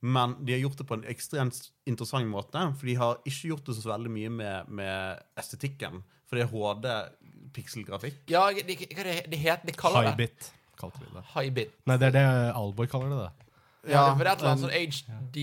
Men 0.00 0.36
de 0.46 0.54
har 0.54 0.62
gjort 0.62 0.78
det 0.78 0.86
på 0.86 0.98
en 0.98 1.06
ekstremt 1.10 1.58
interessant 1.90 2.30
måte. 2.30 2.60
For 2.78 2.86
de 2.86 2.94
har 3.00 3.18
ikke 3.26 3.52
gjort 3.52 3.66
det 3.66 3.74
så 3.78 3.90
veldig 3.90 4.12
mye 4.14 4.30
med, 4.30 4.70
med 4.70 5.24
estetikken. 5.40 6.04
For 6.28 6.38
det 6.38 6.46
er 6.46 6.52
HD-pikselgrafikk. 7.48 8.22
Ja, 8.30 8.46
det, 8.54 8.78
hva 8.78 9.04
det, 9.08 9.18
det 9.32 9.38
heter 9.42 9.66
Det 9.66 9.76
kaller 9.76 10.02
det 10.02 10.14
Highbit 10.14 10.52
kalte 10.78 11.00
vi 11.02 11.10
det. 11.10 11.24
High-bit. 11.34 11.76
Nei, 11.90 11.98
det 11.98 12.06
er 12.12 12.12
det 12.14 12.24
Alboy 12.54 12.86
kaller 12.86 13.10
det. 13.10 13.18
det. 13.26 13.44
Ja, 13.88 14.02
for 14.12 14.26
det 14.26 14.26
er 14.26 14.34
et 14.34 14.40
eller 14.42 14.50
annet 14.50 14.64
sånn 14.64 15.12
HD 15.32 15.38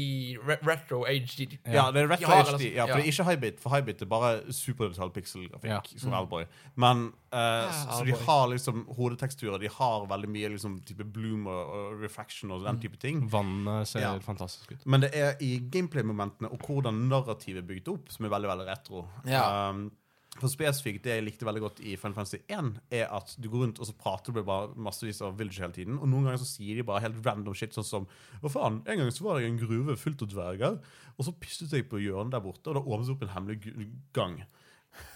re, 0.45 0.57
Retro 0.67 0.99
HD 1.07 1.55
Ja, 1.71 1.85
det 1.95 2.01
er 2.03 2.09
retro 2.11 2.27
De 2.27 2.29
har 2.29 2.49
HD. 2.51 2.65
Ja, 2.75 2.83
for 2.85 2.91
ja. 2.91 2.97
det 2.99 3.05
er 3.05 3.09
ikke 3.09 3.25
Highbit, 3.29 3.59
for 3.63 3.73
Highbit 3.73 4.03
er 4.03 4.09
bare 4.11 4.31
superdetaljpikselgrafikk, 4.53 5.71
Ja. 5.71 5.99
som 6.03 6.13
Alboy. 6.13 6.45
Men 6.75 7.05
eh, 7.31 7.71
så, 7.71 7.97
så 7.99 8.05
de 8.05 8.15
har 8.27 8.47
liksom 8.51 8.83
hodeteksturer, 8.97 9.57
de 9.63 9.71
har 9.71 10.05
veldig 10.11 10.29
mye 10.35 10.51
liksom 10.55 10.77
type 10.87 11.07
bloom 11.15 11.47
og, 11.47 11.73
og 11.79 12.03
refraction 12.03 12.51
og 12.55 12.63
den 12.67 12.79
type 12.83 12.99
ting. 13.01 13.23
Vannet 13.31 13.87
ser 13.91 14.05
Ja. 14.05 14.13
fantastisk 14.23 14.71
ut. 14.75 14.85
Men 14.85 15.01
det 15.07 15.11
er 15.15 15.35
i 15.41 15.57
gameplay-momentene 15.71 16.51
og 16.51 16.59
hvordan 16.67 17.05
narrativet 17.09 17.63
er 17.63 17.67
bygd 17.71 17.87
opp, 17.95 18.11
som 18.13 18.25
er 18.27 18.35
veldig 18.35 18.51
veldig 18.51 18.67
retro. 18.71 19.07
Ja. 19.25 19.69
Um, 19.71 19.87
for 20.35 20.51
spesifikt, 20.51 21.03
Det 21.05 21.13
jeg 21.15 21.23
likte 21.23 21.45
veldig 21.47 21.61
godt 21.63 21.77
i 21.79 21.93
Final 21.95 22.15
Fantasy 22.17 22.41
1, 22.51 22.73
er 22.91 23.05
at 23.15 23.35
du 23.39 23.47
går 23.49 23.61
rundt 23.63 23.79
og 23.79 23.87
så 23.87 23.93
prater 23.95 24.35
du 24.35 24.41
bare 24.43 24.73
massevis 24.75 25.21
av 25.23 25.37
village 25.39 25.61
hele 25.63 25.71
tiden. 25.75 25.95
Og 26.01 26.09
noen 26.11 26.27
ganger 26.27 26.41
så 26.41 26.49
sier 26.49 26.75
de 26.75 26.83
bare 26.83 27.05
helt 27.05 27.21
random 27.25 27.55
shit, 27.55 27.71
sånn 27.77 27.87
som 27.87 28.07
Hva 28.43 28.51
faen, 28.51 28.81
en 28.85 28.99
gang 28.99 29.11
så 29.15 29.23
var 29.23 29.39
jeg 29.39 29.47
i 29.47 29.53
en 29.53 29.61
gruve 29.61 29.95
fullt 30.01 30.25
av 30.27 30.33
dverger, 30.33 30.77
og 31.15 31.23
så 31.27 31.31
pisset 31.39 31.71
jeg 31.71 31.87
på 31.87 32.01
hjørnet 32.03 32.35
der 32.35 32.43
borte, 32.43 32.67
og 32.67 32.75
da 32.75 32.83
åpnet 32.83 33.07
det 33.07 33.15
opp 33.15 33.23
en 33.29 33.35
hemmelig 33.37 33.89
gang. 34.13 34.37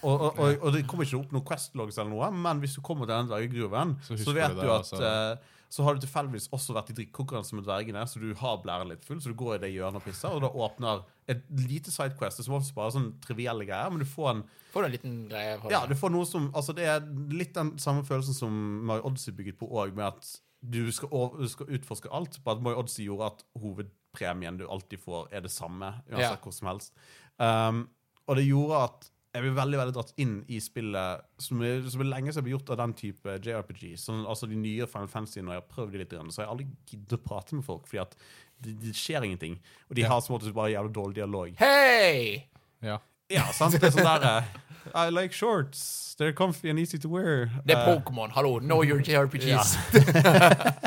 Og, 0.04 0.12
og, 0.12 0.38
og, 0.40 0.58
og 0.60 0.74
det 0.74 0.82
kommer 0.88 1.06
ikke 1.06 1.20
opp 1.20 1.30
noen 1.32 1.46
questlogs 1.48 1.96
eller 2.00 2.12
noe, 2.12 2.28
men 2.36 2.60
hvis 2.64 2.76
du 2.76 2.82
kommer 2.84 3.08
til 3.08 3.16
den 3.16 3.30
dvergegruven, 3.30 3.96
Så 4.04 4.16
så, 4.20 4.34
vet 4.36 4.52
du 4.52 4.60
du 4.60 4.64
det, 4.64 4.68
at 4.72 4.76
altså. 4.82 5.00
eh, 5.04 5.56
så 5.70 5.84
har 5.86 5.94
du 5.94 6.02
tilfeldigvis 6.02 6.48
også 6.52 6.74
vært 6.74 6.90
i 6.90 6.96
drikkekonkurranse 6.98 7.54
med 7.56 7.64
dvergene, 7.68 8.02
så 8.10 8.20
du 8.20 8.32
har 8.40 8.58
blæren 8.64 8.90
litt 8.90 9.04
full, 9.06 9.20
så 9.22 9.30
du 9.32 9.38
går 9.38 9.56
i 9.56 9.62
det 9.62 9.70
hjørnet 9.76 10.00
og 10.00 10.04
pisser, 10.08 10.32
og 10.34 10.42
da 10.44 10.50
åpner 10.50 11.04
et 11.30 11.42
lite 11.62 11.92
sidequest, 11.94 12.42
som 12.44 12.56
oftest 12.56 12.74
bare 12.76 12.94
sånn 12.94 13.10
trivielle 13.22 13.66
greier, 13.68 13.90
men 13.92 14.02
du 14.02 14.08
får 14.08 14.30
en 14.34 14.44
Får 14.70 14.84
du 14.84 14.86
en 14.86 14.94
liten 14.94 15.14
greie 15.30 15.56
ja, 15.72 15.80
du 15.90 15.96
får 15.98 16.12
noe 16.14 16.26
som 16.28 16.48
Altså, 16.54 16.74
det 16.76 16.84
er 16.86 17.02
litt 17.34 17.54
den 17.56 17.72
samme 17.82 18.04
følelsen 18.06 18.36
som 18.36 18.56
Mario 18.86 19.08
Odyssey 19.10 19.34
bygget 19.34 19.58
på 19.58 19.68
òg, 19.70 19.94
med 19.98 20.06
at 20.12 20.30
du 20.60 20.82
skal, 20.92 21.08
over, 21.16 21.40
du 21.40 21.48
skal 21.48 21.70
utforske 21.72 22.10
alt. 22.12 22.36
Bare 22.44 22.58
at 22.58 22.64
Mario 22.66 22.82
Odyssey 22.82 23.06
gjorde 23.06 23.30
at 23.32 23.44
hovedpremien 23.62 24.58
du 24.60 24.66
alltid 24.68 25.00
får, 25.00 25.30
er 25.32 25.46
det 25.46 25.52
samme, 25.54 25.94
uansett 26.10 26.36
Ja. 26.36 26.42
hvor 26.44 26.52
som 26.52 26.68
helst. 26.68 26.92
Um, 27.40 27.88
og 28.28 28.36
det 28.36 28.44
gjorde 28.46 28.82
at 28.84 29.08
jeg 29.30 29.44
ble 29.44 29.52
veldig 29.54 29.78
veldig 29.78 29.94
dratt 29.94 30.12
inn 30.18 30.32
i 30.50 30.58
spillet, 30.62 31.26
som 31.38 31.60
er, 31.62 31.84
som 31.88 32.02
er 32.02 32.08
lenge 32.10 32.32
siden 32.34 32.48
ble 32.48 32.54
gjort 32.56 32.72
av 32.74 32.80
den 32.80 32.94
type 32.98 33.36
JRPG. 33.38 33.92
Sånn, 34.02 34.24
altså 34.26 34.48
de 34.50 34.58
nye 34.58 34.88
Final 34.90 35.10
Fantasy, 35.12 35.38
når 35.46 35.54
jeg 35.54 35.62
har 35.62 35.68
prøvd 35.70 35.94
de 35.94 36.00
litt, 36.02 36.16
så 36.18 36.40
har 36.42 36.48
jeg 36.48 36.52
aldri 36.56 36.66
giddet 36.90 37.14
å 37.14 37.22
prate 37.28 37.54
med 37.58 37.66
folk, 37.66 37.86
fordi 37.86 38.02
at 38.02 38.16
det, 38.64 38.74
det 38.82 38.94
skjer 38.96 39.24
ingenting. 39.26 39.58
Og 39.88 39.96
de 39.96 40.02
Ja. 40.04 40.08
har 40.12 40.20
som 40.24 40.34
måte 40.36 40.52
bare 40.54 40.72
jævlig 40.74 40.92
dårlig 40.94 41.14
dialog. 41.20 41.54
Hei! 41.58 42.46
Ja. 42.82 42.98
Ja, 43.30 43.44
sant? 43.54 43.76
Det 43.78 43.84
er 43.90 43.94
sånn 43.94 44.08
der 44.20 44.40
eh, 44.40 45.06
I 45.06 45.10
like 45.10 45.34
shorts. 45.36 46.16
They're 46.18 46.32
comfy 46.36 46.70
and 46.70 46.78
easy 46.82 46.98
to 46.98 47.08
wear. 47.08 47.46
Det 47.64 47.76
er 47.76 47.84
Eh, 47.84 47.94
Pokémon. 47.94 48.30
Hallo, 48.34 48.58
know 48.58 48.82
your 48.84 49.00
JRPGs. 49.00 49.76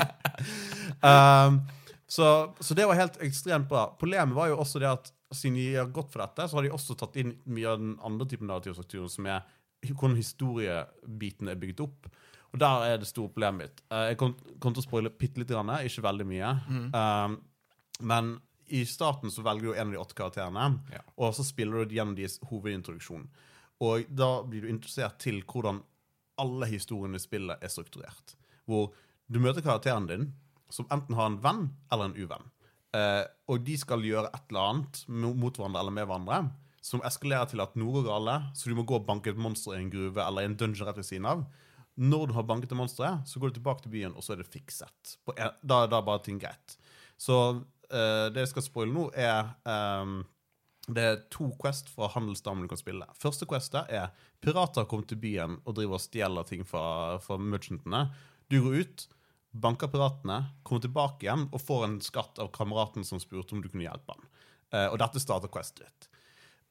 um, 1.02 1.62
så, 2.08 2.54
så 2.60 2.74
det 2.74 2.86
var 2.86 2.96
helt 3.00 3.18
ekstremt 3.24 3.70
bra. 3.70 3.88
Problemet 4.00 4.36
var 4.36 4.48
jo 4.52 4.58
også 4.62 4.80
det 4.84 4.90
at 4.92 5.12
siden 5.34 5.56
de 5.58 5.68
har 5.80 5.90
gått 5.94 6.12
for 6.14 6.22
dette, 6.22 6.46
så 6.50 6.60
har 6.60 6.68
de 6.68 6.74
også 6.76 6.96
tatt 7.00 7.16
inn 7.18 7.34
mye 7.50 7.70
av 7.72 7.80
den 7.82 7.96
andre 8.06 8.28
typen 8.30 8.50
narrativstrukturen, 8.52 9.10
som 9.10 9.26
er 9.26 9.42
hvordan 9.84 10.20
historiebiten 10.20 11.50
er 11.52 11.58
bygget 11.60 11.82
opp. 11.88 12.12
Og 12.54 12.60
der 12.62 12.84
er 12.92 13.00
det 13.02 13.08
store 13.10 13.32
problemet 13.34 13.64
mitt. 13.66 13.82
Eh, 13.90 14.12
jeg 14.12 14.20
kom, 14.22 14.36
kom 14.62 14.76
til 14.76 14.84
å 14.84 14.86
spoile 14.86 15.10
bitte 15.18 15.42
litt, 15.42 15.50
grann, 15.50 15.72
ikke 15.88 16.06
veldig 16.06 16.28
mye. 16.30 16.52
Um, 16.94 17.40
men 18.00 18.38
i 18.74 18.86
starten 18.88 19.32
så 19.32 19.44
velger 19.46 19.62
du 19.70 19.74
en 19.76 19.88
av 19.88 19.94
de 19.94 20.00
åtte 20.02 20.16
karakterene, 20.18 20.80
Ja. 20.92 21.02
og 21.18 21.34
så 21.36 21.44
spiller 21.46 21.86
du 21.86 21.96
gjennom 21.96 22.16
deres 22.16 22.40
hovedintroduksjon. 22.50 23.28
Og 23.82 24.06
da 24.10 24.42
blir 24.44 24.62
du 24.62 24.70
interessert 24.70 25.20
til 25.20 25.42
hvordan 25.44 25.84
alle 26.40 26.66
historiene 26.72 27.16
i 27.16 27.20
spillet 27.20 27.62
er 27.62 27.68
strukturert. 27.70 28.36
Hvor 28.66 28.94
du 29.30 29.40
møter 29.40 29.62
karakteren 29.62 30.08
din, 30.08 30.34
som 30.70 30.88
enten 30.90 31.14
har 31.16 31.28
en 31.28 31.42
venn 31.44 31.70
eller 31.92 32.06
en 32.06 32.16
uvenn. 32.18 32.50
Eh, 32.96 33.26
og 33.50 33.64
de 33.66 33.76
skal 33.78 34.02
gjøre 34.02 34.32
et 34.34 34.50
eller 34.50 34.70
annet 34.72 35.04
mot 35.10 35.54
hverandre 35.54 35.80
eller 35.82 35.92
med 35.92 36.08
hverandre 36.08 36.52
som 36.84 37.02
eskalerer 37.08 37.48
til 37.50 37.62
at 37.64 37.78
noe 37.80 37.94
går 37.96 38.10
galt, 38.10 38.58
så 38.60 38.70
du 38.70 38.76
må 38.76 38.84
gå 38.84 38.98
og 39.00 39.06
banke 39.08 39.32
et 39.32 39.40
monster 39.40 39.78
i 39.78 39.80
en 39.82 39.92
gruve 39.94 40.20
eller 40.20 40.44
i 40.44 40.50
en 40.50 40.58
dungeon 40.60 40.88
rett 40.90 41.00
ved 41.00 41.08
siden 41.08 41.26
av. 41.30 41.46
Når 41.96 42.28
du 42.28 42.34
har 42.34 42.44
banket 42.44 42.70
det 42.74 42.78
monsteret, 42.78 43.28
så 43.30 43.40
går 43.40 43.54
du 43.54 43.60
tilbake 43.60 43.86
til 43.86 43.94
byen, 43.94 44.16
og 44.18 44.24
så 44.26 44.34
er 44.34 44.42
det 44.42 44.50
fikset. 44.52 45.14
En, 45.38 45.54
da, 45.64 45.86
da 45.88 46.00
er 46.02 46.08
bare 46.10 46.24
ting 46.26 46.42
greit. 46.42 46.76
Så 47.22 47.64
eh, 47.94 48.28
det 48.34 48.46
jeg 48.46 48.54
skal 48.54 48.66
spoile 48.66 48.94
nå, 48.94 49.08
er 49.16 49.54
um, 49.64 50.22
det 50.92 51.04
er 51.08 51.22
to 51.32 51.48
quest 51.62 51.88
fra 51.94 52.10
handelsdamen 52.12 52.66
du 52.66 52.72
kan 52.74 52.82
spille. 52.82 53.08
Første 53.16 53.48
questet 53.48 53.92
er 53.94 54.10
pirater 54.44 54.88
kommer 54.90 55.08
til 55.08 55.22
byen 55.22 55.60
og 55.64 55.78
driver 55.78 55.96
og 55.96 56.04
stjeler 56.04 56.48
ting 56.50 56.66
fra, 56.68 57.20
fra 57.24 57.38
merchantene. 57.40 58.10
Du 58.52 58.60
går 58.66 58.82
ut, 58.84 59.06
banker 59.56 59.88
piratene, 59.94 60.42
kommer 60.68 60.84
tilbake 60.84 61.24
igjen 61.24 61.48
og 61.54 61.64
får 61.64 61.86
en 61.88 62.00
skatt 62.04 62.42
av 62.44 62.52
kameraten 62.56 63.08
som 63.08 63.22
spurte 63.24 63.56
om 63.56 63.64
du 63.64 63.70
kunne 63.70 63.88
hjelpe 63.88 64.18
han. 64.18 64.28
Uh, 64.74 64.88
og 64.90 65.00
dette 65.00 65.22
starter 65.24 65.52
questet 65.54 65.86
ditt. 65.86 66.10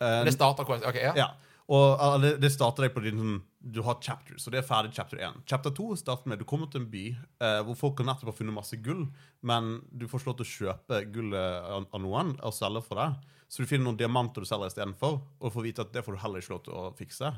Eh, 0.02 0.24
Det 0.26 0.34
starter 0.34 0.66
quest. 0.68 0.84
Ok, 0.84 0.98
ja. 1.00 1.14
ja. 1.16 1.30
Og 1.70 2.00
uh, 2.00 2.16
det, 2.42 2.50
starter 2.50 2.86
deg 2.86 2.94
på 2.94 3.02
din 3.04 3.20
sånn 3.20 3.36
Du 3.62 3.82
har 3.86 4.00
chapters, 4.02 4.46
og 4.46 4.54
det 4.54 4.62
er 4.62 4.66
ferdig 4.66 4.90
chapter 4.96 5.20
1. 5.22 5.44
Chapter 5.46 5.70
2 5.78 5.92
starter 6.00 6.30
med 6.30 6.40
du 6.42 6.46
kommer 6.48 6.66
til 6.70 6.82
en 6.82 6.88
by 6.90 7.04
eh, 7.14 7.60
hvor 7.62 7.76
folk 7.78 8.00
har 8.02 8.08
nettopp 8.08 8.34
funnet 8.34 8.56
masse 8.56 8.74
gull, 8.82 9.04
men 9.46 9.76
du 9.94 10.08
får 10.10 10.18
ikke 10.18 10.30
lov 10.32 10.38
til 10.40 10.48
å 10.48 10.52
kjøpe 10.56 10.98
gullet 11.14 11.68
av 11.86 12.02
noen 12.02 12.34
og 12.42 12.56
selge 12.56 12.82
for 12.88 12.98
det. 12.98 13.36
Så 13.46 13.62
du 13.62 13.70
finner 13.70 13.86
noen 13.86 14.00
diamanter 14.00 14.42
du 14.42 14.48
selger 14.50 14.72
istedenfor, 14.72 15.20
og 15.38 15.54
får 15.54 15.66
vite 15.68 15.86
at 15.86 15.94
det 15.94 16.02
får 16.02 16.16
du 16.16 16.22
heller 16.24 16.42
ikke 16.42 16.56
lov 16.56 16.64
til 16.66 16.74
å 16.80 16.84
fikse. 16.98 17.30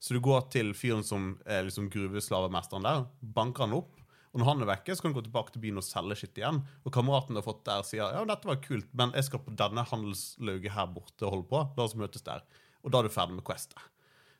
Så 0.00 0.16
du 0.16 0.20
går 0.24 0.46
til 0.52 0.74
fyren 0.76 1.04
som 1.06 1.34
er 1.48 1.64
liksom 1.66 1.88
gruveslavemesteren 1.92 2.84
der, 2.84 3.04
banker 3.20 3.64
han 3.64 3.76
opp. 3.80 3.96
Og 4.30 4.40
når 4.40 4.46
han 4.46 4.62
er 4.64 4.70
vekke, 4.70 4.94
så 4.94 5.02
kan 5.02 5.12
du 5.12 5.18
gå 5.18 5.26
tilbake 5.26 5.54
til 5.54 5.62
byen 5.64 5.80
og 5.80 5.84
selge 5.86 6.20
skitt 6.20 6.38
igjen. 6.38 6.60
Og 6.86 6.94
kameraten 6.94 7.34
du 7.34 7.40
har 7.40 7.46
fått 7.48 7.64
der, 7.66 7.84
sier 7.86 8.12
ja, 8.14 8.22
dette 8.28 8.48
var 8.48 8.60
kult, 8.64 8.88
men 8.96 9.12
jeg 9.16 9.26
skal 9.26 9.42
på 9.44 9.54
denne 9.58 9.84
handelslauget 9.90 10.76
her 10.76 10.90
borte 10.94 11.26
og 11.26 11.34
holde 11.34 11.48
på. 11.50 11.62
La 11.76 11.86
oss 11.86 11.96
møtes 11.98 12.24
der. 12.26 12.44
Og 12.84 12.92
da 12.92 13.00
er 13.02 13.08
du 13.08 13.14
ferdig 13.14 13.36
med 13.38 13.44
questet. 13.46 13.78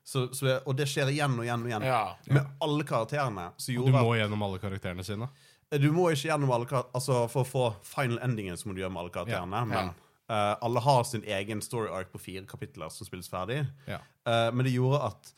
Så, 0.03 0.27
så, 0.35 0.57
og 0.67 0.77
det 0.79 0.87
skjer 0.91 1.11
igjen 1.13 1.37
og 1.39 1.45
igjen 1.45 1.65
og 1.65 1.69
igjen. 1.71 1.85
Ja. 1.87 2.03
Med 2.33 2.47
alle 2.65 2.87
karakterene. 2.89 3.51
Så 3.61 3.75
Du 3.77 3.91
må 3.93 4.15
gjennom 4.17 4.43
alle 4.47 4.59
karakterene 4.63 5.05
sine. 5.07 5.29
du 5.71 5.91
må 5.93 6.09
ikke 6.11 6.31
gjennom 6.33 6.51
alle 6.51 6.67
karakterene. 6.67 6.95
Altså 6.99 7.19
For 7.31 7.45
å 7.45 7.51
få 7.51 7.67
final 7.87 8.19
endingen 8.25 8.57
så 8.57 8.69
må 8.69 8.75
du 8.75 8.81
gjøre 8.83 8.95
med 8.97 9.05
alle 9.05 9.15
karakterene. 9.15 9.61
Ja, 9.61 9.69
Men 9.69 9.93
eh, 10.31 10.55
alle 10.67 10.81
har 10.81 11.05
sin 11.05 11.23
egen 11.25 11.61
story 11.63 11.93
arc 11.93 12.11
på 12.13 12.19
fire 12.23 12.47
kapitler 12.49 12.89
som 12.91 13.07
spilles 13.07 13.29
ferdig. 13.31 13.61
Ja. 13.87 14.01
Eh, 14.27 14.49
men 14.55 14.65
det 14.67 14.73
gjorde 14.75 15.05
at 15.13 15.35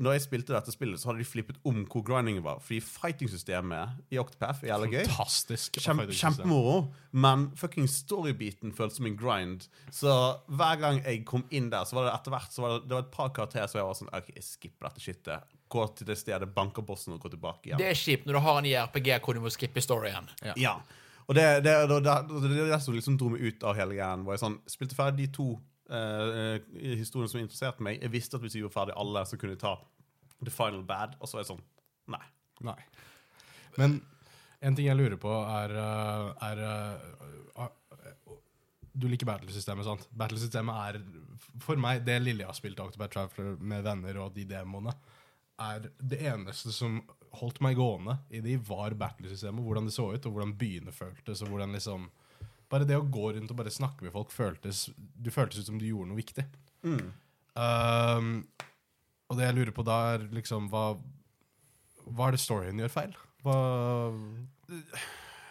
når 0.00 0.16
jeg 0.16 0.24
spilte 0.24 0.54
dette 0.54 0.72
spillet, 0.72 1.00
så 1.00 1.10
hadde 1.10 1.20
de 1.20 1.28
flippet 1.28 1.58
om 1.68 1.82
hvor 1.90 2.02
grindingen 2.06 2.44
var. 2.44 2.62
Fordi 2.64 2.80
fighting-systemet 2.80 3.98
i 4.14 4.18
Octopath 4.20 4.64
er 4.64 4.72
jævlig 4.72 4.90
gøy. 4.94 5.02
Fantastisk. 5.10 5.76
Kjempe, 5.84 6.06
kjempemoro, 6.16 6.76
men 7.12 7.50
fucking 7.60 7.88
story-biten 7.90 8.72
føltes 8.76 9.00
som 9.00 9.10
en 9.10 9.18
grind. 9.20 9.66
Så 9.92 10.14
hver 10.48 10.80
gang 10.80 11.02
jeg 11.04 11.24
kom 11.28 11.44
inn 11.52 11.68
der, 11.72 11.84
så 11.88 11.98
var 11.98 12.08
det 12.08 12.14
etter 12.16 12.34
hvert 12.36 12.56
så 12.56 12.64
var 12.64 12.74
det, 12.74 12.82
det 12.88 12.96
var 12.96 13.04
et 13.04 13.12
par 13.14 13.32
karakterer 13.36 13.68
som 13.70 13.82
jeg 13.82 13.90
var 13.90 14.00
sånn 14.00 14.12
OK, 14.16 14.32
jeg 14.38 14.46
skipper 14.46 14.88
dette 14.88 15.04
shitet. 15.04 15.56
Gå 15.70 15.86
til 15.98 16.08
det 16.08 16.16
stedet, 16.18 16.48
banker 16.56 16.86
bossen 16.86 17.14
og 17.14 17.20
gå 17.22 17.30
tilbake 17.34 17.68
igjen. 17.68 17.82
Det 17.82 17.90
er 17.92 17.98
kjipt 17.98 18.24
når 18.26 18.40
du 18.40 18.44
har 18.48 18.62
en 18.62 18.70
RPG 18.88 19.12
hvor 19.20 19.36
du 19.36 19.44
må 19.44 19.52
skippe 19.52 19.84
storyen. 19.84 20.32
Ja. 20.58 20.78
Og 21.28 21.36
det, 21.36 21.44
det, 21.62 21.76
det, 21.86 22.00
det, 22.02 22.14
det, 22.26 22.48
det 22.48 22.62
er 22.64 22.72
det 22.72 22.80
som 22.82 22.96
liksom 22.96 23.20
dro 23.20 23.28
meg 23.30 23.44
ut 23.44 23.68
av 23.68 23.76
hele 23.78 23.94
greien. 23.94 24.24
Hvor 24.24 24.34
jeg 24.34 24.42
sånn, 24.42 24.56
spilte 24.70 24.96
ferdig 24.98 25.28
de 25.28 25.34
to 25.36 25.52
eh, 25.96 26.94
historien 27.00 27.30
som 27.30 27.40
interesserte 27.40 27.84
meg. 27.84 28.00
Jeg 28.02 28.12
visste 28.14 28.38
at 28.38 28.44
hvis 28.44 28.56
vi 28.58 28.64
var 28.66 28.74
ferdig 28.74 28.96
alle, 29.00 29.24
så 29.26 29.38
kunne 29.40 29.56
jeg 29.56 29.62
ta 29.62 29.74
The 30.40 30.52
Final 30.54 30.84
Bad. 30.86 31.16
Og 31.20 31.28
så 31.28 31.38
er 31.38 31.44
jeg 31.44 31.52
sånn 31.54 31.66
Nei. 32.10 32.24
Nei. 32.66 32.78
Men 33.78 34.00
en 34.60 34.76
ting 34.76 34.88
jeg 34.88 34.98
lurer 34.98 35.20
på, 35.20 35.30
er, 35.30 35.72
uh, 35.72 36.32
er 36.44 36.62
uh, 36.66 37.62
uh, 37.64 38.34
Du 38.92 39.06
liker 39.08 39.28
battlesystemet, 39.28 39.86
sant? 39.86 40.08
Battlesystemet 40.18 40.82
er 40.88 40.98
for 41.62 41.80
meg 41.80 42.02
det 42.04 42.18
lille 42.20 42.44
jeg 42.44 42.50
har 42.50 42.58
spilt 42.58 42.82
Octobat 42.82 43.14
Traveler 43.14 43.56
med 43.62 43.86
venner 43.86 44.18
og 44.24 44.34
de 44.34 44.44
demoene, 44.48 44.92
er 45.60 45.86
det 45.98 46.18
eneste 46.28 46.72
som 46.72 46.98
holdt 47.38 47.60
meg 47.64 47.78
gående 47.78 48.16
i 48.32 48.40
de, 48.44 48.56
var 48.66 48.96
battlesystemet. 48.98 49.62
Hvordan 49.64 49.88
det 49.88 49.94
så 49.94 50.08
ut, 50.10 50.26
og 50.26 50.34
hvordan 50.34 50.56
byene 50.60 50.92
føltes, 50.92 51.44
og 51.44 51.52
hvordan 51.52 51.76
liksom 51.76 52.08
Bare 52.70 52.86
det 52.86 52.96
å 52.98 53.02
gå 53.06 53.32
rundt 53.34 53.50
og 53.50 53.56
bare 53.58 53.72
snakke 53.74 54.04
med 54.06 54.12
folk 54.14 54.30
føltes 54.30 54.84
Du 54.94 55.30
føltes 55.34 55.58
ut 55.64 55.66
som 55.72 55.78
du 55.80 55.86
gjorde 55.88 56.10
noe 56.12 56.20
viktig. 56.20 56.44
Um, 56.84 58.46
og 59.30 59.36
det 59.38 59.48
jeg 59.48 59.56
lurer 59.58 59.74
på 59.74 59.82
da, 59.86 59.96
er 60.14 60.28
liksom 60.34 60.68
hva 60.72 60.84
hva 62.10 62.26
er 62.30 62.34
det 62.34 62.40
storyen 62.42 62.78
gjør 62.80 62.90
feil? 62.90 63.12
Hva 63.44 63.56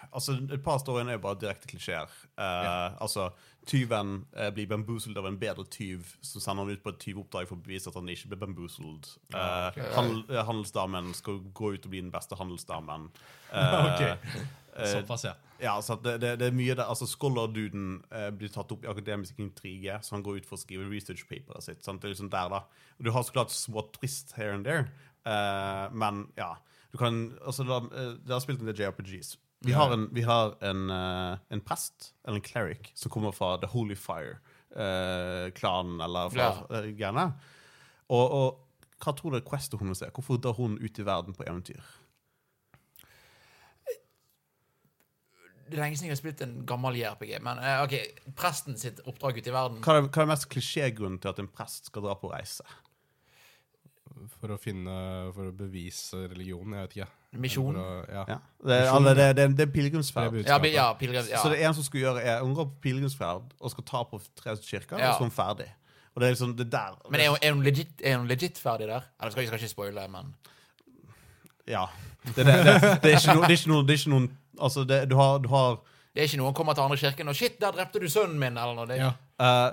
Altså, 0.10 0.34
Et 0.52 0.64
par 0.66 0.80
storyene 0.82 1.14
er 1.14 1.20
jo 1.20 1.22
bare 1.28 1.38
direkte 1.40 1.70
klisjeer. 1.70 2.10
Eh, 2.40 2.96
Altså, 3.00 3.30
Tyven 3.70 4.26
uh, 4.34 4.48
blir 4.56 4.66
bamboozled 4.72 5.18
av 5.22 5.28
en 5.30 5.38
bedre 5.38 5.66
tyv 5.70 6.16
som 6.26 6.42
sender 6.42 6.64
han 6.66 6.72
ut 6.74 6.82
på 6.84 6.90
et 6.90 7.00
tyveoppdrag 7.04 7.46
for 7.48 7.60
å 7.60 7.62
bevise 7.62 7.92
at 7.92 7.98
han 8.00 8.10
ikke 8.10 8.32
ble 8.32 8.40
bamboozled. 8.42 9.12
Eh, 9.30 9.78
handel, 9.94 10.24
eh, 10.32 10.42
handelsdamen 10.48 11.12
skal 11.14 11.38
gå 11.54 11.76
ut 11.76 11.86
og 11.86 11.92
bli 11.94 12.02
den 12.02 12.10
beste 12.16 12.40
handelsdamen. 12.40 13.10
Ok. 13.54 14.02
eh, 14.02 14.18
Såpass, 14.88 15.24
ja. 15.28 15.34
Ja, 15.60 15.74
så 15.84 15.96
det, 16.00 16.20
det, 16.24 16.38
det 16.40 16.48
er 16.48 16.52
mye 16.56 16.76
der, 16.76 16.86
altså 16.88 17.04
Scholar-duden 17.10 17.98
eh, 18.16 18.30
blir 18.32 18.48
tatt 18.54 18.72
opp 18.72 18.84
i 18.86 18.92
akademisk 18.92 19.40
intrige, 19.44 19.98
så 20.06 20.16
han 20.16 20.24
går 20.24 20.36
ut 20.40 20.48
for 20.48 20.56
å 20.56 20.62
skrive 20.62 20.88
research-paperet 20.88 21.64
sitt. 21.66 21.84
Sant? 21.84 22.00
Det 22.02 22.08
er 22.08 22.14
liksom 22.16 22.32
der 22.32 22.50
da. 22.54 22.60
Og 22.98 23.04
Du 23.06 23.12
har 23.12 23.24
så 23.28 23.34
klart 23.36 23.52
små 23.52 23.84
twist 23.98 24.32
here 24.38 24.54
and 24.56 24.66
there, 24.68 24.88
eh, 25.28 25.86
men 25.92 26.30
ja. 26.40 26.54
Du 26.90 26.98
kan, 26.98 27.36
altså 27.46 27.64
Det 27.68 27.74
har, 27.76 27.82
det 28.26 28.34
har 28.34 28.40
spilt 28.42 28.62
en 28.64 28.68
del 28.72 28.80
JRPGs. 28.80 29.36
Vi 29.62 29.72
har 29.76 29.92
en, 29.94 30.08
vi 30.16 30.22
har 30.24 30.56
en, 30.64 30.90
uh, 30.90 31.36
en 31.52 31.62
prest, 31.62 32.14
eller 32.24 32.38
en 32.40 32.46
cleric, 32.46 32.92
som 32.96 33.12
kommer 33.12 33.32
fra 33.36 33.58
The 33.60 33.68
Holy 33.68 33.96
Fire-klanen, 34.00 36.00
eller 36.02 36.30
fra 36.30 36.66
Ja. 36.72 36.74
uh. 36.88 37.32
Og, 38.10 38.32
og 38.32 38.60
hva 39.00 39.14
tror 39.16 39.32
hennes 39.80 40.02
er? 40.02 40.12
Hvorfor 40.12 40.38
drar 40.38 40.54
hun 40.54 40.78
ut 40.80 41.00
i 41.00 41.06
verden 41.06 41.34
på 41.36 41.44
eventyr? 41.44 41.82
Det 43.86 43.92
er 43.92 44.00
lenge 45.76 45.98
siden 45.98 46.10
jeg 46.10 46.16
har 46.18 46.22
spilt 46.22 46.42
en 46.46 46.54
gammel 46.70 46.98
JRPG, 47.00 47.36
men 47.46 47.60
eh, 47.64 47.80
ok, 47.84 47.96
presten 48.40 48.78
sitt 48.80 49.02
oppdrag 49.06 49.38
ute 49.40 49.52
i 49.52 49.56
verden 49.56 49.82
Hva 49.86 49.98
er, 50.00 50.06
hva 50.08 50.22
er 50.24 50.28
den 50.28 50.32
mest 50.34 50.48
klisjégrunnen 50.52 51.20
til 51.22 51.32
at 51.34 51.42
en 51.44 51.50
prest 51.52 51.90
skal 51.92 52.06
dra 52.06 52.16
på 52.20 52.32
reise? 52.34 52.66
For 54.40 54.52
å 54.52 54.58
finne 54.60 54.94
For 55.36 55.50
å 55.50 55.56
bevise 55.56 56.26
religionen, 56.28 56.76
jeg 56.76 56.88
vet 56.88 56.96
ikke. 56.98 57.10
Misjon. 57.44 57.78
Å- 57.78 57.88
ja. 58.10 58.24
Ja. 58.34 58.38
Det, 58.66 58.76
er, 58.76 58.90
alle, 58.92 59.14
det, 59.16 59.28
det, 59.38 59.46
det 59.60 59.66
er 59.68 59.72
pilegrimsferd. 59.74 60.40
Er 60.42 60.48
Ja, 60.50 60.58
ja. 60.60 61.42
Så 61.44 61.52
det 61.54 61.60
er 61.60 61.68
en 61.70 61.76
som 61.78 61.86
skal 61.86 62.02
gjøre 62.02 62.24
er 62.24 62.42
Hun 62.44 62.56
går 62.58 62.72
på 62.72 62.80
pilegrimsferd 62.88 63.54
og 63.60 63.72
skal 63.76 63.86
ta 63.88 64.04
på 64.10 64.20
tre 64.40 64.56
kirker, 64.58 64.98
Ja. 65.00 65.12
og 65.14 65.20
så 65.20 65.24
er 65.24 65.30
hun 65.30 65.36
ferdig. 65.36 65.70
Og 66.16 66.22
det 66.22 66.28
er 66.28 66.34
liksom 66.34 66.56
det 66.58 66.70
der 66.74 66.96
Men 67.10 67.22
er 67.22 67.30
hun, 67.30 67.38
er 67.42 67.54
hun, 67.54 67.64
legit, 67.64 67.92
er 68.04 68.18
hun 68.18 68.28
legit 68.28 68.58
ferdig 68.60 68.88
der? 68.90 69.06
Eller 69.22 69.32
skal 69.32 69.44
jeg 69.46 69.52
skal 69.54 69.60
ikke 69.62 69.76
spoile, 69.76 70.08
men 70.12 70.34
Ja. 71.70 71.86
Det, 72.26 72.36
det, 72.36 72.46
det, 72.46 72.74
det, 73.04 73.12
er 73.14 73.18
ikke 73.20 73.34
noen, 73.36 73.46
det 73.48 73.54
er 73.54 73.60
ikke 73.60 73.70
noen, 73.72 73.86
det 73.88 73.94
er 73.94 74.00
ikke 74.02 74.12
noen 74.12 74.30
Altså, 74.62 74.84
det, 74.88 75.10
du 75.10 75.16
har, 75.16 75.38
du 75.40 75.50
har 75.50 75.80
Det 76.16 76.22
er 76.24 76.28
ikke 76.28 76.38
noen 76.42 76.54
kommer 76.58 76.74
til 76.74 76.82
andre 76.82 76.98
kirken 76.98 77.28
og 77.28 77.36
'Shit, 77.36 77.60
der 77.62 77.72
drepte 77.72 78.00
du 78.00 78.10
sønnen 78.10 78.40
min', 78.40 78.58
eller 78.58 78.76
noe. 78.76 78.88
Det, 78.88 78.98
Ja. 78.98 79.12
eh, 79.40 79.72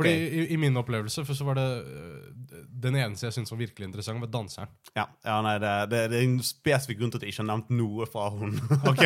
Fordi 0.00 0.12
i, 0.12 0.44
i 0.54 0.58
min 0.60 0.76
opplevelse 0.80 1.24
for 1.26 1.36
så 1.36 1.46
var 1.46 1.58
det 1.58 1.66
øh, 1.84 2.60
Den 2.84 2.96
eneste 3.00 3.26
jeg 3.26 3.36
syntes 3.36 3.52
var 3.52 3.60
virkelig 3.60 3.86
interessant, 3.88 4.20
var 4.20 4.30
danseren. 4.32 4.72
Ja, 4.96 5.06
ja 5.24 5.36
nei, 5.44 5.54
det, 5.62 5.72
det, 5.92 6.00
det 6.12 6.18
er 6.18 6.26
en 6.26 6.38
spesifikk 6.44 7.00
grunn 7.00 7.12
til 7.14 7.20
at 7.20 7.26
jeg 7.26 7.34
ikke 7.34 7.42
har 7.42 7.48
nevnt 7.52 7.72
noe 7.74 8.08
fra 8.10 8.26
hun. 8.34 8.58
Ok 8.90 9.02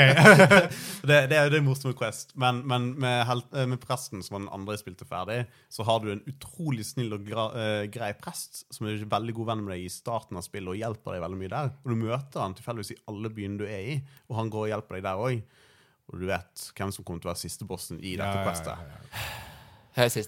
det, 1.08 1.20
det 1.30 1.38
er 1.38 1.46
jo 1.46 1.54
det 1.54 1.62
morsomme 1.66 1.94
Quest. 1.98 2.34
Men, 2.38 2.64
men 2.68 2.90
med, 3.00 3.22
hel, 3.28 3.44
eh, 3.54 3.68
med 3.70 3.80
presten, 3.82 4.24
som 4.24 4.36
var 4.36 4.44
den 4.44 4.50
andre 4.56 4.76
jeg 4.76 4.82
spilte 4.84 5.08
ferdig, 5.08 5.38
så 5.72 5.86
har 5.88 6.02
du 6.02 6.10
en 6.12 6.24
utrolig 6.30 6.86
snill 6.88 7.14
og 7.16 7.24
gra, 7.28 7.46
uh, 7.54 7.84
grei 7.92 8.10
prest 8.18 8.64
som 8.74 8.88
er 8.88 9.04
veldig 9.08 9.36
god 9.38 9.52
venn 9.52 9.64
med 9.64 9.74
deg 9.76 9.86
i 9.86 9.92
starten 9.92 10.40
av 10.40 10.46
spillet 10.46 10.74
og 10.74 10.80
hjelper 10.80 11.16
deg 11.16 11.24
veldig 11.24 11.40
mye 11.44 11.54
der. 11.54 11.72
Og 11.84 11.94
du 11.94 12.02
møter 12.02 12.44
han 12.44 12.58
tilfeldigvis 12.58 12.96
i 12.96 13.00
alle 13.12 13.32
byene 13.34 13.62
du 13.62 13.66
er 13.68 13.94
i, 13.94 13.96
og 14.28 14.40
han 14.40 14.52
går 14.52 14.66
og 14.66 14.70
hjelper 14.74 14.98
deg 14.98 15.08
der 15.08 15.24
òg. 15.28 15.64
Og 16.08 16.22
du 16.22 16.28
vet 16.30 16.70
hvem 16.76 16.92
som 16.94 17.04
kommer 17.04 17.20
til 17.20 17.28
å 17.28 17.34
være 17.34 17.42
siste 17.42 17.68
bossen 17.68 18.00
i 18.00 18.16
dette 18.16 18.40
Questet. 18.46 18.72
Ja, 18.80 19.02
ja, 19.12 19.37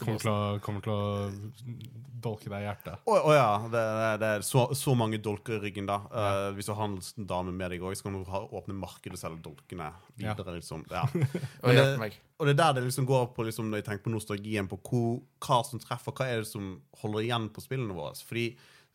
Kommer, 0.02 0.22
til 0.22 0.30
å, 0.32 0.38
kommer 0.64 0.84
til 0.84 0.92
å 0.92 2.00
dolke 2.20 2.50
deg 2.50 2.64
i 2.64 2.66
hjertet. 2.66 3.04
Å 3.08 3.16
å 3.16 3.34
ja. 3.34 3.50
Det, 3.70 3.82
det, 4.00 4.08
det 4.22 4.30
er 4.36 4.46
så, 4.46 4.64
så 4.76 4.94
mange 4.98 5.20
dolker 5.22 5.56
i 5.56 5.60
ryggen, 5.62 5.88
da. 5.88 6.00
Eh, 6.10 6.46
hvis 6.56 6.68
du 6.68 6.72
har 6.74 6.82
handelsdame 6.82 7.54
med 7.56 7.74
deg 7.74 7.84
òg, 7.84 7.94
så 7.98 8.06
kan 8.06 8.18
du 8.18 8.24
ha, 8.32 8.42
åpne 8.60 8.76
markedet 8.76 9.16
og 9.16 9.22
selge 9.22 9.42
dolkene 9.46 9.92
videre. 10.18 10.56
liksom. 10.58 10.84
Ja. 10.90 11.06
Og 11.64 11.76
det, 11.76 11.86
og 12.40 12.48
det 12.48 12.54
er 12.54 12.60
der 12.62 12.76
det 12.78 12.86
liksom 12.86 13.04
går 13.04 13.26
på 13.36 13.44
liksom, 13.44 13.66
når 13.68 13.82
jeg 13.82 13.86
tenker 13.90 14.06
på 14.06 14.12
nostalgien, 14.14 14.68
på 14.68 14.78
hvor, 14.80 15.18
hva 15.44 15.58
som 15.66 15.80
treffer, 15.82 16.14
hva 16.16 16.28
er 16.30 16.40
det 16.40 16.48
som 16.48 16.70
holder 17.02 17.26
igjen 17.26 17.50
på 17.52 17.60
spillene 17.60 17.92
våre. 17.92 18.14
Fordi 18.24 18.46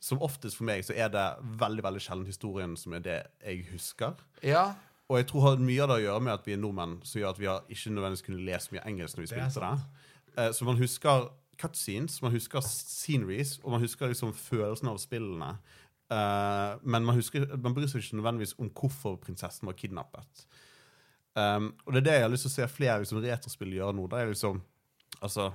som 0.01 0.21
oftest 0.25 0.57
for 0.57 0.65
meg 0.67 0.81
så 0.85 0.95
er 0.97 1.11
det 1.13 1.25
veldig 1.61 1.85
veldig 1.85 2.01
sjelden 2.01 2.25
historien 2.29 2.73
som 2.79 2.95
er 2.97 3.05
det 3.05 3.19
jeg 3.43 3.67
husker. 3.69 4.17
Ja. 4.45 4.71
Og 5.05 5.19
jeg 5.19 5.29
tror 5.29 5.45
har 5.45 5.61
mye 5.61 5.85
av 5.85 5.91
det 5.91 5.99
å 5.99 6.05
gjøre 6.07 6.25
med 6.25 6.33
at 6.33 6.49
vi 6.49 6.55
er 6.55 6.61
nordmenn, 6.61 6.97
som 7.05 7.21
gjør 7.21 7.35
at 7.35 7.41
vi 7.41 7.49
har 7.49 7.69
ikke 7.69 7.93
nødvendigvis 7.93 8.25
kunne 8.25 8.45
lese 8.47 8.73
mye 8.73 8.85
engelsk 8.89 9.19
når 9.19 9.25
vi 9.27 9.31
spilte 9.35 9.65
det. 9.67 10.04
Eh, 10.37 10.51
Så 10.51 10.65
man 10.67 10.77
husker 10.77 11.29
cutscenes, 11.57 12.21
man 12.21 12.31
husker 12.35 12.61
sceneries, 12.61 13.57
og 13.63 13.71
man 13.71 13.81
husker 13.81 14.11
liksom 14.11 14.33
følelsen 14.35 14.89
av 14.91 14.97
spillene. 14.99 15.53
Eh, 16.11 16.71
men 16.83 17.05
man, 17.07 17.15
husker, 17.15 17.47
man 17.57 17.73
bryr 17.73 17.87
seg 17.89 18.03
ikke 18.03 18.19
nødvendigvis 18.19 18.57
om 18.59 18.69
hvorfor 18.75 19.15
prinsessen 19.23 19.69
var 19.69 19.77
kidnappet. 19.79 20.45
Um, 21.35 21.73
og 21.83 21.91
det 21.91 21.99
er 21.99 22.05
det 22.05 22.11
jeg 22.13 22.23
har 22.23 22.29
lyst 22.31 22.45
til 22.47 22.51
å 22.53 22.55
se 22.55 22.67
flere 22.71 23.01
liksom, 23.01 23.17
retrospill 23.19 23.73
gjøre 23.75 23.95
nå. 23.97 24.05
Der 24.11 24.21
er 24.23 24.29
liksom, 24.31 24.61
altså, 25.19 25.49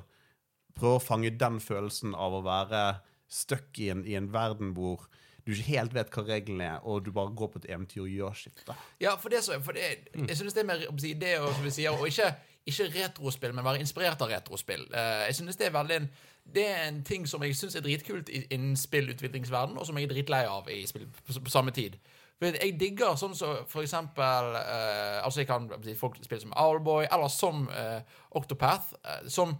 Prøve 0.77 1.01
å 1.01 1.03
fange 1.03 1.33
den 1.35 1.57
følelsen 1.61 2.13
av 2.15 2.37
å 2.37 2.45
være 2.47 3.01
stuck 3.29 3.79
i 3.83 3.89
en, 3.91 4.05
i 4.07 4.15
en 4.17 4.29
verden 4.33 4.71
hvor 4.77 5.03
du 5.43 5.51
ikke 5.51 5.67
helt 5.73 5.97
vet 5.97 6.13
hva 6.15 6.23
reglene 6.29 6.69
er, 6.77 6.85
og 6.87 7.03
du 7.05 7.11
bare 7.17 7.33
går 7.37 7.51
på 7.51 7.59
et 7.63 7.67
eventyr 7.73 8.05
og 8.05 8.13
gjør 8.13 8.37
shit. 8.39 8.63
Ja, 9.03 9.17
for 9.19 9.33
det, 9.33 9.41
så, 9.45 9.59
for 9.65 9.77
det 9.77 9.83
Jeg 10.15 10.37
synes 10.39 10.55
det 10.55 10.63
er 10.63 10.85
å 10.87 10.95
si, 11.01 11.11
det 11.19 11.33
og, 11.41 11.51
som 11.57 11.67
vi 11.67 11.73
sier, 11.75 11.97
og 11.97 12.07
ikke, 12.07 12.29
ikke 12.67 12.91
retrospill, 12.95 13.55
men 13.55 13.65
være 13.65 13.81
inspirert 13.81 14.23
av 14.23 14.29
retrospill. 14.29 14.87
Eh, 14.95 15.27
jeg 15.27 15.35
synes 15.35 15.57
det 15.57 15.67
er 15.67 15.75
veldig 15.75 15.97
en, 15.97 16.09
det 16.55 16.67
er 16.69 16.89
en 16.89 17.03
ting 17.05 17.29
som 17.29 17.43
jeg 17.43 17.57
syns 17.57 17.77
er 17.77 17.85
dritkult 17.85 18.29
innen 18.29 18.77
spillutviklingsverden, 18.77 19.79
og 19.79 19.87
som 19.87 19.99
jeg 19.99 20.09
er 20.09 20.15
dritlei 20.15 20.43
av 20.49 20.69
i 20.71 20.83
spill 20.87 21.07
på, 21.09 21.41
på 21.41 21.53
samme 21.53 21.71
tid. 21.71 21.97
For 22.41 22.57
Jeg 22.57 22.79
digger 22.81 23.19
sånn 23.21 23.35
som 23.37 23.67
for 23.69 23.85
eksempel 23.85 24.55
uh, 24.57 25.19
Altså 25.21 25.43
jeg 25.43 25.49
kan 25.51 25.67
Folk 25.99 26.15
spiller 26.25 26.41
som 26.41 26.55
Owlboy, 26.57 27.05
eller 27.13 27.29
som 27.29 27.67
uh, 27.69 28.01
Octopath, 28.31 28.95
uh, 29.05 29.29
som 29.29 29.53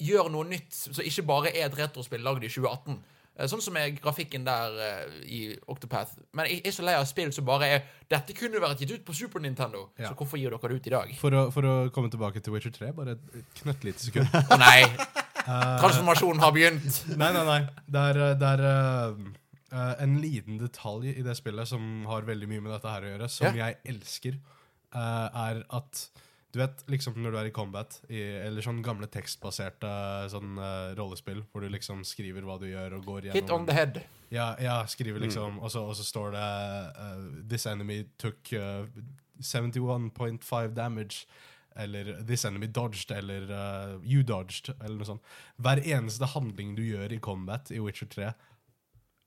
gjør 0.00 0.30
noe 0.32 0.46
nytt, 0.48 0.70
som 0.70 1.02
ikke 1.04 1.26
bare 1.26 1.50
er 1.50 1.66
et 1.66 1.76
retrospill 1.76 2.22
lagd 2.24 2.46
i 2.46 2.52
2018. 2.52 3.00
Eh, 3.40 3.48
Sånn 3.48 3.62
som 3.64 3.76
er 3.80 3.94
grafikken 3.96 4.44
der 4.44 4.76
uh, 4.76 5.14
i 5.24 5.56
Octopath. 5.72 6.12
Men 6.36 6.50
jeg 6.50 6.60
er 6.68 6.74
så 6.76 6.84
lei 6.84 6.94
av 6.98 7.06
spill 7.08 7.32
som 7.32 7.46
bare 7.48 7.70
er 7.72 7.82
'Dette 8.10 8.34
kunne 8.36 8.60
vært 8.60 8.82
gitt 8.82 8.92
ut 8.92 9.04
på 9.06 9.14
Super 9.16 9.40
Nintendo', 9.40 9.88
Ja. 9.98 10.10
så 10.10 10.14
hvorfor 10.18 10.36
gir 10.36 10.50
dere 10.50 10.68
det 10.68 10.76
ut 10.76 10.86
i 10.86 10.90
dag? 10.90 11.16
For 11.16 11.30
å, 11.30 11.50
for 11.54 11.62
å 11.62 11.74
komme 11.94 12.10
tilbake 12.10 12.42
til 12.42 12.52
Witcher 12.52 12.74
3, 12.74 12.92
bare 12.92 13.12
et 13.16 13.62
knøttlite 13.62 14.02
sekund. 14.02 14.28
Å 14.52 14.58
nei! 14.58 14.84
Transformasjonen 15.46 16.42
har 16.42 16.52
begynt. 16.52 17.04
Nei, 17.16 17.30
nei, 17.32 17.44
nei. 17.46 17.60
Det 17.88 18.02
er, 18.12 18.18
eh, 18.24 18.34
det 18.40 18.48
er 18.50 18.64
uh, 18.66 19.28
eh, 19.72 19.94
en 20.04 20.18
liten 20.20 20.58
detalj 20.60 21.14
i 21.16 21.22
det 21.22 21.36
spillet 21.38 21.68
som 21.70 22.04
har 22.10 22.26
veldig 22.28 22.48
mye 22.50 22.64
med 22.66 22.74
dette 22.76 22.92
her 22.92 23.06
å 23.06 23.12
gjøre, 23.14 23.30
som 23.30 23.56
Ja. 23.56 23.70
jeg 23.70 23.78
elsker, 23.94 24.36
uh, 24.94 25.28
er 25.48 25.64
at 25.70 26.08
du 26.52 26.58
vet, 26.58 26.82
liksom 26.90 27.14
når 27.22 27.30
du 27.34 27.38
er 27.38 27.48
i 27.48 27.52
combat, 27.54 27.94
i, 28.10 28.20
eller 28.42 28.64
sånn 28.64 28.80
gamle 28.82 29.06
tekstbaserte 29.12 29.90
sånn 30.32 30.58
uh, 30.58 30.90
rollespill, 30.98 31.44
hvor 31.52 31.62
du 31.62 31.70
liksom 31.70 32.02
skriver 32.06 32.46
hva 32.46 32.56
du 32.58 32.66
gjør 32.66 32.96
og 32.98 33.06
går 33.06 33.28
gjennom 33.28 33.38
Hit 33.38 33.52
on 33.54 33.68
the 33.68 33.76
head. 33.76 34.00
Ja, 34.34 34.48
ja 34.62 34.80
skriver 34.90 35.22
liksom, 35.22 35.60
og, 35.62 35.70
så, 35.70 35.84
og 35.86 35.94
så 35.98 36.06
står 36.06 36.34
det 36.34 36.48
uh, 36.98 37.22
This 37.52 37.68
enemy 37.70 38.02
took 38.18 38.50
uh, 38.58 38.82
71.5 39.38 40.74
damage. 40.74 41.26
Eller 41.78 42.16
This 42.26 42.44
enemy 42.44 42.66
dodged, 42.66 43.14
eller 43.14 43.46
You 44.02 44.24
dodged, 44.26 44.72
eller 44.80 44.96
noe 44.98 45.06
sånt. 45.06 45.28
Hver 45.62 45.78
eneste 45.86 46.26
handling 46.32 46.74
du 46.74 46.82
gjør 46.82 47.14
i 47.14 47.20
combat 47.22 47.70
i 47.70 47.78
Witcher 47.80 48.10
3, 48.10 48.32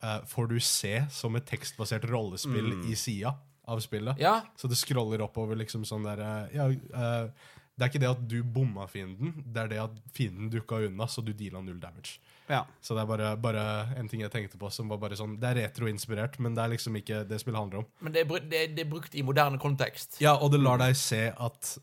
eh, 0.04 0.18
får 0.28 0.52
du 0.52 0.58
se 0.60 0.92
som 1.10 1.40
et 1.40 1.48
tekstbasert 1.48 2.04
rollespill 2.12 2.76
i 2.92 2.98
sida 3.00 3.32
av 3.68 3.80
spillet. 3.80 4.20
Ja, 4.20 4.41
Så 4.57 4.68
det 4.68 4.76
scroller 4.78 5.22
oppover 5.24 5.55
liksom 5.55 5.86
sånn 5.86 6.03
der 6.03 6.20
eh, 6.20 6.55
ja, 6.57 6.66
uh, 6.68 7.30
Det 7.76 7.86
er 7.86 7.89
ikke 7.89 8.01
det 8.03 8.09
at 8.11 8.28
du 8.30 8.43
bomma 8.43 8.86
fienden, 8.88 9.32
det 9.49 9.61
er 9.64 9.68
det 9.72 9.80
at 9.82 9.95
fienden 10.14 10.49
dukka 10.53 10.82
unna, 10.86 11.07
så 11.09 11.24
du 11.26 11.32
deala 11.34 11.61
null 11.61 11.80
damage. 11.82 12.20
Ja. 12.49 12.66
Så 12.84 12.93
det 12.93 13.01
er 13.01 13.07
bare, 13.09 13.30
bare 13.39 13.64
en 13.97 14.07
ting 14.11 14.22
jeg 14.22 14.30
tenkte 14.30 14.59
på 14.61 14.70
som 14.70 14.89
var 14.91 14.99
bare 14.99 15.16
sånn 15.16 15.38
Det 15.39 15.47
er 15.47 15.55
retroinspirert, 15.64 16.36
men 16.43 16.53
det 16.53 16.61
er 16.66 16.74
liksom 16.76 16.95
ikke 16.99 17.22
det 17.26 17.39
spillet 17.41 17.57
handler 17.57 17.80
om. 17.82 17.88
men 18.03 18.14
det 18.14 18.22
er, 18.26 18.39
det, 18.51 18.59
er- 18.66 18.76
det 18.76 18.84
er 18.86 18.89
brukt 18.91 19.16
i 19.16 19.24
moderne 19.24 19.57
kontekst. 19.57 20.20
Ja, 20.22 20.36
og 20.36 20.51
det 20.51 20.59
lar 20.61 20.78
deg 20.84 20.95
se 20.99 21.32
at 21.34 21.78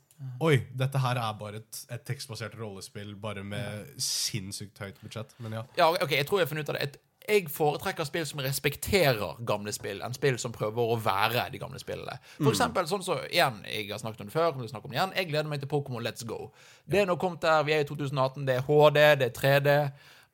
Oi, 0.45 0.59
dette 0.77 1.01
her 1.01 1.17
er 1.17 1.33
bare 1.41 1.63
et, 1.63 1.79
et 1.89 2.03
tekstbasert 2.05 2.53
rollespill, 2.61 3.15
bare 3.17 3.41
med 3.43 3.87
sinnssykt 4.05 4.77
høyt 4.85 4.99
budsjett. 5.01 5.31
Men 5.41 5.55
ja. 5.57 5.63
Ja, 5.79 5.87
ok, 5.97 6.11
jeg 6.13 6.27
tror 6.29 6.43
jeg 6.43 6.45
har 6.47 6.51
funnet 6.51 6.69
ut 6.69 6.73
av 6.75 6.77
det. 6.77 6.83
Et- 6.91 6.99
Jeg 7.29 7.51
foretrekker 7.53 8.07
spill 8.09 8.25
som 8.27 8.41
respekterer 8.43 9.41
gamle 9.47 9.73
spill, 9.77 10.01
enn 10.03 10.15
spill 10.17 10.39
som 10.41 10.55
prøver 10.55 10.95
å 10.95 10.97
være 11.01 11.49
de 11.53 11.61
gamle 11.63 11.79
spillene. 11.79 12.17
For 12.39 12.51
eksempel 12.55 12.89
sånn 12.91 13.05
så, 13.07 13.19
igjen, 13.29 13.61
jeg 13.69 13.91
har 13.91 14.01
snakket 14.03 14.25
om 14.25 14.31
det 14.31 14.35
før, 14.35 14.57
om 14.57 14.65
det 14.65 14.97
igjen, 14.97 15.13
jeg 15.17 15.29
gleder 15.29 15.51
meg 15.51 15.61
til 15.63 15.71
Pokémon 15.71 16.03
Let's 16.05 16.27
Go. 16.27 16.49
Det 16.91 17.03
er 17.03 17.11
nå 17.11 17.19
kommet 17.21 17.45
der, 17.45 17.61
vi 17.69 17.77
er 17.77 17.85
i 17.85 17.89
2018, 17.89 18.49
det 18.49 18.57
er 18.57 18.65
HD, 18.67 19.03
det 19.21 19.29
er 19.29 19.37
3D, 19.37 19.77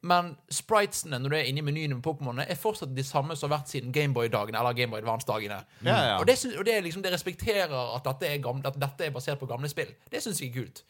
men 0.07 0.35
spritesene 0.53 1.19
når 1.19 1.33
du 1.33 1.37
er 1.39 1.49
inne 1.51 1.63
i 1.63 1.67
menyen 1.67 1.97
med 1.97 2.05
Pokémonene, 2.05 2.47
er 2.47 2.59
fortsatt 2.61 2.93
de 2.95 3.05
samme 3.07 3.37
som 3.37 3.51
har 3.51 3.59
vært 3.59 3.73
siden 3.73 3.95
Gameboy-dagene, 3.95 4.61
eller 4.61 4.77
Gameboy 4.77 5.01
Advance-dagene. 5.03 5.59
Ja, 5.83 5.97
ja. 6.13 6.15
Og, 6.21 6.27
det, 6.29 6.39
og 6.53 6.65
det, 6.69 6.79
liksom, 6.85 7.03
det 7.03 7.13
respekterer 7.15 7.75
at 7.97 8.07
dette, 8.07 8.31
er 8.31 8.43
gamle, 8.45 8.67
at 8.69 8.79
dette 8.81 9.09
er 9.09 9.15
basert 9.15 9.41
på 9.43 9.49
gamle 9.51 9.71
spill. 9.73 9.91
Det 10.13 10.23
syns 10.23 10.43
jeg 10.43 10.53
er 10.53 10.61
kult. 10.61 10.85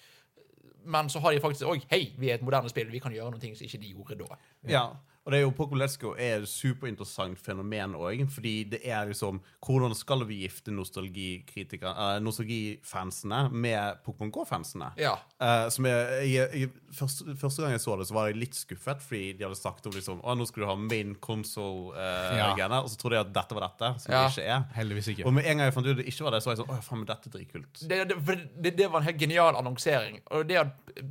Men 0.86 1.08
så 1.10 1.22
har 1.22 1.34
de 1.34 1.42
faktisk 1.42 1.66
Oi, 1.66 1.80
hei, 1.90 2.02
vi 2.18 2.30
er 2.30 2.38
et 2.38 2.44
moderne 2.46 2.70
spill, 2.70 2.90
vi 2.92 3.02
kan 3.02 3.14
gjøre 3.14 3.32
noe 3.34 3.54
som 3.56 3.66
ikke 3.66 3.82
de 3.82 3.94
gjorde 3.94 4.18
da. 4.20 4.38
Ja, 4.70 4.88
og 5.26 5.32
det 5.34 5.40
er 5.40 5.42
jo 5.42 5.50
Pokémon 5.58 5.80
Let's 5.82 5.96
Go 5.98 6.12
er 6.14 6.44
et 6.44 6.46
superinteressant 6.46 7.40
fenomen 7.42 7.96
òg. 7.98 8.20
Fordi 8.30 8.52
det 8.70 8.78
er 8.86 9.08
liksom 9.10 9.40
Hvordan 9.66 9.94
skal 9.98 10.22
vi 10.28 10.36
gifte 10.44 10.70
nostalgifansene 10.70 11.90
uh, 11.90 12.20
nostalgifansene 12.22 13.40
med 13.50 13.98
Pokémon 14.06 14.30
Go-fansene? 14.30 14.92
Ja. 15.02 15.16
Uh, 15.42 15.66
som 15.74 15.88
jeg, 15.90 16.30
jeg, 16.30 16.60
jeg, 16.62 16.70
første, 16.94 17.34
første 17.40 17.64
gang 17.64 17.74
jeg 17.74 17.82
så 17.82 17.96
det, 17.98 18.06
så 18.06 18.14
var 18.14 18.30
jeg 18.30 18.38
litt 18.38 18.54
skuffet, 18.54 19.02
fordi 19.02 19.32
de 19.34 19.48
hadde 19.48 19.58
sagt 19.58 19.90
om 19.90 19.96
liksom 19.98 20.22
Å, 20.22 20.36
nå 20.38 20.46
skal 20.46 20.62
du 20.62 20.68
ha 20.70 20.78
main 20.78 21.16
console-greiene. 21.26 22.62
Ja. 22.70 22.80
og 22.84 22.90
så 22.92 23.00
trodde 23.00 23.18
jeg 23.18 23.26
at 23.26 23.34
dette 23.34 23.58
var 23.58 23.66
dette, 23.66 23.92
som 24.04 24.14
Ja. 24.14 24.22
det 24.28 24.36
ikke 24.36 24.46
er. 24.54 24.64
Heldigvis 24.78 25.10
ikke. 25.16 25.26
Og 25.26 25.34
med 25.34 25.50
en 25.50 25.58
gang 25.58 25.66
jeg 25.66 25.74
fant 25.80 25.90
ut 25.90 25.96
at 25.96 26.02
det 26.04 26.08
ikke 26.12 26.28
var 26.28 26.36
det, 26.36 26.42
så 26.44 26.52
var 26.52 26.56
jeg 26.56 26.62
sånn 26.62 26.70
Å, 26.76 26.80
faen, 26.86 27.02
men 27.02 27.10
dette 27.10 27.32
er 27.32 27.36
dritkult. 27.38 27.82
Det, 27.82 28.02
det, 28.14 28.40
det, 28.62 28.76
det 28.78 28.90
var 28.92 29.02
en 29.02 29.10
helt 29.10 29.20
genial 29.26 29.58
annonsering. 29.58 30.22
Og 30.30 30.46
det 30.46 30.62
at 30.62 31.02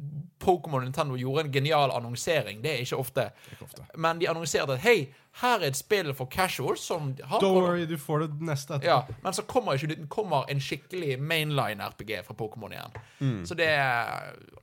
Pokémon 0.45 0.83
Nintendo 0.83 1.15
gjorde 1.17 1.45
en 1.47 1.51
genial 1.53 1.91
annonsering, 1.95 2.61
det 2.63 2.73
er 2.73 2.83
ikke 2.83 2.99
ofte. 3.01 3.29
Ikke 3.53 3.65
ofte. 3.65 3.85
Men 4.05 4.21
de 4.21 4.29
annonserte 4.29 4.75
at 4.77 4.83
hei, 4.85 5.07
her 5.41 5.57
er 5.59 5.67
et 5.67 5.77
spill 5.79 6.13
for 6.15 6.29
casuals 6.31 6.83
som 6.85 7.09
har 7.27 7.41
Don't 7.43 7.57
worry, 7.57 7.87
du 7.89 7.97
får 7.99 8.21
det 8.23 8.45
neste 8.47 8.77
etter. 8.77 8.87
Ja, 8.87 9.17
Men 9.23 9.35
så 9.35 9.43
kommer 9.49 9.75
ikke 9.75 9.89
det 9.91 10.05
kommer 10.13 10.45
en 10.51 10.61
skikkelig 10.63 11.17
mainline-RPG 11.19 12.21
fra 12.27 12.37
Pokémon 12.37 12.71
igjen. 12.75 13.43
Så 13.49 13.57
det 13.59 13.67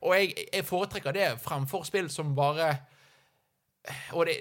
Og 0.00 0.14
jeg, 0.16 0.32
jeg 0.52 0.64
foretrekker 0.64 1.12
det 1.16 1.28
fremfor 1.42 1.84
spill 1.88 2.08
som 2.12 2.32
bare 2.38 2.70
Og 4.14 4.26
det, 4.30 4.36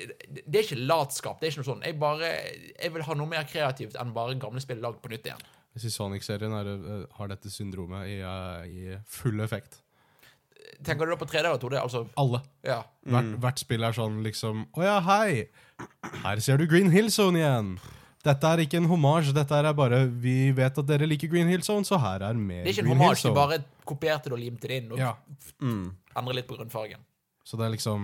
det 0.46 0.60
er 0.60 0.68
ikke 0.68 0.84
latskap. 0.86 1.40
det 1.42 1.48
er 1.48 1.52
ikke 1.56 1.64
noe 1.64 1.72
sånn. 1.72 1.86
Jeg 1.88 1.98
bare, 2.00 2.30
jeg 2.78 2.94
vil 2.94 3.06
ha 3.08 3.18
noe 3.18 3.32
mer 3.32 3.48
kreativt 3.50 3.98
enn 4.00 4.14
bare 4.14 4.38
gamle 4.40 4.62
spill 4.62 4.80
lagd 4.84 5.02
på 5.02 5.10
nytt 5.12 5.26
igjen. 5.32 5.48
Sonic-serien 5.82 6.54
er 6.54 6.68
det, 6.68 6.76
eh, 6.94 7.06
har 7.18 7.32
dette 7.32 7.50
syndromet 7.50 8.08
i, 8.12 8.20
eh, 8.22 8.68
i 8.70 8.98
full 9.08 9.40
effekt. 9.42 9.80
Tenker 10.84 11.06
du 11.06 11.14
da 11.14 11.18
på 11.22 11.28
3D 11.30 11.44
eller 11.46 11.60
2D? 11.62 11.78
Altså, 11.82 12.04
Alle. 12.18 12.40
ja. 12.66 12.80
Hvert, 13.06 13.32
hvert 13.44 13.60
spill 13.62 13.84
er 13.86 13.94
sånn 13.98 14.22
liksom 14.26 14.64
Å 14.78 14.84
ja, 14.86 14.96
hei! 15.06 15.48
Her 16.24 16.42
ser 16.42 16.58
du 16.62 16.68
Green 16.70 16.90
Hill 16.94 17.12
Zone 17.14 17.38
igjen! 17.42 17.76
Dette 18.22 18.50
er 18.54 18.62
ikke 18.62 18.78
en 18.78 18.86
hommage, 18.90 19.32
dette 19.34 19.58
er 19.58 19.72
bare 19.74 20.04
Vi 20.22 20.52
vet 20.58 20.78
at 20.78 20.86
dere 20.90 21.08
liker 21.10 21.30
Green 21.32 21.50
Hill 21.50 21.64
Zone, 21.66 21.86
så 21.88 21.98
her 22.02 22.22
er 22.28 22.38
mer 22.38 22.66
Green 22.66 22.66
Hill 22.66 22.66
Zone. 22.66 22.66
Det 22.66 22.70
er 22.70 22.74
ikke 22.74 22.86
en 22.86 22.98
hommage, 22.98 23.24
de 23.26 23.32
bare 23.38 23.86
kopierte 23.94 24.30
det 24.30 24.36
og 24.38 24.44
limte 24.44 24.70
det 24.70 24.82
inn 24.84 24.92
og 24.94 25.02
Ja. 25.02 25.16
endret 25.62 26.38
litt 26.38 26.48
på 26.50 26.58
grunnfargen. 26.60 27.02
Så 27.44 27.58
det 27.58 27.66
er 27.66 27.72
liksom 27.74 28.04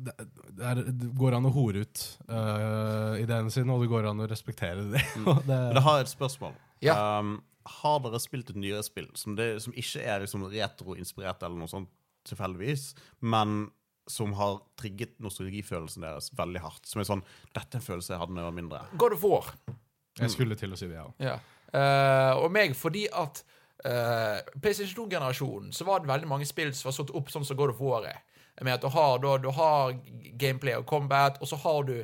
Det, 0.00 0.14
det, 0.16 0.64
er, 0.64 0.80
det 0.88 1.10
går 1.20 1.36
an 1.36 1.44
å 1.48 1.52
hore 1.52 1.84
ut 1.84 2.04
uh, 2.30 3.12
ideene 3.20 3.52
sine, 3.52 3.68
og 3.74 3.84
det 3.84 3.90
går 3.92 4.08
an 4.08 4.24
å 4.24 4.28
respektere 4.30 4.86
det. 4.94 5.02
Og 5.26 5.42
det 5.50 5.58
Men 5.68 5.76
jeg 5.76 5.84
har 5.90 6.00
et 6.00 6.12
spørsmål. 6.12 6.56
Ja. 6.84 6.96
Um, 7.20 7.36
har 7.66 8.02
dere 8.04 8.20
spilt 8.22 8.50
et 8.52 8.58
nyere 8.60 8.84
spill 8.86 9.08
som, 9.18 9.36
det, 9.38 9.56
som 9.64 9.74
ikke 9.76 10.02
er 10.02 10.22
liksom 10.22 10.46
retro-inspirert, 10.52 11.42
eller 11.42 11.58
noe 11.60 11.70
sånt 11.70 11.90
tilfeldigvis, 12.26 12.92
men 13.22 13.68
som 14.10 14.32
har 14.38 14.60
trigget 14.78 15.16
nostalgifølelsen 15.22 16.06
deres 16.06 16.30
veldig 16.38 16.62
hardt? 16.62 16.86
Som 16.86 17.02
er 17.02 17.08
sånn 17.08 17.24
Dette 17.50 17.76
er 17.76 17.80
en 17.80 17.86
følelse 17.86 18.14
jeg 18.14 18.22
hadde 18.22 18.36
da 18.36 18.44
jeg 18.44 18.50
var 18.50 18.56
mindre. 18.60 18.82
God 19.02 19.16
of 19.16 19.26
War. 19.26 19.52
jeg 20.20 20.32
skulle 20.34 20.58
til 20.58 20.74
å 20.74 20.78
si 20.78 20.88
det, 20.90 20.98
ja. 20.98 21.08
Ja. 21.32 21.36
Uh, 21.74 22.44
og 22.44 22.52
meg 22.54 22.76
fordi 22.78 23.04
at 23.10 23.42
uh, 23.84 24.38
PlayStation 24.62 25.02
2-generasjonen 25.02 25.74
så 25.74 25.86
var 25.88 26.00
det 26.00 26.10
veldig 26.12 26.30
mange 26.30 26.46
spill 26.48 26.70
som 26.74 26.90
var 26.90 26.96
satt 27.00 27.10
opp 27.18 27.32
sånn 27.32 27.44
som 27.46 27.58
God 27.58 27.74
of 27.74 27.82
War 27.82 28.06
er. 28.08 28.22
Med 28.62 28.78
at 28.78 28.84
du 28.86 28.88
har, 28.88 29.18
du, 29.20 29.28
du 29.42 29.50
har 29.52 29.92
gameplay 30.40 30.78
og 30.78 30.86
combat, 30.88 31.36
og 31.42 31.50
så 31.50 31.58
har 31.60 31.82
du 31.90 31.98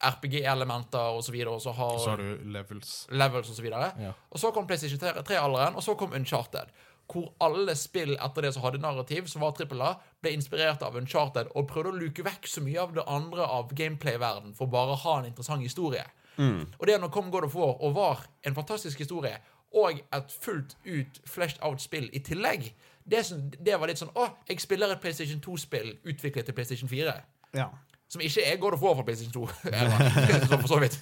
RPG-elementer 0.00 1.16
og 1.16 1.24
så 1.24 1.32
videre, 1.32 1.50
og 1.54 1.60
så 1.62 1.72
har, 1.76 1.98
Så 1.98 2.10
har 2.10 2.16
du 2.16 2.38
levels. 2.44 3.06
levels 3.10 3.50
og 3.50 3.56
så. 3.56 3.62
Ja. 4.00 4.12
Og 4.30 4.38
så 4.38 4.50
kom 4.52 4.66
PlayStation 4.66 4.98
3-alderen, 4.98 5.76
og 5.76 5.82
så 5.82 5.94
kom 5.98 6.12
Uncharted. 6.12 6.70
Hvor 7.10 7.32
alle 7.40 7.74
spill 7.74 8.14
etter 8.14 8.42
det 8.42 8.52
som 8.54 8.62
hadde 8.62 8.78
narrativ, 8.78 9.26
som 9.26 9.42
var 9.42 9.50
trippel 9.58 9.82
A, 9.82 9.94
ble 10.22 10.30
inspirert 10.36 10.82
av 10.86 10.94
Uncharted 10.96 11.48
og 11.54 11.66
prøvde 11.68 11.90
å 11.90 11.98
luke 11.98 12.22
vekk 12.22 12.46
så 12.46 12.62
mye 12.62 12.78
av 12.80 12.92
det 12.94 13.02
andre 13.06 13.42
av 13.42 13.72
gameplay-verden 13.74 14.54
for 14.54 14.70
bare 14.70 14.94
å 14.94 15.00
ha 15.02 15.18
en 15.18 15.26
interessant 15.26 15.62
historie. 15.62 16.04
Og 16.38 16.86
det 16.86 17.00
når 17.00 17.10
kom 17.12 17.30
God 17.30 17.44
of 17.44 17.54
War 17.54 17.74
og 17.82 17.94
var 17.94 18.22
en 18.46 18.54
fantastisk 18.54 18.98
historie, 19.02 19.36
og 19.74 20.00
et 20.12 20.32
fullt 20.42 20.76
ut 20.86 21.20
fleshed 21.26 21.58
out 21.62 21.82
spill 21.82 22.08
i 22.12 22.18
tillegg, 22.18 22.72
det, 23.10 23.24
det 23.60 23.76
var 23.80 23.90
litt 23.90 23.98
sånn 23.98 24.10
Å, 24.14 24.28
jeg 24.48 24.60
spiller 24.62 24.92
et 24.94 25.00
PlayStation 25.02 25.40
2-spill 25.42 25.96
utviklet 26.04 26.46
til 26.46 26.54
PlayStation 26.54 26.88
4. 26.88 27.14
Ja. 27.58 27.68
Som 28.10 28.22
ikke 28.26 28.42
er 28.42 28.58
God 28.58 28.74
of 28.74 28.82
War 28.82 28.96
fra 28.98 29.04
PlayStation 29.06 29.32
2. 29.32 29.46
for 30.64 30.68
så 30.72 30.80
vidt. 30.82 30.98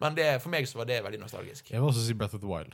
Men 0.00 0.16
det, 0.16 0.28
for 0.42 0.52
meg 0.54 0.68
så 0.68 0.78
var 0.80 0.88
det 0.88 1.02
veldig 1.04 1.20
nostalgisk. 1.20 1.70
Jeg 1.70 1.80
vil 1.82 1.90
også 1.90 2.06
si 2.06 2.16
Breath 2.16 2.34
of 2.38 2.40
the 2.40 2.48
Wild. 2.48 2.72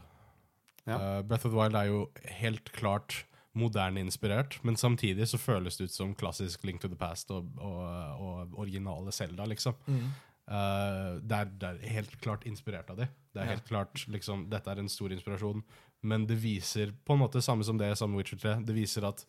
Ja. 0.87 0.97
Uh, 1.18 1.20
Breath 1.26 1.47
of 1.47 1.53
the 1.53 1.59
Wild 1.59 1.74
er 1.78 1.91
jo 1.91 2.05
helt 2.41 2.70
klart 2.72 3.24
moderne 3.55 4.01
inspirert, 4.01 4.57
men 4.64 4.76
samtidig 4.80 5.26
så 5.28 5.37
føles 5.39 5.76
det 5.76 5.91
ut 5.91 5.93
som 5.93 6.14
klassisk 6.16 6.62
Link 6.64 6.80
to 6.80 6.89
the 6.89 6.97
Past 6.97 7.30
og, 7.30 7.51
og, 7.61 7.83
og 8.22 8.55
originale 8.62 9.12
Zelda, 9.12 9.45
liksom. 9.51 9.74
Eh, 10.49 11.11
det, 11.20 11.37
er, 11.37 11.51
det 11.61 11.68
er 11.68 11.93
helt 11.99 12.14
klart 12.24 12.47
inspirert 12.49 12.89
av 12.91 13.03
de. 13.03 13.07
Det 13.35 13.43
er 13.43 13.51
Ja. 13.51 13.51
helt 13.53 13.68
klart, 13.68 14.07
liksom, 14.09 14.47
Dette 14.51 14.70
er 14.72 14.80
en 14.80 14.89
stor 14.89 15.12
inspirasjon, 15.12 15.61
men 16.03 16.24
det 16.26 16.39
viser 16.43 16.95
på 17.05 17.12
en 17.12 17.20
måte 17.22 17.43
samme 17.45 17.64
som 17.64 17.76
det 17.78 17.93
samme 17.99 18.16
Witcher 18.16 18.41
3. 18.41 18.55
Det 18.66 18.74
viser 18.74 19.05
at 19.07 19.26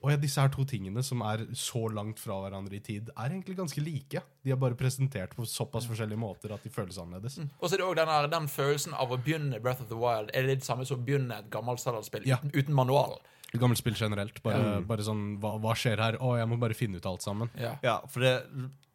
å 0.00 0.10
ja, 0.12 0.16
disse 0.20 0.40
her 0.40 0.48
to 0.54 0.64
tingene 0.68 1.02
som 1.04 1.20
er 1.26 1.44
så 1.58 1.84
langt 1.92 2.18
fra 2.22 2.38
hverandre 2.44 2.78
i 2.78 2.80
tid, 2.84 3.10
er 3.16 3.34
egentlig 3.34 3.56
ganske 3.58 3.82
like. 3.84 4.22
De 4.42 4.54
er 4.54 4.60
bare 4.60 4.78
presentert 4.78 5.34
på 5.36 5.44
såpass 5.48 5.86
forskjellige 5.90 6.18
måter 6.22 6.54
at 6.54 6.64
de 6.64 6.72
føles 6.72 6.98
annerledes. 7.02 7.38
Og 7.60 7.68
så 7.68 7.74
er 7.76 7.82
det 7.82 7.88
også 7.90 8.06
den, 8.06 8.30
den 8.36 8.48
følelsen 8.48 8.94
av 8.98 9.12
å 9.12 9.18
begynne 9.20 9.60
Breath 9.62 9.82
of 9.84 9.90
the 9.92 9.98
Wild. 9.98 10.32
Er 10.34 10.48
det 10.48 10.58
det 10.62 10.66
samme 10.68 10.86
som 10.88 10.98
å 11.00 11.04
begynne 11.04 11.42
et 11.42 11.50
gammelt 11.52 11.82
Zelda-spill 11.82 12.26
Ja. 12.26 12.40
uten, 12.52 12.74
manual? 12.74 13.18
Gammelt 13.52 13.76
spill 13.82 13.92
generelt. 13.98 14.38
Bare, 14.42 14.78
bare 14.88 15.04
sånn 15.04 15.36
hva, 15.42 15.58
hva 15.60 15.74
skjer 15.76 16.00
her? 16.00 16.16
Å, 16.24 16.38
jeg 16.40 16.48
må 16.48 16.56
bare 16.56 16.72
finne 16.78 16.96
ut 16.96 17.06
alt 17.10 17.20
sammen. 17.20 17.50
Ja. 17.60 17.74
Ja, 17.84 17.98
for 18.08 18.24
det, 18.24 18.30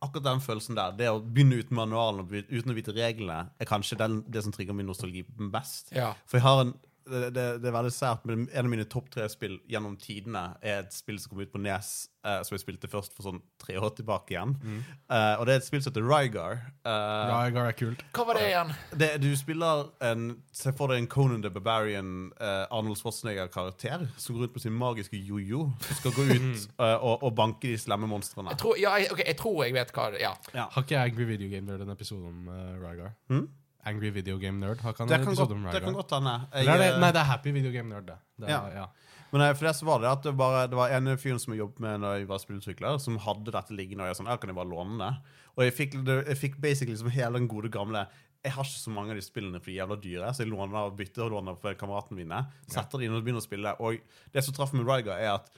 akkurat 0.02 0.26
den 0.26 0.42
følelsen 0.42 0.76
der, 0.80 0.96
det 0.98 1.12
å 1.14 1.20
begynne 1.22 1.60
uten 1.62 1.78
manualen 1.78 2.24
og 2.24 2.34
uten 2.34 2.74
å 2.74 2.78
vite 2.78 2.96
reglene, 2.98 3.52
er 3.62 3.70
kanskje 3.70 4.00
den, 4.02 4.24
det 4.26 4.42
som 4.48 4.56
trigger 4.56 4.74
min 4.74 4.90
nostalgi 4.90 5.22
best. 5.54 5.94
Ja. 5.94 6.16
For 6.26 6.40
jeg 6.40 6.48
har 6.48 6.64
en 6.66 6.74
det, 7.10 7.24
det, 7.36 7.48
det 7.64 7.70
er 7.70 7.76
veldig 7.76 7.94
sært, 7.94 8.28
men 8.28 8.46
en 8.52 8.68
av 8.68 8.72
mine 8.72 8.86
topp 8.90 9.10
tre 9.14 9.28
spill 9.32 9.58
gjennom 9.70 9.98
tidene 10.02 10.50
er 10.62 10.84
et 10.84 10.96
spill 10.96 11.20
som 11.22 11.34
kom 11.34 11.42
ut 11.44 11.52
på 11.54 11.62
Nes, 11.64 11.92
eh, 12.28 12.40
som 12.46 12.56
jeg 12.56 12.64
spilte 12.64 12.90
først 12.92 13.16
for 13.18 13.28
sånn 13.28 13.42
tre 13.62 13.78
år 13.80 13.94
tilbake 13.98 14.36
igjen. 14.36 14.56
Eh, 14.64 15.34
og 15.38 15.46
det 15.48 15.56
er 15.56 15.62
et 15.62 15.68
spill 15.68 15.84
som 15.84 15.94
heter 15.94 16.08
Rygar. 16.08 16.62
Eh, 16.88 17.34
Rygar 17.34 17.72
er 17.72 17.78
kult. 17.78 18.04
Hva 18.16 18.28
var 18.30 18.40
det 18.40 18.48
igjen? 18.52 18.74
det, 19.04 19.12
du 19.24 19.30
spiller 19.40 19.88
en 20.04 20.28
Se 20.58 20.72
for 20.76 20.90
deg 20.92 21.04
en 21.04 21.10
Conan 21.12 21.44
the 21.44 21.52
Barbarian 21.54 22.32
eh, 22.42 22.66
Arnold 22.74 22.98
Schwarzenegger-karakter 23.00 24.08
som 24.18 24.36
går 24.36 24.48
rundt 24.48 24.56
på 24.56 24.64
sin 24.64 24.76
magiske 24.76 25.20
jojo 25.22 25.68
skal 26.00 26.16
gå 26.16 26.26
ut 26.32 26.64
eh, 26.80 26.96
og, 26.96 27.24
og 27.24 27.36
banke 27.38 27.70
de 27.70 27.78
slemme 27.80 28.10
monstrene. 28.10 28.56
Jeg 28.56 28.62
tror, 28.64 28.80
ja, 28.82 28.96
jeg, 29.02 29.12
ok, 29.14 29.22
jeg 29.26 29.38
tror 29.40 29.64
jeg 29.66 29.78
vet 29.78 29.94
hva 29.96 30.10
det 30.14 30.24
Ja. 30.24 30.34
Ja. 30.56 30.68
Har 30.74 30.86
ikke 30.86 31.00
Angry 31.00 31.28
Video 31.30 31.52
Game 31.52 31.68
Nerd 31.70 31.86
en 31.86 31.94
episode 31.94 32.28
om 32.28 32.50
uh, 32.50 32.76
Rygar? 32.82 33.14
Hmm? 33.30 33.48
Angry 33.88 34.12
Video 34.16 34.38
Game 34.42 34.60
Nerd 34.62 34.82
har 34.84 34.94
ikke 34.94 35.06
han 35.06 35.12
Det 35.12 35.20
kan, 35.24 35.36
godt, 35.38 35.54
om 35.56 35.68
det 35.72 35.82
kan 35.84 35.96
godt 35.96 36.16
hende. 36.18 36.34
Er 36.52 36.72
eh, 36.74 36.98
nei, 37.02 37.12
det 37.16 37.22
er 37.24 37.30
Happy 37.32 37.54
Video 37.56 37.72
Game 37.74 37.90
Nerd, 37.92 38.08
det. 38.10 38.18
det 38.44 38.52
Ja. 38.52 38.62
er, 38.68 38.76
ja. 38.84 38.88
Men 39.32 39.44
eh, 39.44 39.54
for 39.58 39.68
det 39.68 39.88
var 39.88 40.04
det 40.04 40.12
at 40.12 40.24
det, 40.24 40.34
bare, 40.40 40.68
det 40.72 40.78
var 40.80 40.94
en 40.96 41.12
fyr 41.20 41.40
som 41.42 41.54
jeg 41.54 41.60
jobbet 41.64 41.84
med 41.84 42.00
når 42.04 42.20
jeg 42.22 42.30
var 42.30 42.40
spillutvikler, 42.44 43.00
som 43.04 43.18
hadde 43.24 43.52
dette 43.56 43.76
liggende, 43.76 44.06
og 44.06 44.12
jeg 44.12 44.20
sånn, 44.22 44.32
kan 44.40 44.52
jeg 44.54 44.60
bare 44.60 44.72
låne 44.72 45.00
det? 45.02 45.12
Og 45.58 45.66
jeg 45.66 45.76
fikk, 45.76 45.98
jeg 46.08 46.38
fikk 46.40 46.60
basically 46.64 46.94
liksom 46.96 47.12
hele 47.16 47.40
den 47.42 47.50
gode 47.52 47.72
gamle 47.74 48.06
Jeg 48.46 48.54
har 48.54 48.64
ikke 48.64 48.80
så 48.86 48.92
mange 48.94 49.12
av 49.12 49.18
de 49.18 49.26
spillene 49.26 49.60
for 49.60 49.72
de 49.72 49.80
jævla 49.80 49.98
dyre, 50.00 50.28
så 50.34 50.44
jeg 50.46 50.52
låner 50.54 50.78
og 50.86 50.94
bytter 51.00 51.26
og 51.26 51.34
låner 51.34 51.58
for 51.60 51.74
kameratene 51.76 52.20
mine. 52.22 52.44
Setter 52.70 53.02
det 53.02 53.08
inn 53.08 53.16
og 53.18 53.26
begynner 53.26 53.42
å 53.42 53.48
spille. 53.48 53.74
Og 53.84 53.98
det 54.32 54.44
som 54.46 54.56
traff 54.56 54.76
med 54.78 54.86
Ryga, 54.88 55.18
er 55.18 55.34
at 55.34 55.50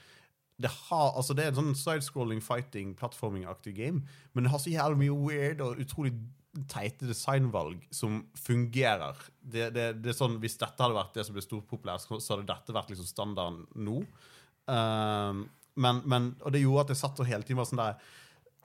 det, 0.60 0.70
har, 0.88 1.12
altså 1.16 1.36
det 1.36 1.44
er 1.44 1.52
en 1.52 1.60
sånn 1.60 1.76
sidescrolling 1.78 2.40
fighting, 2.44 2.94
platforming-aktig 2.98 3.76
game, 3.76 4.02
men 4.34 4.44
det 4.44 4.50
har 4.52 4.60
så 4.64 4.72
jævlig 4.72 4.98
mye 5.04 5.18
weird 5.28 5.62
og 5.64 5.78
utrolig 5.80 6.12
teite 6.70 7.06
designvalg 7.06 7.82
som 7.94 8.20
fungerer. 8.38 9.18
Det, 9.38 9.68
det, 9.74 9.86
det 10.02 10.12
er 10.12 10.16
sånn, 10.18 10.40
Hvis 10.42 10.58
dette 10.58 10.82
hadde 10.82 10.96
vært 10.96 11.14
det 11.14 11.26
som 11.26 11.36
ble 11.36 11.44
stort 11.44 11.68
populært, 11.70 12.06
så 12.06 12.34
hadde 12.34 12.48
dette 12.48 12.74
vært 12.74 12.90
liksom 12.92 13.08
standarden 13.08 13.62
nå. 13.78 14.00
Um, 14.70 15.44
men, 15.80 16.00
men, 16.10 16.32
og 16.42 16.54
det 16.54 16.64
gjorde 16.64 16.88
at 16.88 16.94
jeg 16.94 17.02
satt 17.04 17.22
og 17.22 17.30
hele 17.30 17.46
tiden 17.46 17.60
var 17.60 17.70
sånn 17.70 17.82
der 17.82 18.02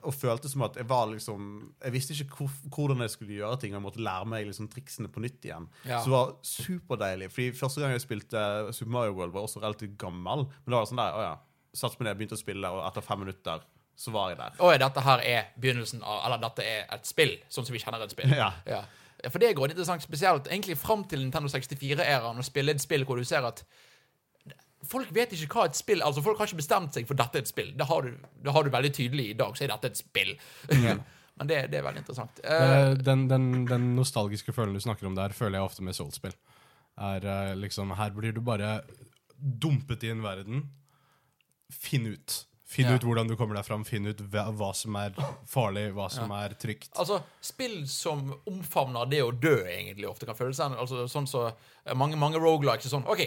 og 0.06 0.14
følte 0.14 0.46
som 0.50 0.62
at 0.66 0.76
jeg 0.78 0.86
var 0.86 1.08
liksom 1.10 1.46
Jeg 1.80 1.94
visste 1.94 2.14
ikke 2.14 2.44
hvor, 2.44 2.50
hvordan 2.74 3.00
jeg 3.02 3.14
skulle 3.14 3.38
gjøre 3.38 3.58
ting. 3.62 3.72
Og 3.72 3.80
jeg 3.80 3.86
måtte 3.86 4.04
lære 4.04 4.28
meg 4.30 4.46
liksom 4.46 4.68
triksene 4.70 5.10
på 5.10 5.22
nytt 5.24 5.48
igjen. 5.48 5.66
Ja. 5.88 5.98
Så 5.98 6.10
det 6.10 6.14
var 6.14 6.34
superdeilig. 6.46 7.30
Fordi 7.34 7.56
Første 7.58 7.82
gang 7.82 7.94
jeg 7.94 8.04
spilte 8.04 8.42
Super 8.76 8.92
Mario 8.98 9.16
World, 9.16 9.34
var 9.34 9.48
også 9.48 9.62
relativt 9.64 9.96
gammel. 9.98 10.46
Men 10.46 10.68
da 10.68 10.76
var 10.76 10.86
det 10.86 10.92
sånn 10.92 11.02
der, 11.02 11.16
å 11.16 11.24
ja, 11.24 11.32
satt 11.80 11.98
meg 11.98 12.08
ned, 12.08 12.20
begynte 12.20 12.38
å 12.38 12.42
spille, 12.42 12.70
og 12.70 12.84
etter 12.86 13.06
fem 13.08 13.24
minutter 13.24 13.64
så 13.96 14.12
var 14.12 14.30
jeg 14.32 14.38
der. 14.38 14.56
Oi, 14.60 14.76
dette 14.82 15.02
her 15.06 15.22
er 15.24 15.46
begynnelsen 15.56 16.02
av 16.04 16.18
Eller 16.26 16.42
dette 16.42 16.64
er 16.68 16.82
et 16.92 17.08
spill, 17.08 17.36
sånn 17.48 17.64
som 17.64 17.72
vi 17.72 17.80
kjenner 17.80 18.04
et 18.04 18.12
spill. 18.12 18.32
Ja. 18.36 18.50
Ja. 18.68 18.82
For 19.32 19.40
det 19.40 19.48
er 19.48 19.56
grådig 19.56 19.72
interessant, 19.72 20.04
spesielt 20.04 20.50
egentlig 20.52 20.76
fram 20.78 21.02
til 21.08 21.22
Nintendo 21.24 21.48
64-æraen, 21.48 22.36
å 22.38 22.44
spille 22.44 22.74
et 22.76 22.82
spill 22.84 23.06
hvor 23.08 23.16
du 23.20 23.24
ser 23.26 23.46
at 23.48 23.64
Folk 24.86 25.08
vet 25.10 25.32
ikke 25.34 25.48
hva 25.56 25.64
et 25.66 25.74
spill 25.74 26.02
Altså, 26.04 26.22
folk 26.22 26.38
har 26.38 26.46
ikke 26.46 26.60
bestemt 26.60 26.94
seg 26.94 27.08
for 27.08 27.18
dette 27.18 27.40
er 27.40 27.42
et 27.42 27.48
spill. 27.50 27.72
Det 27.74 27.86
har 27.88 28.04
du, 28.06 28.12
det 28.44 28.52
har 28.54 28.62
du 28.62 28.70
veldig 28.70 28.92
tydelig 28.94 29.30
i 29.32 29.38
dag, 29.40 29.56
så 29.56 29.64
er 29.64 29.72
dette 29.72 29.90
et 29.90 29.98
spill. 29.98 30.34
Men 31.36 31.50
det, 31.50 31.56
det 31.72 31.80
er 31.80 31.84
veldig 31.88 32.04
interessant. 32.04 32.38
Eh, 32.44 32.92
Den, 33.00 33.24
den, 33.28 33.48
den 33.68 33.88
nostalgiske 33.96 34.54
følelsen 34.54 34.78
du 34.78 34.84
snakker 34.86 35.08
om 35.08 35.16
der, 35.18 35.34
føler 35.36 35.58
jeg 35.58 35.68
ofte 35.68 35.84
med 35.84 35.96
Soul-spill. 35.96 36.36
Eh, 37.00 37.26
liksom 37.58 37.96
Her 37.98 38.14
blir 38.14 38.36
du 38.36 38.40
bare 38.44 38.76
dumpet 39.36 40.06
i 40.06 40.12
en 40.14 40.22
verden. 40.24 40.62
Finn 41.72 42.06
ut. 42.12 42.38
Finn 42.66 42.88
Ja. 42.88 42.96
ut 42.98 43.04
hvordan 43.06 43.28
du 43.30 43.36
kommer 43.38 43.54
deg 43.54 43.64
fram. 43.64 43.84
Finn 43.86 44.06
ut 44.10 44.18
hva, 44.32 44.48
hva 44.50 44.72
som 44.74 44.96
er 44.98 45.12
farlig, 45.46 45.92
hva 45.94 46.08
som 46.10 46.32
er 46.34 46.56
trygt. 46.58 46.90
Altså, 46.98 47.20
Spill 47.40 47.84
som 47.86 48.32
omfavner 48.50 49.06
det 49.08 49.20
å 49.22 49.30
dø, 49.30 49.54
egentlig 49.70 50.08
ofte 50.10 50.26
kan 50.26 50.34
føles 50.34 50.58
sånn. 50.58 50.74
Altså, 50.76 51.04
sånn 51.06 51.28
så, 51.30 51.52
eh, 51.84 51.94
mange 51.94 52.18
mange 52.18 52.40
rogelikes 52.42 52.86
er 52.88 52.96
sånn 52.96 53.06
OK, 53.06 53.22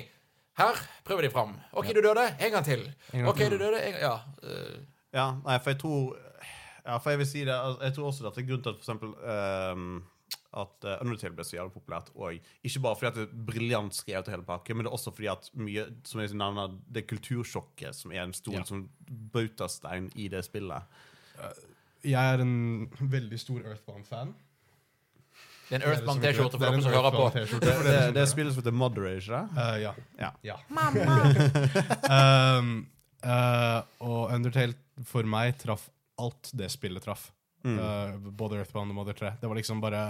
her 0.59 0.75
prøver 1.07 1.21
de 1.21 1.29
fram. 1.31 1.55
OK, 1.73 1.93
du 1.95 2.01
døde. 2.01 2.25
En 2.37 2.51
gang 2.51 2.65
til. 2.67 2.83
En 3.13 3.21
gang 3.23 3.29
OK, 3.31 3.37
til. 3.37 3.49
du 3.49 3.57
døde. 3.63 3.79
En, 3.79 3.99
ja. 4.01 4.15
Uh. 4.43 4.79
Ja, 5.13 5.31
nei, 5.45 5.57
for 5.59 5.71
jeg 5.71 5.79
tror 5.79 6.17
Ja, 6.85 6.97
for 6.97 7.09
jeg 7.11 7.19
vil 7.19 7.27
si 7.27 7.39
det 7.45 7.55
Jeg 7.81 7.93
tror 7.95 8.07
også 8.11 8.27
at 8.27 8.35
det 8.35 8.43
er 8.43 8.47
grunnen 8.49 8.63
til 8.63 8.69
at 8.75 8.77
for 8.77 8.85
eksempel 8.85 9.13
ehm, 9.23 10.03
at 10.49 10.85
uh, 10.87 10.95
Undertale 11.03 11.35
ble 11.37 11.45
så 11.45 11.57
jævlig 11.57 11.75
populært. 11.75 12.09
Og 12.15 12.39
ikke 12.65 12.81
bare 12.83 12.97
fordi 12.97 13.09
at 13.11 13.19
det 13.19 13.25
er 13.27 13.45
briljant 13.49 13.95
skrevet, 13.95 14.27
og 14.27 14.33
hele 14.33 14.47
pakken, 14.47 14.77
men 14.77 14.87
det 14.87 14.91
er 14.91 14.97
også 14.97 15.13
fordi 15.13 15.29
at 15.31 15.49
mye 15.53 15.85
som 16.09 16.23
jeg 16.23 16.37
nevner, 16.41 16.75
det 16.89 17.05
kultursjokket 17.09 17.97
som 17.97 18.13
er 18.15 18.23
en 18.25 18.35
stor 18.35 18.57
Ja. 18.57 18.63
liksom, 18.63 18.89
bautastein 19.33 20.11
i 20.15 20.27
det 20.27 20.43
spillet. 20.45 20.99
Jeg 22.03 22.33
er 22.33 22.41
en 22.41 22.89
veldig 22.99 23.39
stor 23.39 23.59
Earthbound-fan. 23.59 24.35
Det 25.69 25.77
er 25.77 25.83
en 25.83 25.91
Earthbound 25.91 26.23
T-skjorte 26.23 26.57
for 26.57 26.65
er 26.65 26.71
dere 26.73 26.81
som 26.81 26.93
hører 26.95 27.13
på. 27.13 27.25
Earthbound-T-skjorte 27.27 28.13
Det, 28.15 28.21
er 28.21 28.29
spillet 28.31 28.55
som 28.55 28.63
heter 28.63 28.73
Mother, 28.73 29.05
er 29.05 29.19
ikke 29.19 29.35
det? 29.35 29.63
Eh, 29.63 29.75
ja. 29.83 29.91
Ja. 30.17 30.31
ja. 30.49 30.55
um, 32.57 32.71
uh, 33.33 33.81
og 34.01 34.33
Undertale 34.33 34.73
for 35.05 35.29
meg 35.29 35.59
traff 35.61 35.89
alt 36.19 36.49
det 36.57 36.71
spillet 36.73 37.05
traff. 37.05 37.29
Eh, 37.65 38.17
både 38.39 38.61
Earthbound 38.61 38.93
og 38.93 39.01
Mother 39.01 39.17
3. 39.17 39.33
Det 39.41 39.49
var 39.51 39.59
liksom 39.59 39.81
bare 39.83 40.03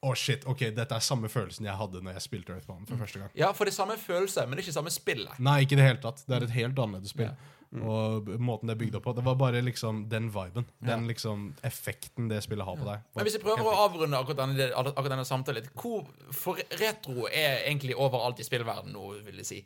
Å, 0.00 0.14
shit, 0.16 0.46
ok, 0.48 0.70
dette 0.72 0.96
er 0.96 1.04
samme 1.04 1.28
følelsen 1.28 1.66
jeg 1.68 1.76
hadde 1.76 2.00
når 2.00 2.14
jeg 2.16 2.24
spilte 2.24 2.54
Earthbound 2.54 2.88
for 2.88 3.02
første 3.02 3.20
gang. 3.20 3.32
Ja, 3.36 3.50
for 3.52 3.68
det 3.68 3.74
er 3.74 3.82
samme 3.82 3.98
følelse, 4.00 4.46
men 4.48 4.56
det 4.56 4.62
er 4.62 4.70
ikke 4.70 4.78
samme 4.78 4.92
spillet. 4.94 5.40
Nei, 5.44 5.58
ikke 5.66 5.76
i 5.76 5.80
det 5.80 5.88
hele 5.90 6.00
tatt. 6.00 6.22
Det 6.24 6.38
er 6.38 6.46
et 6.46 6.54
helt 6.54 6.80
annerledes 6.80 7.12
spill. 7.12 7.34
Og 7.70 8.30
måten 8.42 8.66
det 8.66 8.74
er 8.74 8.80
bygd 8.80 8.96
opp 8.98 9.04
på. 9.06 9.12
Det 9.14 9.24
var 9.26 9.36
bare 9.38 9.60
liksom 9.62 10.02
den 10.10 10.30
viben. 10.34 10.66
Den 10.82 11.06
liksom 11.06 11.50
effekten 11.66 12.30
det 12.32 12.40
spillet 12.42 12.66
har 12.66 12.80
på 12.80 12.88
deg. 12.88 13.04
Men 13.14 13.28
hvis 13.28 13.36
jeg 13.38 13.44
prøver 13.44 13.68
å 13.68 13.76
avrunde 13.84 14.18
akkurat 14.18 14.40
denne, 14.42 14.70
akkurat 14.74 15.12
denne 15.12 15.28
samtalen 15.28 15.62
litt 15.62 15.70
hvor, 15.78 16.08
For 16.34 16.58
retro 16.80 17.28
er 17.28 17.62
egentlig 17.68 17.94
overalt 17.94 18.42
i 18.42 18.48
spillverden 18.48 18.96
nå, 18.96 19.04
vil 19.28 19.44
jeg 19.44 19.50
si. 19.52 19.60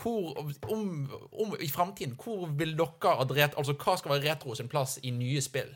Hvor, 0.00 0.38
om, 0.70 0.86
om, 1.34 1.54
I 1.60 1.68
framtiden, 1.68 2.16
hvor 2.16 2.46
vil 2.56 2.76
dere 2.78 3.14
at 3.20 3.32
ret, 3.36 3.56
Altså, 3.58 3.74
hva 3.76 3.98
skal 3.98 4.14
være 4.14 4.30
retro 4.30 4.54
sin 4.56 4.70
plass 4.70 4.96
i 5.02 5.12
nye 5.12 5.42
spill? 5.44 5.74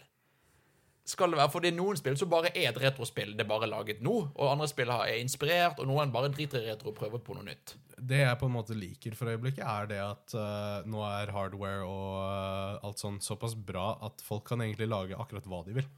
Skal 1.05 1.35
det 1.35 1.37
være, 1.37 1.53
For 1.53 1.61
det 1.61 1.73
er 1.73 1.77
noen 1.77 1.99
spill 2.01 2.15
som 2.17 2.31
bare 2.33 2.49
er 2.57 2.71
et 2.71 2.79
retrospill, 2.81 3.35
det 3.37 3.45
er 3.45 3.49
bare 3.49 3.69
laget 3.69 4.01
nå, 4.05 4.15
og 4.33 4.49
andre 4.49 4.69
spill 4.71 4.89
er 4.95 5.19
inspirert, 5.19 5.81
og 5.83 5.91
noen 5.91 6.13
bare 6.15 6.31
driter 6.33 6.65
i 6.65 6.71
retro 6.71 6.95
og 6.95 6.97
prøver 6.97 7.21
på 7.21 7.37
noe 7.37 7.45
nytt. 7.45 7.75
Det 7.95 8.23
jeg 8.23 8.39
på 8.41 8.49
en 8.49 8.55
måte 8.55 8.77
liker 8.77 9.17
for 9.19 9.29
øyeblikket, 9.29 9.67
er 9.69 9.91
det 9.91 10.01
at 10.01 10.37
uh, 10.39 10.87
nå 10.89 11.05
er 11.05 11.33
hardware 11.35 11.85
og 11.85 12.09
uh, 12.25 12.87
alt 12.89 13.05
sånn 13.05 13.21
såpass 13.25 13.53
bra 13.53 13.93
at 14.09 14.25
folk 14.25 14.49
kan 14.49 14.65
egentlig 14.65 14.89
lage 14.89 15.21
akkurat 15.21 15.47
hva 15.51 15.61
de 15.69 15.77
vil. 15.77 15.93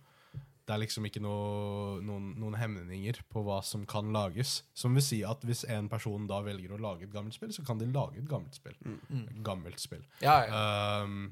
Det 0.67 0.75
er 0.75 0.83
liksom 0.83 1.07
ikke 1.07 1.23
noe, 1.23 2.01
noen, 2.03 2.33
noen 2.43 2.59
hemninger 2.59 3.23
på 3.31 3.45
hva 3.47 3.61
som 3.63 3.85
kan 3.87 4.11
lages. 4.11 4.65
Som 4.75 4.99
vil 4.99 5.07
si 5.07 5.21
at 5.23 5.45
hvis 5.47 5.63
en 5.71 5.87
person 5.87 6.27
da 6.27 6.41
velger 6.43 6.75
å 6.75 6.83
lage 6.83 7.07
et 7.07 7.15
gammelt 7.15 7.39
spill, 7.39 7.55
så 7.55 7.63
kan 7.63 7.79
de 7.79 7.87
lage 7.87 8.19
et 8.19 8.27
gammelt 8.27 8.59
spill. 8.59 8.75
Mm. 8.83 9.45
gammelt 9.47 9.79
spill. 9.79 10.03
Ja, 10.19 10.41
ja. 10.43 10.65
Um, 11.07 11.29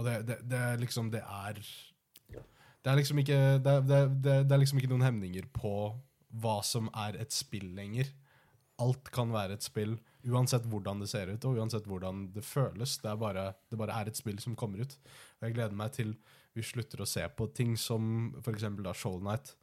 og 0.00 0.08
det, 0.08 0.22
det, 0.26 0.38
det 0.50 0.62
liksom 0.80 1.12
Det 1.12 1.20
er 1.20 1.60
Det 2.84 2.92
er 2.92 2.98
liksom 3.00 3.20
ikke 3.22 3.38
det, 3.64 3.74
det, 3.88 4.00
det, 4.24 4.34
det 4.48 4.52
er 4.54 4.60
liksom 4.60 4.78
ikke 4.80 4.90
noen 4.92 5.06
hemninger 5.06 5.46
på 5.56 5.70
hva 6.42 6.58
som 6.66 6.90
er 6.98 7.16
et 7.22 7.32
spill 7.32 7.70
lenger. 7.76 8.10
Alt 8.82 9.08
kan 9.14 9.30
være 9.32 9.54
et 9.56 9.62
spill, 9.64 9.94
uansett 10.26 10.64
hvordan 10.66 11.00
det 11.00 11.08
ser 11.12 11.30
ut 11.30 11.44
og 11.46 11.60
uansett 11.60 11.86
hvordan 11.88 12.24
det 12.34 12.42
føles. 12.44 12.96
Det 13.00 13.08
er 13.12 13.20
bare, 13.20 13.44
det 13.70 13.78
bare 13.80 13.94
er 14.02 14.10
et 14.10 14.18
spill 14.18 14.40
som 14.42 14.56
kommer 14.58 14.82
ut. 14.84 14.96
Og 15.38 15.46
jeg 15.48 15.54
gleder 15.56 15.78
meg 15.78 15.92
til 15.96 16.16
vi 16.54 16.62
slutter 16.66 17.00
å 17.02 17.08
se 17.08 17.22
på 17.38 17.48
ting 17.54 17.76
som 17.80 18.32
f.eks. 18.42 18.66
Shoal 18.98 19.22
Night 19.26 19.54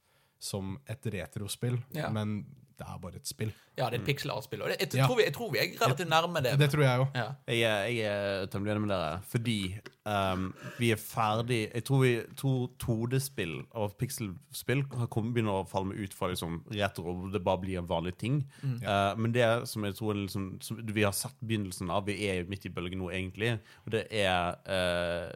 som 0.41 0.73
et 0.89 1.05
retrospill, 1.13 1.77
Ja. 1.93 2.09
men 2.09 2.39
det 2.81 2.87
er 2.89 2.97
bare 3.03 3.19
et 3.21 3.29
spill. 3.29 3.51
ja, 3.77 3.85
det 3.89 3.99
er 3.99 4.01
et 4.01 4.07
pixel-art-spill. 4.09 4.61
Og 4.65 4.69
det, 4.73 4.77
jeg, 4.81 4.89
Ja. 4.99 5.05
tror 5.07 5.17
vi, 5.19 5.23
jeg 5.27 5.33
tror 5.37 5.51
vi 5.53 5.59
er 5.61 5.69
relativt 5.81 6.09
nærme 6.11 6.41
det. 6.43 6.57
Det 6.59 6.67
tror 6.73 6.83
jeg 6.83 6.99
òg. 7.05 7.15
Ja. 7.15 7.27
Jeg 7.47 7.61
er, 7.61 7.85
jeg 7.93 8.11
er 8.41 8.45
temmelig 8.51 8.73
enig 8.73 8.81
med 8.87 8.91
dere, 8.95 9.21
fordi 9.31 9.57
um, 10.09 10.47
vi 10.79 10.89
er 10.91 10.99
ferdig 11.01 11.59
Jeg 11.73 11.83
tror 11.87 12.01
vi 12.03 12.11
tror 12.41 12.67
2D-spill 12.83 13.53
og 13.77 13.93
pixel-spill 14.01 14.83
begynner 14.89 15.61
å 15.61 15.67
falle 15.69 15.95
ut 15.95 16.13
fra 16.17 16.31
liksom 16.33 16.59
retro, 16.73 17.05
og 17.13 17.31
det 17.33 17.43
bare 17.45 17.61
blir 17.63 17.79
en 17.81 17.87
vanlig 17.89 18.15
ting. 18.21 18.41
Eh, 18.63 19.13
men 19.17 19.31
det 19.35 19.47
som 19.69 19.85
jeg 19.87 19.95
tror 19.97 20.17
liksom, 20.19 20.51
som 20.61 20.81
vi 20.83 21.03
har 21.05 21.13
sett 21.15 21.37
begynnelsen 21.41 21.89
av, 21.93 22.05
vi 22.09 22.17
er 22.27 22.43
midt 22.49 22.65
i 22.65 22.73
bølgen 22.73 22.99
nå, 23.01 23.09
egentlig, 23.13 23.55
og 23.85 23.93
det 23.95 24.07
er 24.11 24.57
eh, 24.65 25.31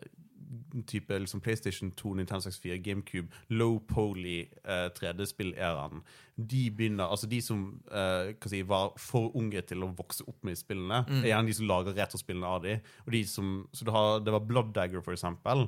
type 0.84 1.20
liksom 1.20 1.42
PlayStation 1.42 1.92
2, 1.92 2.14
Nintendo 2.14 2.42
64, 2.42 2.78
GameCube, 2.78 3.28
low 3.50 3.80
poly 3.80 4.46
uh, 4.66 4.90
3D-spill-æraen. 4.98 6.04
De 6.36 6.72
begynner, 6.72 7.06
altså 7.06 7.28
de 7.32 7.42
som 7.42 7.82
uh, 7.92 8.34
si, 8.46 8.62
var 8.68 8.94
for 9.00 9.36
unge 9.38 9.62
til 9.70 9.86
å 9.86 9.92
vokse 9.96 10.26
opp 10.28 10.44
med 10.44 10.60
spillene, 10.60 11.04
er 11.22 11.32
gjerne 11.32 11.52
de 11.52 11.58
som 11.60 11.70
lager 11.70 11.96
retrospillene 11.96 12.56
av 12.58 12.64
de. 12.66 12.80
Og 13.06 13.14
de 13.16 13.24
som, 13.30 13.54
så 13.72 13.88
du 13.88 13.94
har, 13.96 14.20
det 14.26 14.36
var 14.36 14.48
Blood 14.48 14.74
Dagger, 14.76 15.04
for 15.06 15.16
eksempel, 15.16 15.68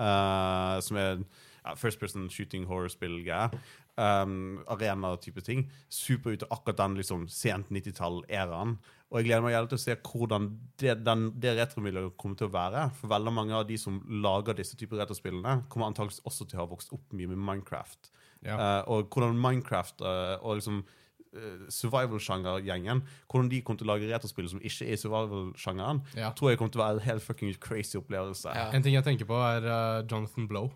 uh, 0.00 0.76
som 0.84 1.00
er 1.02 1.18
ja, 1.66 1.74
first 1.76 2.00
person 2.00 2.30
shooting 2.30 2.66
horror-spill-greie. 2.70 3.50
Um, 3.96 4.60
Arena-type 4.68 5.40
ting. 5.40 5.70
Super 5.88 6.36
ute 6.36 6.48
akkurat 6.50 6.76
den 6.76 6.98
liksom, 7.00 7.28
sent 7.28 7.68
90-tall-æraen. 7.72 8.76
Og 9.06 9.20
jeg 9.20 9.28
gleder 9.28 9.44
meg 9.44 9.52
gjerne 9.54 9.70
til 9.70 9.78
å 9.78 9.82
se 9.84 9.94
hvordan 10.02 10.46
det, 10.82 10.94
den, 11.06 11.20
det 11.38 11.52
retromiljøet 11.60 12.16
kommer 12.18 12.38
til 12.40 12.48
å 12.48 12.54
være. 12.56 12.80
For 12.98 13.12
veldig 13.12 13.32
mange 13.36 13.54
av 13.54 13.66
de 13.68 13.76
som 13.78 14.00
lager 14.24 14.56
disse 14.58 14.74
typer 14.78 14.98
retrospillene, 14.98 15.60
kommer 15.70 15.92
antakeligvis 15.92 16.24
også 16.26 16.46
til 16.50 16.58
å 16.58 16.64
ha 16.64 16.70
vokst 16.72 16.90
opp 16.96 17.14
mye 17.14 17.30
med 17.30 17.38
Minecraft. 17.38 18.10
Ja. 18.42 18.56
Uh, 18.58 18.80
og 18.96 19.14
hvordan 19.14 19.38
Minecraft 19.38 20.02
uh, 20.02 20.34
og 20.42 20.58
liksom 20.58 20.82
uh, 20.82 21.62
survival-sjanger-gjengen 21.72 23.00
Hvordan 23.30 23.48
de 23.50 23.62
kommer 23.64 23.80
til 23.80 23.88
å 23.88 23.92
lage 23.94 24.10
retrospill 24.10 24.50
som 24.52 24.60
ikke 24.60 24.90
er 24.90 25.00
survival-sjangeren, 25.00 26.02
Ja. 26.18 26.32
tror 26.36 26.50
jeg 26.52 26.60
kommer 26.60 26.74
til 26.74 26.82
å 26.82 26.84
være 26.88 26.98
en 27.00 27.06
helt 27.06 27.24
fucking 27.24 27.54
crazy 27.62 27.96
opplevelse. 28.02 28.50
Ja. 28.58 28.68
En 28.74 28.84
ting 28.84 28.98
jeg 28.98 29.06
tenker 29.06 29.30
på, 29.30 29.38
er 29.38 30.02
Jonathan 30.10 30.50
Blow. 30.50 30.72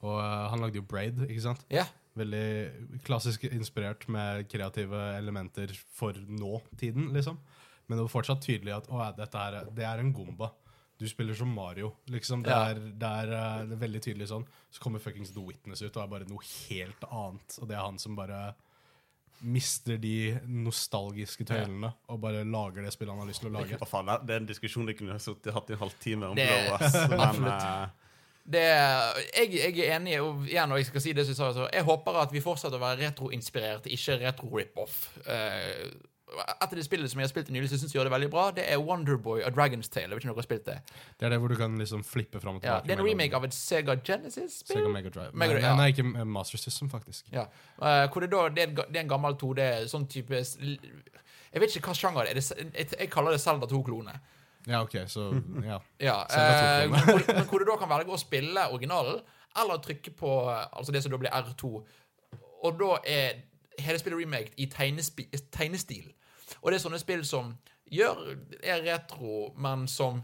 Og 0.00 0.16
han 0.24 0.64
lagde 0.64 0.80
jo 0.80 0.86
Braid, 0.88 1.20
ikke 1.28 1.44
sant? 1.44 1.66
ja. 1.68 1.84
Veldig 2.18 3.02
klassisk 3.06 3.44
inspirert 3.52 4.08
med 4.10 4.48
kreative 4.50 4.98
elementer 5.16 5.70
for 5.94 6.12
nå-tiden, 6.12 7.12
liksom. 7.14 7.38
Men 7.86 7.98
det 7.98 8.02
var 8.06 8.12
fortsatt 8.22 8.42
tydelig 8.42 8.74
at 8.76 8.88
å, 8.90 8.98
dette 9.16 9.38
her, 9.38 9.52
er- 9.60 9.70
det 9.74 9.84
er 9.84 9.98
en 10.02 10.12
gomba. 10.12 10.50
Du 10.98 11.06
spiller 11.08 11.34
som 11.34 11.48
Mario. 11.54 11.92
liksom. 12.08 12.42
Det, 12.42 12.50
Ja. 12.50 12.68
er, 12.70 12.74
det, 12.74 13.02
er, 13.02 13.32
eh, 13.32 13.64
det 13.66 13.72
er 13.72 13.86
veldig 13.88 14.02
tydelig 14.02 14.28
sånn. 14.28 14.44
Så 14.70 14.80
kommer 14.82 14.98
fuckings 15.00 15.30
The 15.32 15.40
Witness 15.40 15.80
ut 15.82 15.96
og 15.96 16.02
er 16.02 16.08
bare 16.08 16.28
noe 16.28 16.42
helt 16.68 17.04
annet. 17.10 17.58
Og 17.62 17.68
det 17.68 17.76
er 17.76 17.80
han 17.86 17.98
som 17.98 18.14
bare 18.16 18.54
mister 19.42 19.96
de 19.96 20.38
nostalgiske 20.44 21.46
tøylene 21.48 21.94
og 22.12 22.20
bare 22.20 22.42
lager 22.44 22.82
det 22.84 22.92
spillet 22.92 23.14
han 23.14 23.22
har 23.22 23.30
lyst 23.30 23.40
til 23.40 23.48
å 23.48 23.54
lage. 23.54 23.78
Hva 23.80 23.88
faen, 23.88 24.06
det- 24.26 24.34
er 24.34 24.36
en 24.36 24.46
diskusjon 24.46 24.84
vi 24.86 24.92
kunne 24.94 25.12
hatt 25.16 25.70
i 25.70 25.72
en 25.72 25.78
halvtime 25.78 26.24
om 26.28 26.34
Det- 26.36 26.46
Blow, 26.46 26.74
ass. 26.76 27.08
Men 27.08 27.90
Det, 28.44 28.62
jeg, 29.36 29.50
jeg 29.52 29.74
er 29.84 29.96
enig, 29.98 30.20
og 30.24 30.46
igjen, 30.48 30.72
og 30.72 30.80
jeg 30.80 30.86
skal 30.88 31.02
si 31.04 31.12
det 31.14 31.26
som 31.26 31.34
jeg 31.34 31.38
sa, 31.40 31.50
så 31.54 31.66
jeg 31.72 31.84
håper 31.86 32.22
at 32.22 32.32
vi 32.32 32.40
fortsetter 32.42 32.80
å 32.80 32.82
være 32.82 33.04
retroinspirert, 33.04 33.86
ikke 33.86 34.16
retro-rip-off. 34.24 35.02
Uh, 35.26 35.90
Et 36.30 36.62
av 36.62 36.74
de 36.78 36.82
spillene 36.86 37.10
som 37.10 37.18
jeg 37.18 37.26
har 37.26 37.30
spilt 37.32 37.48
nylig, 37.50 37.66
som 37.66 37.74
jeg 37.74 37.80
synes 37.82 37.94
gjør 37.96 38.06
det 38.06 38.12
veldig 38.14 38.28
bra, 38.30 38.42
det 38.54 38.62
er 38.70 38.78
Wonderboy 38.78 39.40
og 39.42 39.56
Dragon's 39.56 39.90
Tale. 39.90 40.12
Jeg 40.12 40.14
vet 40.14 40.22
ikke 40.22 40.30
om 40.30 40.36
dere 40.36 40.44
har 40.44 40.46
spilt 40.46 40.66
det. 40.68 40.76
Det 41.18 41.26
er 41.26 41.32
det 41.34 41.38
hvor 41.42 41.50
du 41.50 41.56
kan 41.58 41.74
liksom 41.78 42.04
flippe 42.06 42.38
fram 42.42 42.60
og 42.60 42.66
Ja, 42.68 42.76
det 42.84 42.94
er 42.94 43.02
en 43.02 43.06
remake 43.08 43.34
av 43.34 43.48
et 43.48 43.56
Sega 43.56 43.96
Genesis-spill. 43.98 44.78
Sega 44.78 44.92
Mega 44.94 45.10
Drive. 45.10 45.34
Mega- 45.34 45.58
nei, 45.58 45.64
ja. 45.64 45.74
nei, 45.74 45.88
ikke 45.90 46.06
eh, 46.06 46.28
Master 46.38 46.62
System, 46.62 46.90
faktisk. 46.92 47.26
Ja. 47.34 47.48
Uh, 47.82 48.06
hvor 48.12 48.22
det, 48.22 48.30
da, 48.30 48.44
det, 48.54 48.68
er, 48.68 49.00
en 49.02 49.10
gammel 49.10 49.34
2D, 49.42 49.66
sånn 49.90 50.06
type 50.06 50.38
Jeg 50.38 51.64
vet 51.64 51.74
ikke 51.74 51.90
hva 51.90 51.98
sjanger 51.98 52.30
det 52.30 52.36
er. 52.38 52.70
Jeg, 52.78 52.92
jeg 52.94 53.10
kaller 53.10 53.34
det 53.34 53.42
Zelda 53.42 53.66
2-klone. 53.66 54.14
Ja, 54.68 54.82
ok, 54.82 54.96
så 55.08 55.30
ja. 55.64 55.78
Ja, 56.08 56.16
eh, 56.28 56.90
men 56.90 57.04
hvor, 57.06 57.22
men 57.36 57.46
hvor 57.48 57.62
du 57.62 57.68
da 57.68 57.76
kan 57.80 57.92
velge 57.92 58.14
å 58.14 58.20
spille 58.20 58.66
originalen, 58.72 59.22
eller 59.60 59.82
trykke 59.82 60.12
på 60.14 60.34
altså 60.50 60.92
det 60.94 61.02
som 61.02 61.14
da 61.14 61.20
blir 61.20 61.34
R2. 61.34 61.70
Og 62.60 62.76
da 62.78 62.90
er 63.08 63.40
hele 63.80 63.98
spillet 63.98 64.20
remaked 64.20 64.58
i 64.60 64.68
tegnestil. 64.70 66.10
Og 66.60 66.70
det 66.70 66.78
er 66.78 66.84
sånne 66.84 67.00
spill 67.00 67.24
som 67.26 67.54
gjør, 67.90 68.20
er 68.62 68.84
retro, 68.84 69.50
men 69.58 69.86
som 69.90 70.20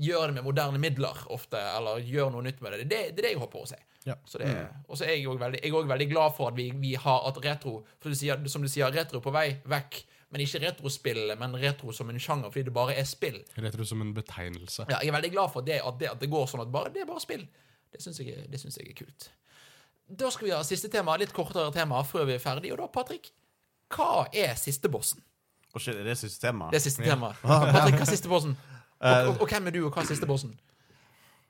gjør 0.00 0.30
det 0.30 0.38
med 0.38 0.46
moderne 0.46 0.80
midler 0.80 1.18
ofte, 1.32 1.60
eller 1.76 2.00
gjør 2.02 2.32
noe 2.34 2.46
nytt 2.46 2.62
med 2.64 2.72
det. 2.74 2.86
Det, 2.88 3.00
det 3.12 3.20
er 3.20 3.26
det 3.28 3.34
jeg 3.34 3.42
håper 3.42 3.64
å 3.64 3.68
se. 3.68 3.80
Ja. 4.04 4.16
Så 4.28 4.40
det, 4.40 4.50
Og 4.88 4.98
så 5.00 5.06
er 5.06 5.16
jeg 5.16 5.28
òg 5.32 5.38
veldig, 5.40 5.60
veldig 5.88 6.08
glad 6.10 6.34
for 6.36 6.50
at 6.50 6.56
vi, 6.58 6.68
vi 6.76 6.92
har 7.00 7.24
at 7.28 7.38
retro 7.44 7.78
for 8.02 8.12
du 8.12 8.18
sier, 8.18 8.36
Som 8.52 8.64
du 8.64 8.68
sier, 8.68 8.92
retro 8.92 9.20
på 9.24 9.32
vei 9.32 9.46
vekk. 9.64 10.00
Men 10.34 10.42
ikke 10.42 10.64
retrospill, 10.64 11.28
men 11.38 11.52
retro 11.62 11.92
som 11.94 12.08
en 12.10 12.16
sjanger, 12.18 12.50
fordi 12.50 12.64
det 12.66 12.72
bare 12.74 12.96
er 12.98 13.06
spill. 13.06 13.36
Retro 13.54 13.84
som 13.86 14.00
en 14.02 14.10
betegnelse. 14.16 14.82
Ja, 14.90 14.98
jeg 14.98 15.12
er 15.12 15.14
veldig 15.14 15.30
glad 15.30 15.52
for 15.54 15.62
det, 15.62 15.76
at, 15.78 16.00
det, 16.00 16.08
at 16.10 16.18
det 16.18 16.26
går 16.32 16.48
sånn 16.50 16.64
at 16.64 16.72
bare, 16.74 16.90
det 16.90 17.04
er 17.04 17.06
bare 17.06 17.22
spill. 17.22 17.44
Det 17.94 18.00
syns 18.02 18.18
jeg, 18.18 18.34
jeg 18.50 18.88
er 18.88 18.96
kult. 18.98 19.28
Da 20.10 20.32
skal 20.34 20.48
vi 20.48 20.52
ha 20.52 20.58
siste 20.66 20.90
tema, 20.90 21.14
litt 21.22 21.30
kortere 21.36 21.70
tema 21.76 22.02
før 22.02 22.26
vi 22.26 22.34
er 22.34 22.42
ferdig. 22.42 22.72
Og 22.74 22.82
da, 22.82 22.88
Patrick, 22.90 23.30
hva 23.94 24.24
er 24.34 24.58
siste 24.58 24.90
bossen? 24.90 25.22
Og 25.70 25.78
shit, 25.78 25.94
er 25.94 26.10
det 26.10 26.18
siste 26.18 26.42
tema? 26.42 26.66
Det 26.74 26.80
er 26.80 26.84
siste 26.88 27.06
tema. 27.06 27.30
Patrick, 27.46 28.00
hva 28.00 28.08
er 28.08 28.10
siste 28.10 28.32
bossen? 28.32 28.58
Og, 28.98 29.14
og, 29.14 29.38
og 29.38 29.54
hvem 29.54 29.70
er 29.70 29.76
du, 29.78 29.84
og 29.86 29.94
hva 29.94 30.02
er 30.02 30.10
siste 30.10 30.26
bossen? 30.26 30.58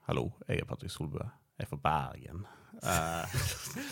Hallo, 0.05 0.27
jeg 0.45 0.61
er 0.61 0.69
Patrick 0.69 0.93
Solbø. 0.93 1.25
Jeg 1.57 1.65
er 1.65 1.73
fra 1.73 1.81
Bergen. 1.81 2.45
Eh, 2.83 3.35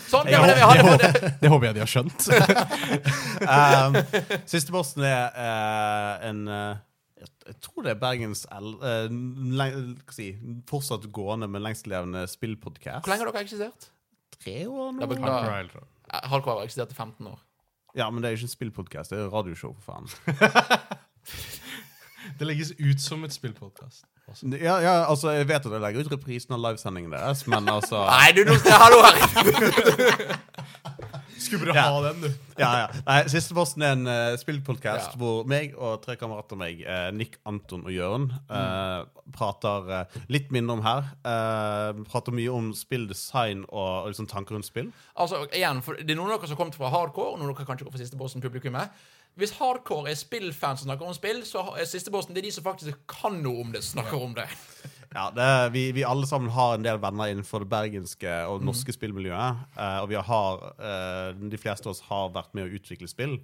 Sånn, 0.08 0.28
det 0.28 0.38
var 0.40 0.48
det 0.48 0.56
vi 0.56 0.64
hadde. 0.64 0.96
Det, 1.00 1.30
Det 1.42 1.50
håper 1.52 1.68
jeg 1.68 1.76
de 1.76 1.82
har 1.82 1.90
skjønt. 1.90 2.26
um, 3.56 3.98
siste 4.48 4.74
bossen 4.74 5.06
er 5.08 5.34
uh, 5.36 6.26
en 6.28 6.42
uh, 6.48 6.82
jeg, 7.24 7.30
jeg 7.48 7.58
tror 7.64 7.86
det 7.86 7.94
er 7.94 8.00
Bergens 8.00 8.44
L... 8.52 8.74
eh, 8.84 9.08
leng, 9.58 9.96
hva 10.04 10.14
si, 10.16 10.28
fortsatt 10.68 11.08
gående, 11.14 11.48
men 11.50 11.64
lengstlevende 11.64 12.24
spillpodkast. 12.30 13.04
hvor 13.06 13.14
lenge 13.14 13.24
har 13.26 13.32
dere 13.32 13.44
eksistert? 13.46 13.88
Tre 14.36 14.56
år 14.68 14.94
nå? 14.96 15.08
Hardcore 15.08 15.84
Hardcore 16.14 16.58
har 16.60 16.68
eksistert 16.68 16.92
i 16.92 16.98
15 16.98 17.30
år. 17.32 17.40
Ja, 17.94 18.08
men 18.10 18.20
det 18.20 18.28
er 18.28 18.34
jo 18.34 18.42
ikke 18.42 18.50
en 18.50 18.56
spillpodkast, 18.56 19.14
det 19.14 19.22
er 19.22 19.30
radioshow, 19.32 19.76
for 19.78 19.94
faen. 19.94 20.10
Det 22.38 22.46
legges 22.48 22.72
ut 22.78 23.00
som 23.00 23.24
et 23.24 23.32
spillpodkast. 23.34 24.04
Ja, 24.56 24.78
ja, 24.80 24.92
altså, 25.04 25.30
jeg 25.36 25.46
vet 25.50 25.66
at 25.66 25.72
jeg 25.72 25.80
legger 25.84 26.00
ut 26.06 26.12
reprisen 26.14 26.54
av 26.56 26.62
livesendingen 26.64 27.12
deres, 27.12 27.42
men 27.46 27.68
altså 27.68 28.06
Nei, 28.14 28.30
du, 28.32 28.40
nå 28.48 28.56
Hallo 28.72 29.02
her! 29.04 30.38
Skulle 31.44 31.66
bare 31.66 31.76
Ja. 31.76 31.82
ha 31.92 32.00
den, 32.08 32.20
du. 32.22 32.28
Ja, 32.56 32.68
ja. 32.78 32.86
Nei, 33.04 33.16
Siste 33.28 33.52
posten 33.56 33.82
er 33.84 33.92
en 33.92 34.06
uh, 34.08 34.36
spillpodkast 34.40 35.10
Ja. 35.12 35.18
hvor 35.20 35.44
meg 35.50 35.74
og 35.76 35.98
tre 36.04 36.14
kamerater 36.16 36.56
av 36.56 36.60
meg, 36.62 36.80
eh, 36.86 37.10
Nick, 37.12 37.36
Anton 37.44 37.82
og 37.84 37.92
Jørn, 37.92 38.30
eh, 38.48 39.04
prater 39.34 39.90
eh, 39.92 40.16
litt 40.32 40.48
mindre 40.54 40.78
om 40.78 40.82
her. 40.86 41.10
Eh, 41.26 42.00
prater 42.08 42.32
mye 42.32 42.48
om 42.54 42.70
spilldesign 42.72 43.66
og, 43.68 44.06
og 44.06 44.08
liksom 44.14 44.26
tanker 44.30 44.56
rundt 44.56 44.70
spill. 44.70 44.88
Altså, 45.20 45.42
igjen, 45.52 45.82
for 45.84 45.98
Det 46.00 46.10
er 46.14 46.16
noen 46.16 46.32
av 46.32 46.38
dere 46.38 46.48
som 46.48 46.56
har 46.56 46.62
kommet 46.64 46.78
fra 46.80 46.88
hardcore, 46.94 47.34
og 47.34 47.38
noen 47.42 47.50
av 47.52 47.58
dere 47.58 47.68
kanskje 47.68 47.84
går 47.90 47.92
fra 47.98 48.02
siste 48.06 48.16
bossen-publikummet. 48.20 49.04
Hvis 49.40 49.52
hardcore 49.58 50.10
er 50.12 50.14
spillfans 50.18 50.80
som 50.84 50.88
snakker 50.88 51.08
om 51.10 51.14
spill, 51.16 51.40
så 51.48 51.64
er 51.74 51.88
siste 51.90 52.12
bossen 52.14 52.34
det 52.36 52.44
er 52.44 52.46
de 52.48 52.52
som 52.54 52.64
faktisk 52.66 53.00
kan 53.10 53.40
noe 53.42 53.64
om 53.64 53.72
det, 53.74 53.80
snakker 53.82 54.20
om 54.22 54.34
det. 54.36 54.44
Ja, 55.14 55.28
det, 55.34 55.42
er- 55.42 55.68
vi, 55.74 55.82
vi 55.94 56.04
alle 56.06 56.26
sammen 56.26 56.50
har 56.54 56.74
en 56.76 56.82
del 56.86 56.98
venner 57.02 57.30
innenfor 57.30 57.62
det 57.64 57.68
bergenske 57.70 58.32
og 58.50 58.62
norske 58.66 58.94
spillmiljøet. 58.94 59.60
eh, 59.78 59.98
og 60.02 60.08
vi 60.10 60.16
har, 60.30 60.64
eh, 60.78 61.32
de 61.50 61.58
fleste 61.58 61.86
av 61.86 61.92
oss 61.96 62.00
har 62.08 62.30
vært 62.34 62.54
med 62.54 62.66
å 62.68 62.74
utvikle 62.78 63.08
spill. 63.10 63.36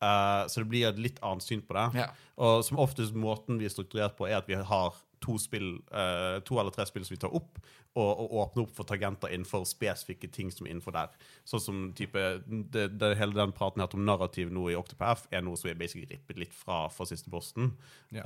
eh, 0.00 0.44
så 0.48 0.60
det 0.62 0.68
blir 0.70 0.88
et 0.88 0.98
litt 0.98 1.18
annet 1.22 1.42
syn 1.42 1.60
på 1.62 1.74
det. 1.74 2.00
Ja. 2.00 2.06
Og 2.38 2.62
som 2.64 2.78
oftest 2.78 3.12
måten 3.14 3.58
vi 3.58 3.64
er 3.66 3.72
strukturert 3.74 4.16
på, 4.16 4.28
er 4.28 4.36
at 4.38 4.46
vi 4.48 4.54
har 4.54 4.94
to 5.24 5.36
spill, 5.40 5.76
uh, 5.92 6.38
to 6.46 6.58
eller 6.60 6.74
tre 6.74 6.86
spill 6.88 7.04
som 7.06 7.14
vi 7.14 7.20
tar 7.22 7.34
opp, 7.34 7.60
og, 7.98 8.10
og 8.22 8.34
åpner 8.42 8.66
opp 8.66 8.74
for 8.76 8.88
tangenter 8.88 9.32
innenfor 9.34 9.64
spesifikke 9.68 10.30
ting 10.34 10.52
som 10.54 10.66
er 10.66 10.74
innenfor 10.74 10.94
der. 10.94 11.14
Sånn 11.48 11.62
som 11.62 11.86
type 11.98 12.24
det, 12.46 12.88
det, 13.00 13.14
Hele 13.18 13.34
den 13.36 13.54
praten 13.56 13.82
her 13.82 13.94
om 13.96 14.04
narrativ 14.06 14.52
nå 14.54 14.68
i 14.70 14.76
Octopath 14.78 15.26
er 15.34 15.42
noe 15.44 15.58
som 15.58 15.70
er 15.72 15.78
basically 15.80 16.06
rippet 16.10 16.38
litt 16.40 16.54
fra, 16.54 16.84
fra 16.92 17.08
siste 17.08 17.32
posten. 17.32 17.72
Ja. 18.14 18.22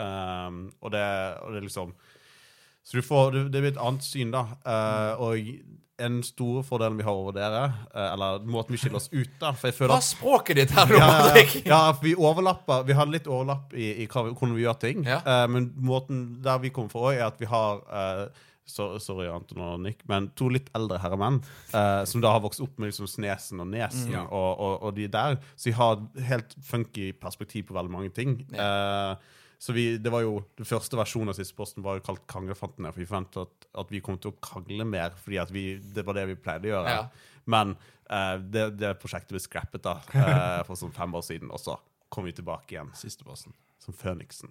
Um, 0.49 0.67
og, 0.81 0.93
det, 0.95 1.07
og 1.43 1.57
det 1.57 1.65
liksom 1.69 1.95
Så 2.83 2.99
du 2.99 3.07
får, 3.07 3.31
det, 3.33 3.47
det 3.55 3.63
blir 3.63 3.73
et 3.73 3.81
annet 3.81 4.05
syn, 4.05 4.35
da. 4.35 4.43
Eh, 4.67 5.23
og 5.23 5.39
en 6.05 6.21
stor 6.27 6.63
fordel 6.67 6.97
vi 6.99 7.07
har 7.07 7.19
over 7.19 7.35
dere, 7.37 7.65
eh, 7.95 8.09
eller 8.13 8.45
måten 8.45 8.77
vi 8.77 8.81
skiller 8.83 9.01
oss 9.01 9.11
ut 9.13 9.35
da 9.41 9.53
For 9.57 9.71
jeg 9.71 9.79
føler 9.79 9.95
Hva 9.95 10.01
er 10.03 10.07
språket 10.07 10.61
ditt 10.61 10.77
her, 10.77 10.93
nå, 10.93 11.01
ja, 11.01 11.11
ja, 11.39 11.61
ja, 11.73 11.83
vi 12.03 12.15
overlapper 12.19 12.87
Vi 12.89 12.97
har 12.99 13.11
litt 13.11 13.29
overlapp 13.31 13.75
i, 13.75 13.91
i 14.05 14.07
vi- 14.07 14.33
hvordan 14.33 14.57
vi 14.57 14.65
gjør 14.65 14.81
ting. 14.83 15.05
Ja. 15.09 15.21
uh, 15.27 15.45
men 15.51 15.73
måten 15.77 16.25
der 16.43 16.63
vi 16.63 16.73
kommer 16.75 16.93
fra, 16.93 17.09
også 17.11 17.19
er 17.19 17.27
at 17.27 17.41
vi 17.41 17.51
har 17.51 17.85
uh, 17.89 18.49
så, 18.69 18.87
Sorry, 19.03 19.27
Anton 19.27 19.63
og 19.65 19.81
Nick, 19.83 20.05
men 20.09 20.31
to 20.39 20.49
litt 20.53 20.71
eldre 20.77 21.01
herremenn 21.03 21.41
uh, 21.75 22.05
som 22.09 22.23
da 22.23 22.33
har 22.35 22.43
vokst 22.45 22.63
opp 22.65 22.79
med 22.79 22.93
liksom 22.93 23.09
Snesen 23.11 23.63
og 23.63 23.71
Nesen 23.73 24.13
mm. 24.13 24.31
og, 24.31 24.51
og, 24.53 24.75
og 24.87 24.97
de 24.97 25.09
der. 25.13 25.39
Så 25.57 25.71
de 25.71 25.77
har 25.79 25.99
et 25.99 26.25
helt 26.31 26.57
funky 26.67 27.11
perspektiv 27.19 27.69
på 27.69 27.77
veldig 27.77 27.93
mange 27.93 28.13
ting. 28.15 28.39
Eh, 28.53 29.39
så 29.63 29.73
vi, 29.73 29.85
det 30.03 30.11
var 30.11 30.25
jo, 30.25 30.41
Den 30.59 30.67
første 30.67 30.99
versjonen 30.99 31.31
av 31.31 31.37
siste 31.39 31.55
posten 31.55 31.85
var 31.85 31.95
jo 31.95 32.03
kalt 32.03 32.25
Kranglefantene. 32.27 32.91
For 32.91 32.99
vi 32.99 33.07
forventet 33.07 33.45
at, 33.45 33.67
at 33.79 33.93
vi 33.95 34.01
kom 34.03 34.17
til 34.19 34.33
å 34.33 34.41
krangle 34.43 34.87
mer, 34.89 35.15
fordi 35.23 35.39
at 35.39 35.53
vi, 35.55 35.67
det 35.95 36.03
var 36.09 36.19
det 36.19 36.25
vi 36.33 36.35
pleide 36.35 36.67
å 36.67 36.73
gjøre. 36.73 36.95
Ja. 36.97 37.37
Men 37.55 37.77
uh, 38.11 38.41
det, 38.43 38.73
det 38.81 38.97
prosjektet 38.99 39.37
ble 39.37 39.43
scrappet 39.45 39.85
da, 39.87 40.01
uh, 40.17 40.59
for 40.67 40.75
sånn 40.81 40.95
fem 40.97 41.15
år 41.15 41.23
siden, 41.29 41.53
og 41.55 41.63
så 41.63 41.77
kom 42.11 42.27
vi 42.27 42.35
tilbake 42.35 42.75
igjen 42.75 42.91
Siste 42.99 43.23
posten. 43.29 43.55
som 43.79 43.95
Føniksen. 43.95 44.51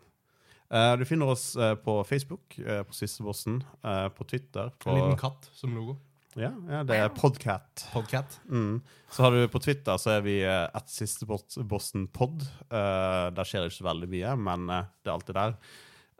Uh, 0.72 0.96
du 0.96 1.04
finner 1.04 1.28
oss 1.34 1.50
på 1.84 1.98
Facebook, 2.08 2.56
eh, 2.64 2.80
på 2.88 2.96
Sistebossen, 2.96 3.60
uh, 3.84 4.08
på 4.16 4.24
Twitter 4.24 4.72
på, 4.80 4.94
En 4.94 4.96
liten 4.96 5.20
katt 5.20 5.50
som 5.52 5.76
logo. 5.76 5.98
Ja, 6.40 6.52
ja, 6.72 6.82
det 6.88 6.98
er 7.02 7.14
Podcat. 7.16 7.86
Podcat. 7.92 8.40
Mm. 8.48 8.80
Så 9.12 9.26
har 9.26 9.36
du 9.36 9.46
på 9.52 9.60
Twitter 9.64 10.00
så 10.00 10.16
er 10.16 10.26
vi 10.26 10.40
at 10.48 10.76
et 10.80 10.92
Sistebossen 10.94 12.08
pod. 12.14 12.44
Uh, 12.72 13.30
der 13.36 13.48
skjer 13.48 13.66
det 13.66 13.72
ikke 13.72 13.82
så 13.82 13.90
veldig 13.92 14.12
mye, 14.12 14.36
men 14.50 14.70
uh, 14.72 14.84
det 15.02 15.12
er 15.12 15.18
alltid 15.18 15.40
der. 15.40 15.58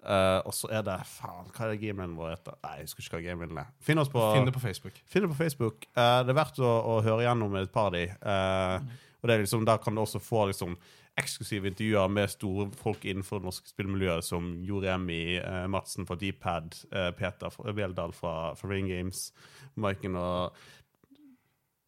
Uh, 0.02 0.42
og 0.50 0.54
så 0.58 0.66
er 0.74 0.82
det 0.82 0.96
Faen, 1.06 1.52
hva 1.54 1.68
er 1.68 1.78
det 1.78 1.94
vår 1.94 2.32
heter? 2.34 2.56
Nei, 2.66 2.74
jeg 2.80 2.88
husker 2.88 3.04
ikke 3.06 3.20
hva 3.20 3.26
gamemailen 3.28 3.60
er. 3.62 3.68
Finn 3.86 4.02
oss 4.02 4.10
på 4.10 4.24
Finn 4.34 4.48
det 4.50 4.56
på 4.56 4.64
Facebook. 4.64 4.98
Finn 5.06 5.28
det 5.28 5.30
på 5.30 5.38
Facebook. 5.38 5.86
Eh, 5.94 6.20
det 6.26 6.34
er 6.34 6.40
verdt 6.40 6.58
å, 6.58 6.72
å 6.90 6.96
høre 7.06 7.28
gjennom 7.28 7.54
et 7.60 7.70
par 7.74 7.92
av 7.92 7.94
de. 7.94 8.08
Eh, 8.10 8.96
og 9.22 9.28
det 9.30 9.36
er 9.36 9.44
liksom, 9.46 9.66
Der 9.66 9.78
kan 9.78 9.96
du 9.96 10.02
også 10.02 10.20
få 10.20 10.48
liksom, 10.50 10.76
eksklusive 11.20 11.68
intervjuer 11.68 12.10
med 12.10 12.30
store 12.32 12.70
folk 12.80 13.04
innenfor 13.06 13.40
det 13.42 13.46
norske 13.50 13.70
spillmiljøet, 13.70 14.24
som 14.24 14.52
Joremi 14.66 15.38
eh, 15.38 15.66
Madsen 15.68 16.08
fra 16.08 16.16
Dpad, 16.16 16.78
eh, 16.92 17.12
Peter 17.18 17.52
Veldal 17.76 18.14
fra, 18.16 18.54
fra 18.56 18.70
Ring 18.72 18.88
Games, 18.90 19.32
Maiken 19.76 20.16
og 20.16 20.56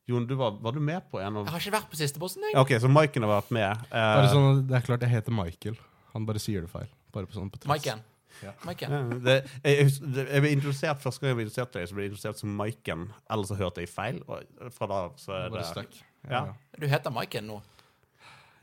Jon, 0.06 0.26
du 0.28 0.36
var, 0.36 0.58
var 0.60 0.76
du 0.76 0.82
med 0.84 1.06
på 1.10 1.22
en 1.24 1.38
av 1.40 1.46
Jeg 1.48 1.54
har 1.56 1.62
ikke 1.64 1.76
vært 1.78 1.92
på 1.94 1.98
siste 2.02 2.20
bossen, 2.20 2.44
jeg. 2.44 2.58
OK, 2.60 2.74
så 2.84 2.90
Maiken 2.92 3.24
har 3.24 3.38
vært 3.38 3.54
med. 3.56 3.86
Eh, 3.88 4.08
Bare 4.20 4.32
sånn, 4.34 4.66
det 4.68 4.76
er 4.76 4.84
klart 4.90 5.06
jeg 5.06 5.14
heter 5.14 5.32
Michael. 5.38 5.78
Han 6.12 6.26
bare 6.28 6.42
sier 6.44 6.66
det 6.66 6.72
feil. 6.74 6.90
Bare 7.16 7.30
på 7.30 7.38
sånn 7.38 7.48
på. 7.54 7.62
Maiken. 7.72 8.02
Ja. 8.44 8.52
Maiken. 8.68 8.92
ja, 8.92 9.00
det, 9.24 9.36
jeg, 9.64 9.92
det- 10.12 10.26
jeg 10.34 10.42
ble 10.44 10.50
introdusert 10.58 11.00
Første 11.04 11.22
gang 11.22 11.30
jeg 11.32 11.38
ble 11.38 11.44
introdusert 11.46 11.72
til 11.72 11.80
deg, 11.84 11.88
så 11.92 11.96
ble 11.96 12.04
jeg 12.04 12.12
introdusert 12.12 12.42
som 12.44 12.56
Maiken. 12.60 13.06
Ellers 13.32 13.54
så 13.54 13.58
hørte 13.62 13.86
jeg 13.86 13.92
feil. 13.94 14.20
Og 14.28 14.74
fra 14.76 14.90
da 14.92 15.00
så 15.22 15.38
er 15.40 15.54
det 15.56 15.64
stuck. 15.70 16.02
Ja. 16.30 16.46
Du 16.80 16.88
heter 16.88 17.14
Maiken 17.14 17.48
nå. 17.50 17.62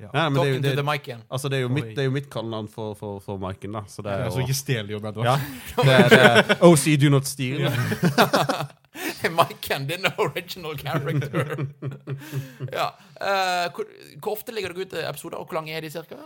Nei, 0.01 0.23
men 0.33 0.37
det 0.39 0.41
er 0.41 0.49
jo, 0.49 0.55
Talking 0.55 0.63
det, 0.65 0.71
to 0.77 0.83
the 0.83 1.17
Altså, 1.29 1.49
det 1.53 1.59
er 1.59 1.61
jo 1.61 1.69
mitt, 1.69 1.89
det 1.93 1.99
er 1.99 2.07
jo 2.09 2.13
mitt 2.15 2.29
kallenavn 2.33 2.69
for, 2.73 2.95
for, 2.97 3.21
for 3.21 3.41
Maiken, 3.41 3.75
da. 3.77 3.83
Så 3.89 4.03
det 4.05 4.13
er 4.15 4.23
Ja, 4.25 4.31
så 4.33 4.41
jo 4.41 4.47
ikke 4.49 4.57
stjel 4.57 4.93
jobben 4.95 5.19
ja, 5.27 5.35
det, 5.77 5.97
er- 5.97 6.09
det 6.09 6.21
er 6.25 6.65
OC 6.65 6.87
do 7.03 7.11
not 7.13 7.29
steal. 7.29 7.67
Maiken, 9.37 9.87
din 9.91 10.09
original 10.17 10.79
character. 10.79 11.67
ja. 12.79 12.89
Uh, 13.21 13.67
hvor, 13.75 13.91
hvor 14.23 14.33
ofte 14.39 14.55
ligger 14.57 14.73
dere 14.73 14.89
ute 14.89 15.05
episoder, 15.09 15.37
og 15.37 15.51
hvor 15.51 15.61
lange 15.61 15.77
er 15.77 15.85
de 15.85 15.93
cirka? 15.93 16.17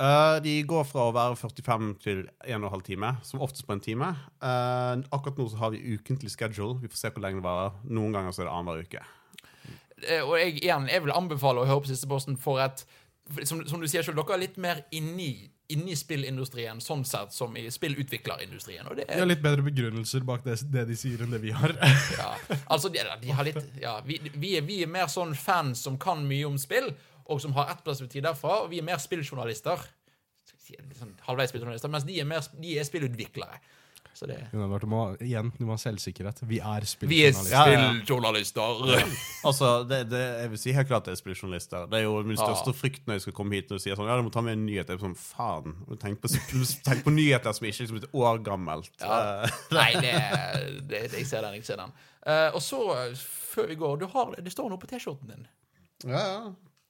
Uh, 0.00 0.40
de 0.42 0.56
går 0.66 0.84
fra 0.88 1.06
å 1.06 1.14
være 1.14 1.36
45 1.38 1.88
til 2.02 2.24
1 2.48 2.66
12 2.66 2.82
time, 2.88 3.14
som 3.22 3.42
oftest 3.44 3.66
på 3.68 3.76
en 3.76 3.84
time. 3.84 4.10
Uh, 4.42 4.98
akkurat 5.12 5.38
nå 5.38 5.46
så 5.52 5.62
har 5.62 5.74
vi 5.76 5.94
ukentlig 5.94 6.32
schedule. 6.34 6.80
Vi 6.82 6.90
får 6.90 7.04
se 7.04 7.14
hvor 7.14 7.22
lenge 7.22 7.38
det 7.38 7.46
varer. 7.46 7.78
Noen 7.86 8.16
ganger 8.16 8.34
så 8.34 8.42
er 8.42 8.50
det 8.50 8.56
annenhver 8.56 8.86
uke. 8.88 9.06
Eh, 10.06 10.24
og 10.24 10.36
jeg, 10.40 10.58
igjen, 10.62 10.88
jeg 10.90 11.04
vil 11.04 11.14
anbefale 11.14 11.62
å 11.62 11.68
høre 11.68 11.84
på 11.84 11.92
siste 11.92 12.08
posten 12.10 12.38
for 12.40 12.62
et 12.62 12.84
som, 13.44 13.66
som 13.66 13.80
du 13.80 13.86
sier 13.88 14.02
selv, 14.02 14.18
dere 14.18 14.36
er 14.36 14.42
litt 14.42 14.56
mer 14.60 14.82
inni, 14.96 15.30
inni 15.70 15.94
spillindustrien, 15.98 16.80
sånn 16.82 17.04
sett, 17.06 17.34
som 17.34 17.54
i 17.58 17.66
spillutviklerindustrien. 17.70 18.88
Og 18.90 18.98
det 18.98 19.06
De 19.06 19.14
er 19.14 19.22
har 19.22 19.30
litt 19.30 19.44
bedre 19.44 19.64
begrunnelser 19.66 20.24
bak 20.26 20.42
det, 20.46 20.58
det 20.72 20.86
de 20.88 20.96
sier, 20.98 21.22
enn 21.24 21.34
det 21.34 21.42
vi 21.44 21.54
har. 21.54 21.76
Ja, 22.20 22.32
altså 22.66 22.90
de, 22.92 23.04
de 23.22 23.32
har 23.36 23.46
litt 23.46 23.62
ja, 23.80 23.98
vi, 24.06 24.18
vi, 24.34 24.56
er, 24.58 24.66
vi 24.66 24.80
er 24.84 24.90
mer 24.90 25.10
sånn 25.12 25.36
fans 25.38 25.84
som 25.86 25.98
kan 26.00 26.24
mye 26.26 26.48
om 26.48 26.58
spill, 26.60 26.90
og 27.30 27.42
som 27.42 27.54
har 27.54 27.70
ett 27.70 27.84
perspektiv 27.86 28.24
derfra. 28.26 28.64
Og 28.64 28.72
vi 28.72 28.80
er 28.82 28.86
mer 28.86 28.98
spilljournalister. 29.02 29.84
Sånn 30.98 31.14
halvveis 31.26 31.52
spilljournalister, 31.52 31.90
mens 31.92 32.06
de 32.08 32.18
er, 32.18 32.26
mer, 32.26 32.42
de 32.58 32.74
er 32.78 32.86
spillutviklere. 32.86 33.60
Så 34.14 34.26
det 34.28 34.36
Edvard, 34.52 34.82
du 34.82 34.86
må, 34.90 35.00
igjen, 35.22 35.48
du 35.56 35.62
må 35.64 35.72
ha 35.76 35.80
selvsikkerhet. 35.80 36.42
Vi 36.50 36.58
er 36.60 36.84
Vi 37.08 37.20
er 37.24 37.32
spilljournalister. 37.32 38.82
Ja, 38.90 38.98
ja. 38.98 39.06
Altså, 39.48 39.70
det, 39.88 40.00
det, 40.10 40.20
jeg 40.42 40.50
vil 40.52 40.60
si 40.60 40.74
helt 40.76 40.88
klart 40.90 41.06
det 41.08 41.14
er 41.14 41.20
spilljournalister. 41.20 41.86
Det 41.88 42.00
er 42.00 42.04
jo 42.04 42.18
min 42.26 42.36
største 42.36 42.74
Ja. 42.74 42.76
frykt 42.76 43.06
når 43.08 43.16
jeg 43.16 43.24
skal 43.28 43.36
komme 43.38 43.56
hit 43.56 43.72
og 43.72 43.80
si 43.80 43.90
sånn 43.94 44.10
Ja, 44.10 44.16
du 44.20 44.26
må 44.26 44.32
ta 44.34 44.42
med 44.44 44.58
en 44.58 44.66
nyhet. 44.66 44.90
Jeg 44.90 44.98
er 44.98 45.04
sånn, 45.04 45.16
faen. 45.16 45.76
Tenk 46.02 46.20
på, 46.20 46.28
tenk 46.84 47.04
på 47.06 47.14
nyheter 47.14 47.54
som 47.56 47.66
ikke 47.70 47.78
er 47.80 47.86
liksom 47.86 48.00
et 48.02 48.10
år 48.12 48.42
gammelt. 48.44 48.90
Ja. 49.00 49.20
Eh, 49.46 49.60
Nei, 49.78 49.92
det, 50.02 50.12
det, 50.90 51.04
det 51.14 51.18
Jeg 51.22 51.26
ser 51.30 51.46
den. 51.46 51.54
jeg 51.60 51.64
ser 51.70 51.80
den 51.84 51.96
Uh, 52.20 52.50
Og 52.52 52.60
så, 52.60 52.76
før 53.16 53.66
vi 53.70 53.74
går 53.80 53.94
du 54.02 54.06
har, 54.12 54.34
Det 54.44 54.52
står 54.52 54.68
noe 54.68 54.76
på 54.82 54.86
T-skjorten 54.90 55.30
din. 55.32 55.46
ja, 56.04 56.20
ja. 56.20 56.42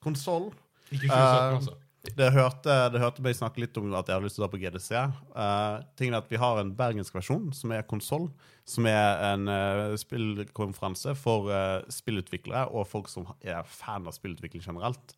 Konsoll. 0.02 0.48
Ikke 0.90 1.06
2017, 1.06 1.12
uh, 1.12 1.55
altså. 1.60 1.76
Det 2.01 2.31
hørte, 2.32 2.74
det 2.94 3.01
hørte 3.02 3.22
meg 3.24 3.36
snakke 3.36 3.60
litt 3.60 3.77
om 3.77 3.90
at 3.93 4.09
jeg 4.09 4.16
hadde 4.16 4.24
lyst 4.24 4.39
til 4.39 4.43
å 4.43 4.47
dra 4.47 4.52
på 4.55 4.60
GDC. 4.62 4.90
Uh, 5.35 5.82
tingen 6.01 6.16
er 6.16 6.22
at 6.22 6.31
Vi 6.32 6.40
har 6.40 6.60
en 6.60 6.72
bergensk 6.77 7.14
versjon, 7.18 7.51
som 7.56 7.74
er 7.77 7.85
konsoll. 7.89 8.31
Som 8.64 8.89
er 8.89 9.20
en 9.32 9.51
uh, 9.51 9.98
spillkonferanse 10.01 11.12
for 11.20 11.51
uh, 11.52 11.85
spillutviklere 11.93 12.70
og 12.72 12.89
folk 12.89 13.10
som 13.12 13.28
er 13.44 13.60
fan 13.68 14.09
av 14.09 14.16
spillutvikling 14.16 14.64
generelt. 14.64 15.14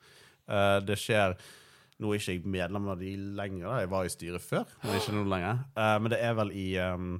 Eh, 0.50 0.78
det 0.86 0.98
skjer 1.00 1.36
Nå 2.02 2.10
er 2.10 2.18
ikke 2.18 2.32
jeg 2.34 2.48
medlem 2.50 2.88
av 2.90 2.96
de 2.98 3.12
lenger, 3.38 3.66
da. 3.68 3.74
jeg 3.84 3.90
var 3.92 4.06
i 4.06 4.10
styret 4.10 4.42
før. 4.42 4.70
Men 4.82 4.96
ikke 4.98 5.12
nå 5.14 5.20
lenger. 5.30 5.60
Eh, 5.78 5.98
men 6.02 6.10
det 6.10 6.18
er 6.24 6.32
vel 6.34 6.48
i 6.59 6.64
um, 6.82 7.12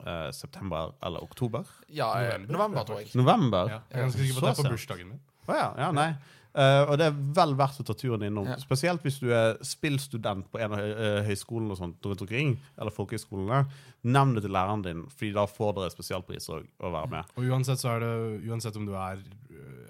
eh, 0.00 0.30
september 0.32 0.94
eller 1.04 1.26
oktober? 1.26 1.68
Ja, 1.92 2.06
eh, 2.16 2.38
November, 2.38 2.54
november, 2.54 2.86
tror 2.88 3.02
jeg. 3.02 3.10
November? 3.18 3.74
Ja, 3.74 3.80
jeg 3.90 3.98
er 3.98 4.06
ganske 4.06 4.22
sikker 4.22 4.38
på 4.38 4.46
at 4.46 4.48
det 4.48 4.54
er 4.54 4.70
på 4.70 4.76
bursdagen 4.78 5.10
min. 5.10 5.20
Å 5.44 5.58
ja, 5.58 5.68
ja, 5.82 5.90
nei. 5.98 6.08
Eh, 6.54 6.82
og 6.88 6.96
det 6.98 7.08
er 7.10 7.18
vel 7.36 7.52
verdt 7.58 7.82
å 7.82 7.86
ta 7.86 7.94
turen 7.98 8.24
innom. 8.26 8.48
Ja. 8.48 8.56
Spesielt 8.62 9.04
hvis 9.04 9.20
du 9.22 9.28
er 9.34 9.58
spillstudent 9.64 10.48
på 10.52 10.60
en 10.62 10.74
av 10.74 10.80
høy, 10.80 10.90
eh, 10.90 11.20
høyskolene 11.28 11.74
og 11.74 11.80
sånt 11.80 12.08
rundt 12.08 12.24
omkring, 12.24 12.56
eller 12.78 12.94
folkehøyskolene. 12.94 13.64
Nevn 14.08 14.36
det 14.36 14.44
til 14.46 14.54
læreren 14.54 14.84
din, 14.84 15.04
Fordi 15.10 15.32
da 15.34 15.44
får 15.50 15.74
dere 15.76 15.92
spesialpriser 15.92 16.62
å, 16.80 16.92
være 16.94 17.10
med. 17.10 17.32
Og 17.36 17.50
uansett, 17.50 17.82
så 17.82 17.96
er 17.96 18.04
det, 18.04 18.12
uansett 18.48 18.76
om 18.78 18.86
du 18.86 18.94
er 18.94 19.20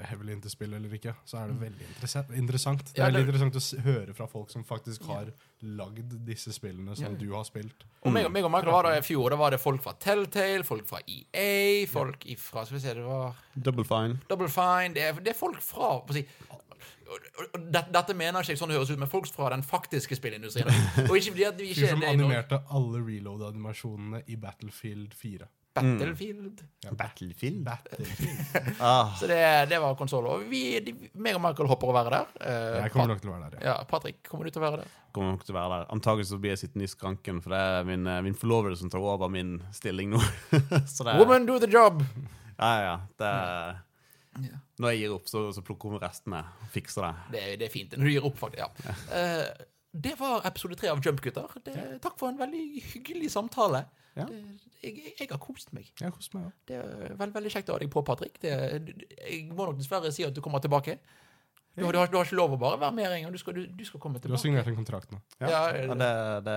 heavily 0.09 0.33
into 0.33 0.49
spill 0.49 0.75
eller 0.75 0.93
ikke, 0.95 1.15
så 1.27 1.39
er 1.43 1.49
det 1.53 1.57
veldig 1.61 1.87
interessant. 1.89 2.29
Det 2.95 3.03
er 3.03 3.11
veldig 3.13 3.25
interessant 3.27 3.57
å 3.59 3.83
høre 3.85 4.15
fra 4.15 4.27
folk 4.31 4.51
som 4.51 4.65
faktisk 4.65 5.07
har 5.11 5.33
lagd 5.63 6.15
disse 6.27 6.53
spillene 6.55 6.95
som 6.97 7.17
du 7.19 7.27
har 7.35 7.45
spilt. 7.45 7.85
Og 8.05 8.13
meg, 8.13 8.27
og- 8.27 8.33
meg 8.33 8.45
og 8.45 8.51
Michael 8.53 8.73
var 8.73 8.83
der 8.89 8.99
i 8.99 9.03
fjor. 9.03 9.31
Da 9.31 9.37
var 9.37 9.51
det 9.51 9.61
folk 9.61 9.83
fra 9.83 9.93
Telltale, 9.99 10.63
folk 10.65 10.87
fra 10.87 11.01
EA, 11.09 11.87
folk 11.87 12.25
fra 12.39 12.65
Skal 12.65 12.79
vi 12.79 12.81
se, 12.85 12.95
det 12.95 13.05
var 13.05 13.35
Double 13.61 13.85
fine. 13.85 14.21
Double 14.29 14.49
Fine 14.49 14.95
Det 14.95 15.03
er, 15.03 15.13
det 15.21 15.29
er 15.35 15.39
folk 15.39 15.61
fra 15.61 16.01
på 16.01 16.11
å 16.11 16.15
si, 16.15 16.25
og, 16.51 16.61
og, 17.11 17.47
og, 17.55 17.73
det- 17.73 17.87
Dette 17.93 18.15
mener 18.15 18.41
ikke 18.41 18.53
jeg 18.55 18.59
sånn 18.59 18.69
det 18.69 18.77
høres 18.79 18.91
ut, 18.91 18.99
men 18.99 19.09
folk 19.09 19.27
fra 19.27 19.51
den 19.51 19.63
faktiske 19.63 20.15
spillindustrien. 20.17 20.69
Og 21.11 21.17
ikke 21.17 21.33
fordi 21.35 21.45
at 21.49 21.57
vi 21.59 21.71
ikke 21.73 21.81
Fyr 21.87 21.89
som 21.95 22.01
det 22.01 22.09
er 22.09 22.15
animerte 22.19 22.63
alle 22.71 23.01
reload-animasjonene 23.03 24.23
i 24.29 24.37
Battlefield 24.37 25.15
4. 25.15 25.49
Battlefield. 25.81 26.63
Battlefield. 26.99 27.63
Battlefield. 27.65 28.77
Ah, 28.81 29.15
Så 29.19 29.27
det, 29.31 29.39
det 29.71 29.79
var 29.83 29.95
konsoll. 29.99 30.27
Og 30.31 30.45
vi, 30.51 30.61
de, 30.85 30.93
meg 31.19 31.37
og 31.39 31.43
Michael 31.45 31.69
hopper 31.71 31.91
å 31.91 31.97
være 31.97 32.13
der. 32.15 32.33
Eh, 32.41 32.79
Jeg 32.85 32.93
kommer 32.95 33.13
nok 33.15 33.23
til 33.25 33.31
å 33.33 33.35
være 33.37 33.51
der, 33.55 33.63
ja. 33.65 33.73
ja, 33.75 33.89
Patrick, 33.91 34.21
kommer 34.29 34.49
du 34.49 34.55
til 34.55 34.63
å 34.63 34.67
være 34.69 34.83
der? 34.85 34.95
kommer 35.17 35.33
nok 35.35 35.45
til 35.49 35.55
å 35.57 35.59
være 35.59 35.79
der. 35.81 35.87
Antakelig 35.97 36.29
så 36.31 36.39
blir 36.39 36.53
jeg 36.55 36.61
sittende 36.63 36.87
i 36.87 36.93
skranken, 36.93 37.41
for 37.43 37.55
det 37.57 37.61
er 37.79 37.87
min, 37.89 38.07
eh, 38.07 38.21
min 38.29 38.37
forlovede 38.39 38.77
som 38.79 38.91
tar 38.93 39.03
over 39.03 39.31
min 39.33 39.57
stilling 39.75 40.13
nå. 40.15 40.21
så 40.95 41.07
det 41.09 41.15
er, 41.15 41.19
Woman, 41.23 41.47
do 41.49 41.59
the 41.63 41.71
job! 41.73 42.05
Ja, 42.59 42.73
ja. 42.85 42.97
Det 43.19 43.33
er, 43.35 43.83
Ja. 44.39 44.59
når 44.79 44.93
jeg 44.93 45.01
gir 45.01 45.13
opp, 45.17 45.27
så, 45.27 45.41
så 45.57 45.63
plukker 45.67 45.91
hun 45.91 45.99
med 46.31 46.45
og 46.45 46.69
fikser 46.71 47.03
det. 47.09 47.15
Det, 47.35 47.41
det 47.59 47.67
er 47.67 47.73
fint. 47.73 47.97
Når 47.99 48.07
du 48.07 48.13
gir 48.13 48.27
opp, 48.29 48.37
faktisk. 48.39 48.85
Ja. 48.87 48.95
Eh, 49.19 49.67
det 49.93 50.15
var 50.21 50.45
episode 50.47 50.77
tre 50.79 50.91
av 50.93 51.01
Jumpgutter. 51.05 51.55
takk 52.03 52.19
for 52.21 52.29
en 52.29 52.41
veldig 52.41 52.65
hyggelig 52.93 53.31
samtale. 53.33 53.87
Ja. 54.19 54.27
Det, 54.29 54.41
jeg, 54.83 55.15
jeg 55.19 55.29
har 55.31 55.41
kost 55.43 55.73
meg. 55.77 55.89
Jeg 56.01 56.13
koser 56.15 56.37
meg 56.37 56.49
ja. 56.49 56.53
Det 56.69 56.77
er 56.81 57.17
veld, 57.21 57.35
veldig 57.37 57.53
kjekt 57.55 57.71
å 57.71 57.77
ha 57.77 57.83
deg 57.83 57.91
på, 57.95 58.03
Patrick. 58.07 58.39
Det, 58.43 58.53
jeg 59.23 59.47
må 59.53 59.69
nok 59.69 59.79
dessverre 59.79 60.13
si 60.15 60.27
at 60.27 60.35
du 60.37 60.43
kommer 60.45 60.63
tilbake. 60.65 60.99
Du, 61.79 61.85
har- 61.85 61.93
du, 61.93 61.99
har, 61.99 62.07
du 62.13 62.17
har 62.19 62.25
ikke 62.27 62.37
lov 62.37 62.53
å 62.53 62.59
bare 62.59 62.79
være 62.81 62.93
med 62.97 63.07
engang. 63.13 63.33
Du 63.33 63.39
skal, 63.39 63.55
du, 63.55 63.67
du 63.67 63.85
skal 63.85 64.01
komme 64.01 64.19
Du 64.21 64.29
har 64.29 64.37
tilbake. 64.37 64.43
signert 64.43 64.67
en 64.67 64.77
kontrakt 64.77 65.13
nå. 65.13 65.21
Ja, 65.41 65.49
Ja, 65.49 65.61
ja, 65.77 65.95
det, 65.95 66.45
det 66.45 66.57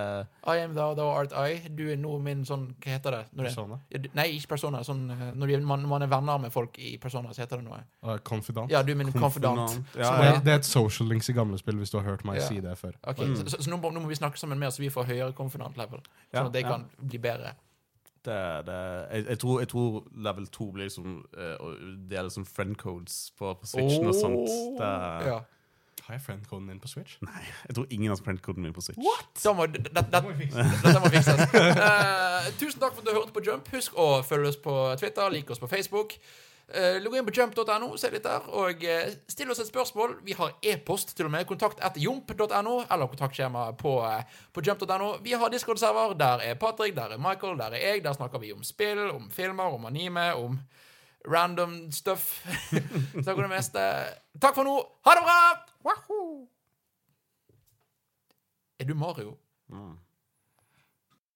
I 0.52 0.58
am 0.64 0.74
thou, 0.74 0.94
thou 0.98 1.08
art 1.14 1.32
I. 1.32 1.68
Du 1.68 1.84
er 1.90 1.96
nå 1.96 2.18
min 2.22 2.44
sånn 2.44 2.74
Hva 2.82 2.92
heter 2.96 3.10
det? 3.16 3.22
Når 3.32 3.44
det 3.48 3.52
Persona. 3.54 3.78
Ja, 3.94 3.98
Nei, 4.18 4.26
ikke 4.38 4.48
persona. 4.54 4.82
Sånn, 4.84 5.04
eh, 5.10 5.32
når 5.34 5.46
de- 5.54 5.60
man, 5.72 5.86
man 5.88 6.02
er 6.02 6.06
venner 6.12 6.38
med 6.38 6.52
folk 6.52 6.78
i 6.78 6.96
persona, 6.98 7.32
så 7.32 7.42
heter 7.46 7.56
det 7.62 7.64
noe. 7.70 7.80
Uh, 8.04 8.18
confidant. 8.18 8.70
Ja, 8.70 8.82
du 8.82 8.92
er 8.92 8.96
min 8.96 9.12
confidant. 9.12 9.78
Ja, 9.96 10.10
Det, 10.18 10.24
ja. 10.32 10.38
det 10.40 10.52
er 10.52 10.60
et 10.62 10.64
social 10.68 11.08
links 11.08 11.28
i 11.28 11.32
gamle 11.32 11.58
spill, 11.58 11.76
hvis 11.78 11.90
du 11.90 11.98
har 12.00 12.04
hørt 12.10 12.24
meg 12.24 12.36
Ja. 12.40 12.46
si 12.48 12.60
det 12.60 12.76
før. 12.78 12.92
Ok, 13.06 13.16
Så, 13.36 13.48
så, 13.48 13.62
så 13.62 13.70
nå, 13.70 13.76
må, 13.80 13.90
nå 13.92 14.00
må 14.00 14.08
vi 14.08 14.14
snakke 14.18 14.38
sammen 14.38 14.58
mer, 14.58 14.70
så 14.70 14.82
vi 14.82 14.88
får 14.90 15.04
høyere 15.06 15.32
confidant 15.34 15.76
level. 15.76 16.00
Sånn 16.34 16.46
at 16.46 16.52
det 16.52 16.62
ja. 16.62 16.68
kan 16.74 16.88
bli 16.98 17.18
bedre. 17.18 17.54
Det, 18.22 18.66
det, 18.66 18.74
jeg, 19.12 19.24
jeg, 19.28 19.38
tror, 19.42 19.60
jeg 19.60 19.68
tror 19.68 20.04
level 20.14 20.46
2 20.46 20.66
blir 20.72 20.86
liksom 20.86 21.24
uh, 21.34 21.72
Det 22.06 22.18
er 22.18 22.22
liksom 22.22 22.44
friend 22.46 22.76
codes 22.78 23.32
på, 23.38 23.50
på 23.58 23.66
Switchen 23.66 24.06
og 24.06 24.14
sånt. 24.14 24.52
Det, 24.78 24.92
ja. 25.26 25.40
Har 26.02 26.14
jeg 26.14 26.22
friendcoden 26.22 26.68
din 26.68 26.80
på 26.82 26.88
Switch? 26.88 27.16
Nei, 27.22 27.42
Jeg 27.68 27.74
tror 27.74 27.86
ingen 27.90 28.08
har 28.10 28.18
friend-coden 28.24 28.62
min 28.62 28.72
på 28.72 28.80
Switch. 28.80 28.98
Da 29.44 29.52
må, 29.52 29.66
det, 29.66 29.84
det, 29.84 30.06
Det 30.12 30.22
må 30.24 30.32
dette 30.34 31.00
må 31.00 31.10
fikses. 31.14 31.40
uh, 31.54 32.48
tusen 32.58 32.80
takk 32.80 32.96
for 32.96 33.02
at 33.02 33.06
du 33.06 33.12
hørte 33.14 33.34
på 33.34 33.42
Jump. 33.46 33.70
Husk 33.70 33.94
å 33.94 34.08
følge 34.26 34.50
oss 34.50 34.58
på 34.58 34.74
Twitter, 34.98 35.30
like 35.30 35.54
oss 35.54 35.62
på 35.62 35.70
Facebook. 35.70 36.16
Uh, 36.72 36.96
Logg 37.04 37.18
inn 37.18 37.26
på 37.26 37.34
jump.no, 37.36 37.90
se 38.00 38.08
litt 38.12 38.24
der, 38.24 38.46
og 38.56 38.84
eh, 38.88 39.10
still 39.28 39.50
oss 39.52 39.60
et 39.60 39.68
spørsmål. 39.68 40.14
Vi 40.24 40.32
har 40.38 40.54
e-post, 40.64 41.10
til 41.16 41.28
og 41.28 41.34
med. 41.34 41.44
Kontakt 41.48 41.82
etter 41.84 42.00
jump.no, 42.00 42.76
eller 42.86 43.10
kontaktskjema 43.12 43.66
på, 43.80 43.92
eh, 44.08 44.38
på 44.56 44.64
jump.no. 44.64 45.10
Vi 45.24 45.34
har 45.36 45.52
Discord-server. 45.52 46.14
Der 46.20 46.44
er 46.46 46.56
Patrick, 46.60 46.96
der 46.96 47.12
er 47.12 47.20
Michael, 47.20 47.58
der 47.60 47.76
er 47.76 47.84
jeg. 47.84 48.04
Der 48.04 48.16
snakker 48.16 48.40
vi 48.40 48.54
om 48.56 48.64
spill, 48.64 49.02
om 49.10 49.28
filmer, 49.30 49.76
om 49.76 49.84
anime, 49.90 50.30
om 50.34 50.56
random 51.28 51.92
stuff. 51.92 52.40
Snakker 53.22 53.42
om 53.42 53.50
det 53.50 53.52
meste. 53.52 53.84
Takk 54.40 54.56
for 54.56 54.64
nå. 54.66 54.78
Ha 55.04 55.18
det 55.18 55.26
bra! 55.28 55.38
Wahoo! 55.84 56.48
Er 58.80 58.88
du 58.88 58.94
Mario? 58.94 59.36
Mm. 59.68 59.98